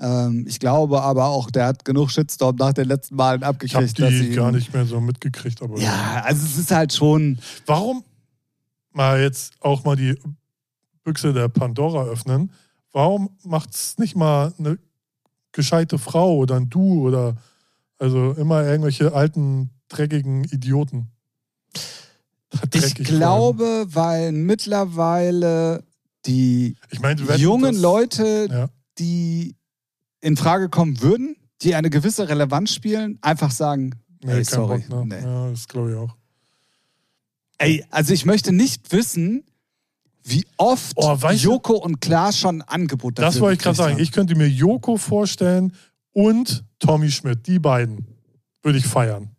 Ähm, 0.00 0.44
ich 0.48 0.58
glaube 0.58 1.02
aber 1.02 1.26
auch, 1.26 1.50
der 1.50 1.66
hat 1.66 1.84
genug 1.84 2.10
Shitstorm 2.10 2.56
nach 2.56 2.72
den 2.72 2.86
letzten 2.88 3.14
Malen 3.16 3.40
Ich 3.40 3.44
habe 3.46 3.54
abgekriegt. 3.54 4.00
dass 4.00 4.10
sie 4.10 4.30
die 4.30 4.34
gar 4.34 4.50
nicht 4.52 4.72
mehr 4.72 4.84
so 4.86 5.00
mitgekriegt. 5.00 5.62
Aber 5.62 5.78
Ja, 5.78 6.22
also 6.24 6.44
es 6.44 6.58
ist 6.58 6.70
halt 6.70 6.92
schon. 6.92 7.38
Warum 7.66 8.02
mal 8.94 9.20
jetzt 9.20 9.54
auch 9.60 9.84
mal 9.84 9.96
die 9.96 10.14
Büchse 11.02 11.32
der 11.32 11.48
Pandora 11.48 12.04
öffnen? 12.04 12.52
Warum 12.92 13.30
macht 13.44 13.74
es 13.74 13.98
nicht 13.98 14.16
mal 14.16 14.52
eine 14.58 14.78
gescheite 15.52 15.98
Frau 15.98 16.36
oder 16.36 16.56
ein 16.56 16.70
Du 16.70 17.06
oder 17.06 17.36
also 17.98 18.32
immer 18.32 18.64
irgendwelche 18.64 19.12
alten, 19.12 19.70
dreckigen 19.88 20.44
Idioten? 20.44 21.08
Ich 22.72 22.94
glaube, 22.94 23.86
weil 23.88 24.30
mittlerweile 24.32 25.84
die 26.26 26.76
ich 26.90 27.00
meine, 27.00 27.16
du 27.16 27.32
jungen 27.34 27.72
das- 27.74 27.82
Leute, 27.82 28.48
Ja. 28.50 28.68
die 28.98 29.56
in 30.20 30.36
Frage 30.36 30.68
kommen 30.70 31.00
würden, 31.02 31.36
die 31.62 31.74
eine 31.74 31.90
gewisse 31.90 32.28
Relevanz 32.28 32.72
spielen, 32.72 33.18
einfach 33.22 33.50
sagen, 33.50 33.90
Nee, 34.22 34.42
sorry. 34.44 34.84
Bock, 34.88 35.06
ne? 35.06 35.16
Nee. 35.20 35.22
Ja, 35.26 35.50
das 35.50 35.68
glaube 35.68 35.90
ich 35.90 35.96
auch. 35.98 36.16
Ey, 37.58 37.84
also 37.90 38.12
ich 38.12 38.24
möchte 38.26 38.52
nicht 38.52 38.92
wissen, 38.92 39.44
wie 40.22 40.44
oft 40.56 40.92
Oh, 40.96 41.16
du- 41.20 41.28
Joko 41.34 41.74
und 41.76 42.00
Klaas 42.00 42.38
schon 42.38 42.62
ein 42.62 42.68
Angebot 42.68 43.18
dafür 43.18 43.30
Das 43.30 43.40
wollte 43.40 43.54
ich 43.54 43.60
gerade 43.62 43.76
sagen. 43.76 43.98
Ich 43.98 44.10
könnte 44.12 44.34
mir 44.36 44.48
Joko 44.48 44.96
vorstellen 44.96 45.72
und 46.12 46.64
Tommy 46.78 47.10
Schmidt. 47.10 47.46
Die 47.46 47.58
beiden 47.58 48.06
würde 48.62 48.78
ich 48.78 48.86
feiern. 48.86 49.30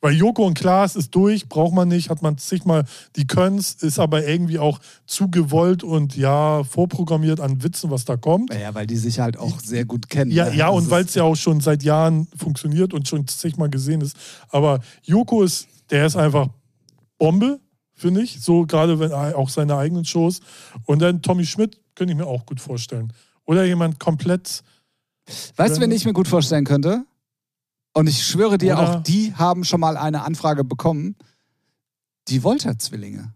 Weil 0.00 0.14
Joko 0.14 0.46
und 0.46 0.52
Klaas 0.58 0.96
ist 0.96 1.14
durch, 1.14 1.48
braucht 1.48 1.72
man 1.74 1.88
nicht, 1.88 2.10
hat 2.10 2.20
man 2.20 2.36
zigmal, 2.36 2.84
die 3.16 3.26
können's, 3.26 3.72
ist 3.72 3.98
aber 3.98 4.26
irgendwie 4.26 4.58
auch 4.58 4.78
zu 5.06 5.30
gewollt 5.30 5.82
und 5.82 6.14
ja, 6.14 6.62
vorprogrammiert 6.62 7.40
an 7.40 7.62
Witzen, 7.62 7.90
was 7.90 8.04
da 8.04 8.18
kommt. 8.18 8.50
haben. 8.50 8.60
Ja, 8.60 8.74
weil 8.74 8.86
die 8.86 8.98
sich 8.98 9.18
halt 9.20 9.38
auch 9.38 9.60
sehr 9.60 9.86
gut 9.86 10.10
kennen. 10.10 10.30
Ja, 10.30 10.50
ne? 10.50 10.56
ja, 10.56 10.66
Das 10.66 10.76
und 10.76 10.90
weil 10.90 11.04
es 11.04 11.14
ja 11.14 11.22
auch 11.22 11.36
schon 11.36 11.60
seit 11.60 11.82
Jahren 11.82 12.28
funktioniert 12.36 12.92
und 12.92 13.08
schon 13.08 13.26
zigmal 13.26 13.70
gesehen 13.70 14.02
ist. 14.02 14.14
Aber 14.50 14.80
Joko 15.02 15.42
ist, 15.42 15.68
der 15.88 16.04
ist 16.04 16.16
einfach 16.16 16.48
Bombe, 17.18 17.60
finde 17.92 18.22
ich. 18.22 18.40
So 18.40 18.66
gerade 18.66 18.98
wenn 18.98 19.12
auch 19.12 19.48
seine 19.48 19.76
eigenen 19.76 20.04
Shows. 20.04 20.40
Und 20.84 21.00
dann 21.00 21.22
Tommy 21.22 21.46
Schmidt 21.46 21.80
könnte 21.94 22.12
ich 22.12 22.18
mir 22.18 22.26
auch 22.26 22.46
gut 22.46 22.60
vorstellen. 22.60 23.12
Oder 23.44 23.64
jemand 23.64 24.00
komplett. 24.00 24.62
Weißt 25.56 25.76
du, 25.76 25.80
wen 25.80 25.90
ich 25.90 26.04
mir 26.04 26.12
gut 26.12 26.28
vorstellen 26.28 26.64
könnte? 26.64 27.04
Und 27.92 28.08
ich 28.08 28.26
schwöre 28.26 28.58
dir, 28.58 28.78
auch 28.78 29.02
die 29.02 29.34
haben 29.34 29.64
schon 29.64 29.80
mal 29.80 29.96
eine 29.96 30.22
Anfrage 30.22 30.64
bekommen. 30.64 31.16
Die 32.28 32.42
Wolter-Zwillinge. 32.42 33.32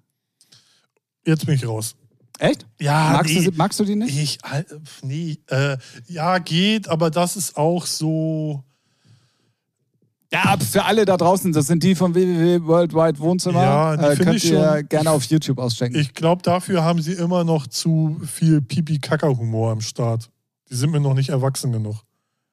Jetzt 1.25 1.47
bin 1.47 1.55
ich 1.55 1.67
raus. 1.67 1.95
Echt? 2.39 2.67
Ja, 2.81 3.11
magst, 3.13 3.35
nee, 3.35 3.45
du, 3.45 3.51
magst 3.53 3.81
du 3.81 3.85
die 3.85 3.97
nicht? 3.97 4.17
ich, 4.17 4.39
äh, 4.45 4.65
nee, 5.03 5.39
äh, 5.49 5.77
ja, 6.07 6.39
geht, 6.39 6.89
aber 6.89 7.11
das 7.11 7.37
ist 7.37 7.57
auch 7.57 7.85
so. 7.87 8.65
Ja, 10.31 10.57
für 10.59 10.85
alle 10.85 11.07
da 11.07 11.17
draußen, 11.17 11.53
das 11.53 11.67
sind 11.69 11.83
die 11.83 11.95
von 11.95 12.15
www 12.15 12.63
Worldwide 12.67 13.19
Wohnzimmer. 13.19 13.63
Ja, 13.63 13.97
die 13.97 14.05
äh, 14.05 14.17
könnt 14.25 14.37
ich 14.37 14.51
ihr 14.51 14.63
schon- 14.79 14.89
gerne 14.89 15.11
auf 15.11 15.25
YouTube 15.25 15.59
auschecken. 15.59 15.99
Ich 15.99 16.13
glaube, 16.13 16.43
dafür 16.43 16.85
haben 16.85 17.01
sie 17.01 17.13
immer 17.13 17.45
noch 17.45 17.67
zu 17.67 18.21
viel 18.27 18.61
Pipi-Kaka-Humor 18.61 19.73
am 19.73 19.81
Start. 19.81 20.31
Die 20.71 20.75
sind 20.75 20.91
mir 20.91 21.01
noch 21.01 21.15
nicht 21.15 21.31
erwachsen 21.31 21.73
genug. 21.73 21.97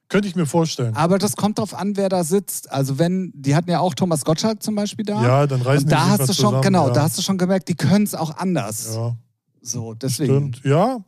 Könnte 0.07 0.27
ich 0.29 0.35
mir 0.35 0.45
vorstellen. 0.45 0.95
Aber 0.95 1.17
das 1.17 1.35
kommt 1.35 1.57
drauf 1.59 1.73
an, 1.73 1.97
wer 1.97 2.07
da 2.07 2.23
sitzt. 2.23 2.71
Also 2.71 2.97
wenn, 2.99 3.33
die 3.35 3.55
hatten 3.55 3.69
ja 3.71 3.79
auch 3.79 3.93
Thomas 3.93 4.23
Gottschalk 4.23 4.61
zum 4.63 4.75
Beispiel 4.75 5.03
da. 5.03 5.21
Ja, 5.21 5.47
dann 5.47 5.61
reißen 5.61 5.83
Und 5.85 5.89
die 5.91 5.95
da 5.95 6.03
sich 6.03 6.11
hast 6.11 6.19
du 6.29 6.33
schon, 6.33 6.35
zusammen, 6.45 6.61
genau, 6.61 6.87
ja. 6.87 6.93
da 6.93 7.01
hast 7.01 7.17
du 7.17 7.21
schon 7.23 7.37
gemerkt, 7.37 7.67
die 7.67 7.75
können 7.75 8.05
es 8.05 8.15
auch 8.15 8.37
anders. 8.37 8.93
Ja, 8.95 9.17
So, 9.61 9.95
deswegen. 9.95 10.53
stimmt. 10.53 10.61
Ja, 10.63 11.03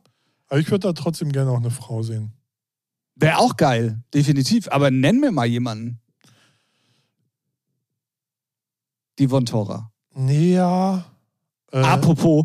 aber 0.48 0.60
ich 0.60 0.70
würde 0.70 0.88
da 0.88 0.92
trotzdem 0.92 1.30
gerne 1.32 1.50
auch 1.52 1.58
eine 1.58 1.70
Frau 1.70 2.02
sehen. 2.02 2.32
Wäre 3.14 3.38
auch 3.38 3.56
geil, 3.56 4.00
definitiv. 4.12 4.68
Aber 4.70 4.90
nenn 4.90 5.20
mir 5.20 5.30
mal 5.32 5.46
jemanden. 5.46 6.00
Die 9.18 9.28
Von 9.28 9.44
Tora. 9.46 9.90
Nee, 10.14 10.54
ja. 10.54 11.04
Äh, 11.72 11.78
Apropos, 11.78 12.44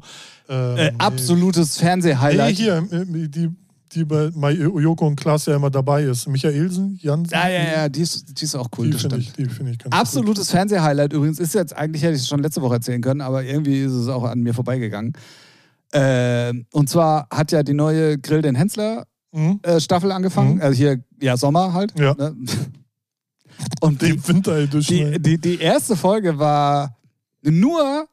ähm, 0.49 0.77
äh, 0.77 0.91
nee. 0.91 0.95
absolutes 0.97 1.77
Nee, 1.79 1.85
Fernsehhighlight. 1.85 2.55
hier, 2.55 2.77
äh, 2.91 3.27
die, 3.29 3.49
die 3.93 4.03
bei 4.03 4.51
Joko 4.51 5.07
und 5.07 5.15
Klaas 5.15 5.45
ja 5.45 5.55
immer 5.55 5.69
dabei 5.69 6.03
ist. 6.03 6.27
Michaelsen, 6.27 6.99
Jansen. 7.01 7.31
ja, 7.31 7.47
ja, 7.47 7.63
ja, 7.63 7.89
die 7.89 8.01
ist, 8.01 8.39
die 8.39 8.43
ist 8.43 8.55
auch 8.55 8.67
cool, 8.77 8.89
Die 8.89 8.97
finde 8.97 9.17
ich, 9.17 9.31
die 9.33 9.45
find 9.45 9.69
ich 9.69 9.77
ganz 9.77 9.95
Absolutes 9.95 10.51
Fernsehhighlight 10.51 11.13
übrigens 11.13 11.39
ist 11.39 11.53
jetzt, 11.53 11.75
eigentlich 11.75 12.03
hätte 12.03 12.15
ich 12.15 12.21
es 12.21 12.27
schon 12.27 12.41
letzte 12.41 12.61
Woche 12.61 12.75
erzählen 12.75 13.01
können, 13.01 13.21
aber 13.21 13.43
irgendwie 13.43 13.81
ist 13.81 13.93
es 13.93 14.07
auch 14.09 14.23
an 14.23 14.41
mir 14.41 14.53
vorbeigegangen. 14.53 15.13
Ähm, 15.93 16.65
und 16.71 16.89
zwar 16.89 17.27
hat 17.31 17.51
ja 17.51 17.61
die 17.63 17.73
neue 17.73 18.17
Grill 18.17 18.41
den 18.41 18.55
Hensler. 18.55 19.05
Mhm. 19.31 19.59
äh, 19.63 19.79
Staffel 19.79 20.11
angefangen. 20.11 20.55
Mhm. 20.55 20.61
Also 20.61 20.77
hier, 20.77 21.03
ja, 21.19 21.37
Sommer 21.37 21.73
halt. 21.73 21.97
Ja. 21.97 22.13
Ne? 22.13 22.35
Und 23.81 24.01
die, 24.01 24.13
Die 24.13 24.27
Winter 24.27 24.65
die, 24.67 25.19
die, 25.19 25.37
die 25.37 25.59
erste 25.59 25.95
Folge 25.95 26.37
war 26.39 26.97
nur 27.41 28.07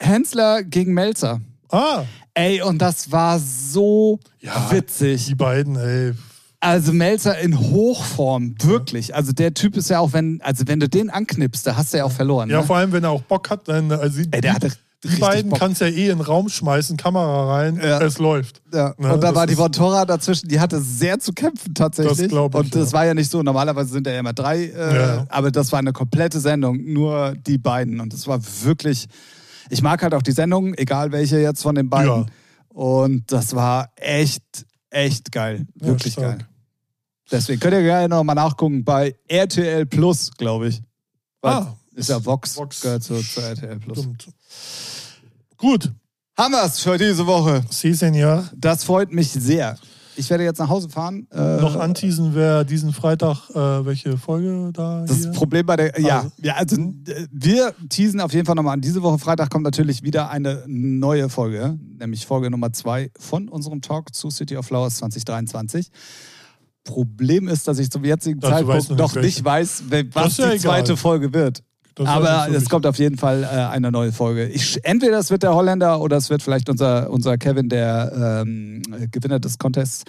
Hensler 0.00 0.62
gegen 0.64 0.94
Melzer. 0.94 1.40
Ah, 1.70 2.04
Ey, 2.34 2.62
und 2.62 2.78
das 2.78 3.12
war 3.12 3.38
so 3.38 4.18
Ja, 4.40 4.70
witzig. 4.70 5.26
die 5.26 5.34
beiden, 5.34 5.76
ey. 5.76 6.12
Also 6.60 6.92
Melzer 6.92 7.38
in 7.40 7.58
Hochform, 7.58 8.54
wirklich. 8.62 9.14
Also 9.14 9.32
der 9.32 9.52
Typ 9.52 9.76
ist 9.76 9.90
ja 9.90 9.98
auch, 9.98 10.12
wenn, 10.12 10.40
also 10.42 10.66
wenn 10.66 10.80
du 10.80 10.88
den 10.88 11.10
anknippst, 11.10 11.66
da 11.66 11.76
hast 11.76 11.92
du 11.92 11.98
ja 11.98 12.04
auch 12.04 12.12
verloren. 12.12 12.48
Ja, 12.48 12.60
ne? 12.60 12.66
vor 12.66 12.76
allem, 12.76 12.92
wenn 12.92 13.04
er 13.04 13.10
auch 13.10 13.22
Bock 13.22 13.50
hat, 13.50 13.68
dann, 13.68 13.90
also 13.92 14.22
Ey, 14.30 14.40
der 14.40 14.54
hatte 14.54 14.72
die 15.04 15.16
beiden 15.16 15.50
Bock. 15.50 15.58
kannst 15.58 15.80
ja 15.80 15.88
eh 15.88 16.08
in 16.10 16.18
den 16.18 16.20
Raum 16.20 16.48
schmeißen, 16.48 16.96
Kamera 16.96 17.52
rein, 17.52 17.76
Ja. 17.82 18.00
es 18.00 18.18
läuft. 18.18 18.62
Ja. 18.72 18.94
Ne, 18.98 19.14
und 19.14 19.20
da 19.22 19.34
war 19.34 19.46
die 19.46 19.58
Vontora 19.58 20.04
dazwischen, 20.04 20.48
die 20.48 20.60
hatte 20.60 20.80
sehr 20.80 21.18
zu 21.18 21.32
kämpfen 21.32 21.74
tatsächlich. 21.74 22.18
Das 22.18 22.28
glaub 22.28 22.54
ich, 22.54 22.60
und 22.60 22.74
das 22.74 22.92
ja. 22.92 22.98
war 22.98 23.06
ja 23.06 23.14
nicht 23.14 23.30
so, 23.30 23.42
normalerweise 23.42 23.90
sind 23.90 24.06
ja 24.06 24.18
immer 24.18 24.32
drei, 24.32 24.64
äh, 24.66 24.96
Ja. 24.96 25.26
aber 25.28 25.50
das 25.50 25.72
war 25.72 25.80
eine 25.80 25.92
komplette 25.92 26.38
Sendung, 26.40 26.80
nur 26.92 27.34
die 27.36 27.58
beiden. 27.58 28.00
Und 28.00 28.12
das 28.12 28.26
war 28.28 28.40
wirklich, 28.62 29.06
ich 29.70 29.82
mag 29.82 30.02
halt 30.02 30.14
auch 30.14 30.22
die 30.22 30.32
Sendung, 30.32 30.74
egal 30.74 31.10
welche 31.12 31.38
jetzt 31.40 31.62
von 31.62 31.74
den 31.74 31.90
beiden. 31.90 32.30
Und 32.68 33.30
das 33.32 33.54
war 33.54 33.90
echt, 33.96 34.44
echt 34.90 35.32
geil. 35.32 35.66
Wirklich 35.74 36.16
geil. 36.16 36.38
Deswegen 37.30 37.60
könnt 37.60 37.74
ihr 37.74 37.82
gerne 37.82 38.08
nochmal 38.08 38.34
nachgucken 38.36 38.84
bei 38.84 39.14
RTL 39.26 39.86
Plus, 39.86 40.30
glaube 40.36 40.68
ich. 40.68 40.82
Weil 41.40 41.52
Ah, 41.54 41.74
ist 41.94 42.08
ja 42.10 42.24
Vox, 42.24 42.56
Vox. 42.56 42.80
gehört 42.82 43.02
zu, 43.02 43.20
zu 43.20 43.40
RTL 43.40 43.78
Plus. 43.80 43.98
Stimmt. 44.00 44.28
Gut, 45.62 45.92
Haben 46.36 46.54
wir's 46.54 46.80
für 46.80 46.98
diese 46.98 47.24
Woche. 47.24 47.62
Sie, 47.70 47.92
Senior. 47.94 48.44
Das 48.56 48.82
freut 48.82 49.12
mich 49.12 49.30
sehr. 49.30 49.76
Ich 50.16 50.28
werde 50.28 50.42
jetzt 50.44 50.58
nach 50.58 50.68
Hause 50.68 50.88
fahren. 50.90 51.26
Äh, 51.30 51.60
Noch 51.60 51.76
anteasen, 51.76 52.34
wer 52.34 52.64
diesen 52.64 52.92
Freitag, 52.92 53.48
äh, 53.50 53.54
welche 53.86 54.18
Folge 54.18 54.70
da 54.72 55.04
Das 55.06 55.18
hier? 55.18 55.30
Problem 55.30 55.64
bei 55.64 55.76
der, 55.76 56.00
ja, 56.00 56.18
Also. 56.18 56.30
ja, 56.42 56.54
also 56.56 56.76
äh, 56.76 57.26
wir 57.30 57.72
teasen 57.88 58.20
auf 58.20 58.32
jeden 58.34 58.44
Fall 58.44 58.56
nochmal 58.56 58.74
an. 58.74 58.80
Diese 58.80 59.02
Woche 59.02 59.18
Freitag 59.20 59.50
kommt 59.50 59.62
natürlich 59.64 60.02
wieder 60.02 60.28
eine 60.30 60.64
neue 60.66 61.28
Folge, 61.28 61.78
nämlich 61.98 62.26
Folge 62.26 62.50
Nummer 62.50 62.72
zwei 62.72 63.10
von 63.18 63.48
unserem 63.48 63.80
Talk 63.80 64.12
zu 64.14 64.28
City 64.30 64.56
of 64.56 64.66
Flowers 64.66 64.96
2023. 64.96 65.90
Problem 66.84 67.46
ist, 67.46 67.68
dass 67.68 67.78
ich 67.78 67.88
zum 67.90 68.04
jetzigen 68.04 68.40
Dass 68.40 68.50
du 68.50 68.56
Zeitpunkt 68.56 68.76
weißt 68.76 68.90
noch 68.90 68.98
noch 68.98 69.14
nicht, 69.14 69.24
nicht 69.24 69.44
weiß, 69.44 69.84
was 70.12 70.36
die 70.36 70.42
egal. 70.42 70.58
zweite 70.58 70.96
Folge 70.96 71.32
wird. 71.32 71.62
Das 71.94 72.08
Aber 72.08 72.46
so 72.48 72.56
es 72.56 72.68
kommt 72.68 72.86
auf 72.86 72.98
jeden 72.98 73.18
Fall 73.18 73.42
äh, 73.44 73.46
eine 73.46 73.90
neue 73.90 74.12
Folge. 74.12 74.46
Ich, 74.48 74.78
entweder 74.84 75.18
es 75.18 75.30
wird 75.30 75.42
der 75.42 75.54
Holländer 75.54 76.00
oder 76.00 76.16
es 76.16 76.30
wird 76.30 76.42
vielleicht 76.42 76.68
unser, 76.68 77.10
unser 77.10 77.36
Kevin, 77.38 77.68
der 77.68 78.42
ähm, 78.46 78.82
Gewinner 79.10 79.40
des 79.40 79.58
Contests. 79.58 80.04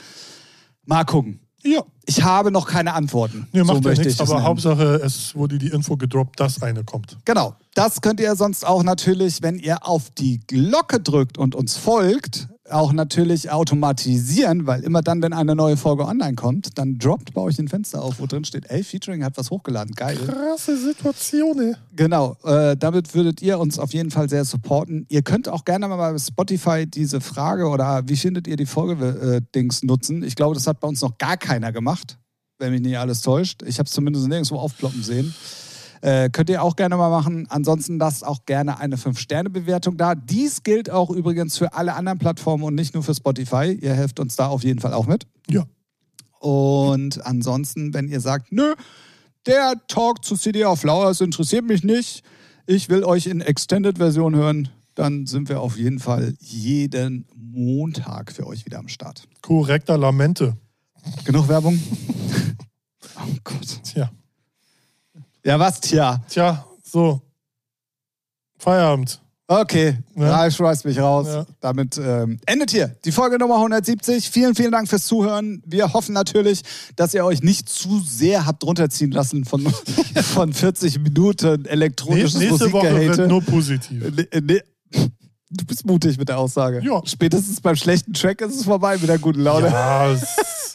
Mal 0.85 1.03
gucken. 1.03 1.39
Ja, 1.65 1.81
Ich 2.05 2.21
habe 2.21 2.51
noch 2.51 2.67
keine 2.67 2.93
Antworten. 2.93 3.47
nee, 3.53 3.63
macht 3.63 3.83
ja 3.83 3.89
möchte 3.89 4.05
nichts, 4.05 4.19
aber 4.19 4.33
nennen. 4.33 4.45
Hauptsache, 4.45 4.95
es 5.03 5.33
wurde 5.33 5.57
die 5.57 5.69
Info 5.69 5.95
gedroppt, 5.95 6.39
dass 6.39 6.61
eine 6.61 6.83
kommt. 6.83 7.17
Genau. 7.23 7.55
Das 7.73 8.01
könnt 8.01 8.19
ihr 8.19 8.35
sonst 8.35 8.65
auch 8.65 8.83
natürlich, 8.83 9.41
wenn 9.41 9.57
ihr 9.59 9.87
auf 9.87 10.09
die 10.09 10.41
Glocke 10.45 10.99
drückt 10.99 11.37
und 11.37 11.55
uns 11.55 11.77
folgt, 11.77 12.49
auch 12.73 12.91
natürlich 12.93 13.51
automatisieren, 13.51 14.67
weil 14.67 14.83
immer 14.83 15.01
dann, 15.01 15.21
wenn 15.21 15.33
eine 15.33 15.55
neue 15.55 15.77
Folge 15.77 16.05
online 16.05 16.35
kommt, 16.35 16.77
dann 16.77 16.97
droppt 16.97 17.33
bei 17.33 17.41
euch 17.41 17.59
ein 17.59 17.67
Fenster 17.67 18.01
auf, 18.01 18.19
wo 18.19 18.25
drin 18.25 18.43
steht, 18.43 18.69
ey, 18.69 18.83
Featuring 18.83 19.23
hat 19.23 19.37
was 19.37 19.51
hochgeladen. 19.51 19.93
Geil. 19.95 20.17
Krasse 20.17 20.77
Situation, 20.77 21.59
ey. 21.59 21.75
Genau, 21.95 22.35
äh, 22.43 22.75
damit 22.75 23.13
würdet 23.13 23.41
ihr 23.41 23.59
uns 23.59 23.79
auf 23.79 23.93
jeden 23.93 24.11
Fall 24.11 24.29
sehr 24.29 24.45
supporten. 24.45 25.05
Ihr 25.09 25.21
könnt 25.21 25.47
auch 25.47 25.65
gerne 25.65 25.87
mal 25.87 25.97
bei 25.97 26.17
Spotify 26.17 26.85
diese 26.87 27.21
Frage 27.21 27.67
oder 27.67 28.03
wie 28.07 28.15
findet 28.15 28.47
ihr 28.47 28.57
die 28.57 28.65
Folge-Dings 28.65 29.83
nutzen. 29.83 30.23
Ich 30.23 30.35
glaube, 30.35 30.55
das 30.55 30.67
hat 30.67 30.79
bei 30.79 30.87
uns 30.87 31.01
noch 31.01 31.17
gar 31.17 31.37
keiner 31.37 31.71
gemacht, 31.71 32.17
wenn 32.57 32.71
mich 32.71 32.81
nicht 32.81 32.97
alles 32.97 33.21
täuscht. 33.21 33.63
Ich 33.63 33.79
habe 33.79 33.87
es 33.87 33.93
zumindest 33.93 34.27
nirgendwo 34.27 34.57
aufploppen 34.57 35.03
sehen. 35.03 35.33
Äh, 36.03 36.29
könnt 36.29 36.49
ihr 36.49 36.61
auch 36.61 36.75
gerne 36.75 36.97
mal 36.97 37.09
machen. 37.09 37.47
Ansonsten 37.49 37.97
lasst 37.97 38.27
auch 38.27 38.43
gerne 38.45 38.77
eine 38.77 38.97
5-Sterne-Bewertung 38.97 39.95
da. 39.95 40.15
Dies 40.15 40.61
gilt 40.61 40.89
auch 40.89 41.09
übrigens 41.09 41.57
für 41.57 41.75
alle 41.75 41.93
anderen 41.93 42.19
Plattformen 42.19 42.65
und 42.65 42.75
nicht 42.75 42.93
nur 42.93 43.03
für 43.03 43.15
Spotify. 43.15 43.71
Ihr 43.71 43.93
helft 43.93 44.19
uns 44.19 44.35
da 44.35 44.47
auf 44.47 44.65
jeden 44.65 44.81
Fall 44.81 44.93
auch 44.93 45.07
mit. 45.07 45.27
Ja. 45.49 45.63
Und 46.41 47.25
ansonsten, 47.25 47.93
wenn 47.93 48.09
ihr 48.09 48.19
sagt, 48.19 48.51
nö, 48.51 48.73
der 49.45 49.75
Talk 49.87 50.25
zu 50.25 50.35
City 50.35 50.65
of 50.65 50.81
Flowers 50.81 51.21
interessiert 51.21 51.63
mich 51.63 51.85
nicht, 51.85 52.21
ich 52.67 52.89
will 52.89 53.05
euch 53.05 53.27
in 53.27 53.39
Extended-Version 53.39 54.35
hören, 54.35 54.67
dann 54.95 55.25
sind 55.25 55.47
wir 55.47 55.61
auf 55.61 55.77
jeden 55.77 55.99
Fall 55.99 56.33
jeden 56.39 57.29
Montag 57.33 58.33
für 58.33 58.45
euch 58.45 58.65
wieder 58.65 58.79
am 58.79 58.89
Start. 58.89 59.25
Korrekter 59.41 59.97
Lamente. 59.97 60.57
Genug 61.23 61.47
Werbung? 61.47 61.79
oh 63.15 63.35
Gott. 63.45 63.79
Tja. 63.83 64.11
Ja, 65.45 65.59
was? 65.59 65.81
Tja. 65.81 66.21
Tja, 66.29 66.65
so. 66.83 67.21
Feierabend. 68.57 69.19
Okay, 69.45 69.97
Ja. 70.15 70.23
ja. 70.27 70.47
ich 70.47 70.55
schmeiß 70.55 70.85
mich 70.85 70.97
raus. 70.99 71.27
Ja. 71.27 71.45
Damit 71.59 71.97
ähm, 71.97 72.39
endet 72.45 72.71
hier 72.71 72.95
die 73.03 73.11
Folge 73.11 73.37
Nummer 73.37 73.55
170. 73.55 74.29
Vielen, 74.29 74.55
vielen 74.55 74.71
Dank 74.71 74.87
fürs 74.87 75.05
Zuhören. 75.05 75.61
Wir 75.65 75.91
hoffen 75.91 76.13
natürlich, 76.13 76.61
dass 76.95 77.13
ihr 77.13 77.25
euch 77.25 77.43
nicht 77.43 77.67
zu 77.67 77.99
sehr 77.99 78.45
habt 78.45 78.63
runterziehen 78.63 79.11
lassen 79.11 79.43
von, 79.43 79.67
von 80.33 80.53
40 80.53 80.99
Minuten 80.99 81.65
elektronisches 81.65 82.35
Nächste 82.35 82.71
Woche 82.71 82.83
wird 82.85 82.93
Musikgehate. 82.93 83.27
nur 83.27 83.41
positiv. 83.41 84.13
Nee, 84.15 84.27
nee. 84.41 84.61
Du 85.55 85.65
bist 85.65 85.85
mutig 85.85 86.17
mit 86.17 86.29
der 86.29 86.39
Aussage. 86.39 86.81
Ja. 86.83 87.01
Spätestens 87.05 87.59
beim 87.61 87.75
schlechten 87.75 88.13
Track 88.13 88.41
ist 88.41 88.55
es 88.55 88.63
vorbei 88.63 88.97
mit 88.97 89.07
der 89.09 89.19
guten 89.19 89.41
Laune. 89.41 89.67
Ja, 89.67 90.15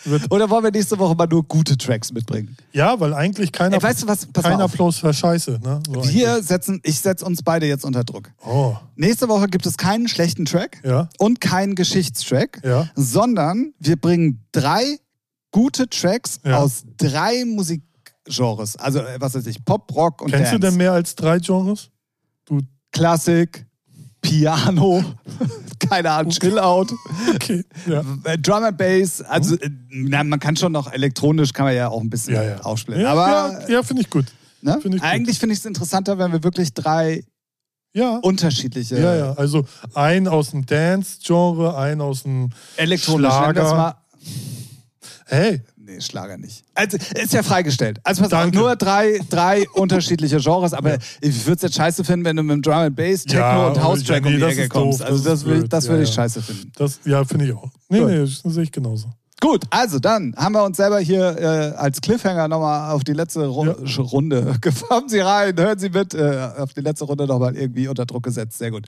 Wird- 0.04 0.30
Oder 0.32 0.48
wollen 0.50 0.64
wir 0.64 0.70
nächste 0.70 0.98
Woche 0.98 1.14
mal 1.14 1.26
nur 1.26 1.42
gute 1.44 1.76
Tracks 1.76 2.12
mitbringen? 2.12 2.56
Ja, 2.72 2.98
weil 3.00 3.14
eigentlich 3.14 3.52
keiner, 3.52 3.76
Ey, 3.76 3.82
weißt 3.82 4.02
du 4.02 4.06
was? 4.06 4.26
Pass 4.26 4.44
kein 4.44 4.56
mal 4.58 4.64
auf. 4.64 4.72
Applaus 4.72 4.98
für 4.98 5.12
Scheiße. 5.12 5.60
Ne? 5.62 5.80
So 5.86 6.04
Wir 6.08 6.42
setzen, 6.42 6.80
ich 6.84 7.00
setze 7.00 7.24
uns 7.24 7.42
beide 7.42 7.66
jetzt 7.66 7.84
unter 7.84 8.04
Druck. 8.04 8.30
eigentlich. 8.42 8.54
Oh, 8.54 8.76
Nächste 8.96 9.28
Woche 9.28 9.48
gibt 9.48 9.66
es 9.66 9.76
keinen 9.76 10.08
schlechten 10.08 10.44
Track 10.44 10.80
ja, 10.84 11.08
und 11.18 11.40
keinen 11.40 11.74
Geschichtstrack, 11.74 12.60
ja. 12.64 12.88
sondern 12.94 13.72
wir 13.78 13.96
bringen 13.96 14.44
drei 14.52 14.98
gute 15.50 15.88
Tracks 15.88 16.40
Ja. 16.44 16.58
aus 16.58 16.84
drei 16.96 17.44
Musikgenres. 17.44 18.76
Also, 18.76 19.00
äh, 19.00 19.16
was 19.20 19.34
weiß 19.34 19.46
ich, 19.46 19.64
Pop, 19.64 19.94
Rock 19.94 20.22
und 20.22 20.30
Kennst 20.30 20.52
Dance. 20.52 20.60
du 20.60 20.66
denn 20.68 20.76
mehr 20.76 20.92
als 20.92 21.14
drei 21.14 21.38
Genres? 21.38 21.90
Klassik, 22.90 23.66
Piano, 24.28 25.02
keine 25.88 26.10
Ahnung, 26.10 26.30
Chill-Out, 26.32 26.92
Okay. 27.34 27.64
Ja. 27.86 28.02
äh, 28.24 28.38
Drum 28.38 28.62
and 28.64 28.76
Bass. 28.76 29.22
Also, 29.22 29.56
äh, 29.56 29.70
na, 29.90 30.22
man 30.24 30.38
kann 30.38 30.56
schon 30.56 30.72
noch 30.72 30.92
elektronisch, 30.92 31.52
kann 31.52 31.66
man 31.66 31.74
ja 31.74 31.88
auch 31.88 32.00
ein 32.00 32.10
bisschen 32.10 32.34
Ja, 32.34 32.42
ja. 32.42 32.60
aufspielen. 32.60 33.00
Ja, 33.00 33.12
Aber 33.12 33.26
ja, 33.62 33.68
ja 33.68 33.82
finde 33.82 34.02
ich 34.02 34.10
gut. 34.10 34.26
ne? 34.60 34.78
find 34.80 34.96
ich 34.96 35.02
eigentlich 35.02 35.38
finde 35.38 35.54
ich 35.54 35.60
es 35.60 35.64
interessanter, 35.64 36.18
wenn 36.18 36.30
wir 36.32 36.42
wirklich 36.44 36.74
drei 36.74 37.24
Ja. 37.94 38.16
unterschiedliche 38.18 39.00
Ja, 39.00 39.14
ja. 39.16 39.32
Also 39.32 39.64
ein 39.94 40.28
aus 40.28 40.50
dem 40.50 40.66
Dance-Genre, 40.66 41.76
ein 41.78 42.00
aus 42.00 42.22
dem 42.24 42.50
elektronisch 42.76 43.32
Schlager. 43.32 43.96
Hey, 45.26 45.62
Nee, 45.90 46.02
Schlager 46.02 46.36
nicht. 46.36 46.64
Also, 46.74 46.98
ist 47.14 47.32
ja 47.32 47.42
freigestellt. 47.42 47.98
Also, 48.04 48.22
pass 48.22 48.32
auf, 48.34 48.52
nur 48.52 48.76
drei, 48.76 49.20
drei 49.30 49.66
unterschiedliche 49.70 50.36
Genres, 50.38 50.74
aber 50.74 50.92
Ja. 50.92 50.98
ich 51.22 51.46
würde 51.46 51.56
es 51.56 51.62
jetzt 51.62 51.76
scheiße 51.76 52.04
finden, 52.04 52.26
wenn 52.26 52.36
du 52.36 52.42
mit 52.42 52.56
dem 52.56 52.62
Drum 52.62 52.74
and 52.74 52.94
Bass, 52.96 53.22
Techno 53.24 53.40
Ja, 53.40 53.66
und 53.68 53.82
House 53.82 54.02
Track 54.04 54.22
ja, 54.24 54.30
nee, 54.30 54.34
um 54.36 54.40
die 54.40 54.46
Ecke 54.58 54.68
kommst. 54.68 55.00
doof, 55.00 55.06
also, 55.06 55.24
das 55.24 55.44
das, 55.44 55.68
das 55.68 55.84
Ja, 55.86 55.90
würde 55.90 56.02
ich 56.02 56.10
scheiße 56.10 56.42
finden. 56.42 56.72
das 56.76 57.00
ja, 57.06 57.24
finde 57.24 57.46
ich 57.46 57.52
auch. 57.54 57.70
Nee, 57.88 58.00
Gut. 58.00 58.08
nee, 58.10 58.18
das 58.18 58.42
sehe 58.44 58.62
ich 58.64 58.72
genauso. 58.72 59.08
Gut, 59.40 59.64
also 59.70 59.98
dann 60.00 60.34
haben 60.36 60.52
wir 60.52 60.64
uns 60.64 60.76
selber 60.76 60.98
hier 60.98 61.38
äh, 61.38 61.76
als 61.76 62.00
Cliffhanger 62.00 62.48
nochmal 62.48 62.90
auf 62.92 63.04
die 63.04 63.12
letzte 63.12 63.46
Ru 63.46 63.66
Ja. 63.66 64.02
Runde 64.02 64.56
gefahren. 64.60 65.04
Sie 65.08 65.20
rein, 65.20 65.56
hören 65.56 65.78
Sie 65.78 65.90
mit, 65.90 66.12
äh, 66.12 66.48
auf 66.58 66.74
die 66.74 66.80
letzte 66.80 67.04
Runde 67.04 67.24
nochmal 67.26 67.56
irgendwie 67.56 67.86
unter 67.88 68.04
Druck 68.04 68.24
gesetzt. 68.24 68.58
Sehr 68.58 68.72
gut. 68.72 68.86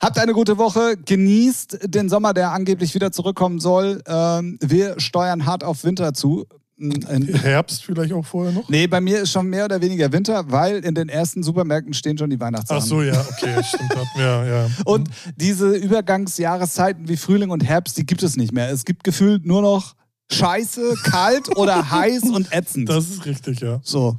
Habt 0.00 0.18
eine 0.18 0.32
gute 0.32 0.58
Woche, 0.58 0.96
genießt 0.96 1.80
den 1.82 2.08
Sommer, 2.08 2.32
der 2.32 2.52
angeblich 2.52 2.94
wieder 2.94 3.10
zurückkommen 3.10 3.58
soll. 3.58 4.00
Ähm, 4.06 4.58
wir 4.60 5.00
steuern 5.00 5.44
hart 5.44 5.64
auf 5.64 5.82
Winter 5.82 6.14
zu. 6.14 6.46
In, 6.76 7.34
Herbst 7.34 7.84
vielleicht 7.84 8.12
auch 8.12 8.24
vorher 8.24 8.52
noch? 8.52 8.68
Nee, 8.68 8.86
bei 8.86 9.00
mir 9.00 9.22
ist 9.22 9.32
schon 9.32 9.48
mehr 9.48 9.64
oder 9.64 9.80
weniger 9.80 10.12
Winter, 10.12 10.44
weil 10.48 10.84
in 10.84 10.94
den 10.94 11.08
ersten 11.08 11.42
Supermärkten 11.42 11.92
stehen 11.92 12.16
schon 12.16 12.30
die 12.30 12.38
Weihnachtssachen. 12.38 12.80
Ach 12.80 12.86
so, 12.86 13.02
ja, 13.02 13.20
okay, 13.20 13.60
stimmt. 13.64 13.92
Wir, 14.14 14.24
ja. 14.24 14.70
Und 14.84 15.08
diese 15.34 15.70
Übergangsjahreszeiten 15.74 17.08
wie 17.08 17.16
Frühling 17.16 17.50
und 17.50 17.64
Herbst, 17.64 17.98
die 17.98 18.06
gibt 18.06 18.22
es 18.22 18.36
nicht 18.36 18.52
mehr. 18.52 18.70
Es 18.70 18.84
gibt 18.84 19.02
gefühlt 19.02 19.44
nur 19.44 19.62
noch 19.62 19.96
Scheiße, 20.30 20.94
kalt 21.02 21.56
oder 21.56 21.90
heiß 21.90 22.22
und 22.22 22.52
ätzend. 22.52 22.88
Das 22.88 23.08
ist 23.08 23.26
richtig, 23.26 23.58
ja. 23.60 23.80
so. 23.82 24.16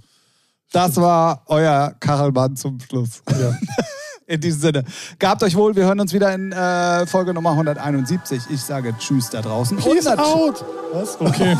Das 0.74 0.98
war 0.98 1.44
euer 1.48 1.96
Kachelmann 2.02 2.58
zum 2.58 2.78
Schluss. 2.82 3.24
ja. 3.30 3.58
In 4.30 4.40
diesem 4.40 4.62
Sinne. 4.62 4.84
Gehabt 5.18 5.42
euch 5.42 5.56
wohl. 5.56 5.76
Wir 5.76 5.86
hören 5.86 6.00
uns 6.00 6.14
wieder 6.14 6.32
in 6.32 6.52
äh, 6.52 7.08
Folge 7.08 7.34
Nummer 7.34 7.50
171. 7.52 8.44
Ich 8.52 8.62
sage 8.62 8.94
Tschüss 9.00 9.32
da 9.32 9.42
draußen. 9.42 9.76
Peace 9.78 10.06
out! 10.06 10.64
Was? 10.94 11.18
Okay. 11.20 11.58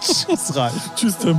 Tschüss 0.00 0.56
rein. 0.56 0.72
Tschüss, 0.96 1.18
Tim. 1.18 1.38